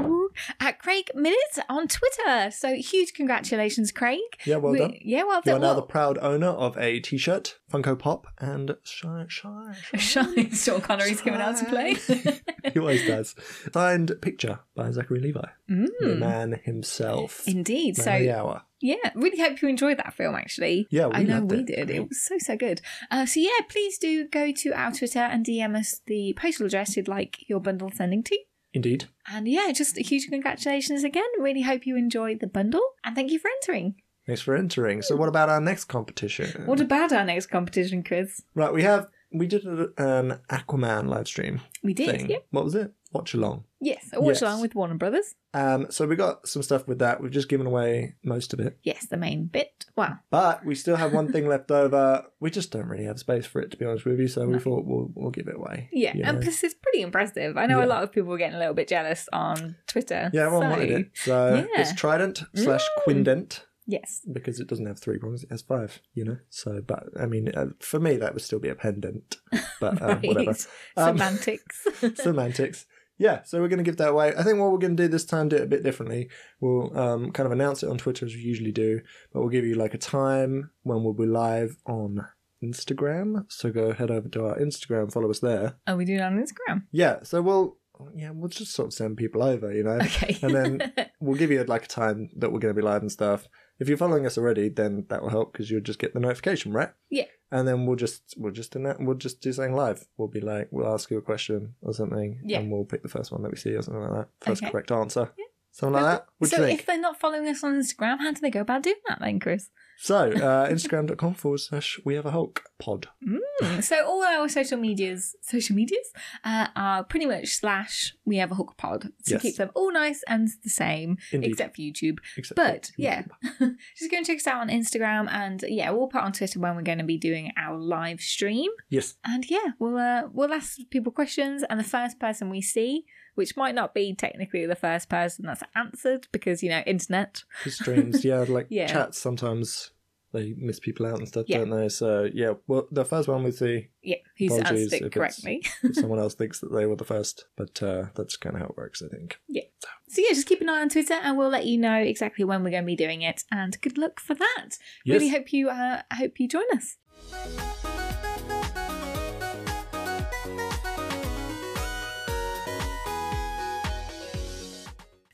at 0.59 0.79
Craig 0.79 1.11
Minutes 1.15 1.59
on 1.69 1.88
Twitter. 1.88 2.51
So 2.51 2.75
huge 2.75 3.13
congratulations, 3.13 3.91
Craig. 3.91 4.19
Yeah, 4.45 4.57
well 4.57 4.71
We- 4.73 4.79
done. 4.79 4.93
Yeah, 5.01 5.23
well 5.23 5.41
done. 5.41 5.55
You 5.55 5.57
are 5.57 5.69
now 5.69 5.73
the 5.75 5.81
proud 5.81 6.17
owner 6.19 6.47
of 6.47 6.77
a 6.77 6.99
T-shirt, 6.99 7.57
Funko 7.71 7.97
Pop, 7.97 8.27
and 8.39 8.75
shy, 8.83 9.25
shy, 9.27 9.73
shy. 9.97 10.49
Sean 10.51 10.81
Connery's 10.81 11.21
coming 11.21 11.41
out 11.41 11.57
to 11.57 11.65
play. 11.65 11.93
he 12.73 12.79
always 12.79 13.05
does. 13.05 13.35
Signed 13.73 14.11
picture 14.21 14.59
by 14.75 14.91
Zachary 14.91 15.19
Levi, 15.19 15.45
the 15.67 16.15
man 16.19 16.59
himself. 16.63 17.43
Mm. 17.45 17.55
Indeed. 17.57 17.97
Man 17.97 18.03
So 18.05 18.19
the 18.19 18.31
hour. 18.31 18.61
Yeah, 18.79 18.95
really 19.15 19.39
hope 19.39 19.59
you 19.61 19.67
enjoyed 19.69 19.97
that 19.97 20.13
film. 20.13 20.35
Actually, 20.35 20.88
Yeah, 20.91 21.07
we 21.07 21.15
I 21.15 21.23
know 21.23 21.41
we 21.43 21.57
it. 21.59 21.65
did. 21.65 21.89
It 21.89 22.07
was 22.07 22.21
so 22.23 22.35
so 22.38 22.55
good. 22.55 22.79
Uh, 23.09 23.25
so 23.25 23.39
yeah, 23.39 23.49
please 23.69 23.97
do 23.97 24.27
go 24.27 24.51
to 24.51 24.69
our 24.73 24.91
Twitter 24.91 25.17
and 25.19 25.43
DM 25.43 25.75
us 25.75 26.01
the 26.05 26.35
postal 26.39 26.67
address 26.67 26.95
you'd 26.95 27.07
like 27.07 27.47
your 27.49 27.59
bundle 27.59 27.89
sending 27.91 28.21
to. 28.23 28.38
Indeed. 28.78 29.05
And 29.34 29.47
yeah, 29.47 29.71
just 29.71 29.97
a 29.97 30.03
huge 30.03 30.28
congratulations 30.30 31.03
again. 31.03 31.25
Really 31.39 31.63
hope 31.63 31.88
you 31.88 31.97
enjoy 31.97 32.36
the 32.36 32.45
bundle, 32.45 32.84
and 33.03 33.15
thank 33.15 33.32
you 33.32 33.39
for 33.39 33.49
entering. 33.59 33.95
Thanks 34.28 34.41
for 34.41 34.55
entering. 34.55 35.01
So, 35.01 35.15
what 35.15 35.28
about 35.30 35.49
our 35.49 35.59
next 35.59 35.86
competition? 35.86 36.65
What 36.67 36.80
about 36.80 37.11
our 37.11 37.25
next 37.25 37.47
competition 37.47 38.03
quiz? 38.03 38.43
Right, 38.53 38.71
we 38.71 38.84
have 38.84 39.07
we 39.34 39.47
did 39.47 39.65
an 39.65 40.39
Aquaman 40.51 41.07
live 41.07 41.28
stream 41.28 41.61
We 41.84 41.95
did, 41.95 42.11
thing. 42.11 42.30
yeah. 42.30 42.38
What 42.51 42.65
was 42.65 42.75
it? 42.75 42.93
Watch 43.18 43.34
along. 43.34 43.63
Yes, 43.80 44.09
a 44.13 44.22
watch 44.22 44.36
Yes. 44.36 44.41
along 44.43 44.61
with 44.61 44.76
Warner 44.76 44.95
Brothers. 44.95 45.36
Um, 45.53 45.88
so 45.89 46.05
we 46.07 46.15
got 46.15 46.47
some 46.47 46.61
stuff 46.63 46.88
with 46.88 46.99
that. 46.99 47.22
We've 47.22 47.32
just 47.32 47.49
given 47.49 47.65
away 47.68 48.15
most 48.24 48.53
of 48.53 48.59
it, 48.59 48.78
Yes, 48.84 49.05
the 49.07 49.18
main 49.18 49.45
bit. 49.45 49.86
Wow. 49.95 50.20
but 50.30 50.65
we 50.65 50.76
still 50.76 50.95
have 50.97 51.13
one 51.13 51.32
thing 51.32 51.47
left 51.53 51.72
over. 51.72 52.26
We 52.39 52.51
just 52.51 52.72
don't 52.72 52.88
really 52.88 53.05
have 53.05 53.20
space 53.20 53.45
for 53.45 53.59
it, 53.61 53.72
to 53.72 53.78
be 53.78 53.86
honest 53.86 54.05
with 54.05 54.20
you. 54.20 54.28
So 54.28 54.47
we 54.47 54.59
thought 54.59 54.86
we'll 54.86 55.09
we'll 55.15 55.32
give 55.32 55.47
it 55.47 55.55
away. 55.55 55.89
Yeah, 55.91 56.15
you 56.15 56.24
and 56.24 56.38
know? 56.38 56.43
plus 56.43 56.63
it's 56.63 56.76
pretty 56.76 57.01
impressive. 57.01 57.57
I 57.57 57.65
know 57.65 57.80
Yeah. 57.80 57.86
a 57.86 57.93
lot 57.93 58.03
of 58.03 58.11
people 58.11 58.30
were 58.30 58.38
getting 58.38 58.55
a 58.55 58.59
little 58.59 58.74
bit 58.76 58.88
jealous 58.88 59.28
on 59.34 59.76
Twitter. 59.88 60.30
yeah, 60.34 60.45
everyone 60.45 60.65
so- 60.65 60.70
wanted 60.70 60.91
it. 60.91 61.07
So 61.15 61.55
yeah. 61.55 61.82
it's 61.82 61.93
Trident 61.95 62.43
slash 62.55 62.84
Mm. 62.99 63.03
Quindent. 63.03 63.63
Yes. 63.89 64.22
because 64.34 64.59
it 64.59 64.68
doesn't 64.68 64.86
have 64.86 64.99
three 64.99 65.18
prongs; 65.18 65.43
it 65.43 65.49
has 65.49 65.61
five. 65.61 66.01
You 66.13 66.26
know. 66.26 66.38
So, 66.49 66.82
but 66.86 67.05
I 67.18 67.26
mean, 67.26 67.49
uh, 67.55 67.68
for 67.80 68.01
me, 68.01 68.18
that 68.18 68.34
would 68.34 68.43
still 68.43 68.59
be 68.59 68.68
a 68.68 68.76
pendant. 68.76 69.38
But 69.80 70.01
uh, 70.01 70.05
Right. 70.22 70.28
whatever. 70.28 70.55
Um, 70.97 71.18
Semantics. 71.18 71.88
semantics. 72.15 72.86
Yeah, 73.18 73.43
so 73.43 73.59
we're 73.59 73.68
going 73.68 73.80
to 73.80 73.84
give 73.84 73.97
that 73.97 74.09
away. 74.09 74.34
I 74.38 74.43
think 74.43 74.59
what 74.59 74.72
we're 74.72 74.78
going 74.78 74.95
to 74.95 75.03
do 75.03 75.07
this 75.07 75.26
time, 75.26 75.49
do 75.49 75.55
it 75.55 75.63
a 75.63 75.68
bit 75.68 75.84
differently. 75.84 76.30
We'll 76.59 76.95
um, 76.97 77.32
kind 77.32 77.45
of 77.45 77.51
announce 77.51 77.82
it 77.84 77.89
on 77.89 77.97
Twitter 77.97 78.26
as 78.26 78.36
we 78.36 78.41
usually 78.41 78.72
do, 78.72 79.01
but 79.34 79.39
we'll 79.39 79.49
give 79.49 79.65
you 79.65 79.76
like 79.76 79.93
a 79.93 79.97
time 79.97 80.70
when 80.84 81.03
we'll 81.03 81.13
be 81.13 81.26
live 81.26 81.78
on 81.86 82.28
Instagram. 82.63 83.45
So 83.49 83.72
go 83.72 83.93
head 83.93 84.11
over 84.11 84.30
to 84.30 84.45
our 84.45 84.59
Instagram, 84.59 85.11
follow 85.11 85.30
us 85.30 85.39
there. 85.39 85.76
Oh, 85.88 85.95
we 85.95 86.05
do 86.05 86.15
it 86.15 86.22
on 86.22 86.38
Instagram? 86.43 86.84
Yeah, 86.91 87.24
so 87.24 87.41
we'll 87.41 87.78
yeah 88.15 88.30
we'll 88.30 88.47
just 88.49 88.74
sort 88.74 88.88
of 88.88 88.93
send 88.93 89.18
people 89.18 89.41
over, 89.41 89.74
you 89.74 89.84
know. 89.84 89.97
Okay. 90.01 90.38
and 90.41 90.53
then 90.55 90.93
we'll 91.20 91.38
give 91.38 91.51
you 91.51 91.63
like 91.63 91.86
a 91.86 91.88
time 91.88 92.30
that 92.38 92.51
we're 92.51 92.59
going 92.59 92.74
to 92.74 92.80
be 92.80 92.86
live 92.86 93.01
and 93.01 93.11
stuff. 93.11 93.47
If 93.80 93.88
you're 93.88 93.97
following 93.97 94.25
us 94.25 94.38
already, 94.38 94.69
then 94.69 95.05
that 95.09 95.21
will 95.21 95.30
help 95.30 95.51
because 95.53 95.69
you'll 95.69 95.82
just 95.82 95.99
get 95.99 96.13
the 96.13 96.19
notification, 96.19 96.71
right? 96.71 96.89
Yeah. 97.09 97.25
And 97.51 97.67
then 97.67 97.86
we'll 97.86 97.95
just 97.95 98.34
we'll 98.38 98.51
just 98.51 98.71
do 98.73 98.82
that. 98.84 98.99
We'll 98.99 99.15
just 99.17 99.39
do 99.41 99.53
something 99.53 99.75
live. 99.75 100.05
We'll 100.17 100.28
be 100.28 100.41
like 100.41 100.67
we'll 100.71 100.91
ask 100.93 101.09
you 101.11 101.17
a 101.17 101.21
question 101.21 101.75
or 101.82 101.93
something, 101.93 102.41
Yeah. 102.43 102.59
and 102.59 102.71
we'll 102.71 102.86
pick 102.86 103.03
the 103.03 103.09
first 103.09 103.32
one 103.32 103.43
that 103.43 103.51
we 103.51 103.57
see 103.57 103.75
or 103.75 103.82
something 103.82 104.01
like 104.01 104.11
that. 104.11 104.28
First 104.41 104.63
Okay. 104.63 104.71
correct 104.71 104.91
answer. 104.91 105.32
Something 105.71 105.93
like 105.93 106.03
that. 106.05 106.25
What 106.39 106.49
so 106.49 106.57
do 106.57 106.61
you 106.63 106.67
think? 106.69 106.80
if 106.80 106.86
they're 106.88 106.99
not 106.99 107.19
following 107.19 107.47
us 107.47 107.63
on 107.63 107.75
Instagram, 107.80 108.17
how 108.19 108.32
do 108.32 108.41
they 108.41 108.49
go 108.49 108.61
about 108.61 108.82
doing 108.84 108.95
that 109.07 109.19
then, 109.19 109.39
Chris? 109.39 109.69
So 109.99 110.31
uh, 110.31 110.69
Instagram.com 110.69 111.33
forward 111.33 111.59
slash 111.59 111.99
we 112.05 112.13
have 112.15 112.25
a 112.25 112.31
Hulk 112.31 112.63
pod. 112.79 113.07
Mm, 113.27 113.83
so 113.83 114.05
all 114.05 114.23
our 114.23 114.47
social 114.47 114.77
medias, 114.77 115.35
social 115.41 115.75
medias, 115.75 116.11
uh, 116.43 116.67
are 116.75 117.03
pretty 117.03 117.25
much 117.25 117.47
slash 117.55 118.15
we 118.23 118.37
have 118.37 118.51
a 118.51 118.55
hook 118.55 118.75
pod. 118.77 119.05
So 119.23 119.33
Yes. 119.35 119.41
keep 119.41 119.55
them 119.57 119.71
all 119.73 119.91
nice 119.91 120.23
and 120.27 120.49
the 120.63 120.69
same, 120.69 121.17
Indeed. 121.31 121.51
except 121.51 121.75
for 121.75 121.81
YouTube. 121.81 122.19
Except 122.37 122.55
But 122.55 122.85
for 122.95 123.01
yeah, 123.01 123.23
YouTube. 123.43 123.75
just 123.97 124.11
go 124.11 124.17
and 124.17 124.25
check 124.25 124.37
us 124.37 124.47
out 124.47 124.61
on 124.61 124.69
Instagram, 124.69 125.27
and 125.31 125.63
yeah, 125.67 125.89
we'll 125.89 126.07
put 126.07 126.21
on 126.21 126.31
Twitter 126.31 126.59
when 126.59 126.75
we're 126.75 126.83
going 126.83 126.99
to 126.99 127.03
be 127.03 127.17
doing 127.17 127.51
our 127.57 127.77
live 127.79 128.21
stream. 128.21 128.69
Yes. 128.89 129.15
And 129.25 129.49
yeah, 129.49 129.71
we'll 129.79 129.97
uh, 129.97 130.23
we'll 130.31 130.53
ask 130.53 130.77
people 130.91 131.11
questions, 131.11 131.63
and 131.67 131.79
the 131.79 131.83
first 131.83 132.19
person 132.19 132.49
we 132.51 132.61
see, 132.61 133.05
which 133.38 133.55
might 133.55 133.75
not 133.75 133.93
be 133.93 134.13
technically 134.13 134.65
the 134.65 134.75
first 134.75 135.07
person 135.09 135.45
that's 135.45 135.63
answered 135.75 136.27
because 136.31 136.61
you 136.63 136.69
know 136.69 136.81
internet. 136.85 137.43
Streams, 137.65 138.25
yeah, 138.25 138.43
like 138.47 138.67
Yeah. 138.69 138.88
chats 138.88 139.17
sometimes 139.17 139.91
they 140.33 140.53
miss 140.57 140.79
people 140.79 141.05
out 141.05 141.17
and 141.19 141.27
stuff, 141.27 141.45
Yeah. 141.47 141.59
don't 141.59 141.69
they? 141.69 141.88
So 141.88 142.27
yeah, 142.33 142.55
well 142.67 142.88
the 142.91 143.05
first 143.05 143.27
one 143.29 143.43
we 143.43 143.51
see 143.51 143.88
Yeah, 144.03 144.17
who's 144.38 144.51
answered 144.57 144.91
it 144.93 145.11
correctly. 145.13 145.63
if 145.83 145.95
someone 145.95 146.19
else 146.19 146.35
thinks 146.35 146.59
that 146.59 146.73
they 146.73 146.85
were 146.85 146.97
the 146.97 147.05
first, 147.05 147.45
but 147.55 147.81
uh, 147.81 148.07
that's 148.15 148.35
kind 148.35 148.55
of 148.55 148.61
how 148.61 148.67
it 148.67 148.77
works, 148.77 149.01
I 149.01 149.07
think. 149.07 149.39
Yeah. 149.47 149.63
So 150.09 150.21
yeah, 150.21 150.33
just 150.33 150.47
keep 150.47 150.61
an 150.61 150.69
eye 150.69 150.81
on 150.81 150.89
Twitter, 150.89 151.13
and 151.15 151.38
we'll 151.38 151.49
let 151.49 151.65
you 151.65 151.77
know 151.77 151.95
exactly 151.97 152.43
when 152.43 152.63
we're 152.63 152.71
going 152.71 152.83
to 152.83 152.88
be 152.88 152.95
doing 152.95 153.21
it. 153.21 153.43
And 153.51 153.79
good 153.81 153.97
luck 153.97 154.19
for 154.19 154.33
that. 154.35 154.77
Yes. 155.05 155.13
Really 155.15 155.29
hope 155.29 155.53
you 155.53 155.69
uh, 155.69 156.01
hope 156.13 156.39
you 156.39 156.47
join 156.47 156.63
us. 156.73 156.97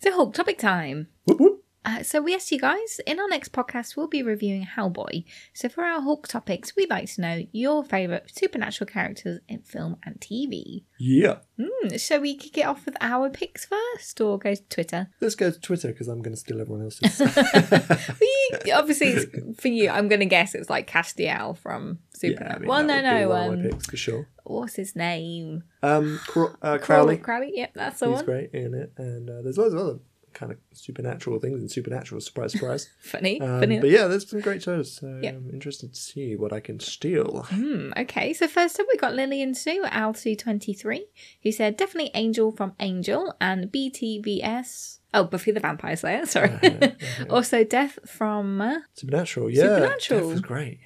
So 0.03 0.11
hot 0.11 0.33
topic 0.33 0.57
time. 0.57 1.07
Whoop, 1.23 1.39
whoop. 1.39 1.52
Uh, 1.85 2.01
so 2.03 2.21
asked 2.33 2.51
you 2.51 2.59
guys 2.59 3.01
in 3.05 3.19
our 3.19 3.27
next 3.27 3.51
podcast 3.51 3.97
we'll 3.97 4.07
be 4.07 4.23
reviewing 4.23 4.65
Hellboy. 4.65 5.25
So 5.53 5.67
for 5.69 5.83
our 5.83 6.01
hot 6.01 6.23
topics, 6.29 6.75
we'd 6.75 6.89
like 6.89 7.11
to 7.13 7.21
know 7.21 7.45
your 7.51 7.83
favourite 7.83 8.29
supernatural 8.33 8.87
characters 8.89 9.39
in 9.49 9.61
film 9.63 9.97
and 10.05 10.19
TV. 10.19 10.83
Yeah. 10.97 11.39
Hmm, 11.61 11.97
shall 11.97 12.21
we 12.21 12.35
kick 12.35 12.57
it 12.57 12.65
off 12.65 12.85
with 12.85 12.95
our 13.01 13.29
picks 13.29 13.65
first, 13.65 14.19
or 14.21 14.39
go 14.39 14.55
to 14.55 14.63
Twitter? 14.69 15.09
Let's 15.21 15.35
go 15.35 15.51
to 15.51 15.59
Twitter 15.59 15.89
because 15.89 16.07
I'm 16.07 16.21
going 16.21 16.33
to 16.33 16.39
steal 16.39 16.61
everyone 16.61 16.83
else's. 16.83 17.19
We- 18.19 18.71
Obviously, 18.71 19.07
it's, 19.09 19.61
for 19.61 19.67
you, 19.67 19.89
I'm 19.89 20.07
going 20.07 20.19
to 20.21 20.25
guess 20.25 20.55
it's 20.55 20.69
like 20.69 20.89
Castiel 20.89 21.57
from 21.57 21.99
Super. 22.15 22.43
yeah, 22.43 22.53
I 22.55 22.59
mean, 22.59 22.69
well, 22.69 22.81
no, 22.83 22.87
that 22.87 23.03
would 23.03 23.19
be 23.19 23.23
no. 23.23 23.29
one 23.29 23.65
Um, 23.65 23.69
picks 23.71 23.85
for 23.87 23.97
sure. 23.97 24.27
what's 24.43 24.75
his 24.75 24.95
name? 24.95 25.63
Um, 25.81 26.19
Cro- 26.27 26.55
uh, 26.61 26.77
Crowley. 26.77 27.17
Crowley. 27.17 27.51
Yep, 27.53 27.71
that's 27.75 27.99
the 27.99 28.07
He's 28.07 28.15
one. 28.17 28.25
great 28.25 28.51
in 28.53 28.73
it, 28.73 28.93
and 28.97 29.29
uh, 29.29 29.41
there's 29.41 29.57
loads 29.57 29.73
of 29.73 29.79
other 29.81 29.99
kind 30.33 30.51
of 30.51 30.57
supernatural 30.73 31.39
things 31.39 31.61
and 31.61 31.71
supernatural. 31.71 32.21
Surprise, 32.21 32.51
surprise. 32.57 32.89
Funny, 33.01 33.39
Um, 33.41 33.59
funny. 33.59 33.79
but 33.79 33.89
yeah, 33.89 34.07
there's 34.07 34.29
some 34.29 34.41
great 34.41 34.61
shows. 34.63 34.93
So 34.93 35.19
Yeah. 35.21 35.31
I'm 35.31 35.49
interested 35.51 35.93
to 35.93 35.99
see 35.99 36.35
what 36.35 36.51
I 36.53 36.59
can 36.59 36.79
steal. 36.79 37.43
Hmm, 37.49 37.91
okay, 37.97 38.33
so 38.33 38.47
first 38.47 38.79
up 38.79 38.87
we 38.91 38.97
got 38.97 39.13
Lillian 39.13 39.53
Sue 39.53 39.83
at 39.83 39.93
Al223, 39.93 40.99
who 41.43 41.51
said 41.51 41.77
definitely 41.77 42.11
Angel 42.13 42.51
from 42.51 42.73
Angel 42.79 43.35
and 43.39 43.71
BTVS. 43.71 44.99
Oh, 45.13 45.25
Buffy 45.25 45.51
the 45.51 45.59
Vampire 45.59 45.95
Slayer, 45.95 46.25
sorry. 46.35 46.49
Uh-huh, 46.51 46.89
also, 47.29 47.63
Death 47.63 47.99
from. 48.05 48.61
Uh, 48.61 48.79
Supernatural, 48.95 49.49
yeah. 49.51 49.61
Supernatural. 49.75 50.19
Death 50.21 50.29
was 50.31 50.41
great. 50.41 50.79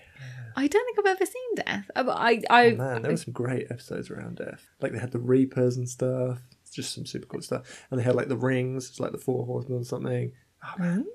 I 0.57 0.65
don't 0.67 0.83
think 0.85 0.99
I've 0.99 1.15
ever 1.15 1.25
seen 1.25 1.55
Death. 1.55 1.91
I, 1.95 2.01
I, 2.01 2.41
I 2.49 2.65
Oh, 2.71 2.75
man, 2.75 3.01
there 3.03 3.11
were 3.11 3.17
some 3.17 3.31
great 3.33 3.67
episodes 3.69 4.09
around 4.09 4.37
Death. 4.37 4.67
Like 4.81 4.91
they 4.91 4.97
had 4.99 5.11
the 5.11 5.19
Reapers 5.19 5.77
and 5.77 5.87
stuff. 5.87 6.39
Just 6.77 6.93
some 6.93 7.07
super 7.07 7.25
cool 7.25 7.41
stuff. 7.41 7.87
And 7.89 7.99
they 7.99 8.03
had 8.03 8.13
like 8.13 8.27
the 8.27 8.37
rings. 8.37 8.87
It's 8.87 8.99
like 8.99 9.11
the 9.11 9.17
Four 9.17 9.47
Horsemen 9.47 9.79
or 9.79 9.83
something. 9.83 10.31
Oh 10.63 10.73
man, 10.77 11.05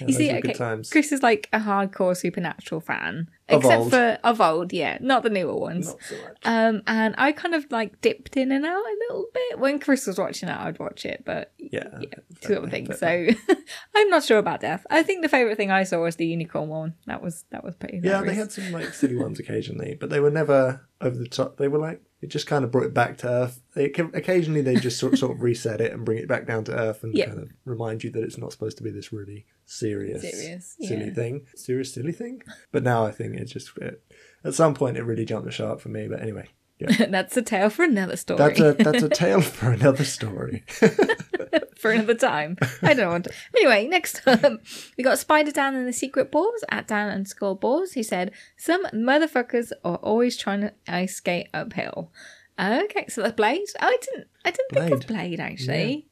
yeah, 0.00 0.06
you 0.08 0.12
see, 0.12 0.30
okay, 0.30 0.40
good 0.40 0.56
times. 0.56 0.90
Chris 0.90 1.12
is 1.12 1.22
like 1.22 1.48
a 1.52 1.60
hardcore 1.60 2.16
supernatural 2.16 2.80
fan, 2.80 3.28
Of 3.48 3.60
except 3.62 3.80
old. 3.80 3.90
for 3.90 4.18
of 4.24 4.40
old, 4.40 4.72
yeah, 4.72 4.98
not 5.00 5.22
the 5.22 5.30
newer 5.30 5.54
ones. 5.56 5.86
Not 5.86 6.02
so 6.02 6.16
much. 6.16 6.36
Um, 6.44 6.82
and 6.88 7.14
I 7.16 7.30
kind 7.30 7.54
of 7.54 7.64
like 7.70 8.00
dipped 8.00 8.36
in 8.36 8.50
and 8.50 8.66
out 8.66 8.82
a 8.84 8.96
little 9.08 9.26
bit 9.32 9.60
when 9.60 9.78
Chris 9.78 10.04
was 10.08 10.18
watching 10.18 10.48
it. 10.48 10.56
I'd 10.58 10.80
watch 10.80 11.04
it, 11.06 11.22
but 11.24 11.52
Yeah, 11.58 11.86
yeah, 12.00 12.08
sort 12.42 12.64
of 12.64 12.70
thing. 12.70 12.92
So 12.92 13.06
I'm 13.94 14.08
not 14.10 14.24
sure 14.24 14.38
about 14.38 14.62
Death. 14.62 14.84
I 14.90 15.04
think 15.04 15.22
the 15.22 15.28
favorite 15.28 15.56
thing 15.56 15.70
I 15.70 15.84
saw 15.84 16.02
was 16.02 16.16
the 16.16 16.26
unicorn 16.26 16.68
one. 16.68 16.94
That 17.06 17.22
was 17.22 17.44
that 17.50 17.62
was 17.62 17.76
pretty. 17.76 18.00
Yeah, 18.02 18.22
they 18.22 18.34
had 18.34 18.50
some 18.50 18.72
like 18.72 18.92
silly 18.94 19.16
ones 19.16 19.38
occasionally, 19.38 19.96
but 19.98 20.10
they 20.10 20.18
were 20.18 20.30
never 20.30 20.86
over 21.00 21.16
the 21.16 21.28
top. 21.28 21.56
They 21.56 21.68
were 21.68 21.78
like 21.78 22.02
it 22.22 22.28
just 22.30 22.48
kind 22.48 22.64
of 22.64 22.72
brought 22.72 22.86
it 22.86 22.94
back 22.94 23.18
to 23.18 23.28
earth. 23.28 23.62
They 23.76 23.84
occasionally 23.84 24.62
they 24.62 24.74
just 24.74 24.98
sort 24.98 25.18
sort 25.18 25.36
of 25.36 25.42
reset 25.42 25.80
it 25.80 25.92
and 25.92 26.04
bring 26.04 26.18
it 26.18 26.26
back 26.26 26.46
down 26.46 26.64
to 26.64 26.72
earth 26.76 27.04
and 27.04 27.14
Yeah. 27.16 27.26
kind 27.26 27.38
of 27.40 27.50
remind 27.64 28.02
you 28.02 28.10
that 28.10 28.24
it's 28.24 28.38
not 28.38 28.50
supposed 28.50 28.76
to 28.78 28.82
be 28.82 28.90
this 28.90 29.12
really 29.12 29.46
serious, 29.66 30.22
Serious, 30.22 30.76
silly 30.80 31.06
yeah. 31.06 31.12
thing, 31.12 31.46
serious 31.54 31.92
silly 31.92 32.12
thing. 32.12 32.42
But 32.72 32.82
now 32.82 33.04
I 33.04 33.10
think 33.10 33.34
it 33.34 33.44
just 33.46 33.76
it, 33.78 34.02
at 34.44 34.54
some 34.54 34.74
point 34.74 34.96
it 34.96 35.02
really 35.04 35.24
jumped 35.24 35.44
the 35.46 35.52
shark 35.52 35.80
for 35.80 35.88
me. 35.90 36.08
But 36.08 36.22
anyway, 36.22 36.48
yeah, 36.78 37.06
that's 37.10 37.36
a 37.36 37.42
tale 37.42 37.68
for 37.70 37.84
another 37.84 38.16
story. 38.16 38.38
that's 38.38 38.60
a 38.60 38.72
that's 38.72 39.02
a 39.02 39.08
tale 39.24 39.40
for 39.42 39.70
another 39.72 40.04
story. 40.04 40.64
for 41.76 41.90
another 41.90 42.14
time. 42.14 42.56
I 42.82 42.94
don't 42.94 43.10
want 43.10 43.24
to. 43.24 43.32
Anyway, 43.54 43.86
next 43.86 44.26
up, 44.26 44.42
um, 44.44 44.60
we 44.96 45.04
got 45.04 45.18
Spider 45.18 45.50
Dan 45.50 45.74
and 45.74 45.86
the 45.86 45.92
Secret 45.92 46.30
Balls 46.32 46.64
at 46.70 46.88
Dan 46.88 47.10
and 47.10 47.28
Skull 47.28 47.54
Balls, 47.54 47.92
He 47.92 48.02
said, 48.02 48.32
Some 48.56 48.84
motherfuckers 48.86 49.72
are 49.84 49.96
always 49.96 50.36
trying 50.36 50.62
to 50.62 50.72
ice 50.88 51.16
skate 51.16 51.48
uphill. 51.52 52.10
Okay, 52.58 53.04
so 53.08 53.20
that's 53.22 53.34
Blade. 53.36 53.66
Oh, 53.80 53.86
I 53.86 53.98
didn't 54.00 54.28
I 54.44 54.50
didn't 54.50 54.70
think 54.88 55.02
of 55.02 55.06
Blade 55.06 55.40
actually. 55.40 56.08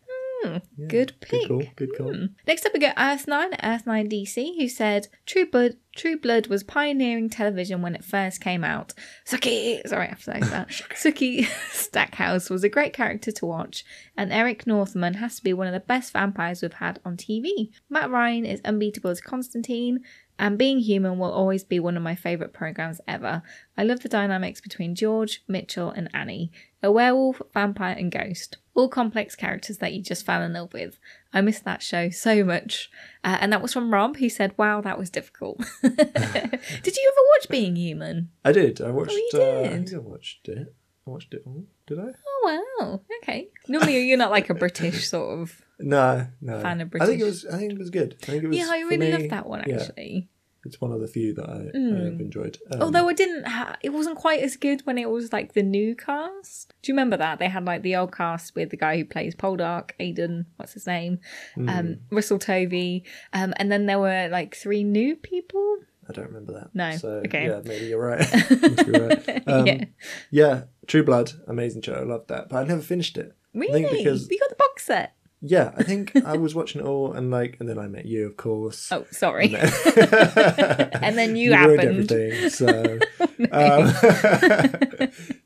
Good 0.88 1.14
pick. 1.20 1.42
Good 1.42 1.48
call. 1.48 1.62
Good 1.76 1.96
call. 1.96 2.14
Hmm. 2.14 2.26
Next 2.46 2.66
up, 2.66 2.72
we 2.72 2.80
got 2.80 2.96
Earth9, 2.96 3.60
Earth9 3.60 4.10
DC, 4.12 4.56
who 4.56 4.68
said 4.68 5.08
True 5.26 5.46
Blood, 5.46 5.76
True 5.96 6.18
Blood 6.18 6.48
was 6.48 6.62
pioneering 6.62 7.30
television 7.30 7.82
when 7.82 7.94
it 7.94 8.04
first 8.04 8.40
came 8.40 8.64
out. 8.64 8.92
Sookie, 9.26 9.86
sorry, 9.86 10.06
I 10.06 10.10
have 10.10 10.18
to 10.18 10.24
say 10.24 10.40
that. 10.40 10.68
Sookie 10.94 11.46
Stackhouse 11.70 12.50
was 12.50 12.64
a 12.64 12.68
great 12.68 12.92
character 12.92 13.30
to 13.32 13.46
watch, 13.46 13.84
and 14.16 14.32
Eric 14.32 14.66
Northman 14.66 15.14
has 15.14 15.36
to 15.36 15.44
be 15.44 15.52
one 15.52 15.66
of 15.66 15.72
the 15.72 15.80
best 15.80 16.12
vampires 16.12 16.62
we've 16.62 16.74
had 16.74 17.00
on 17.04 17.16
TV. 17.16 17.70
Matt 17.88 18.10
Ryan 18.10 18.44
is 18.44 18.60
unbeatable 18.64 19.10
as 19.10 19.20
Constantine, 19.20 20.00
and 20.38 20.58
Being 20.58 20.80
Human 20.80 21.18
will 21.18 21.30
always 21.30 21.62
be 21.64 21.78
one 21.78 21.96
of 21.96 22.02
my 22.02 22.14
favourite 22.14 22.52
programs 22.52 23.00
ever. 23.06 23.42
I 23.76 23.84
love 23.84 24.00
the 24.00 24.08
dynamics 24.08 24.60
between 24.60 24.94
George, 24.96 25.42
Mitchell, 25.46 25.90
and 25.90 26.10
Annie. 26.12 26.50
A 26.82 26.90
werewolf, 26.90 27.40
vampire, 27.52 27.94
and 27.96 28.10
ghost. 28.10 28.58
All 28.74 28.88
complex 28.88 29.36
characters 29.36 29.78
that 29.78 29.92
you 29.92 30.02
just 30.02 30.26
fell 30.26 30.42
in 30.42 30.52
love 30.54 30.72
with. 30.72 30.98
I 31.32 31.40
miss 31.40 31.60
that 31.60 31.80
show 31.82 32.10
so 32.10 32.42
much. 32.44 32.90
Uh, 33.22 33.38
and 33.40 33.52
that 33.52 33.62
was 33.62 33.72
from 33.72 33.92
Rob, 33.92 34.16
who 34.16 34.28
said, 34.28 34.52
Wow, 34.58 34.80
that 34.80 34.98
was 34.98 35.10
difficult. 35.10 35.58
did 35.82 35.92
you 35.92 35.98
ever 37.12 37.20
watch 37.36 37.48
Being 37.48 37.76
Human? 37.76 38.30
I 38.44 38.52
did. 38.52 38.80
I 38.80 38.90
watched. 38.90 39.12
you 39.12 39.30
Uh, 39.34 39.38
I 39.38 39.62
did? 39.68 39.88
think 39.88 39.94
I 39.94 39.98
watched 39.98 40.48
it. 40.48 40.74
I 41.06 41.10
watched 41.10 41.34
it 41.34 41.42
all. 41.46 41.64
Did 41.86 41.98
I? 42.00 42.08
Oh, 42.26 42.74
wow. 42.80 43.00
Okay. 43.22 43.48
Normally, 43.68 44.06
you're 44.08 44.18
not 44.18 44.30
like 44.30 44.50
a 44.50 44.54
British 44.54 45.08
sort 45.08 45.38
of. 45.40 45.62
No, 45.78 46.26
no. 46.40 46.60
Fan 46.60 46.80
of 46.80 46.90
British. 46.90 47.04
I 47.04 47.10
think 47.10 47.20
it 47.20 47.24
was. 47.24 47.44
I 47.46 47.58
think 47.58 47.72
it 47.72 47.78
was 47.78 47.90
good. 47.90 48.16
I 48.22 48.26
think 48.26 48.44
it 48.44 48.48
was. 48.48 48.56
Yeah, 48.56 48.68
I 48.70 48.78
really 48.80 48.96
me, 48.98 49.12
loved 49.12 49.30
that 49.30 49.46
one, 49.46 49.60
actually. 49.60 50.28
It's 50.64 50.80
one 50.80 50.92
of 50.92 51.00
the 51.00 51.06
few 51.08 51.34
that 51.34 51.48
I, 51.48 51.52
I 51.52 51.76
Mm. 51.76 52.04
have 52.12 52.20
enjoyed. 52.20 52.58
Um, 52.72 52.82
Although 52.82 53.08
it 53.08 53.16
didn't, 53.16 53.46
ha- 53.46 53.76
it 53.82 53.90
wasn't 53.90 54.16
quite 54.16 54.40
as 54.40 54.56
good 54.56 54.80
when 54.86 54.98
it 54.98 55.10
was 55.10 55.32
like 55.32 55.52
the 55.54 55.62
new 55.62 55.94
cast. 55.94 56.72
Do 56.82 56.90
you 56.90 56.94
remember 56.94 57.16
that 57.16 57.38
they 57.38 57.48
had 57.48 57.64
like 57.64 57.82
the 57.82 57.96
old 57.96 58.12
cast 58.12 58.54
with 58.54 58.70
the 58.70 58.76
guy 58.76 58.96
who 58.96 59.04
plays 59.04 59.34
Poldark, 59.34 59.90
Aidan, 60.00 60.46
what's 60.56 60.72
his 60.74 60.86
name, 60.86 61.20
Hmm. 61.54 61.68
um, 61.68 61.96
Russell 62.10 62.38
Tovey, 62.38 63.04
um, 63.32 63.52
and 63.56 63.70
then 63.70 63.86
there 63.86 63.98
were 63.98 64.28
like 64.28 64.54
three 64.56 64.84
new 64.84 65.16
people. 65.16 65.78
I 66.08 66.12
don't 66.12 66.26
remember 66.26 66.52
that. 66.52 66.74
No, 66.74 66.96
So 66.96 67.22
okay. 67.26 67.46
yeah, 67.46 67.60
maybe 67.64 67.86
you're 67.86 67.98
right. 67.98 68.18
Must 68.50 68.86
be 68.86 68.92
right. 68.98 69.42
Um, 69.46 69.66
Yeah. 69.66 69.84
yeah. 70.30 70.62
True 70.86 71.02
Blood, 71.02 71.32
amazing 71.46 71.80
show. 71.82 71.94
I 71.94 72.02
loved 72.02 72.28
that, 72.28 72.50
but 72.50 72.56
I 72.56 72.64
never 72.64 72.82
finished 72.82 73.16
it. 73.16 73.34
Really? 73.54 73.82
because- 73.82 74.28
you 74.30 74.38
got 74.38 74.50
the 74.50 74.56
box 74.56 74.84
set. 74.84 75.14
Yeah, 75.46 75.72
I 75.76 75.82
think 75.82 76.16
I 76.24 76.36
was 76.38 76.54
watching 76.54 76.80
it 76.80 76.86
all, 76.86 77.12
and 77.12 77.30
like, 77.30 77.58
and 77.60 77.68
then 77.68 77.78
I 77.78 77.86
met 77.86 78.06
you, 78.06 78.26
of 78.26 78.36
course. 78.38 78.90
Oh, 78.90 79.04
sorry. 79.10 79.54
and 79.54 79.70
And 81.02 81.18
then 81.18 81.36
you 81.36 81.54
ruined 81.54 81.80
happened. 81.82 82.10
everything. 82.12 82.48
So, 82.50 82.98
um, 83.52 83.92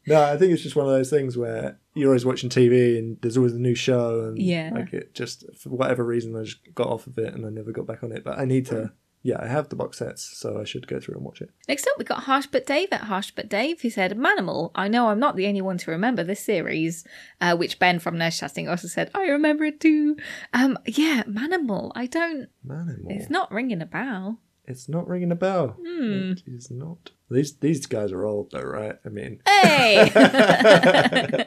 no, 0.07 0.23
I 0.23 0.37
think 0.37 0.53
it's 0.53 0.63
just 0.63 0.77
one 0.77 0.87
of 0.87 0.93
those 0.93 1.11
things 1.11 1.37
where 1.37 1.79
you're 1.95 2.11
always 2.11 2.25
watching 2.25 2.49
TV, 2.51 2.97
and 2.99 3.19
there's 3.21 3.37
always 3.37 3.55
a 3.55 3.59
new 3.59 3.75
show, 3.75 4.25
and 4.27 4.39
Yeah. 4.39 4.71
like 4.73 4.93
it 4.93 5.15
just 5.15 5.45
for 5.57 5.71
whatever 5.71 6.05
reason 6.05 6.37
I 6.37 6.45
just 6.45 6.59
got 6.75 6.87
off 6.89 7.07
of 7.07 7.19
it, 7.19 7.35
and 7.35 7.45
I 7.45 7.51
never 7.51 7.73
got 7.73 7.87
back 7.87 8.03
on 8.03 8.13
it. 8.13 8.25
But 8.25 8.39
I 8.39 8.45
need 8.45 8.67
to. 8.67 8.93
Yeah, 9.23 9.37
I 9.41 9.47
have 9.49 9.69
the 9.69 9.77
box 9.77 9.99
sets, 9.99 10.23
so 10.39 10.61
I 10.61 10.65
should 10.65 10.87
go 10.87 11.01
through 11.01 11.17
and 11.17 11.25
watch 11.25 11.41
it. 11.41 11.51
Next 11.69 11.87
up, 11.87 11.95
we 11.99 12.05
got 12.05 12.23
Harsh 12.25 12.47
But 12.47 12.67
Dave 12.67 12.89
at 12.93 13.03
Harsh 13.03 13.33
But 13.35 13.49
Dave, 13.49 13.81
who 13.81 13.91
said, 13.91 14.17
Manimal, 14.17 14.71
I 14.75 14.89
know 14.89 15.09
I'm 15.09 15.19
not 15.19 15.37
the 15.37 15.47
only 15.47 15.61
one 15.61 15.77
to 15.79 15.91
remember 15.91 16.23
this 16.23 16.41
series, 16.41 17.05
uh, 17.41 17.57
which 17.57 17.79
Ben 17.79 17.99
from 17.99 18.17
Nerd 18.17 18.39
Chatting 18.39 18.69
also 18.69 18.87
said, 18.89 19.11
I 19.15 19.23
remember 19.29 19.65
it 19.65 19.81
too. 19.81 20.17
Um, 20.55 20.79
yeah, 20.87 21.25
Manimal, 21.25 21.91
I 21.95 22.07
don't, 22.07 22.49
Manimal. 22.67 23.11
it's 23.11 23.29
not 23.29 23.51
ringing 23.51 23.83
a 23.83 23.87
bell. 23.87 24.39
It's 24.65 24.89
not 24.89 25.09
ringing 25.09 25.33
a 25.33 25.37
bell. 25.37 25.77
Hmm. 25.85 26.33
It 26.33 26.43
is 26.47 26.71
not. 26.71 27.11
These 27.31 27.57
these 27.59 27.85
guys 27.87 28.11
are 28.13 28.25
old 28.25 28.51
though, 28.53 28.63
right? 28.63 28.97
I 29.05 29.09
mean, 29.11 29.43
Hey! 29.47 30.11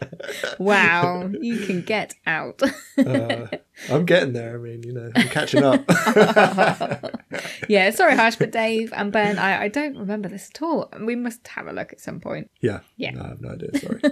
wow, 0.60 1.30
you 1.42 1.60
can 1.66 1.82
get 1.82 2.14
out. 2.28 2.62
uh, 2.98 3.48
I'm 3.90 4.06
getting 4.06 4.34
there. 4.34 4.56
I 4.56 4.58
mean, 4.60 4.84
you 4.84 4.94
know, 4.94 5.10
I'm 5.16 5.28
catching 5.30 5.64
up. 5.64 5.84
yeah, 7.68 7.90
sorry, 7.92 8.16
Harsh 8.16 8.36
But 8.36 8.52
Dave 8.52 8.94
and 8.96 9.12
Ben, 9.12 9.40
I, 9.40 9.64
I 9.64 9.68
don't 9.70 9.98
remember 9.98 10.30
this 10.30 10.50
at 10.54 10.62
all. 10.62 10.92
We 11.02 11.16
must 11.16 11.48
have 11.50 11.68
a 11.68 11.74
look 11.74 11.92
at 11.94 12.00
some 12.00 12.20
point. 12.20 12.52
yeah. 12.62 12.82
Yeah. 12.98 13.12
No, 13.12 13.24
I 13.24 13.28
have 13.30 13.42
no 13.42 13.50
idea. 13.50 13.80
Sorry. 13.80 14.02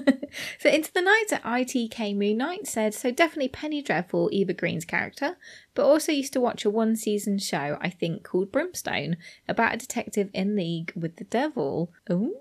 So 0.59 0.69
Into 0.69 0.93
the 0.93 1.01
Night 1.01 1.25
at 1.31 1.41
ITK 1.43 2.15
Moon 2.15 2.37
Knight 2.37 2.67
said, 2.67 2.93
so 2.93 3.09
definitely 3.09 3.47
Penny 3.47 3.81
Dreadful, 3.81 4.29
Eva 4.31 4.53
Green's 4.53 4.85
character, 4.85 5.37
but 5.73 5.85
also 5.85 6.11
used 6.11 6.33
to 6.33 6.39
watch 6.39 6.65
a 6.65 6.69
one 6.69 6.95
season 6.95 7.39
show, 7.39 7.79
I 7.81 7.89
think, 7.89 8.23
called 8.23 8.51
Brimstone, 8.51 9.17
about 9.47 9.73
a 9.73 9.77
detective 9.77 10.29
in 10.31 10.55
league 10.55 10.93
with 10.95 11.15
the 11.15 11.23
devil. 11.23 11.58
Ooh. 12.11 12.35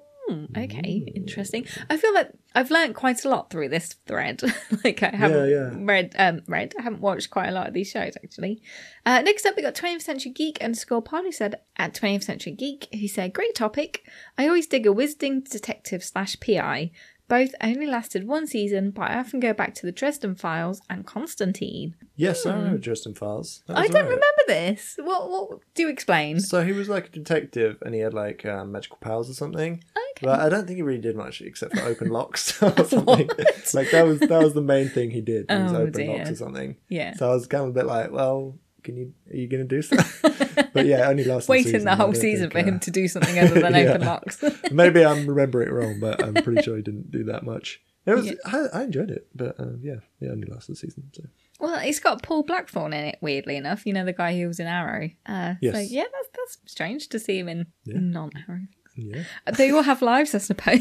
Okay, 0.57 1.11
interesting. 1.15 1.67
I 1.89 1.97
feel 1.97 2.13
like 2.13 2.31
I've 2.55 2.71
learned 2.71 2.95
quite 2.95 3.25
a 3.25 3.31
lot 3.31 3.51
through 3.51 3.71
this 3.71 3.95
thread. 4.07 4.43
like 4.85 5.03
I 5.03 5.17
haven't 5.17 5.51
yeah. 5.51 5.71
read, 5.75 6.15
um, 6.19 6.43
read. 6.47 6.75
I 6.79 6.83
haven't 6.83 7.01
watched 7.01 7.31
quite 7.31 7.49
a 7.49 7.53
lot 7.53 7.67
of 7.67 7.73
these 7.73 7.91
shows 7.91 8.15
actually. 8.23 8.63
Uh, 9.07 9.23
next 9.23 9.47
up, 9.47 9.57
we 9.57 9.63
got 9.63 9.75
20th 9.75 10.03
Century 10.03 10.33
Geek 10.33 10.63
underscore 10.63 11.03
who 11.11 11.33
said 11.33 11.61
at 11.79 11.95
20th 11.95 12.25
Century 12.25 12.53
Geek, 12.53 12.89
who 12.93 13.09
said, 13.09 13.33
"Great 13.33 13.55
topic. 13.55 14.03
I 14.37 14.47
always 14.47 14.67
dig 14.67 14.87
a 14.87 14.91
wizarding 14.91 15.49
detective 15.49 16.05
slash 16.05 16.39
PI. 16.41 16.91
Both 17.29 17.55
only 17.63 17.87
lasted 17.87 18.27
one 18.27 18.47
season, 18.47 18.91
but 18.91 19.11
I 19.11 19.19
often 19.19 19.39
go 19.39 19.53
back 19.53 19.75
to 19.75 19.87
the 19.87 19.93
Dresden 19.93 20.35
Files 20.35 20.81
and 20.89 21.07
Constantine. 21.07 21.95
yes, 22.17 22.47
I 22.47 22.55
remember 22.57 22.79
Dresden 22.79 23.15
Files. 23.15 23.63
That 23.67 23.75
Hmm. 23.75 23.79
I 23.79 23.83
was 23.83 23.91
don't 23.91 24.03
right. 24.05 24.09
remember 24.09 24.43
this. 24.47 24.97
What? 25.03 25.31
What? 25.31 25.61
Do 25.75 25.83
you 25.83 25.89
explain. 25.91 26.41
So 26.41 26.65
he 26.65 26.73
was 26.73 26.89
like 26.89 27.07
a 27.09 27.11
detective, 27.11 27.83
and 27.85 27.95
he 27.95 28.01
had 28.01 28.15
like 28.15 28.47
um, 28.47 28.73
magical 28.73 28.97
powers 29.01 29.29
or 29.29 29.35
something. 29.35 29.75
Okay. 29.75 30.27
But 30.27 30.41
I 30.41 30.49
don't 30.49 30.67
think 30.67 30.77
he 30.77 30.83
really 30.83 31.01
did 31.01 31.17
much 31.17 31.41
except 31.43 31.77
for 31.77 31.85
open 31.85 32.09
locks 32.09 32.61
or 32.63 32.73
something. 32.85 33.29
like 33.75 33.91
that 33.91 34.05
was 34.07 34.21
that 34.21 34.43
was 34.43 34.55
the 34.55 34.63
main 34.63 34.89
thing 34.89 35.11
he 35.11 35.21
did. 35.21 35.47
Was 35.51 35.73
Oh, 35.73 35.77
open 35.83 35.93
dear. 35.93 36.17
locks 36.19 36.31
or 36.31 36.35
something. 36.37 36.77
Yeah. 36.89 37.15
So 37.15 37.31
I 37.31 37.35
was 37.35 37.47
kind 37.47 37.65
of 37.65 37.71
a 37.71 37.73
bit 37.73 37.87
like, 37.87 38.11
well, 38.11 38.57
can 38.89 38.97
you 38.97 39.13
are 39.31 39.37
you 39.37 39.47
going 39.49 39.67
to 39.69 39.77
do 39.77 39.83
something? 39.83 40.69
but 40.73 40.87
yeah, 40.87 41.09
only 41.09 41.25
lasted. 41.25 41.51
a 41.51 41.53
Waiting 41.53 41.73
season. 41.73 41.85
the 41.85 41.97
whole 41.97 42.15
season 42.15 42.51
think, 42.51 42.53
for 42.65 42.69
him 42.71 42.77
uh, 42.77 42.79
to 42.81 42.91
do 42.91 43.07
something 43.09 43.39
other 43.39 43.61
than 43.61 43.75
Yeah. 43.75 43.81
open 43.91 44.07
locks. 44.07 44.43
Maybe 44.73 45.05
I'm 45.05 45.27
remembering 45.27 45.69
it 45.69 45.73
wrong, 45.73 46.01
but 46.01 46.23
I'm 46.25 46.35
pretty 46.35 46.63
sure 46.63 46.77
he 46.77 46.83
didn't 46.83 47.11
do 47.11 47.25
that 47.25 47.43
much. 47.45 47.81
It 48.07 48.15
was 48.15 48.27
Yeah. 48.27 48.35
I, 48.47 48.59
I 48.73 48.83
enjoyed 48.85 49.11
it, 49.11 49.29
but 49.35 49.61
uh, 49.61 49.77
yeah, 49.83 49.97
it 50.21 50.29
only 50.31 50.47
lasted 50.51 50.73
a 50.73 50.77
season. 50.77 51.11
So 51.13 51.25
Well, 51.61 51.79
it's 51.83 52.01
got 52.01 52.23
Paul 52.23 52.43
Blackthorne 52.43 52.95
in 52.95 53.05
it, 53.05 53.19
weirdly 53.21 53.57
enough. 53.57 53.85
You 53.87 53.93
know, 53.93 54.05
the 54.07 54.15
guy 54.15 54.39
who 54.39 54.47
was 54.47 54.59
in 54.59 54.67
Arrow. 54.67 55.11
Uh, 55.27 55.53
So, 55.53 55.59
Yes. 55.61 55.91
yeah, 55.91 56.05
that's, 56.11 56.29
that's 56.35 56.73
strange 56.73 57.09
to 57.11 57.19
see 57.19 57.39
him 57.39 57.49
in 57.49 57.67
Yeah. 57.85 57.99
non 58.01 58.31
Arrow. 58.49 58.63
yeah, 58.97 59.25
They 59.57 59.71
all 59.71 59.83
have 59.83 60.01
lives, 60.01 60.35
I 60.35 60.39
suppose. 60.39 60.81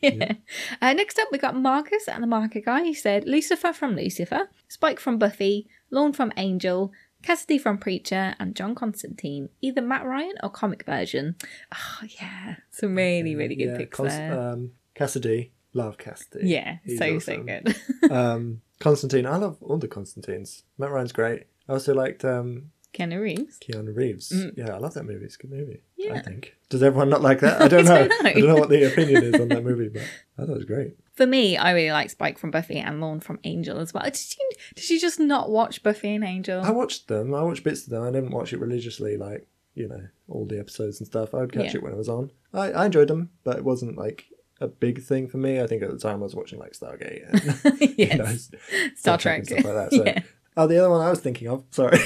yeah. 0.00 0.34
Uh, 0.80 0.92
next 0.92 1.18
up, 1.18 1.28
we 1.32 1.38
got 1.38 1.56
Marcus 1.56 2.06
and 2.08 2.22
the 2.22 2.26
Marker 2.28 2.60
Guy. 2.60 2.84
He 2.84 2.94
said 2.94 3.26
Lucifer 3.26 3.72
from 3.72 3.96
Lucifer, 3.96 4.48
Spike 4.68 5.00
from 5.00 5.18
Buffy, 5.18 5.66
Lorne 5.90 6.12
from 6.12 6.32
Angel, 6.36 6.92
Cassidy 7.22 7.58
from 7.58 7.78
Preacher, 7.78 8.34
and 8.38 8.54
John 8.56 8.74
Constantine. 8.74 9.48
Either 9.60 9.82
Matt 9.82 10.04
Ryan 10.04 10.34
or 10.42 10.50
comic 10.50 10.84
version. 10.84 11.36
Oh, 11.74 12.06
yeah. 12.20 12.56
Some 12.70 12.94
really, 12.96 13.34
really 13.36 13.54
good 13.56 13.70
yeah. 13.72 13.76
picks 13.76 13.96
Cons- 13.96 14.08
there. 14.12 14.40
um, 14.40 14.72
Cassidy, 14.94 15.52
love 15.72 15.98
Cassidy. 15.98 16.48
yeah, 16.48 16.78
He's 16.84 16.98
so, 16.98 17.18
so 17.18 17.32
awesome. 17.34 17.46
good. 17.46 17.76
um, 18.10 18.60
Constantine, 18.78 19.26
I 19.26 19.36
love 19.36 19.58
all 19.62 19.78
the 19.78 19.88
Constantines. 19.88 20.62
Matt 20.78 20.90
Ryan's 20.90 21.12
great. 21.12 21.44
I 21.68 21.72
also 21.74 21.94
liked 21.94 22.24
um, 22.24 22.70
Keanu 22.94 23.20
Reeves. 23.20 23.58
Keanu 23.60 23.94
Reeves. 23.94 24.32
Mm. 24.32 24.56
Yeah, 24.56 24.74
I 24.74 24.78
love 24.78 24.94
that 24.94 25.04
movie. 25.04 25.24
It's 25.24 25.36
a 25.36 25.38
good 25.38 25.50
movie. 25.50 25.82
Yeah. 25.96 26.14
I 26.14 26.20
think. 26.22 26.56
Does 26.70 26.82
everyone 26.82 27.10
not 27.10 27.20
like 27.22 27.40
that? 27.40 27.60
I 27.60 27.68
don't 27.68 27.86
I 27.88 28.02
know. 28.02 28.08
don't 28.08 28.24
know. 28.24 28.30
I 28.30 28.32
don't 28.32 28.46
know 28.48 28.54
what 28.56 28.68
the 28.70 28.90
opinion 28.90 29.22
is 29.24 29.40
on 29.40 29.48
that 29.48 29.62
movie, 29.64 29.88
but 29.88 30.02
I 30.38 30.42
thought 30.46 30.52
it 30.52 30.56
was 30.56 30.64
great. 30.64 30.96
For 31.14 31.26
me, 31.26 31.56
I 31.56 31.72
really 31.72 31.92
like 31.92 32.08
Spike 32.10 32.38
from 32.38 32.50
Buffy 32.50 32.76
and 32.78 33.00
Lorne 33.00 33.20
from 33.20 33.38
Angel 33.44 33.78
as 33.78 33.92
well. 33.92 34.04
Did 34.04 34.16
you, 34.38 34.50
did 34.74 34.88
you 34.90 35.00
just 35.00 35.18
not 35.20 35.50
watch 35.50 35.82
Buffy 35.82 36.14
and 36.14 36.24
Angel? 36.24 36.62
I 36.62 36.70
watched 36.70 37.08
them. 37.08 37.34
I 37.34 37.42
watched 37.42 37.64
bits 37.64 37.84
of 37.84 37.90
them. 37.90 38.02
I 38.04 38.10
didn't 38.10 38.30
watch 38.30 38.52
it 38.52 38.60
religiously, 38.60 39.16
like 39.16 39.46
you 39.74 39.88
know, 39.88 40.02
all 40.28 40.46
the 40.46 40.58
episodes 40.58 40.98
and 41.00 41.06
stuff. 41.06 41.34
I 41.34 41.38
would 41.38 41.52
catch 41.52 41.66
Yeah. 41.66 41.76
it 41.76 41.82
when 41.82 41.92
it 41.92 41.96
was 41.98 42.08
on. 42.08 42.30
I, 42.54 42.72
I 42.72 42.86
enjoyed 42.86 43.08
them, 43.08 43.30
but 43.44 43.56
it 43.56 43.64
wasn't 43.64 43.96
like 43.98 44.26
a 44.60 44.66
big 44.68 45.02
thing 45.02 45.26
for 45.28 45.38
me. 45.38 45.60
I 45.60 45.66
think 45.66 45.82
at 45.82 45.90
the 45.90 45.98
time 45.98 46.20
I 46.20 46.24
was 46.24 46.34
watching 46.34 46.58
like 46.58 46.72
Stargate 46.72 47.28
and 47.28 47.80
you 47.98 48.16
know, 48.16 48.26
Star 48.96 49.14
and 49.14 49.20
Trek. 49.20 49.44
stuff 49.44 49.64
like 49.64 49.74
that. 49.74 49.92
So. 49.92 50.04
Yeah. 50.04 50.22
Oh, 50.56 50.66
the 50.66 50.78
other 50.78 50.90
one 50.90 51.00
I 51.00 51.10
was 51.10 51.20
thinking 51.20 51.48
of. 51.48 51.64
Sorry, 51.70 51.96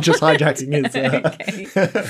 just 0.00 0.20
hijacking 0.22 0.72
his. 0.84 0.94
Uh... 1.76 2.08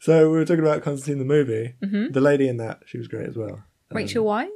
so 0.00 0.30
we 0.30 0.36
were 0.36 0.44
talking 0.44 0.64
about 0.64 0.82
Constantine 0.82 1.18
the 1.18 1.24
movie. 1.24 1.74
Mm-hmm. 1.82 2.12
The 2.12 2.20
lady 2.20 2.48
in 2.48 2.56
that, 2.58 2.80
she 2.86 2.98
was 2.98 3.08
great 3.08 3.28
as 3.28 3.36
well. 3.36 3.54
Um, 3.90 3.96
Rachel 3.96 4.24
Weisz? 4.24 4.48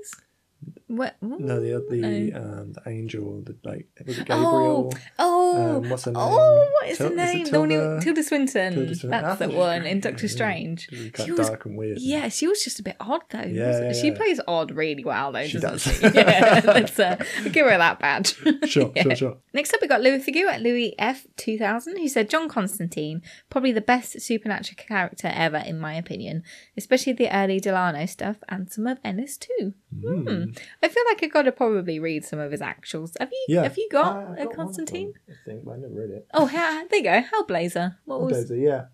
What? 0.89 1.16
No, 1.20 1.61
the 1.61 1.84
the 1.91 2.32
Oh. 2.34 2.41
um 2.41 2.72
the 2.72 2.82
angel, 2.89 3.43
the 3.43 3.55
like 3.62 3.86
was 4.07 4.18
it 4.18 4.26
Oh, 4.30 4.89
Gabriel? 4.89 4.95
oh, 5.18 5.76
Um, 5.76 5.91
what's 5.91 6.05
her 6.05 6.12
name? 6.12 6.22
oh, 6.22 6.68
what 6.80 6.89
is 6.89 6.97
Til- 6.99 7.09
her 7.09 7.12
is 7.12 7.16
name? 7.34 7.45
The 7.47 7.61
one 7.61 7.70
who- 7.70 7.76
Tilda? 7.76 8.01
Tilda 8.01 8.22
Swinton. 8.22 8.72
Tilda 8.74 8.95
Swinton. 8.95 9.22
That's 9.22 9.39
the 9.39 9.51
one 9.51 9.84
in 9.86 10.01
Doctor 10.01 10.26
Yeah, 10.26 10.32
Strange. 10.32 10.89
Was 10.91 11.24
She 11.26 11.32
was, 11.32 11.49
dark 11.49 11.66
and 11.66 11.76
weird. 11.76 11.99
yeah, 12.01 12.28
she 12.28 12.47
was 12.49 12.64
just 12.64 12.80
a 12.80 12.82
bit 12.82 12.97
odd 13.01 13.20
though. 13.30 13.41
Yeah, 13.43 13.66
wasn't 13.66 13.97
she? 13.97 14.01
She 14.01 14.11
plays 14.12 14.41
odd 14.49 14.70
really 14.70 15.05
well 15.05 15.30
though. 15.32 15.47
She 15.47 15.59
doesn't 15.59 16.01
does. 16.03 16.12
She? 16.12 16.18
Yeah, 16.28 16.62
let's 16.64 16.99
uh, 16.99 17.16
give 17.53 17.66
her 17.66 17.76
that 17.76 17.99
badge. 17.99 18.34
Sure, 18.68 18.91
Yeah. 18.97 19.03
sure, 19.03 19.16
sure. 19.16 19.36
Next 19.53 19.74
up, 19.74 19.80
we 19.82 19.89
got 19.89 20.01
Louis 20.01 20.20
Figu 20.24 20.45
at 20.47 20.62
Louis 20.62 20.95
F 20.99 21.26
two 21.36 21.59
thousand, 21.59 21.99
who 21.99 22.09
said 22.09 22.30
John 22.30 22.49
Constantine 22.49 23.20
probably 23.51 23.72
the 23.72 23.80
best 23.82 24.20
supernatural 24.22 24.76
character 24.76 25.30
ever 25.34 25.59
in 25.59 25.78
my 25.78 25.95
opinion, 25.95 26.43
especially 26.76 27.12
the 27.12 27.34
early 27.34 27.61
Delano 27.61 28.07
stuff 28.07 28.36
and 28.49 28.70
some 28.72 28.86
of 28.86 28.99
Ennis 29.05 29.36
too. 29.36 29.74
Hmm. 29.91 30.45
I 30.82 30.89
feel 30.89 31.03
like 31.09 31.22
I've 31.22 31.32
got 31.32 31.43
to 31.43 31.53
probably 31.53 31.99
read 31.99 32.24
some 32.24 32.39
of 32.39 32.53
his 32.53 32.61
actuals. 32.61 33.12
Have 33.18 33.30
you? 33.32 33.45
Yeah. 33.49 33.62
Have 33.62 33.76
you 33.78 33.89
got 33.91 34.16
Uh, 34.16 34.32
a 34.39 34.45
got 34.45 34.55
Constantine? 34.55 35.12
them, 35.26 35.36
I 35.36 35.45
think, 35.49 35.64
but 35.64 35.70
I 35.72 35.76
never 35.78 35.95
read 35.95 36.11
it. 36.11 36.26
Oh, 36.34 36.47
ha- 36.47 36.84
there 36.91 36.99
you 36.99 37.05
go. 37.05 37.22
Hellblazer. 37.22 37.97
What 38.05 38.20
was? 38.20 38.51
Hellblazer, 38.51 38.62
yeah. 38.62 38.84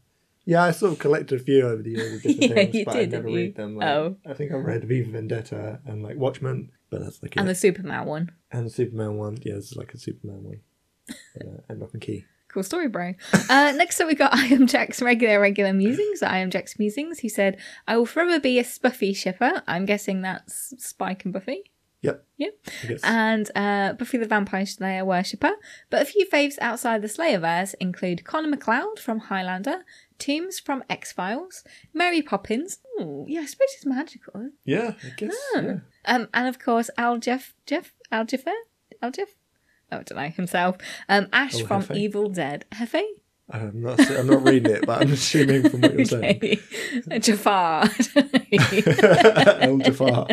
Yeah, 0.46 0.62
I 0.64 0.70
sort 0.72 0.92
of 0.92 0.98
collected 0.98 1.40
a 1.40 1.42
few 1.42 1.62
over 1.66 1.82
the 1.82 1.90
years 1.90 2.14
of 2.16 2.22
different 2.22 2.42
Yeah, 2.42 2.54
things, 2.66 2.84
but 2.84 2.92
did, 2.94 3.14
I 3.14 3.16
never 3.16 3.26
read 3.28 3.56
them. 3.56 3.76
Like, 3.76 3.88
Oh. 3.88 4.16
I 4.26 4.34
think 4.34 4.52
I 4.52 4.56
read 4.56 4.84
Viva 4.84 5.10
Vendetta 5.10 5.80
and 5.86 6.02
like 6.02 6.16
Watchmen, 6.16 6.70
but 6.90 7.00
that's 7.00 7.22
like 7.22 7.34
And 7.36 7.46
it. 7.46 7.52
the 7.52 7.54
Superman 7.56 8.06
one. 8.06 8.30
And 8.52 8.66
the 8.66 8.70
Superman 8.70 9.16
one, 9.16 9.38
yeah, 9.42 9.54
it's 9.54 9.74
like 9.74 9.94
a 9.94 9.98
Superman 9.98 10.44
one. 10.44 10.60
uh, 11.40 11.60
and 11.68 11.80
Lock 11.80 11.92
and 11.94 12.02
Key. 12.02 12.24
Cool 12.54 12.62
story, 12.62 12.86
bro. 12.86 13.14
Uh, 13.50 13.72
next 13.74 14.00
up, 14.00 14.06
we 14.06 14.14
got 14.14 14.32
I 14.32 14.46
am 14.46 14.68
Jack's 14.68 15.02
regular, 15.02 15.40
regular 15.40 15.72
musings. 15.72 16.22
I 16.22 16.38
am 16.38 16.50
Jack's 16.50 16.78
musings. 16.78 17.18
He 17.18 17.28
said, 17.28 17.58
I 17.88 17.96
will 17.96 18.06
forever 18.06 18.38
be 18.38 18.60
a 18.60 18.62
Spuffy 18.62 19.14
shipper. 19.14 19.64
I'm 19.66 19.86
guessing 19.86 20.22
that's 20.22 20.72
Spike 20.78 21.24
and 21.24 21.34
Buffy. 21.34 21.64
Yep. 22.02 22.24
Yep. 22.36 22.54
And 23.02 23.50
uh, 23.56 23.94
Buffy 23.94 24.18
the 24.18 24.26
Vampire 24.26 24.66
Slayer 24.66 25.04
worshipper. 25.04 25.50
But 25.90 26.02
a 26.02 26.04
few 26.04 26.28
faves 26.28 26.56
outside 26.60 27.02
the 27.02 27.08
Slayerverse 27.08 27.74
include 27.80 28.24
Connor 28.24 28.50
MacLeod 28.50 29.00
from 29.00 29.18
Highlander, 29.18 29.84
Tooms 30.20 30.60
from 30.60 30.84
X 30.88 31.10
Files, 31.10 31.64
Mary 31.92 32.22
Poppins. 32.22 32.78
Ooh, 33.00 33.24
yeah, 33.26 33.40
I 33.40 33.46
suppose 33.46 33.68
it's 33.74 33.84
magical. 33.84 34.50
yeah, 34.64 34.92
I 35.02 35.08
guess. 35.16 35.34
Yeah. 35.56 35.78
Um, 36.04 36.28
and 36.32 36.46
of 36.46 36.60
course, 36.60 36.88
Al 36.96 37.18
Jeff, 37.18 37.52
Jeff, 37.66 37.94
Al 38.12 38.26
Jaffer, 38.26 38.52
Al 39.02 39.10
Jeff. 39.10 39.30
Oh, 39.94 39.98
I 39.98 40.02
don't 40.02 40.16
know 40.18 40.28
himself. 40.28 40.76
Um, 41.08 41.28
Ash 41.32 41.54
Oh, 41.62 41.66
from 41.66 41.82
Hefe. 41.84 41.96
Evil 41.96 42.28
Dead. 42.28 42.64
Hefe? 42.72 43.02
I'm 43.50 43.82
not. 43.82 44.00
I'm 44.10 44.26
not 44.26 44.42
reading 44.42 44.72
it, 44.72 44.86
but 44.86 45.02
I'm 45.02 45.12
assuming 45.12 45.68
from 45.68 45.82
what 45.82 45.94
you're 45.94 46.04
saying. 46.06 46.40
Okay. 47.06 47.18
Jafar. 47.18 47.88
El 49.60 49.78
Jafar. 49.78 50.26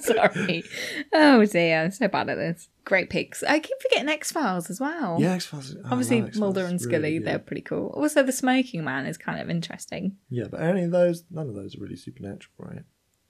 Sorry. 0.00 0.64
Oh 1.12 1.44
dear, 1.44 1.82
I'm 1.84 1.90
so 1.90 2.08
bad 2.08 2.28
at 2.30 2.36
this. 2.36 2.68
Great 2.84 3.10
picks. 3.10 3.42
I 3.42 3.58
keep 3.58 3.76
forgetting 3.82 4.08
X 4.08 4.32
Files 4.32 4.70
as 4.70 4.80
well. 4.80 5.18
yeah, 5.20 5.32
X 5.34 5.46
Files. 5.46 5.76
Obviously, 5.90 6.22
Mulder 6.38 6.64
and 6.64 6.80
Scully, 6.80 6.96
Really 7.14 7.18
they're 7.18 7.38
pretty 7.38 7.62
cool. 7.62 7.88
Also, 7.96 8.22
the 8.22 8.32
Smoking 8.32 8.84
Man 8.84 9.06
is 9.06 9.18
kind 9.18 9.40
of 9.40 9.50
interesting. 9.50 10.16
Yeah, 10.30 10.44
but 10.50 10.60
any 10.60 10.84
of 10.84 10.90
those, 10.90 11.24
none 11.30 11.48
of 11.48 11.54
those 11.54 11.76
are 11.76 11.80
really 11.80 11.96
supernatural, 11.96 12.52
right? 12.58 12.82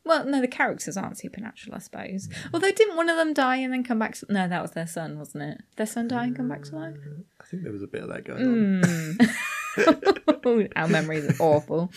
Well, 0.05 0.25
no, 0.25 0.41
the 0.41 0.49
characters 0.49 0.97
aren't 0.97 1.19
supernatural, 1.19 1.77
I 1.77 1.79
suppose. 1.79 2.29
Although, 2.53 2.73
didn't 2.73 2.97
one 2.97 3.09
of 3.09 3.17
them 3.17 3.33
die 3.33 3.57
and 3.57 3.73
then 3.73 3.85
come 3.85 4.01
back? 4.01 4.17
To... 4.17 4.27
No, 4.29 4.49
that 4.49 4.63
was 4.63 4.73
their 4.73 4.87
son, 4.87 5.19
wasn't 5.19 5.45
it? 5.45 5.61
Their 5.77 5.87
son 5.87 6.09
die 6.09 6.25
and 6.25 6.37
come 6.37 6.49
back 6.49 6.65
to 6.65 6.77
life. 6.77 6.95
Mm. 6.95 7.25
Think 7.53 7.65
there 7.65 7.73
was 7.73 7.83
a 7.83 7.87
bit 7.87 8.03
of 8.03 8.09
that 8.09 8.25
going 8.25 8.43
on. 8.43 8.83
Mm. 8.83 10.71
Our 10.77 10.89
memories 10.89 11.25
are 11.39 11.43
awful. 11.43 11.91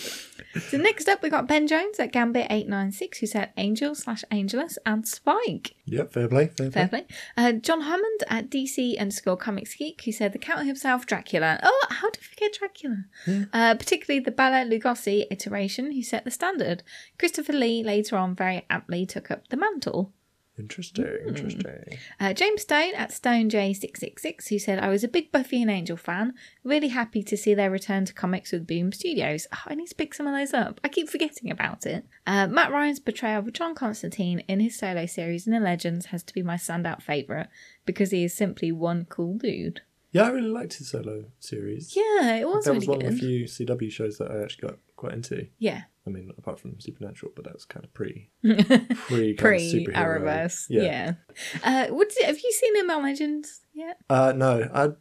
So 0.70 0.78
next 0.78 1.08
up, 1.10 1.24
we 1.24 1.30
got 1.30 1.48
Ben 1.48 1.66
Jones 1.66 1.98
at 2.00 2.12
Gambit 2.12 2.48
eight 2.50 2.68
nine 2.68 2.92
six, 2.92 3.20
who 3.20 3.26
said 3.26 3.52
Angel 3.58 3.96
slash 3.96 4.24
Angelus 4.30 4.78
and 4.86 5.08
Spike. 5.08 5.76
Yep, 5.86 6.12
fair 6.14 6.28
play, 6.28 6.48
fair, 6.48 6.72
Fair 6.72 6.88
play. 6.90 7.02
play. 7.04 7.18
Uh, 7.38 7.52
John 7.54 7.82
Hammond 7.82 8.24
at 8.30 8.50
DC 8.50 9.00
underscore 9.00 9.38
Comics 9.38 9.76
Geek, 9.76 10.02
who 10.04 10.12
said 10.12 10.34
the 10.34 10.40
Count 10.40 10.66
himself, 10.68 11.06
Dracula. 11.06 11.58
Oh, 11.64 11.88
how 11.90 12.10
did 12.12 12.22
I 12.22 12.26
forget 12.26 12.54
Dracula? 12.54 13.06
Uh, 13.54 13.76
particularly 13.76 14.20
the 14.24 14.32
Bela 14.32 14.66
Lugosi 14.70 15.26
iteration, 15.32 15.92
who 15.94 16.04
set 16.04 16.26
the 16.26 16.32
standard. 16.32 16.84
Christopher 17.18 17.54
Lee 17.54 17.82
later 17.82 18.18
on 18.18 18.36
very 18.36 18.66
aptly 18.70 19.06
took 19.06 19.32
up 19.32 19.48
the 19.48 19.58
mantle. 19.58 20.12
Interesting, 20.58 21.06
Hmm. 21.06 21.28
interesting. 21.28 21.98
Uh, 22.20 22.34
James 22.34 22.62
Stone 22.62 22.94
at 22.96 23.12
StoneJ666, 23.12 24.48
who 24.50 24.60
said, 24.60 24.80
I 24.80 24.90
was 24.90 25.04
a 25.04 25.08
big 25.10 25.32
Buffy 25.32 25.62
and 25.62 25.70
Angel 25.70 25.98
fan. 25.98 26.34
Really 26.64 26.88
happy 26.90 27.24
to 27.24 27.36
see 27.38 27.54
their 27.54 27.70
return 27.70 28.06
to 28.06 28.14
comics 28.14 28.52
with 28.52 28.66
Boom 28.68 28.92
Studios. 28.92 29.48
Oh, 29.54 29.64
I 29.68 29.76
need 29.76 29.88
to 29.88 29.96
pick 29.96 30.14
some 30.14 30.28
of 30.28 30.34
those 30.34 30.54
up. 30.54 30.80
I 30.84 30.88
keep 30.88 31.10
forgetting 31.10 31.52
about 31.52 31.86
it. 31.86 32.06
Uh, 32.26 32.48
Matt 32.48 32.72
Ryan's 32.72 33.00
portrayal 33.00 33.40
of 33.40 33.54
John 33.54 33.76
Constantine 33.76 34.40
in 34.48 34.60
his 34.60 34.78
solo 34.78 35.06
series 35.06 35.46
in 35.46 35.54
the 35.54 35.60
Legends 35.60 36.08
has 36.08 36.24
to 36.24 36.34
be 36.34 36.42
my 36.42 36.56
standout 36.56 37.02
favourite 37.02 37.48
because 37.86 38.12
he 38.12 38.24
is 38.24 38.34
simply 38.34 38.72
one 38.72 39.06
cool 39.10 39.38
dude. 39.38 39.82
Yeah, 40.16 40.28
I 40.28 40.30
really 40.30 40.48
liked 40.48 40.76
his 40.76 40.88
solo 40.90 41.26
series. 41.42 41.94
Yeah, 41.94 42.36
it 42.36 42.48
was 42.48 42.64
that 42.64 42.74
was 42.74 42.88
really 42.88 43.00
one 43.00 43.06
of 43.06 43.12
the 43.12 43.20
few 43.20 43.44
CW 43.44 43.92
shows 43.92 44.18
that 44.20 44.32
I 44.32 44.44
actually 44.44 44.70
got 44.70 44.78
quite 44.96 45.12
into. 45.12 45.48
Yeah. 45.60 45.82
I 46.08 46.10
mean, 46.10 46.32
apart 46.38 46.58
from 46.58 46.80
Supernatural, 46.80 47.34
but 47.36 47.44
that's 47.44 47.66
kind 47.66 47.84
of 47.84 47.94
pre, 47.94 48.30
pre, 48.42 49.34
Pre. 49.34 49.88
Arrowverse. 49.88 50.68
Yeah. 50.70 50.84
Yeah. 50.84 51.14
Uh, 51.62 51.88
what 51.88 52.08
did, 52.12 52.28
have 52.28 52.38
you 52.38 52.52
seen 52.54 52.90
on 52.90 53.04
Legends 53.04 53.60
yet? 53.74 53.98
Uh, 54.10 54.32
no, 54.34 54.70
I, 54.74 54.92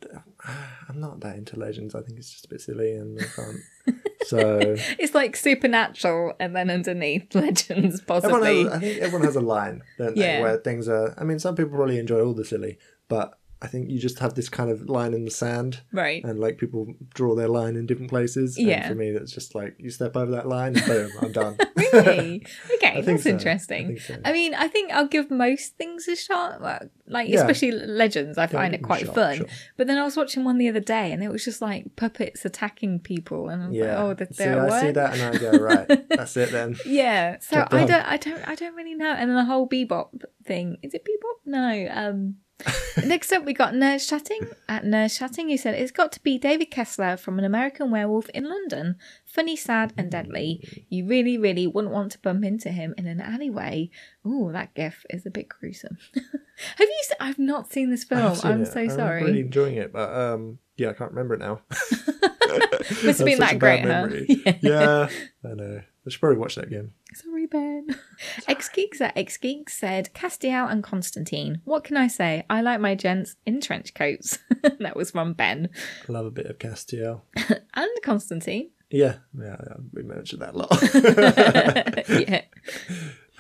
I'm 0.89 0.99
not 0.99 1.21
that 1.21 1.37
into 1.37 1.61
Legends. 1.61 1.95
I 1.95 2.01
think 2.03 2.19
it's 2.19 2.33
just 2.33 2.47
a 2.47 2.49
bit 2.49 2.61
silly, 2.61 2.97
and 2.97 3.21
I 3.21 3.25
can't. 3.37 4.01
so 4.27 4.75
It's 4.99 5.15
like 5.15 5.37
Supernatural 5.37 6.33
and 6.41 6.57
then 6.57 6.71
underneath 6.71 7.33
Legends, 7.37 8.01
possibly. 8.01 8.65
has, 8.65 8.73
I 8.73 8.79
think 8.81 8.99
everyone 9.01 9.27
has 9.27 9.37
a 9.37 9.41
line, 9.41 9.83
don't 9.97 10.17
they? 10.17 10.23
Yeah. 10.23 10.41
Where 10.41 10.57
things 10.57 10.89
are. 10.89 11.15
I 11.17 11.23
mean, 11.23 11.39
some 11.39 11.55
people 11.55 11.77
probably 11.77 12.01
enjoy 12.01 12.21
all 12.21 12.35
the 12.35 12.45
silly, 12.45 12.79
but 13.07 13.39
I 13.65 13.67
think 13.67 13.89
you 13.91 13.99
just 13.99 14.19
have 14.19 14.35
this 14.35 14.49
kind 14.51 14.71
of 14.71 14.89
line 14.91 15.15
in 15.15 15.25
the 15.25 15.31
sand, 15.31 15.81
Right. 15.93 16.23
and 16.23 16.39
like 16.39 16.59
people 16.59 16.83
draw 17.15 17.35
their 17.35 17.49
line 17.49 17.77
in 17.77 17.87
different 17.87 18.11
places. 18.11 18.57
and 18.59 18.67
Yeah. 18.67 18.87
for 18.89 18.95
me, 18.95 19.11
that's 19.13 19.33
just 19.33 19.55
like 19.55 19.75
you 19.79 19.91
step 19.91 20.17
over 20.17 20.31
that 20.33 20.47
line, 20.47 20.75
boom, 20.87 21.11
I'm 21.23 21.33
done. 21.33 21.57
really? 21.77 22.45
Okay, 22.75 23.01
that's 23.01 23.23
so. 23.25 23.31
interesting. 23.31 23.93
I 23.97 23.99
so. 23.99 24.17
I 24.25 24.33
mean, 24.33 24.53
I 24.55 24.69
think 24.69 24.93
I'll 24.93 25.07
give 25.09 25.31
most 25.31 25.77
things 25.79 26.07
a 26.09 26.17
shot. 26.17 26.61
Like, 26.61 26.83
like 27.07 27.29
Yeah. 27.29 27.41
especially 27.41 27.73
Legends, 27.73 28.37
I 28.37 28.47
find 28.47 28.73
give 28.73 28.81
it 28.81 28.85
quite 28.85 29.07
shot, 29.07 29.15
fun. 29.15 29.37
sure. 29.39 29.47
But 29.79 29.87
then 29.87 29.97
I 29.99 30.05
was 30.05 30.17
watching 30.17 30.45
one 30.45 30.59
the 30.59 30.69
other 30.69 30.81
day, 30.81 31.11
and 31.13 31.23
it 31.25 31.31
was 31.31 31.45
just 31.45 31.63
like 31.63 31.97
puppets 31.97 32.45
attacking 32.45 33.01
people, 33.01 33.49
and 33.49 33.63
I 33.63 33.67
was 33.69 33.77
Yeah. 33.77 34.03
like, 34.05 34.21
oh, 34.21 34.25
see, 34.33 34.45
they're 34.45 34.71
I 34.71 34.81
see 34.83 34.91
that, 34.93 35.15
and 35.19 35.23
I 35.37 35.39
go 35.39 35.53
right. 35.59 35.89
That's 36.11 36.37
it 36.37 36.51
then. 36.53 36.77
Yeah, 36.87 37.39
so 37.41 37.67
I 37.71 37.85
don't, 37.87 38.05
I 38.15 38.17
don't, 38.19 38.49
I 38.49 38.55
don't 38.55 38.75
really 38.75 38.95
know. 38.95 39.11
And 39.13 39.31
then 39.31 39.37
the 39.37 39.45
whole 39.47 39.67
bebop 39.69 40.09
thing 40.45 40.77
is 40.83 40.93
it 40.95 41.03
bebop? 41.05 41.39
No. 41.47 41.89
Um, 41.91 42.37
next 43.05 43.33
up, 43.33 43.45
we 43.45 43.53
got 43.53 43.75
Nerd 43.75 44.07
Chatting 44.09 44.49
at 44.69 44.85
Nerd 44.85 45.17
Chatting, 45.17 45.49
who 45.49 45.57
said 45.57 45.75
it's 45.75 45.91
got 45.91 46.13
to 46.13 46.23
be 46.23 46.39
David 46.39 46.71
Kessler 46.71 47.17
from 47.17 47.39
An 47.39 47.45
American 47.45 47.91
Werewolf 47.91 48.29
in 48.31 48.45
London. 48.45 48.97
Funny, 49.25 49.57
sad, 49.57 49.93
and 49.97 50.11
deadly. 50.11 50.87
You 50.89 51.07
really, 51.07 51.37
really 51.37 51.67
wouldn't 51.67 51.93
want 51.93 52.13
to 52.13 52.19
bump 52.21 52.45
into 52.45 52.71
him 52.71 52.95
in 52.97 53.07
an 53.07 53.21
alleyway. 53.21 53.91
Ooh, 54.27 54.51
that 54.53 54.75
gif 54.75 55.05
is 55.11 55.27
a 55.27 55.31
bit 55.31 55.49
gruesome. 55.49 55.99
Have 56.15 56.89
you? 56.89 57.03
Se- 57.03 57.17
I've 57.21 57.39
not 57.39 57.73
seen 57.73 57.91
this 57.91 58.05
film. 58.05 58.35
Seen 58.35 58.51
I'm 58.51 58.63
it. 58.63 58.67
so 58.67 58.81
I 58.81 58.83
remember 58.83 59.03
sorry. 59.03 59.25
really 59.25 59.41
enjoying 59.41 59.77
it, 59.77 59.93
but 59.93 60.13
um, 60.13 60.59
yeah, 60.77 60.91
I 60.91 60.93
can't 60.93 61.11
remember 61.11 61.35
it 61.35 61.41
now. 61.41 61.61
Must 61.71 63.19
have 63.19 63.27
been 63.27 63.39
that 63.41 63.59
great, 63.59 63.85
huh? 63.85 64.09
Yeah. 64.29 64.57
yeah, 64.61 65.09
I 65.45 65.55
know. 65.55 65.81
I 66.07 66.11
should 66.11 66.21
probably 66.21 66.39
watch 66.39 66.57
that 66.57 66.67
again. 66.67 66.93
Sorry, 67.15 67.47
Ben. 67.47 67.87
X 68.49 68.69
Geeks 68.69 69.01
at 69.01 69.17
X 69.17 69.37
Geeks 69.39 69.73
said 69.79 70.11
Castiel 70.15 70.71
and 70.71 70.83
Constantine. 70.83 71.63
What 71.65 71.85
can 71.85 71.97
I 71.97 72.09
say? 72.09 72.45
I 72.51 72.61
like 72.61 72.81
my 72.81 72.95
gents 72.95 73.37
in 73.47 73.61
trench 73.61 73.95
coats. 73.95 74.39
that 74.81 74.97
was 74.97 75.13
from 75.13 75.33
Ben. 75.33 75.71
I 76.09 76.13
love 76.13 76.27
a 76.27 76.31
bit 76.31 76.47
of 76.47 76.59
Castiel. 76.59 77.23
And 77.77 77.91
Constantine. 78.05 78.71
Yeah, 78.91 79.17
yeah, 79.37 79.57
yeah, 79.67 79.77
we 79.93 80.05
mentioned 80.05 80.43
that 80.43 80.55
a 80.55 80.59
lot. 80.59 82.29
yeah. 82.29 82.43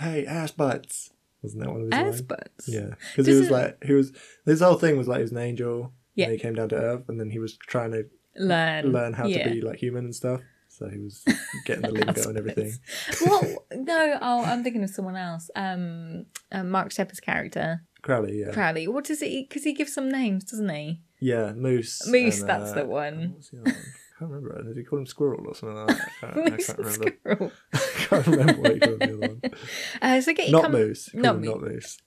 hey, 0.00 0.26
ass 0.26 0.50
butts. 0.50 1.12
Wasn't 1.42 1.62
that 1.62 1.70
one 1.70 1.82
of 1.82 1.86
his 1.86 1.92
Ass 1.92 2.04
lines? 2.04 2.22
butts. 2.22 2.68
Yeah, 2.68 2.94
because 3.12 3.26
he 3.26 3.34
was 3.34 3.50
like, 3.50 3.84
he 3.84 3.92
was. 3.92 4.12
This 4.44 4.60
whole 4.60 4.74
thing 4.74 4.96
was 4.96 5.06
like 5.06 5.18
he 5.18 5.22
was 5.22 5.30
an 5.32 5.38
angel. 5.38 5.92
Yeah. 6.14 6.24
And 6.26 6.32
he 6.32 6.38
came 6.40 6.54
down 6.54 6.70
to 6.70 6.76
earth, 6.76 7.08
and 7.08 7.20
then 7.20 7.30
he 7.30 7.38
was 7.38 7.56
trying 7.56 7.92
to 7.92 8.06
Learn. 8.36 8.92
learn 8.92 9.12
how 9.12 9.26
yeah. 9.26 9.44
to 9.44 9.50
be 9.50 9.60
like 9.60 9.78
human 9.78 10.06
and 10.06 10.14
stuff. 10.14 10.40
So 10.76 10.88
he 10.88 10.98
was 10.98 11.24
getting 11.66 11.82
the 11.82 11.92
lingo 11.92 12.28
and 12.28 12.36
everything. 12.36 12.72
Well, 13.24 13.64
no, 13.74 14.18
oh, 14.20 14.44
I'm 14.44 14.64
thinking 14.64 14.82
of 14.82 14.90
someone 14.90 15.14
else. 15.16 15.48
Um, 15.54 16.26
uh, 16.50 16.64
Mark 16.64 16.90
Sheppard's 16.90 17.20
character, 17.20 17.82
Crowley, 18.02 18.40
yeah, 18.40 18.50
Crowley. 18.52 18.88
What 18.88 19.04
does 19.04 19.20
he? 19.20 19.46
Because 19.48 19.62
he 19.62 19.72
gives 19.72 19.94
some 19.94 20.10
names, 20.10 20.44
doesn't 20.44 20.68
he? 20.68 21.00
yeah, 21.20 21.52
moose. 21.52 22.06
Moose, 22.08 22.40
and, 22.40 22.48
that's 22.48 22.72
uh, 22.72 22.74
the 22.74 22.86
one. 22.86 23.36
the? 23.52 23.70
I 23.70 24.18
can't 24.18 24.30
remember. 24.30 24.62
Did 24.64 24.76
he 24.76 24.84
call 24.84 24.98
him 24.98 25.06
squirrel 25.06 25.44
or 25.46 25.54
something 25.54 25.76
like 25.76 25.86
that? 25.88 26.08
I 26.22 26.26
can't, 26.32 26.52
I 26.52 26.56
can't 26.62 26.78
remember. 26.78 27.12
squirrel. 27.20 27.52
I 27.72 27.78
can't 27.78 28.26
remember 28.26 28.62
what 28.62 28.74
he 28.74 28.80
called 28.80 29.00
the 29.00 29.04
other 29.04 29.18
one. 29.18 29.40
Uh, 30.02 30.20
so 30.20 30.32
get 30.34 30.50
Not 30.50 30.62
com- 30.62 30.72
moose. 30.72 31.10
Not 31.14 31.40
Mo- 31.40 31.52
not 31.52 31.60
moose. 31.60 31.98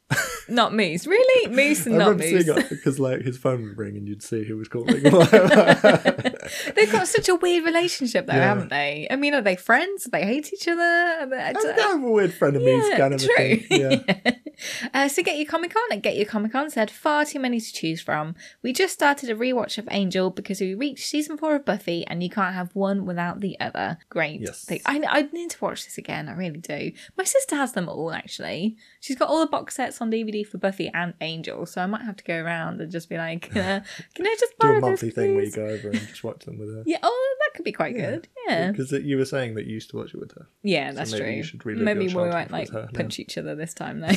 Not 0.49 0.73
moose. 0.73 1.05
Really, 1.05 1.49
moose 1.53 1.85
and 1.85 1.95
I 1.95 1.97
not 1.97 2.17
moose. 2.17 2.45
seeing 2.45 2.57
it 2.57 2.69
because 2.69 2.99
like 2.99 3.21
his 3.21 3.37
phone 3.37 3.63
would 3.63 3.77
ring 3.77 3.97
and 3.97 4.07
you'd 4.07 4.23
see 4.23 4.45
who 4.45 4.55
was 4.55 4.69
calling. 4.69 5.03
They've 6.75 6.91
got 6.91 7.07
such 7.07 7.27
a 7.29 7.35
weird 7.35 7.65
relationship, 7.65 8.27
though, 8.27 8.33
Yeah. 8.33 8.43
haven't 8.45 8.69
they? 8.69 9.07
I 9.11 9.15
mean, 9.17 9.33
are 9.33 9.41
they 9.41 9.55
friends? 9.57 10.05
Do 10.05 10.11
they 10.11 10.23
hate 10.23 10.51
each 10.53 10.67
other? 10.67 10.81
I 10.81 11.49
I 11.49 11.53
don't- 11.53 11.77
have 11.79 12.03
a 12.03 12.09
weird 12.09 12.31
frenemies 12.31 12.89
Yeah, 12.89 12.97
kind 12.97 13.13
of 13.13 13.21
a 13.21 13.25
true. 13.25 13.57
thing. 13.57 13.65
Yeah. 13.69 14.31
uh, 14.93 15.07
so 15.09 15.21
get 15.23 15.35
your 15.37 15.45
Comic 15.45 15.73
Con 15.73 15.83
at 15.91 16.01
Get 16.01 16.15
Your 16.15 16.25
Comic 16.25 16.53
Con 16.53 16.69
said 16.69 16.89
far 16.89 17.25
too 17.25 17.39
many 17.39 17.59
to 17.59 17.73
choose 17.73 18.01
from. 18.01 18.35
We 18.63 18.71
just 18.73 18.93
started 18.93 19.29
a 19.29 19.35
rewatch 19.35 19.77
of 19.77 19.87
Angel 19.91 20.29
because 20.29 20.61
we 20.61 20.73
reached 20.75 21.07
season 21.07 21.37
four 21.37 21.55
of 21.55 21.65
Buffy, 21.65 22.05
and 22.07 22.23
you 22.23 22.29
can't 22.29 22.55
have 22.55 22.73
one 22.75 23.05
without 23.05 23.41
the 23.41 23.59
other. 23.59 23.97
Great. 24.09 24.41
Yes. 24.41 24.63
thing. 24.65 24.79
I 24.85 25.01
I 25.07 25.21
need 25.33 25.49
to 25.51 25.57
watch 25.63 25.83
this 25.83 25.97
again. 25.97 26.29
I 26.29 26.33
really 26.33 26.59
do. 26.59 26.91
My 27.17 27.23
sister 27.25 27.55
has 27.57 27.73
them 27.73 27.89
all 27.89 28.11
actually. 28.13 28.77
She's 29.01 29.17
got 29.17 29.27
all 29.29 29.39
the 29.41 29.47
box 29.47 29.75
sets 29.75 29.96
on 30.01 30.11
DVD 30.11 30.45
for 30.45 30.57
Buffy 30.57 30.89
and 30.93 31.13
Angel, 31.21 31.65
so 31.65 31.81
I 31.81 31.85
might 31.85 32.01
have 32.03 32.15
to 32.17 32.23
go 32.23 32.35
around 32.35 32.81
and 32.81 32.91
just 32.91 33.09
be 33.09 33.17
like, 33.17 33.47
uh, 33.55 33.81
"Can 34.15 34.25
I 34.27 34.35
just 34.39 34.53
Do 34.59 34.73
a 34.73 34.79
monthly 34.79 35.11
thing 35.11 35.35
where 35.35 35.43
you 35.45 35.51
go 35.51 35.65
over 35.65 35.89
and 35.89 35.99
just 35.99 36.23
watch 36.23 36.45
them 36.45 36.57
with 36.59 36.69
her. 36.75 36.83
Yeah. 36.87 36.97
Oh, 37.03 37.35
that 37.41 37.55
could 37.55 37.65
be 37.65 37.71
quite 37.71 37.95
good. 37.95 38.27
Yeah. 38.47 38.71
Because 38.71 38.91
you 38.91 39.17
were 39.17 39.25
saying 39.25 39.55
that 39.55 39.65
you 39.65 39.73
used 39.73 39.89
to 39.91 39.97
watch 39.97 40.13
it 40.13 40.19
with 40.19 40.31
her. 40.33 40.47
Yeah, 40.63 40.91
So 40.91 40.95
that's 40.97 41.11
maybe 41.11 41.23
true. 41.25 41.33
you 41.33 41.43
should 41.43 41.65
maybe 41.65 42.07
we 42.07 42.13
won't 42.13 42.51
like 42.51 42.67
with 42.67 42.69
her 42.73 42.81
now. 42.83 42.89
punch 42.99 43.19
each 43.19 43.37
other 43.37 43.55
this 43.55 43.73
time 43.73 43.99
though. 43.99 44.07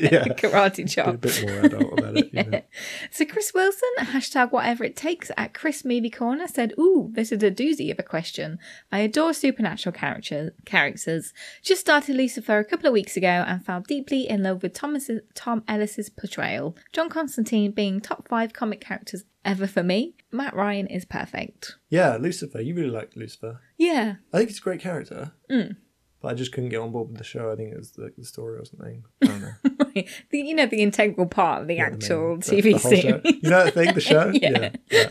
Yeah. 0.00 0.24
Karate 0.34 0.76
Be 0.76 0.82
a 0.84 0.86
chop. 0.86 1.20
bit 1.20 1.42
more 1.46 1.60
adult 1.60 1.98
about 1.98 2.16
it. 2.16 2.30
You 2.32 2.42
know? 2.44 2.62
So 3.10 3.24
Chris 3.24 3.52
Wilson, 3.54 3.88
hashtag 4.00 4.52
whatever 4.52 4.84
it 4.84 4.96
takes 4.96 5.30
at 5.36 5.54
Chris 5.54 5.84
Movie 5.84 6.10
Corner 6.10 6.46
said, 6.48 6.72
Ooh, 6.78 7.10
this 7.12 7.30
is 7.32 7.42
a 7.42 7.50
doozy 7.50 7.90
of 7.90 7.98
a 7.98 8.02
question. 8.02 8.58
I 8.90 9.00
adore 9.00 9.32
supernatural 9.32 9.92
character, 9.92 10.54
characters. 10.64 11.32
Just 11.62 11.80
started 11.82 12.16
Lucifer 12.16 12.58
a 12.58 12.64
couple 12.64 12.86
of 12.86 12.92
weeks 12.92 13.16
ago 13.16 13.28
and 13.46 13.64
fell 13.64 13.80
deeply 13.80 14.28
in 14.28 14.42
love 14.42 14.62
with 14.62 14.69
Thomas, 14.74 15.10
Tom 15.34 15.62
Ellis's 15.68 16.08
portrayal. 16.08 16.76
John 16.92 17.08
Constantine 17.08 17.72
being 17.72 18.00
top 18.00 18.28
five 18.28 18.52
comic 18.52 18.80
characters 18.80 19.24
ever 19.44 19.66
for 19.66 19.82
me. 19.82 20.14
Matt 20.32 20.54
Ryan 20.54 20.86
is 20.86 21.04
perfect. 21.04 21.76
Yeah, 21.88 22.16
Lucifer. 22.20 22.60
You 22.60 22.74
really 22.74 22.90
liked 22.90 23.16
Lucifer. 23.16 23.60
Yeah. 23.78 24.14
I 24.32 24.38
think 24.38 24.50
he's 24.50 24.58
a 24.58 24.62
great 24.62 24.80
character. 24.80 25.32
Mm. 25.50 25.76
But 26.22 26.28
I 26.28 26.34
just 26.34 26.52
couldn't 26.52 26.68
get 26.70 26.80
on 26.80 26.92
board 26.92 27.08
with 27.08 27.18
the 27.18 27.24
show. 27.24 27.50
I 27.50 27.56
think 27.56 27.72
it 27.72 27.78
was 27.78 27.92
the, 27.92 28.12
the 28.16 28.24
story 28.24 28.58
or 28.58 28.64
something. 28.66 29.04
I 29.22 29.26
don't 29.26 29.40
know. 29.40 29.52
the, 29.94 30.38
you 30.38 30.54
know, 30.54 30.66
the 30.66 30.82
integral 30.82 31.26
part 31.26 31.62
of 31.62 31.68
the 31.68 31.76
Yeah, 31.76 31.86
actual 31.86 32.36
the- 32.36 32.42
TV 32.42 32.62
the 32.62 32.72
whole 32.72 32.90
show. 32.92 32.96
series. 33.00 33.22
You 33.42 33.50
know 33.50 33.64
that 33.64 33.74
thing, 33.74 33.94
the 33.94 34.00
show? 34.00 34.30
Yeah. 34.34 34.70
yeah. 34.90 35.08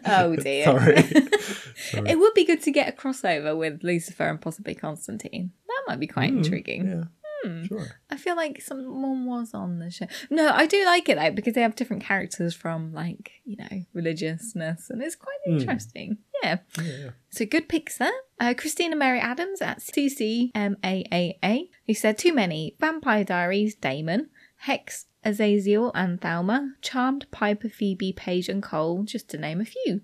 oh 0.06 0.36
dear. 0.36 0.64
Sorry. 0.64 1.02
Sorry. 1.02 2.10
It 2.10 2.18
would 2.18 2.34
be 2.34 2.44
good 2.44 2.62
to 2.62 2.70
get 2.70 2.88
a 2.88 2.92
crossover 2.96 3.56
with 3.56 3.82
Lucifer 3.82 4.24
and 4.28 4.40
possibly 4.40 4.74
Constantine. 4.74 5.52
That 5.66 5.82
might 5.86 6.00
be 6.00 6.06
quite 6.06 6.30
intriguing. 6.30 7.08
Hmm, 7.42 7.64
Sure. 7.64 7.86
I 8.10 8.16
feel 8.16 8.36
like 8.36 8.60
someone 8.60 9.24
was 9.26 9.54
on 9.54 9.78
the 9.78 9.90
show. 9.90 10.06
No, 10.30 10.50
I 10.50 10.66
do 10.66 10.84
like 10.84 11.08
it 11.08 11.16
though 11.16 11.30
because 11.30 11.54
they 11.54 11.62
have 11.62 11.74
different 11.76 12.02
characters 12.02 12.54
from 12.54 12.92
like 12.92 13.30
you 13.44 13.56
know 13.56 13.84
religiousness, 13.94 14.90
and 14.90 15.02
it's 15.02 15.16
quite 15.16 15.38
interesting. 15.46 16.18
Yeah. 16.42 16.58
Hmm. 16.76 16.84
Yeah, 16.86 16.96
yeah. 17.04 17.10
So 17.30 17.44
good 17.46 17.68
picks 17.68 17.98
there. 17.98 18.10
Uh, 18.38 18.54
Christina 18.56 18.96
Mary 18.96 19.20
Adams 19.20 19.60
at 19.62 19.80
CCMAAA, 19.80 21.68
who 21.86 21.94
said 21.94 22.18
too 22.18 22.32
many 22.32 22.76
Vampire 22.80 23.24
Diaries, 23.24 23.74
Damon, 23.74 24.30
Hex, 24.58 25.06
Azazeal 25.24 25.90
and 25.94 26.20
Thelma, 26.20 26.74
Charmed, 26.82 27.26
Piper, 27.30 27.68
Phoebe, 27.68 28.12
Paige, 28.12 28.48
and 28.48 28.62
Cole, 28.62 29.02
just 29.04 29.28
to 29.30 29.38
name 29.38 29.60
a 29.60 29.64
few. 29.64 30.00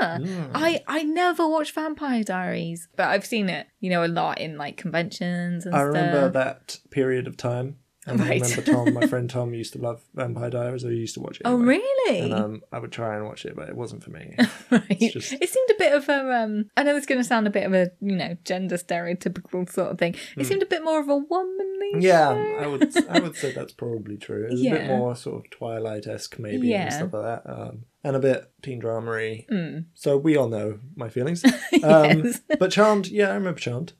Ah, 0.00 0.18
I 0.54 0.82
I 0.86 1.02
never 1.02 1.48
watched 1.48 1.74
Vampire 1.74 2.22
Diaries, 2.22 2.88
but 2.96 3.06
I've 3.06 3.26
seen 3.26 3.48
it, 3.48 3.66
you 3.80 3.90
know, 3.90 4.04
a 4.04 4.08
lot 4.08 4.40
in 4.40 4.56
like 4.58 4.76
conventions 4.76 5.64
and 5.64 5.72
stuff. 5.72 5.74
I 5.74 5.90
stuff. 5.90 5.94
remember 5.94 6.28
that 6.30 6.80
period 6.90 7.26
of 7.26 7.36
time. 7.36 7.78
And 8.06 8.20
Right. 8.20 8.42
I 8.42 8.46
remember 8.48 8.62
Tom, 8.62 8.94
my 8.94 9.06
friend 9.06 9.28
Tom, 9.36 9.52
used 9.54 9.72
to 9.72 9.78
love 9.80 10.00
Vampire 10.14 10.50
Diaries. 10.50 10.84
I 10.84 10.90
used 10.90 11.14
to 11.14 11.20
watch 11.20 11.36
it. 11.38 11.42
Oh, 11.44 11.56
really? 11.56 12.20
And 12.20 12.32
um, 12.34 12.62
I 12.72 12.78
would 12.78 12.92
try 12.92 13.16
and 13.16 13.24
watch 13.24 13.44
it, 13.44 13.56
but 13.56 13.68
it 13.68 13.76
wasn't 13.76 14.04
for 14.04 14.10
me. 14.10 14.36
right. 14.70 14.98
just- 15.12 15.32
It 15.32 15.48
seemed 15.48 15.70
a 15.70 15.74
bit 15.78 15.92
of 15.92 16.08
a. 16.08 16.32
Um, 16.42 16.70
I 16.76 16.82
know 16.84 16.96
it's 16.96 17.06
going 17.06 17.20
to 17.20 17.24
sound 17.24 17.46
a 17.46 17.50
bit 17.50 17.64
of 17.66 17.74
a 17.74 17.90
you 18.00 18.16
know 18.16 18.36
gender 18.44 18.76
stereotypical 18.76 19.70
sort 19.70 19.90
of 19.90 19.98
thing. 19.98 20.14
It 20.36 20.46
seemed 20.46 20.62
a 20.62 20.66
bit 20.66 20.84
more 20.84 21.00
of 21.00 21.08
a 21.08 21.16
womanly. 21.16 21.72
Yeah, 21.98 22.34
show. 22.34 22.58
I 22.64 22.66
would 22.66 23.08
I 23.08 23.20
would 23.20 23.36
say 23.36 23.52
that's 23.52 23.72
probably 23.72 24.16
true. 24.16 24.46
It's 24.50 24.60
a 24.60 24.70
bit 24.70 24.86
more 24.88 25.14
sort 25.16 25.44
of 25.44 25.50
Twilight 25.50 26.06
esque 26.06 26.38
maybe 26.38 26.68
Yeah. 26.68 26.84
and 26.84 26.92
stuff 26.92 27.12
like 27.12 27.44
that. 27.44 27.50
Um, 27.50 27.84
and 28.02 28.14
a 28.16 28.20
bit 28.20 28.50
teen 28.62 28.80
dramery. 28.80 29.48
Mm. 29.48 29.86
So 29.94 30.16
we 30.16 30.36
all 30.36 30.48
know 30.48 30.78
my 30.94 31.08
feelings. 31.08 31.44
Um, 31.82 32.24
Yes. 32.24 32.40
But 32.58 32.70
Charmed, 32.70 33.08
yeah, 33.08 33.28
I 33.30 33.34
remember 33.34 33.60
Charmed. 33.60 33.92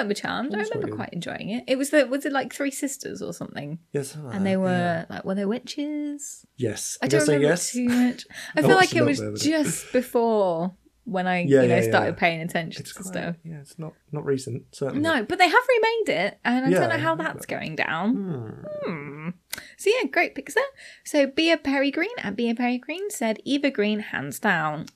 I 0.00 0.02
remember 0.02 0.14
Charmed. 0.14 0.54
I 0.54 0.58
That's 0.58 0.70
remember 0.74 0.96
quite 0.96 1.10
enjoying 1.12 1.50
it. 1.50 1.64
It 1.66 1.76
was 1.76 1.90
the 1.90 2.06
was 2.06 2.24
it 2.26 2.32
like 2.32 2.52
three 2.52 2.70
sisters 2.70 3.20
or 3.22 3.32
something, 3.32 3.78
Yes, 3.92 4.14
and 4.14 4.46
they 4.46 4.54
uh, 4.56 4.60
were 4.60 4.68
yeah. 4.70 5.04
like 5.10 5.24
were 5.24 5.34
they 5.34 5.44
witches? 5.44 6.46
Yes, 6.56 6.96
I 7.02 7.06
don't 7.08 7.20
say 7.20 7.34
remember 7.34 7.48
yes. 7.48 7.72
too 7.72 7.88
much. 7.88 8.26
I 8.56 8.58
I 8.60 8.62
feel 8.62 8.76
like 8.76 8.94
it 8.94 9.04
was 9.04 9.20
bit 9.20 9.28
of 9.28 9.34
it. 9.34 9.40
just 9.40 9.92
before 9.92 10.74
when 11.04 11.26
I 11.26 11.40
Yeah, 11.40 11.62
you 11.62 11.68
know 11.68 11.76
yeah, 11.76 11.82
started 11.82 12.16
paying 12.16 12.40
attention 12.40 12.82
It's 12.82 12.94
to 12.94 13.02
quite, 13.02 13.12
stuff. 13.12 13.36
yeah, 13.44 13.60
it's 13.60 13.78
not 13.78 13.92
not 14.12 14.24
recent. 14.24 14.62
Certainly. 14.72 15.00
No, 15.02 15.24
but 15.24 15.38
they 15.38 15.48
have 15.48 15.62
remade 15.68 16.08
it, 16.24 16.38
and 16.44 16.66
I 16.66 16.70
don't 16.70 16.88
know 16.88 16.98
how 16.98 17.14
that's 17.16 17.46
going 17.46 17.76
down. 17.76 18.14
Hmm. 18.14 18.90
Hmm. 18.90 19.28
So 19.76 19.90
yeah, 19.90 20.08
great 20.08 20.34
picks 20.34 20.54
there. 20.54 20.64
So 21.04 21.26
Bea 21.26 21.56
Peregrine 21.56 22.08
at 22.18 22.36
Bea 22.36 22.52
Green 22.54 23.10
said 23.10 23.38
Eva 23.44 23.70
Green 23.70 24.00
hands 24.00 24.38
down. 24.38 24.86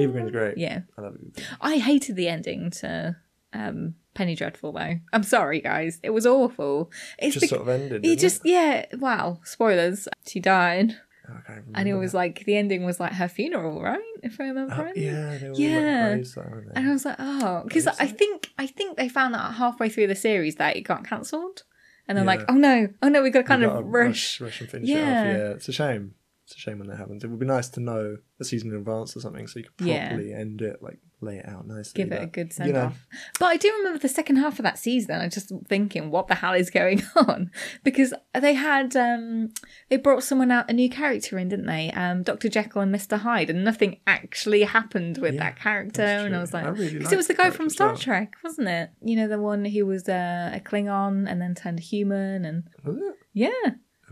Eva 0.00 0.12
Green's 0.12 0.30
great. 0.30 0.58
Yeah, 0.58 0.80
I 0.96 1.02
love 1.02 1.16
Eva 1.20 1.46
I 1.60 1.78
hated 1.78 2.16
the 2.16 2.28
ending 2.28 2.70
to 2.82 3.16
um, 3.52 3.94
Penny 4.14 4.34
Dreadful 4.34 4.72
though. 4.72 4.98
I'm 5.12 5.22
sorry, 5.22 5.60
guys. 5.60 5.98
It 6.02 6.10
was 6.10 6.26
awful. 6.26 6.90
It's 7.18 7.34
Just 7.34 7.42
bec- 7.44 7.50
sort 7.50 7.62
of 7.62 7.68
ended. 7.68 8.04
He 8.04 8.16
just 8.16 8.42
yeah. 8.44 8.86
Wow. 8.98 9.40
Spoilers. 9.44 10.08
She 10.26 10.40
died, 10.40 10.96
Oh, 11.30 11.40
and 11.74 11.88
it 11.88 11.94
was 11.94 12.12
that. 12.12 12.18
like 12.18 12.44
the 12.46 12.56
ending 12.56 12.84
was 12.84 12.98
like 12.98 13.12
her 13.12 13.28
funeral, 13.28 13.82
right? 13.82 14.00
If 14.22 14.40
I 14.40 14.44
remember 14.44 14.74
Oh, 14.78 14.82
rightly. 14.84 15.04
yeah, 15.06 15.36
they 15.38 15.48
were 15.50 15.54
Yeah. 15.56 16.16
like. 16.36 16.66
And 16.74 16.88
I 16.88 16.92
was 16.92 17.04
like, 17.04 17.16
oh, 17.18 17.62
because 17.64 17.86
I 17.86 18.06
think 18.06 18.50
I 18.58 18.66
think 18.66 18.96
they 18.96 19.08
found 19.08 19.34
out 19.34 19.54
halfway 19.54 19.88
through 19.88 20.06
the 20.08 20.14
series 20.14 20.56
that 20.56 20.76
it 20.76 20.82
got 20.82 21.06
cancelled, 21.06 21.64
and 22.08 22.16
they're 22.16 22.24
like, 22.24 22.40
oh 22.48 22.54
no, 22.54 22.88
oh 23.02 23.08
no, 23.08 23.22
we 23.22 23.30
got 23.30 23.42
to 23.42 23.46
kind 23.46 23.62
of 23.62 23.84
rush. 23.86 24.40
rush 24.40 24.60
and 24.60 24.70
finish 24.70 24.88
Yeah. 24.88 24.96
it 25.24 25.30
off. 25.34 25.38
Yeah, 25.38 25.48
it's 25.54 25.68
a 25.68 25.72
shame. 25.72 26.14
It's 26.44 26.54
a 26.56 26.58
shame 26.58 26.78
when 26.78 26.88
that 26.88 26.96
happens. 26.96 27.22
It 27.24 27.26
would 27.28 27.38
be 27.38 27.44
nice 27.44 27.68
to 27.70 27.80
know 27.80 28.16
a 28.40 28.44
season 28.44 28.70
in 28.70 28.76
advance 28.76 29.14
or 29.14 29.20
something, 29.20 29.46
so 29.46 29.58
you 29.58 29.66
could 29.76 29.86
Yeah. 29.86 30.08
properly 30.08 30.32
end 30.32 30.62
it, 30.62 30.82
like 30.82 30.98
lay 31.20 31.36
it 31.38 31.48
out 31.48 31.66
nicely. 31.66 32.04
Give 32.04 32.12
it 32.12 32.16
a 32.16 32.20
but, 32.20 32.32
good 32.32 32.46
you 32.48 32.52
send 32.52 32.72
know, 32.72 32.84
off. 32.86 33.06
But 33.38 33.46
I 33.46 33.56
do 33.56 33.72
remember 33.78 33.98
the 33.98 34.08
second 34.08 34.36
half 34.36 34.58
of 34.58 34.62
that 34.62 34.78
season. 34.78 35.20
I'm 35.20 35.30
just 35.30 35.52
thinking, 35.66 36.10
what 36.10 36.28
the 36.28 36.36
hell 36.36 36.54
is 36.54 36.70
going 36.70 37.02
on? 37.16 37.50
Because 37.82 38.14
they 38.38 38.54
had 38.54 38.94
um 38.96 39.52
they 39.88 39.96
brought 39.96 40.22
someone 40.22 40.50
out 40.50 40.70
a 40.70 40.72
new 40.72 40.88
character 40.88 41.38
in, 41.38 41.48
didn't 41.48 41.66
they? 41.66 41.90
Um 41.92 42.22
Dr. 42.22 42.48
Jekyll 42.48 42.82
and 42.82 42.94
Mr. 42.94 43.18
Hyde, 43.18 43.50
and 43.50 43.64
nothing 43.64 43.98
actually 44.06 44.62
happened 44.62 45.18
with 45.18 45.34
Yeah, 45.34 45.40
that 45.40 45.58
character. 45.58 46.02
And 46.02 46.36
I 46.36 46.40
was 46.40 46.54
like, 46.54 46.64
I 46.64 46.68
really 46.68 46.96
it 47.04 47.16
was 47.16 47.26
the 47.26 47.34
guy 47.34 47.50
from 47.50 47.68
Star 47.68 47.88
well. 47.88 47.96
Trek, 47.96 48.34
wasn't 48.44 48.68
it? 48.68 48.90
You 49.02 49.16
know, 49.16 49.28
the 49.28 49.40
one 49.40 49.64
who 49.64 49.86
was 49.86 50.08
uh, 50.08 50.52
a 50.54 50.60
Klingon 50.60 51.28
and 51.30 51.40
then 51.40 51.54
turned 51.54 51.80
human, 51.80 52.44
and 52.44 52.64
Was 52.84 52.96
it? 52.96 53.14
yeah. 53.32 53.50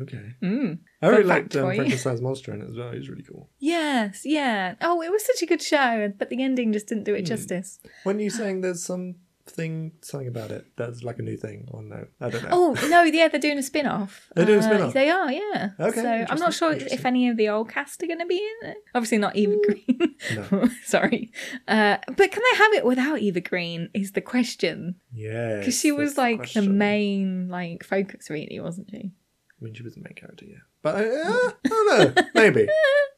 Okay. 0.00 0.34
Mm. 0.42 0.78
I 1.02 1.06
really 1.08 1.24
liked 1.24 1.56
um. 1.56 1.74
Frankenstein's 1.74 2.20
monster 2.20 2.52
in 2.52 2.62
it 2.62 2.70
as 2.70 2.76
well. 2.76 2.92
He's 2.92 3.08
really 3.08 3.22
cool. 3.24 3.48
Yes, 3.58 4.22
yeah. 4.24 4.74
Oh, 4.80 5.02
it 5.02 5.10
was 5.10 5.24
such 5.24 5.42
a 5.42 5.46
good 5.46 5.62
show, 5.62 6.12
but 6.18 6.28
the 6.30 6.42
ending 6.42 6.72
just 6.72 6.86
didn't 6.88 7.04
do 7.04 7.12
Hmm. 7.12 7.18
it 7.18 7.22
justice. 7.22 7.78
When 8.04 8.20
you 8.20 8.30
saying 8.30 8.60
there's 8.60 8.82
something 8.84 9.92
something 10.02 10.26
about 10.26 10.50
it 10.50 10.66
that's 10.76 11.04
like 11.04 11.18
a 11.20 11.22
new 11.22 11.36
thing, 11.36 11.68
or 11.70 11.80
no? 11.82 12.06
I 12.20 12.30
don't 12.30 12.42
know. 12.42 12.48
Oh 12.52 12.88
no, 12.88 13.04
yeah, 13.04 13.28
they're 13.28 13.38
doing 13.40 13.58
a 13.58 13.62
spin 13.62 13.86
off. 13.86 14.28
They're 14.34 14.44
doing 14.44 14.58
a 14.58 14.62
spin-off? 14.62 14.92
They 14.92 15.08
are, 15.08 15.30
yeah. 15.30 15.70
Okay, 15.78 16.02
So 16.02 16.26
I'm 16.28 16.40
not 16.40 16.52
sure 16.52 16.72
if 16.72 17.04
any 17.04 17.28
of 17.28 17.36
the 17.36 17.48
old 17.48 17.68
cast 17.70 18.02
are 18.02 18.06
going 18.06 18.18
to 18.18 18.26
be 18.26 18.38
in 18.62 18.70
it. 18.70 18.76
Obviously 18.94 19.18
not 19.18 19.36
Eva 19.36 19.56
Green. 19.64 20.14
No. 20.34 20.68
Sorry, 20.84 21.30
uh, 21.68 21.98
but 22.08 22.32
can 22.32 22.42
they 22.50 22.58
have 22.58 22.72
it 22.74 22.84
without 22.84 23.20
Eva 23.20 23.40
Green? 23.40 23.88
Is 23.94 24.12
the 24.12 24.20
question 24.20 24.96
Yeah, 25.14 25.58
because 25.60 25.78
she 25.78 25.92
was 25.92 26.18
like 26.18 26.38
the 26.38 26.38
question. 26.38 26.76
main 26.78 27.48
like 27.48 27.84
focus, 27.84 28.28
really, 28.30 28.58
wasn't 28.60 28.90
she? 28.90 29.12
I 29.60 29.64
mean, 29.64 29.74
she 29.74 29.82
was 29.82 29.94
the 29.94 30.02
main 30.02 30.14
character, 30.14 30.44
yeah. 30.44 30.64
But 30.82 30.96
I, 30.96 31.00
uh, 31.00 31.50
I 31.64 31.68
don't 31.68 32.16
know, 32.16 32.22
maybe. 32.34 32.66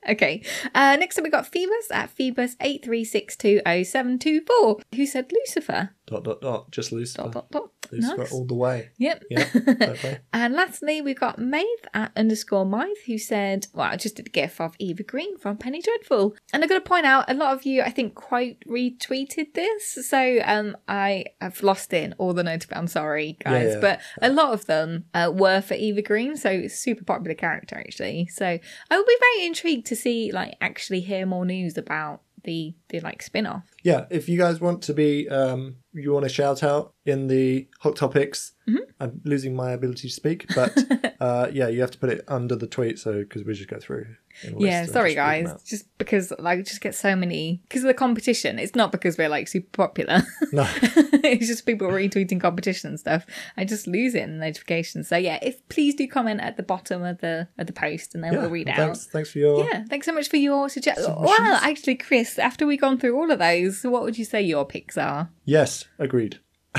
Okay. 0.09 0.43
Uh, 0.74 0.97
next 0.97 1.18
up, 1.18 1.24
we 1.24 1.28
got 1.28 1.47
Phoebus 1.47 1.90
at 1.90 2.09
Phoebus 2.09 2.56
eight 2.62 2.82
three 2.82 3.05
six 3.05 3.36
two 3.36 3.60
zero 3.66 3.82
seven 3.82 4.18
two 4.18 4.40
four, 4.47 4.78
who 4.94 5.05
said 5.05 5.30
Lucifer. 5.30 5.90
dot 6.06 6.24
dot 6.24 6.40
dot. 6.40 6.70
Just 6.70 6.93
Lucifer. 6.93 7.24
Dot 7.24 7.32
dot 7.32 7.51
dot. 7.51 7.70
Lucifer 7.93 8.16
Nice. 8.18 8.32
all 8.32 8.44
the 8.44 8.55
way. 8.55 8.90
Yep. 8.98 9.24
Yeah, 9.30 9.44
fair 9.94 10.20
and 10.32 10.55
lastly, 10.55 11.01
we've 11.01 11.18
got 11.18 11.39
Maeve 11.39 11.64
at 11.94 12.12
underscore 12.16 12.66
Mythe 12.66 12.97
who 13.06 13.16
said, 13.18 13.66
well, 13.72 13.90
I 13.90 13.97
just 13.97 14.16
did 14.16 14.26
a 14.26 14.30
gif 14.30 14.60
of 14.60 14.74
Eva 14.78 15.02
Green 15.02 15.39
from 15.39 15.56
Penny 15.56 15.80
Dreadful. 15.80 16.36
And 16.52 16.62
I've 16.62 16.68
got 16.68 16.76
to 16.76 16.80
point 16.82 17.06
out, 17.06 17.30
a 17.30 17.35
lot 17.35 17.55
of 17.56 17.64
you, 17.64 17.82
I 17.82 17.90
think, 17.90 18.14
quite 18.14 18.60
retweeted 18.66 19.55
this. 19.55 20.06
So 20.06 20.39
um, 20.44 20.76
I 20.86 21.24
have 21.40 21.62
lost 21.62 21.93
in 21.93 22.14
all 22.18 22.35
the 22.35 22.43
notifications. 22.43 22.78
I'm 22.78 22.89
sorry, 22.89 23.36
guys. 23.43 23.68
Yeah, 23.68 23.72
yeah. 23.74 23.80
But 23.80 24.01
a 24.20 24.30
lot 24.30 24.52
of 24.52 24.66
them 24.66 25.05
uh, 25.14 25.30
were 25.35 25.60
for 25.62 25.74
Eva 25.74 26.02
Green. 26.02 26.36
So 26.36 26.68
super 26.68 27.05
popular 27.05 27.35
character, 27.35 27.47
actually. 27.54 28.26
So 28.26 28.46
I 28.46 28.96
will 28.96 29.04
be 29.04 29.16
very 29.20 29.46
intrigued 29.46 29.86
to 29.86 29.96
see, 29.96 30.32
like, 30.32 30.56
actually 30.60 31.00
hear 31.00 31.26
more 31.26 31.44
news 31.44 31.76
about 31.76 32.22
the, 32.44 32.74
the 32.88 33.00
like, 33.00 33.22
spin 33.22 33.46
off. 33.46 33.70
Yeah, 33.84 34.06
if 34.10 34.28
you 34.28 34.38
guys 34.38 34.60
want 34.60 34.82
to 34.82 34.94
be, 34.94 35.28
um, 35.28 35.76
you 35.92 36.12
want 36.12 36.24
to 36.24 36.28
shout 36.28 36.62
out 36.62 36.94
in 37.06 37.28
the 37.28 37.68
hot 37.80 37.96
topics. 37.96 38.52
Mm-hmm. 38.68 38.78
I'm 39.00 39.20
losing 39.24 39.55
my 39.55 39.70
ability 39.70 40.09
to 40.09 40.14
speak, 40.14 40.46
but 40.55 40.76
uh, 41.20 41.48
yeah, 41.52 41.68
you 41.68 41.80
have 41.80 41.90
to 41.92 41.98
put 41.98 42.10
it 42.10 42.24
under 42.28 42.56
the 42.56 42.66
tweet, 42.66 42.98
so 42.98 43.20
because 43.20 43.44
we 43.44 43.55
just 43.55 43.68
go 43.68 43.78
through. 43.78 44.06
in 44.42 44.55
a 44.55 44.59
list 44.59 44.66
Yeah, 44.66 44.84
sorry 44.86 45.14
guys. 45.14 45.50
Just 45.64 45.86
because 45.96 46.32
like 46.38 46.64
just 46.64 46.80
get 46.80 46.94
so 46.94 47.14
many 47.16 47.60
because 47.68 47.82
of 47.82 47.88
the 47.88 47.94
competition. 47.94 48.59
It's 48.59 48.74
not 48.74 48.92
because 48.92 49.16
we're 49.16 49.28
like 49.28 49.48
super 49.48 49.70
popular. 49.86 50.22
No. 50.50 50.66
it's 50.82 51.46
just 51.46 51.66
people 51.66 51.88
retweeting 51.88 52.40
competition 52.40 52.88
and 52.88 52.98
stuff. 52.98 53.26
I 53.59 53.66
just 53.66 53.86
lose 53.86 54.14
it 54.14 54.22
in 54.22 54.38
the 54.38 54.46
notifications. 54.46 55.06
So 55.06 55.18
yeah, 55.18 55.38
if 55.42 55.66
please 55.68 55.94
do 55.94 56.09
comment 56.09 56.40
at 56.40 56.56
the 56.56 56.62
bottom 56.62 57.02
of 57.02 57.18
the 57.18 57.48
of 57.59 57.66
the 57.66 57.74
post 57.74 58.14
and 58.14 58.24
then 58.24 58.32
Yeah, 58.32 58.40
we'll 58.40 58.50
read 58.50 58.66
well, 58.68 58.80
out. 58.80 58.96
thanks, 58.96 59.06
thanks 59.09 59.30
for 59.32 59.38
your. 59.40 59.66
Yeah, 59.66 59.84
thanks 59.90 60.06
so 60.06 60.12
much 60.12 60.30
for 60.30 60.38
your 60.38 60.70
suggestions. 60.70 61.06
Submissions. 61.06 61.38
Well, 61.38 61.60
actually, 61.62 61.96
Chris, 61.96 62.38
after 62.38 62.66
we've 62.66 62.80
gone 62.80 62.96
through 62.98 63.14
all 63.14 63.30
of 63.30 63.38
those, 63.38 63.67
what 63.84 64.02
would 64.02 64.18
you 64.18 64.24
say 64.24 64.42
your 64.42 64.64
picks 64.64 64.96
are? 64.98 65.30
Yes, 65.44 65.84
agreed. 65.98 66.38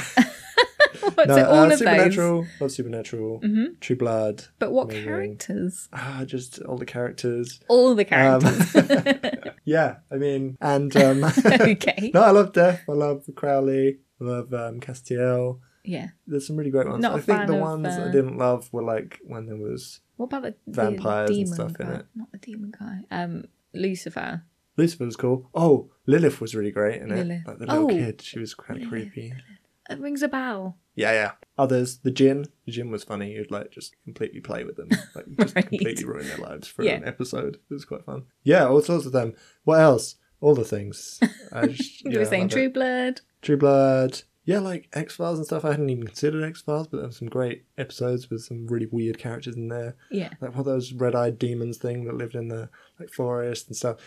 What's 1.01 1.27
No, 1.27 1.35
it, 1.37 1.45
all 1.45 1.55
uh, 1.55 1.63
of 1.65 1.69
those? 1.69 1.79
Supernatural, 1.79 2.47
love 2.59 2.71
Supernatural, 2.71 3.41
True 3.79 3.95
Blood. 3.95 4.45
But 4.59 4.71
what 4.71 4.85
Amazing. 4.85 5.03
characters? 5.05 5.89
Ah, 5.93 6.23
just 6.25 6.61
all 6.63 6.77
the 6.77 6.85
characters. 6.85 7.59
All 7.67 7.95
the 7.95 8.03
Um, 8.13 8.41
characters. 8.41 9.51
yeah, 9.65 9.97
I 10.11 10.15
mean, 10.15 10.57
and 10.61 10.95
um, 10.97 11.23
okay. 11.23 12.11
no, 12.13 12.21
I 12.23 12.31
love 12.31 12.53
Death. 12.53 12.81
I 12.89 12.93
love 12.93 13.23
Crowley. 13.35 13.99
I 14.19 14.23
love 14.23 14.53
um, 14.53 14.79
Castiel. 14.79 15.59
Yeah. 15.83 16.09
There's 16.27 16.45
some 16.47 16.57
really 16.57 16.71
great 16.71 16.87
ones. 16.87 17.01
Not 17.01 17.15
I 17.17 17.21
think 17.21 17.47
the 17.47 17.53
of, 17.55 17.61
ones 17.61 17.87
uh, 17.87 18.05
I 18.07 18.11
didn't 18.11 18.37
love 18.37 18.71
were 18.73 18.83
like 18.83 19.19
when 19.25 19.45
there 19.45 19.55
was 19.57 20.01
What 20.17 20.25
about 20.27 20.43
the 20.43 20.55
the 20.67 20.73
Vampires 20.81 21.29
and 21.29 21.37
demon 21.37 21.53
stuff 21.53 21.79
in 21.79 21.87
guy? 21.87 21.93
it. 21.99 22.05
Not 22.15 22.31
the 22.31 22.37
demon 22.37 22.73
guy. 22.77 22.99
Um, 23.11 23.45
Lucifer. 23.73 24.43
Lucifer 24.79 25.05
was 25.05 25.15
cool. 25.15 25.49
Oh, 25.53 25.91
Lilith 26.07 26.41
was 26.41 26.55
really 26.55 26.71
great 26.71 27.01
in 27.01 27.11
it. 27.11 27.41
Like 27.45 27.59
the 27.59 27.65
little 27.67 27.85
Oh. 27.85 27.87
kid, 27.89 28.21
she 28.21 28.39
was 28.39 28.53
quite 28.53 28.77
Lilith. 28.79 28.89
creepy. 28.89 29.33
It 29.89 29.99
rings 29.99 30.21
a 30.23 30.27
bell. 30.27 30.77
Yeah, 30.95 31.11
yeah. 31.13 31.31
Others, 31.57 31.99
the 31.99 32.11
Jinn. 32.11 32.45
The 32.65 32.71
Jinn 32.71 32.91
was 32.91 33.03
funny. 33.03 33.33
You'd 33.33 33.49
like 33.51 33.71
just 33.71 33.95
completely 34.03 34.39
play 34.39 34.63
with 34.63 34.75
them, 34.75 34.89
like 35.15 35.25
just 35.39 35.55
Right. 35.55 35.67
completely 35.67 36.03
ruin 36.05 36.27
their 36.27 36.37
lives 36.37 36.67
for 36.67 36.83
Yeah. 36.83 36.95
an 36.95 37.05
episode. 37.05 37.55
It 37.69 37.73
was 37.73 37.85
quite 37.85 38.05
fun. 38.05 38.23
Yeah, 38.43 38.67
all 38.67 38.81
sorts 38.81 39.05
of 39.05 39.11
them. 39.13 39.33
What 39.63 39.79
else? 39.79 40.15
All 40.41 40.55
the 40.55 40.63
things. 40.63 41.19
I 41.51 41.67
just, 41.71 42.03
You 42.05 42.11
yeah, 42.11 42.19
were 42.19 42.25
saying 42.25 42.43
love 42.43 42.51
it. 42.51 42.53
True 42.55 42.69
Blood. 42.69 43.21
True 43.41 43.57
Blood. 43.57 44.21
Yeah, 44.45 44.59
like 44.59 44.89
X 44.93 45.15
Files 45.15 45.37
and 45.37 45.45
stuff. 45.45 45.65
I 45.65 45.71
hadn't 45.71 45.89
even 45.89 46.05
considered 46.07 46.43
X 46.43 46.61
Files, 46.61 46.87
but 46.87 46.97
there 46.97 47.05
were 47.07 47.11
some 47.11 47.27
great 47.29 47.65
episodes 47.77 48.29
with 48.29 48.41
some 48.43 48.67
really 48.67 48.87
weird 48.87 49.17
characters 49.19 49.55
in 49.55 49.67
there. 49.67 49.95
Yeah. 50.11 50.29
Like 50.41 50.51
one 50.51 50.59
of 50.59 50.65
those 50.65 50.91
red-eyed 50.93 51.37
demons 51.39 51.77
thing 51.77 52.05
that 52.05 52.15
lived 52.15 52.35
in 52.35 52.47
the 52.47 52.69
like 52.99 53.09
forest 53.09 53.67
and 53.67 53.75
stuff. 53.75 53.97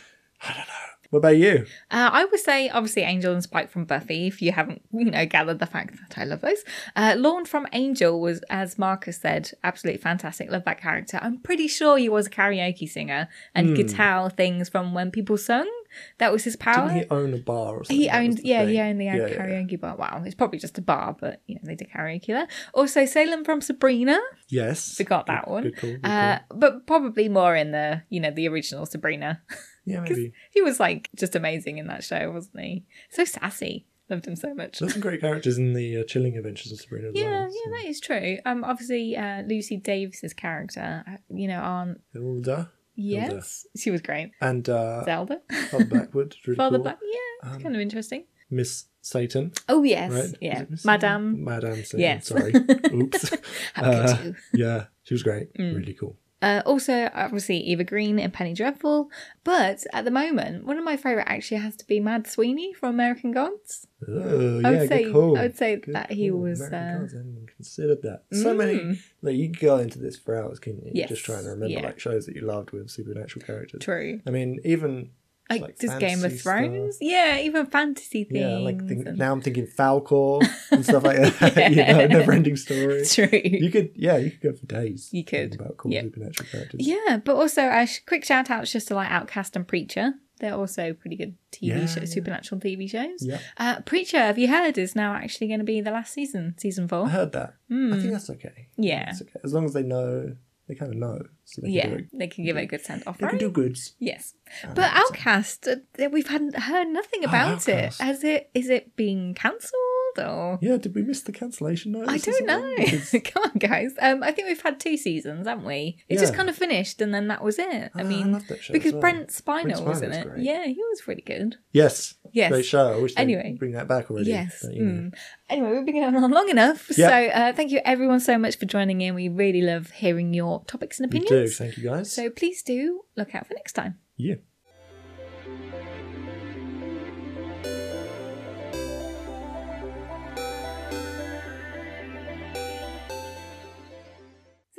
I 0.42 0.48
don't 0.48 0.58
know. 0.58 0.74
What 1.10 1.18
about 1.18 1.36
you? 1.36 1.66
Uh, 1.90 2.08
I 2.10 2.24
would 2.24 2.40
say, 2.40 2.70
obviously, 2.70 3.02
Angel 3.02 3.34
and 3.34 3.42
Spike 3.42 3.68
from 3.70 3.84
Buffy, 3.84 4.28
if 4.28 4.40
you 4.40 4.50
haven't, 4.50 4.80
you 4.94 5.10
know, 5.10 5.26
gathered 5.26 5.58
the 5.58 5.66
fact 5.66 5.94
that 6.08 6.16
I 6.18 6.24
love 6.24 6.40
those. 6.40 6.64
Uh, 6.96 7.16
Lorne 7.18 7.44
from 7.44 7.66
Angel 7.74 8.18
was, 8.18 8.40
as 8.48 8.78
Marcus 8.78 9.20
said, 9.20 9.50
absolutely 9.62 10.00
fantastic. 10.00 10.50
Love 10.50 10.64
that 10.64 10.80
character. 10.80 11.18
I'm 11.20 11.36
pretty 11.40 11.68
sure 11.68 11.98
he 11.98 12.08
was 12.08 12.28
a 12.28 12.30
karaoke 12.30 12.88
singer 12.88 13.28
and 13.54 13.68
he 13.68 13.74
could 13.76 13.90
tell 13.90 14.30
things 14.30 14.70
from 14.70 14.94
when 14.94 15.10
people 15.10 15.36
sung. 15.36 15.70
That 16.16 16.32
was 16.32 16.44
his 16.44 16.56
power. 16.56 16.88
Didn't 16.88 17.02
he 17.02 17.10
owned 17.10 17.34
a 17.34 17.38
bar 17.38 17.74
or 17.76 17.84
something? 17.84 17.94
He 17.98 18.08
owned, 18.08 18.40
yeah, 18.42 18.60
thing. 18.60 18.68
he 18.70 18.80
owned 18.80 18.98
the 18.98 19.04
Yeah, 19.04 19.16
yeah, 19.16 19.26
yeah. 19.26 19.36
karaoke 19.36 19.78
bar. 19.78 19.94
Wow, 19.96 20.22
it's 20.24 20.34
probably 20.34 20.60
just 20.60 20.78
a 20.78 20.80
bar, 20.82 21.14
but 21.20 21.42
you 21.46 21.56
know 21.56 21.60
they 21.64 21.74
did 21.74 21.90
karaoke 21.90 22.28
there. 22.28 22.48
Also, 22.72 23.04
Salem 23.04 23.44
from 23.44 23.60
Sabrina, 23.60 24.18
Yes. 24.48 24.96
forgot 24.96 25.26
that 25.26 25.44
Good- 25.44 25.50
one. 25.50 25.62
Good 25.64 25.76
call. 25.76 25.90
Good 25.90 26.06
Uh, 26.06 26.38
but 26.54 26.86
probably 26.86 27.28
more 27.28 27.54
in 27.54 27.72
the 27.72 28.00
you 28.08 28.18
know 28.20 28.30
the 28.30 28.48
original 28.48 28.86
Sabrina. 28.86 29.42
Yeah, 29.84 30.00
maybe. 30.00 30.32
He 30.50 30.62
was 30.62 30.78
like 30.80 31.08
just 31.16 31.34
amazing 31.34 31.78
in 31.78 31.86
that 31.88 32.04
show, 32.04 32.30
wasn't 32.30 32.60
he? 32.60 32.84
So 33.10 33.24
sassy. 33.24 33.86
Loved 34.10 34.26
him 34.26 34.36
so 34.36 34.52
much. 34.52 34.78
There's 34.78 34.92
some 34.92 35.00
great 35.00 35.20
characters 35.20 35.56
in 35.58 35.72
the 35.72 35.98
uh, 35.98 36.04
Chilling 36.04 36.36
Adventures 36.36 36.70
of 36.72 36.80
Sabrina 36.80 37.08
as 37.08 37.14
Yeah, 37.14 37.30
well. 37.46 37.48
yeah, 37.50 37.70
that 37.78 37.88
is 37.88 37.98
true. 38.00 38.36
Um, 38.44 38.62
obviously, 38.64 39.16
uh, 39.16 39.42
Lucy 39.42 39.76
Davis's 39.78 40.34
character, 40.34 41.02
uh, 41.06 41.16
you 41.30 41.48
know, 41.48 41.60
Aunt. 41.62 42.00
Hilda. 42.12 42.70
Yes, 42.94 43.66
she 43.76 43.90
was 43.90 44.02
great. 44.02 44.32
And 44.40 44.68
uh, 44.68 45.04
Zelda, 45.04 45.40
Father 45.70 45.84
Blackwood. 45.86 46.36
Really 46.46 46.56
Father 46.58 46.76
cool. 46.76 46.82
Black. 46.84 46.98
Yeah, 47.02 47.48
it's 47.48 47.56
Um, 47.56 47.62
kind 47.62 47.74
of 47.74 47.80
interesting. 47.80 48.24
Miss 48.50 48.84
Satan. 49.00 49.52
Oh 49.68 49.82
yes, 49.82 50.12
Right? 50.12 50.34
Yeah, 50.42 50.64
Madame. 50.84 51.42
Madame 51.42 51.76
Satan. 51.84 52.00
Yes. 52.00 52.26
Sorry. 52.26 52.52
Oops. 52.92 53.32
Uh, 53.76 54.32
yeah, 54.52 54.86
she 55.04 55.14
was 55.14 55.22
great. 55.22 55.54
Mm. 55.54 55.74
Really 55.76 55.94
cool. 55.94 56.18
Uh, 56.42 56.60
also, 56.66 57.08
obviously, 57.14 57.56
Eva 57.58 57.84
Green 57.84 58.18
and 58.18 58.32
Penny 58.32 58.52
Dreadful. 58.52 59.08
But 59.44 59.84
at 59.92 60.04
the 60.04 60.10
moment, 60.10 60.66
one 60.66 60.76
of 60.76 60.84
my 60.84 60.96
favourite 60.96 61.28
actually 61.28 61.58
has 61.60 61.76
to 61.76 61.86
be 61.86 62.00
Mad 62.00 62.26
Sweeney 62.26 62.72
from 62.74 62.90
American 62.90 63.30
Gods. 63.32 63.86
Oh, 64.08 64.58
yeah, 64.58 64.68
I 64.68 64.70
would 64.72 64.88
say, 64.88 65.12
call. 65.12 65.38
I 65.38 65.42
would 65.42 65.56
say 65.56 65.76
Good 65.76 65.94
that 65.94 66.10
he 66.10 66.28
call. 66.30 66.40
was. 66.40 66.60
American 66.60 66.78
Uh, 66.94 66.98
Gods, 67.00 67.14
I 67.14 67.16
hadn't 67.18 67.32
even 67.32 67.46
considered 67.46 68.02
that. 68.02 68.24
So 68.32 68.54
many. 68.54 68.74
mm, 68.74 68.98
Like, 69.22 69.36
you 69.36 69.50
could 69.50 69.60
go 69.60 69.78
into 69.78 69.98
this 70.00 70.18
for 70.18 70.36
hours, 70.36 70.58
couldn't 70.58 70.84
you? 70.84 70.90
Yes, 70.94 71.08
Just 71.08 71.24
trying 71.24 71.44
to 71.44 71.50
remember 71.50 71.68
yeah. 71.74 71.82
like 71.86 72.00
shows 72.00 72.26
that 72.26 72.34
you 72.34 72.42
loved 72.42 72.72
with 72.72 72.90
supernatural 72.90 73.44
characters. 73.46 73.80
True. 73.80 74.20
I 74.26 74.30
mean, 74.30 74.58
even 74.64 75.10
Like, 75.52 75.60
like 75.62 75.78
just 75.78 75.98
Game 75.98 76.18
of 76.18 76.22
fantasy 76.22 76.38
stuff. 76.38 76.52
Thrones. 76.54 76.98
Yeah, 77.00 77.38
even 77.40 77.66
fantasy 77.66 78.24
things. 78.24 78.40
yeah, 78.40 78.58
like 78.58 78.86
think, 78.88 79.06
and- 79.06 79.18
now 79.18 79.32
I'm 79.32 79.40
thinking 79.40 79.66
Falkor 79.66 80.46
and 80.70 80.84
stuff 80.84 81.04
like 81.04 81.16
that. 81.38 81.56
you 81.70 81.76
know, 81.76 81.82
Yeah. 82.00 82.06
never-ending 82.06 82.56
story. 82.56 83.04
True. 83.10 83.28
You 83.32 83.70
could, 83.70 83.90
yeah, 83.94 84.16
you 84.16 84.30
could 84.30 84.40
go 84.40 84.52
for 84.52 84.66
days. 84.66 85.08
You 85.12 85.24
could, 85.24 85.54
about 85.54 85.76
cool 85.76 85.92
yeah. 85.92 86.02
supernatural 86.02 86.48
characters. 86.50 86.80
Yeah, 86.86 87.18
but 87.24 87.36
also 87.36 87.62
a 87.68 87.86
sh- 87.86 88.00
quick 88.06 88.24
shout 88.24 88.50
outs 88.50 88.72
just 88.72 88.88
to 88.88 88.94
like 88.94 89.10
Outcast 89.10 89.56
and 89.56 89.66
Preacher. 89.66 90.14
They're 90.40 90.54
also 90.54 90.92
pretty 90.92 91.14
good 91.14 91.36
TV 91.52 91.68
Yeah, 91.68 91.86
shows, 91.86 91.96
yeah. 91.98 92.04
supernatural 92.06 92.60
TV 92.60 92.90
shows. 92.90 93.24
Yeah. 93.24 93.38
Uh, 93.58 93.80
Preacher, 93.82 94.18
have 94.18 94.38
you 94.38 94.48
heard, 94.48 94.76
is 94.76 94.96
now 94.96 95.14
actually 95.14 95.46
going 95.46 95.60
to 95.60 95.64
be 95.64 95.80
the 95.80 95.92
last 95.92 96.12
season, 96.12 96.54
season 96.58 96.88
four. 96.88 97.06
I 97.06 97.10
heard 97.10 97.30
that. 97.32 97.54
I 97.70 97.74
Mm. 97.74 98.00
think 98.00 98.12
that's 98.12 98.28
okay. 98.30 98.66
Yeah. 98.76 99.04
That's 99.04 99.22
okay. 99.22 99.38
As 99.44 99.52
long 99.54 99.64
as 99.66 99.72
they 99.72 99.84
know, 99.84 100.34
they 100.68 100.74
kind 100.74 100.92
of 100.92 100.98
know, 100.98 101.18
so 101.44 101.60
they 101.60 101.68
can 101.68 101.74
Yeah, 101.74 101.86
it. 101.88 102.04
they 102.12 102.26
can 102.28 102.44
give 102.44 102.56
it 102.56 102.62
a 102.62 102.66
good 102.66 102.80
send 102.82 103.02
off, 103.06 103.18
They 103.18 103.26
can 103.26 103.38
do 103.38 103.50
goods. 103.50 103.94
Yes, 103.98 104.34
but 104.74 104.90
Outcast, 104.94 105.66
uh, 105.68 106.08
we've 106.10 106.28
had 106.28 106.54
heard 106.54 106.88
nothing 106.88 107.20
Oh, 107.24 107.28
about 107.28 107.68
it. 107.68 107.94
Has 107.98 108.22
it? 108.24 108.50
Is 108.54 108.68
it 108.70 108.94
being 108.96 109.34
cancelled 109.34 109.72
Yeah, 110.16 110.76
did 110.76 110.94
we 110.94 111.02
miss 111.02 111.22
the 111.22 111.32
cancellation 111.32 111.92
notice? 111.92 112.08
I 112.26 112.30
don't 112.30 112.46
know. 112.46 112.74
Because- 112.76 113.14
Come 113.24 113.42
on, 113.44 113.52
guys. 113.58 113.92
Um, 114.00 114.22
I 114.22 114.30
think 114.32 114.48
we've 114.48 114.60
had 114.60 114.78
two 114.80 114.96
seasons, 114.96 115.46
haven't 115.46 115.64
we? 115.64 115.98
It 116.08 116.18
just 116.18 116.34
kind 116.34 116.48
of 116.48 116.56
finished, 116.56 117.00
and 117.00 117.12
then 117.14 117.28
that 117.28 117.42
was 117.42 117.58
it. 117.58 117.68
I 117.68 117.90
Ah, 117.94 117.98
I 118.00 118.02
mean, 118.02 118.40
show 118.60 118.72
because 118.72 118.92
well. 118.92 119.00
Brent 119.00 119.28
Spiner 119.28 119.62
Brent 119.64 119.84
was 119.84 120.02
in 120.02 120.12
it. 120.12 120.26
great. 120.28 120.42
Yeah, 120.42 120.66
he 120.66 120.76
was 120.90 121.06
really 121.08 121.22
good. 121.22 121.56
Yes. 121.72 122.14
Yes. 122.32 122.50
Great 122.50 122.64
show. 122.64 122.92
I 122.92 122.98
wish 123.00 123.12
Anyway. 123.16 123.56
bring 123.58 123.72
that 123.72 123.88
back 123.88 124.10
already. 124.10 124.30
Yes. 124.30 124.60
but, 124.64 124.74
you 124.74 124.82
know. 124.84 124.92
Mm. 125.10 125.14
Anyway, 125.50 125.70
we've 125.76 125.84
been 125.86 125.94
going 126.00 126.16
on 126.16 126.30
long 126.30 126.48
enough. 126.48 126.90
Yeah. 126.96 127.08
So 127.08 127.14
uh, 127.28 127.52
thank 127.52 127.70
you 127.72 127.80
everyone 127.84 128.20
so 128.20 128.38
much 128.38 128.56
for 128.58 128.64
joining 128.66 129.00
in. 129.02 129.14
We 129.14 129.28
really 129.28 129.60
love 129.62 129.90
hearing 129.90 130.32
your 130.32 130.64
topics 130.64 130.98
and 131.00 131.12
We 131.12 131.18
opinions. 131.20 131.50
do. 131.50 131.54
Thank 131.64 131.76
you 131.76 131.84
guys. 131.84 132.10
So 132.12 132.30
please 132.30 132.62
do 132.62 133.02
look 133.16 133.34
out 133.34 133.46
for 133.46 133.54
next 133.54 133.72
time. 133.74 133.98
yeah. 134.16 134.36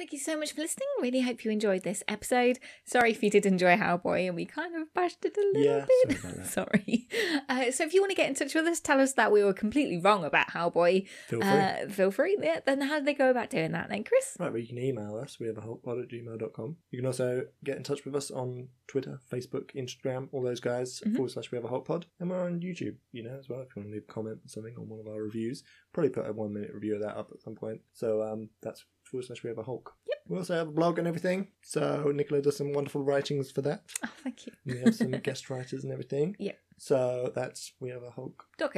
Thank 0.03 0.11
you 0.11 0.19
so 0.19 0.37
much 0.37 0.51
for 0.51 0.59
listening. 0.59 0.85
Really 1.01 1.21
hope 1.21 1.45
you 1.45 1.51
enjoyed 1.51 1.83
this 1.83 2.03
episode. 2.09 2.59
Sorry 2.83 3.11
if 3.11 3.23
you 3.23 3.29
did 3.29 3.45
enjoy 3.45 3.77
Hellboy 3.77 4.27
and 4.27 4.35
we 4.35 4.43
kind 4.43 4.75
of 4.75 4.93
bashed 4.93 5.23
it 5.23 5.37
a 5.37 5.57
little 5.57 5.63
Yeah, 5.77 5.85
bit. 6.09 6.17
sorry. 6.19 6.43
Sorry. 6.43 7.07
Uh, 7.47 7.71
so 7.71 7.85
if 7.85 7.93
you 7.93 8.01
want 8.01 8.11
to 8.11 8.15
get 8.17 8.27
in 8.27 8.35
touch 8.35 8.53
with 8.53 8.65
us, 8.65 8.81
tell 8.81 8.99
us 8.99 9.13
that 9.13 9.31
we 9.31 9.45
were 9.45 9.53
completely 9.53 9.97
wrong 9.97 10.25
about 10.25 10.47
Hellboy. 10.49 11.07
Feel 11.29 11.39
free. 11.39 11.47
Uh, 11.49 11.87
feel 11.87 12.11
free. 12.11 12.37
Yeah, 12.41 12.59
then 12.65 12.81
how 12.81 12.99
do 12.99 13.05
they 13.05 13.13
go 13.13 13.29
about 13.29 13.49
doing 13.49 13.71
that 13.71 13.87
then, 13.87 14.03
Chris? 14.03 14.35
Right, 14.37 14.51
well, 14.51 14.59
you 14.59 14.67
can 14.67 14.77
email 14.77 15.15
us. 15.15 15.39
We 15.39 15.47
have 15.47 15.57
a 15.57 15.61
hotpod 15.61 16.03
at 16.03 16.09
gmail.com. 16.09 16.75
You 16.91 16.99
can 16.99 17.05
also 17.05 17.45
get 17.63 17.77
in 17.77 17.83
touch 17.83 18.03
with 18.03 18.13
us 18.13 18.29
on 18.29 18.67
Twitter, 18.87 19.21
Facebook, 19.31 19.73
Instagram, 19.73 20.27
all 20.33 20.41
those 20.43 20.59
guys, 20.59 20.99
Mhm. 20.99 21.15
forward 21.15 21.31
slash 21.31 21.49
we 21.49 21.55
have 21.55 21.63
a 21.65 21.69
hotpod. 21.69 22.03
And 22.19 22.29
we're 22.29 22.43
on 22.45 22.59
YouTube, 22.59 22.97
you 23.13 23.23
know, 23.23 23.37
as 23.39 23.47
well. 23.47 23.61
If 23.61 23.69
you 23.73 23.81
want 23.81 23.87
to 23.87 23.93
leave 23.93 24.03
a 24.09 24.11
comment 24.11 24.39
or 24.45 24.49
something 24.49 24.75
on 24.77 24.89
one 24.89 24.99
of 24.99 25.07
our 25.07 25.21
reviews, 25.23 25.63
probably 25.93 26.09
put 26.09 26.27
a 26.27 26.33
one 26.33 26.51
minute 26.51 26.73
review 26.73 26.95
of 26.95 27.01
that 27.03 27.15
up 27.15 27.29
at 27.33 27.41
some 27.41 27.55
point. 27.55 27.79
So 27.93 28.21
um, 28.21 28.49
that's 28.61 28.83
forward 29.13 29.25
slash 29.25 29.43
we 29.43 29.49
have 29.49 29.59
a 29.59 29.63
Hulk. 29.63 29.93
Yep. 30.07 30.17
We 30.27 30.37
also 30.37 30.55
have 30.55 30.67
a 30.69 30.71
blog 30.71 30.97
and 30.97 31.07
everything. 31.07 31.49
So 31.61 32.11
Nicola 32.13 32.41
does 32.41 32.57
some 32.57 32.73
wonderful 32.73 33.03
writings 33.03 33.51
for 33.51 33.61
that. 33.61 33.83
Oh, 34.03 34.09
thank 34.23 34.47
you. 34.47 34.53
And 34.65 34.73
we 34.73 34.81
have 34.81 34.95
some 34.95 35.11
guest 35.23 35.49
writers 35.49 35.83
and 35.83 35.93
everything. 35.93 36.35
Yep. 36.39 36.57
So 36.79 37.31
that's 37.35 37.73
we 37.79 37.91
have 37.91 38.01
a 38.01 38.09
Hulk. 38.09 38.45
.co.uk. 38.57 38.73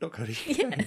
Dot 0.00 0.12
co 0.12 0.24
dot 0.24 0.46
Yeah. 0.46 0.82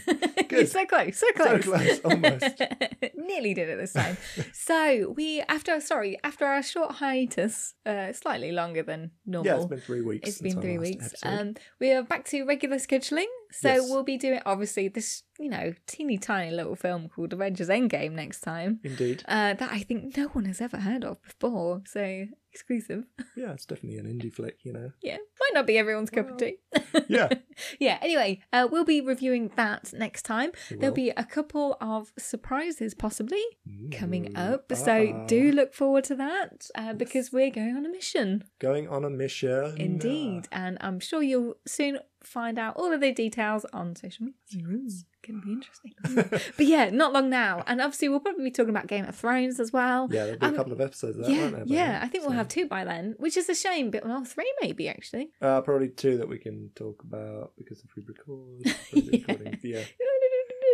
You're 0.50 0.66
so 0.66 0.86
close, 0.86 1.18
so 1.18 1.28
close. 1.34 1.66
So 1.66 1.72
close, 1.72 2.00
almost. 2.00 2.62
Nearly 3.16 3.54
did 3.54 3.70
it 3.70 3.78
this 3.78 3.94
time. 3.94 4.18
so 4.54 5.14
we 5.16 5.42
after 5.50 5.80
sorry, 5.82 6.18
after 6.24 6.46
our 6.46 6.64
short 6.64 6.94
hiatus, 6.94 7.74
uh 7.86 8.14
slightly 8.14 8.52
longer 8.52 8.84
than 8.84 9.12
normal. 9.26 9.52
Yeah, 9.52 9.58
it's 9.58 9.66
been 9.66 9.82
three 9.82 10.02
weeks. 10.02 10.30
It's 10.30 10.42
been 10.42 10.62
three 10.62 10.78
weeks. 10.78 11.14
Um, 11.24 11.56
we 11.80 11.92
are 11.92 12.04
back 12.04 12.26
to 12.30 12.44
regular 12.46 12.78
scheduling. 12.78 13.28
So 13.52 13.70
Yes. 13.70 13.90
we'll 13.90 14.04
be 14.04 14.18
doing 14.18 14.42
obviously 14.46 14.88
this, 14.88 15.24
you 15.40 15.50
know, 15.50 15.74
teeny 15.88 16.18
tiny 16.18 16.52
little 16.56 16.76
film 16.76 17.10
called 17.10 17.34
Avengers 17.34 17.70
Endgame 17.70 18.12
next 18.12 18.42
time. 18.42 18.80
Indeed. 18.84 19.24
Uh, 19.28 19.54
that 19.54 19.72
I 19.72 19.80
think 19.80 20.16
no 20.18 20.28
one 20.28 20.46
has 20.46 20.62
ever 20.62 20.78
heard 20.78 21.04
of 21.04 21.22
before. 21.24 21.82
So 21.86 22.28
exclusive. 22.52 23.06
Yeah, 23.36 23.54
it's 23.54 23.66
definitely 23.66 24.00
an 24.00 24.06
indie 24.06 24.34
flick, 24.34 24.58
you 24.64 24.74
know. 24.74 24.92
Yeah, 25.02 25.18
might 25.40 25.54
not 25.54 25.68
be 25.68 25.78
everyone's 25.78 26.10
cup 26.10 26.30
of 26.30 26.38
tea. 26.38 26.58
Yeah. 27.08 27.30
yeah. 27.80 27.98
Anyway, 28.02 28.42
uh, 28.52 28.68
we'll 28.70 28.86
be 28.86 29.02
reviewing 29.02 29.52
that 29.56 29.94
next 29.94 30.24
time. 30.24 30.52
There'll 30.70 30.94
be 30.94 31.12
a 31.12 31.24
couple 31.24 31.78
of 31.80 32.12
surprises 32.18 32.94
possibly 32.94 33.44
coming 33.92 34.36
up. 34.36 34.72
So 34.76 35.14
ah. 35.16 35.26
do 35.26 35.52
look 35.52 35.74
forward 35.74 36.04
to 36.06 36.16
that 36.16 36.70
uh, 36.76 36.94
because 36.94 37.32
we're 37.32 37.52
going 37.52 37.76
on 37.76 37.86
a 37.86 37.90
mission. 37.90 38.44
Going 38.60 38.88
on 38.88 39.06
a 39.06 39.10
mission. 39.10 39.76
Indeed. 39.78 40.48
And 40.52 40.78
I'm 40.82 41.00
sure 41.00 41.22
you'll 41.22 41.56
soon 41.66 42.00
find 42.24 42.60
out 42.60 42.76
all 42.78 42.92
of 42.92 43.02
the 43.02 43.12
details 43.12 43.66
on 43.74 43.96
social 43.96 44.26
media. 44.26 44.82
It's 44.86 45.06
going 45.26 45.40
to 45.42 45.46
be 45.46 45.52
interesting. 45.54 46.52
but 46.58 46.66
yeah, 46.66 46.90
not 46.90 47.14
long 47.14 47.30
now. 47.30 47.64
And 47.68 47.82
obviously, 47.82 48.10
we'll 48.10 48.20
probably 48.20 48.44
be 48.46 48.52
talking 48.52 48.70
about 48.70 48.88
Game 48.88 49.06
of 49.06 49.16
Thrones 49.16 49.60
as 49.60 49.72
well. 49.72 50.08
Yeah, 50.12 50.26
there'll 50.26 50.40
be 50.40 50.46
Um, 50.46 50.54
a 50.54 50.58
couple 50.58 50.74
of 50.74 50.82
episodes 50.82 51.18
of 51.18 51.26
that, 51.26 51.32
yeah, 51.32 51.42
won't 51.44 51.54
there? 51.56 51.64
yeah. 51.68 52.00
I 52.04 52.08
think 52.08 52.24
we'll 52.26 52.34
have 52.34 52.48
two 52.48 52.68
by 52.68 52.84
then, 52.86 53.16
which 53.20 53.38
is 53.38 53.48
a 53.50 53.56
shame. 53.56 53.90
But 53.92 54.06
well, 54.06 54.24
three 54.26 54.52
maybe 54.62 54.88
actually. 54.90 55.32
Uh, 55.42 55.62
probably 55.62 55.90
two 55.90 56.18
that 56.18 56.28
we 56.30 56.38
can 56.38 56.70
talk 56.76 57.02
about 57.04 57.54
because 57.58 57.84
if 57.84 57.96
we 57.96 58.04
record. 58.08 58.64
Yeah. 58.94 59.48
yeah. 59.64 59.84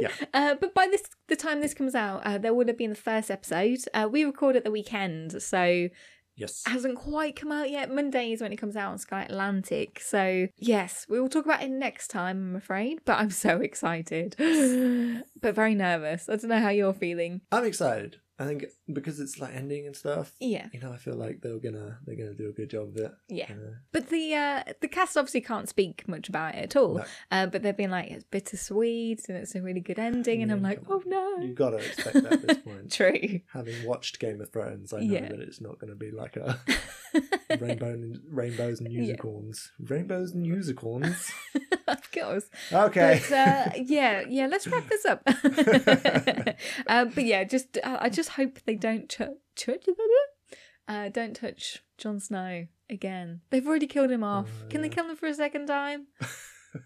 Yeah. 0.02 0.10
Uh, 0.34 0.56
but 0.60 0.74
by 0.74 0.88
this 0.88 1.04
the 1.28 1.38
time 1.38 1.62
this 1.62 1.74
comes 1.74 1.96
out, 1.96 2.22
uh, 2.26 2.38
there 2.38 2.54
would 2.54 2.68
have 2.68 2.78
been 2.78 2.90
the 2.90 2.98
first 2.98 3.32
episode. 3.32 3.80
Uh, 3.94 4.10
we 4.12 4.26
record 4.26 4.58
at 4.58 4.66
the 4.66 4.72
weekend, 4.72 5.42
so 5.42 5.88
Yes. 6.36 6.64
hasn't 6.66 6.98
quite 6.98 7.36
come 7.36 7.52
out 7.52 7.70
yet. 7.70 7.90
Monday 7.92 8.32
is 8.32 8.42
when 8.42 8.52
it 8.52 8.58
comes 8.58 8.76
out 8.76 8.92
on 8.92 8.98
Sky 8.98 9.24
Atlantic. 9.24 10.00
So 10.02 10.48
yes, 10.58 11.06
we 11.10 11.20
will 11.20 11.30
talk 11.30 11.46
about 11.46 11.64
it 11.64 11.70
next 11.70 12.10
time. 12.10 12.50
I'm 12.50 12.56
afraid, 12.56 13.00
but 13.06 13.18
I'm 13.20 13.32
so 13.32 13.58
excited, 13.62 14.36
but 15.42 15.56
very 15.56 15.76
nervous. 15.76 16.28
I 16.30 16.36
don't 16.36 16.50
know 16.50 16.60
how 16.60 16.70
you're 16.70 16.94
feeling. 16.94 17.42
I'm 17.52 17.66
excited. 17.66 18.18
I 18.38 18.46
think 18.46 18.66
because 18.92 19.22
it's 19.22 19.40
like 19.40 19.56
ending 19.56 19.86
and 19.88 19.96
stuff. 19.96 20.34
Yeah. 20.42 20.68
You 20.74 20.82
know, 20.82 20.92
I 20.92 20.98
feel 20.98 21.16
like 21.16 21.40
they're 21.42 21.58
gonna 21.58 22.00
they're 22.06 22.18
gonna 22.18 22.34
do 22.34 22.50
a 22.50 22.52
good 22.52 22.70
job 22.70 22.90
of 22.90 22.98
it. 22.98 23.12
Yeah. 23.30 23.46
Uh, 23.50 23.76
But 23.94 24.10
the 24.10 24.34
uh, 24.36 24.64
the 24.82 24.90
cast 24.90 25.16
obviously 25.16 25.40
can't 25.42 25.70
speak 25.70 26.06
much 26.08 26.28
about 26.28 26.56
it 26.56 26.64
at 26.66 26.76
all. 26.76 26.96
No. 26.96 27.06
Uh, 27.32 27.46
but 27.48 27.64
they've 27.64 27.78
been 27.78 27.92
like 27.92 28.12
it's 28.12 28.26
bittersweet 28.26 29.22
and 29.30 29.38
it's 29.38 29.56
a 29.56 29.62
really 29.62 29.80
good 29.80 30.00
ending, 30.00 30.44
and 30.44 30.52
I'm 30.52 30.62
like, 30.62 30.82
oh 30.90 31.02
no. 31.06 31.38
you 31.38 31.54
gotta 31.54 31.78
expect 31.78 32.14
that 32.24 32.34
at 32.34 32.48
this 32.48 32.58
point. 32.58 32.92
True. 32.92 33.40
Having 33.54 33.86
watched 33.86 34.20
Game 34.20 34.42
of 34.42 34.52
Thrones, 34.52 34.92
I 34.92 35.00
know 35.00 35.14
Yeah. 35.14 35.30
that 35.30 35.40
it's 35.40 35.62
not 35.62 35.80
gonna 35.80 35.96
be 35.96 36.12
like 36.12 36.36
a 36.36 36.60
rainbow 37.60 37.94
and 37.94 38.20
rainbows 38.30 38.82
and 38.82 38.92
unicorns. 38.92 39.72
Rainbows 39.80 40.32
and 40.34 40.46
unicorns. 40.46 41.32
of 41.88 42.12
course. 42.12 42.50
Okay. 42.72 43.22
But 43.30 43.32
uh, 43.38 43.70
yeah, 43.86 44.24
yeah. 44.28 44.48
Let's 44.48 44.68
wrap 44.68 44.90
this 44.90 45.06
up. 45.06 45.22
uh, 46.88 47.06
but 47.06 47.24
yeah, 47.26 47.44
just 47.46 47.78
uh, 47.84 47.98
I 48.02 48.10
just 48.10 48.25
hope 48.30 48.60
they 48.66 48.76
don't 48.76 49.10
ch- 49.10 49.22
Uh, 50.88 51.10
don't 51.10 51.36
touch 51.36 51.84
Jon 51.98 52.20
Snow 52.20 52.68
again. 52.90 53.42
They've 53.50 53.66
already 53.66 53.88
killed 53.88 54.12
him 54.12 54.24
off. 54.24 54.48
Oh, 54.64 54.68
Can 54.70 54.82
they 54.82 54.90
kill 54.90 55.10
him 55.10 55.16
for 55.16 55.26
a 55.28 55.34
second 55.34 55.66
time? 55.68 56.08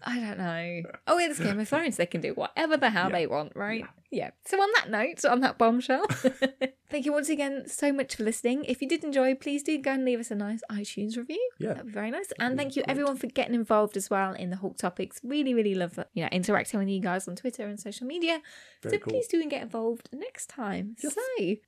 I 0.04 0.20
don't 0.20 0.38
know. 0.38 0.82
Oh, 1.06 1.18
it's 1.18 1.38
Game 1.38 1.58
of 1.60 1.68
Thrones. 1.68 1.96
They 1.96 2.06
can 2.06 2.20
do 2.20 2.34
whatever 2.34 2.76
the 2.76 2.90
hell 2.90 3.08
Yeah. 3.10 3.12
they 3.18 3.26
want, 3.26 3.52
right? 3.54 3.84
Yeah. 4.10 4.30
So 4.44 4.60
on 4.60 4.68
that 4.76 4.90
note, 4.90 5.24
on 5.24 5.40
that 5.40 5.56
bombshell, 5.58 6.06
thank 6.90 7.06
you 7.06 7.12
once 7.12 7.28
again 7.28 7.68
so 7.68 7.92
much 7.92 8.16
for 8.16 8.24
listening. 8.24 8.64
If 8.64 8.82
you 8.82 8.88
did 8.88 9.04
enjoy, 9.04 9.34
please 9.36 9.62
do 9.62 9.78
go 9.78 9.92
and 9.92 10.04
leave 10.04 10.18
us 10.20 10.30
a 10.30 10.34
nice 10.34 10.60
iTunes 10.70 11.16
review. 11.16 11.40
Yeah. 11.58 11.68
That'd 11.74 11.86
be 11.86 11.92
very 11.92 12.10
nice. 12.10 12.32
And 12.40 12.56
thank 12.56 12.74
you 12.76 12.82
great. 12.82 12.90
everyone 12.90 13.16
for 13.16 13.28
getting 13.28 13.54
involved 13.54 13.96
as 13.96 14.10
well 14.10 14.32
in 14.32 14.50
the 14.50 14.56
hot 14.56 14.78
topics. 14.78 15.20
Really, 15.22 15.54
really 15.54 15.74
love 15.74 15.94
that. 15.94 16.08
You 16.14 16.22
know, 16.24 16.28
interacting 16.32 16.80
with 16.80 16.88
you 16.88 17.00
guys 17.00 17.28
on 17.28 17.36
Twitter 17.36 17.66
and 17.66 17.78
social 17.78 18.06
media. 18.06 18.40
Very 18.82 18.96
so 18.96 19.04
cool. 19.04 19.12
please 19.12 19.28
do 19.28 19.40
and 19.40 19.50
get 19.50 19.62
involved 19.62 20.08
next 20.12 20.48
time. 20.48 20.96
Yes. 21.02 21.14
So 21.14 21.20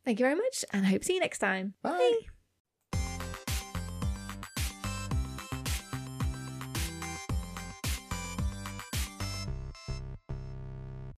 thank 0.05 0.19
you 0.19 0.25
very 0.25 0.35
much 0.37 0.65
and 0.73 0.85
I 0.85 0.91
hope 0.91 1.03
to 1.03 1.07
see 1.07 1.15
you 1.15 1.21
next 1.21 1.39
time. 1.39 1.75
Bye. 1.83 1.91
Bye. 1.91 2.42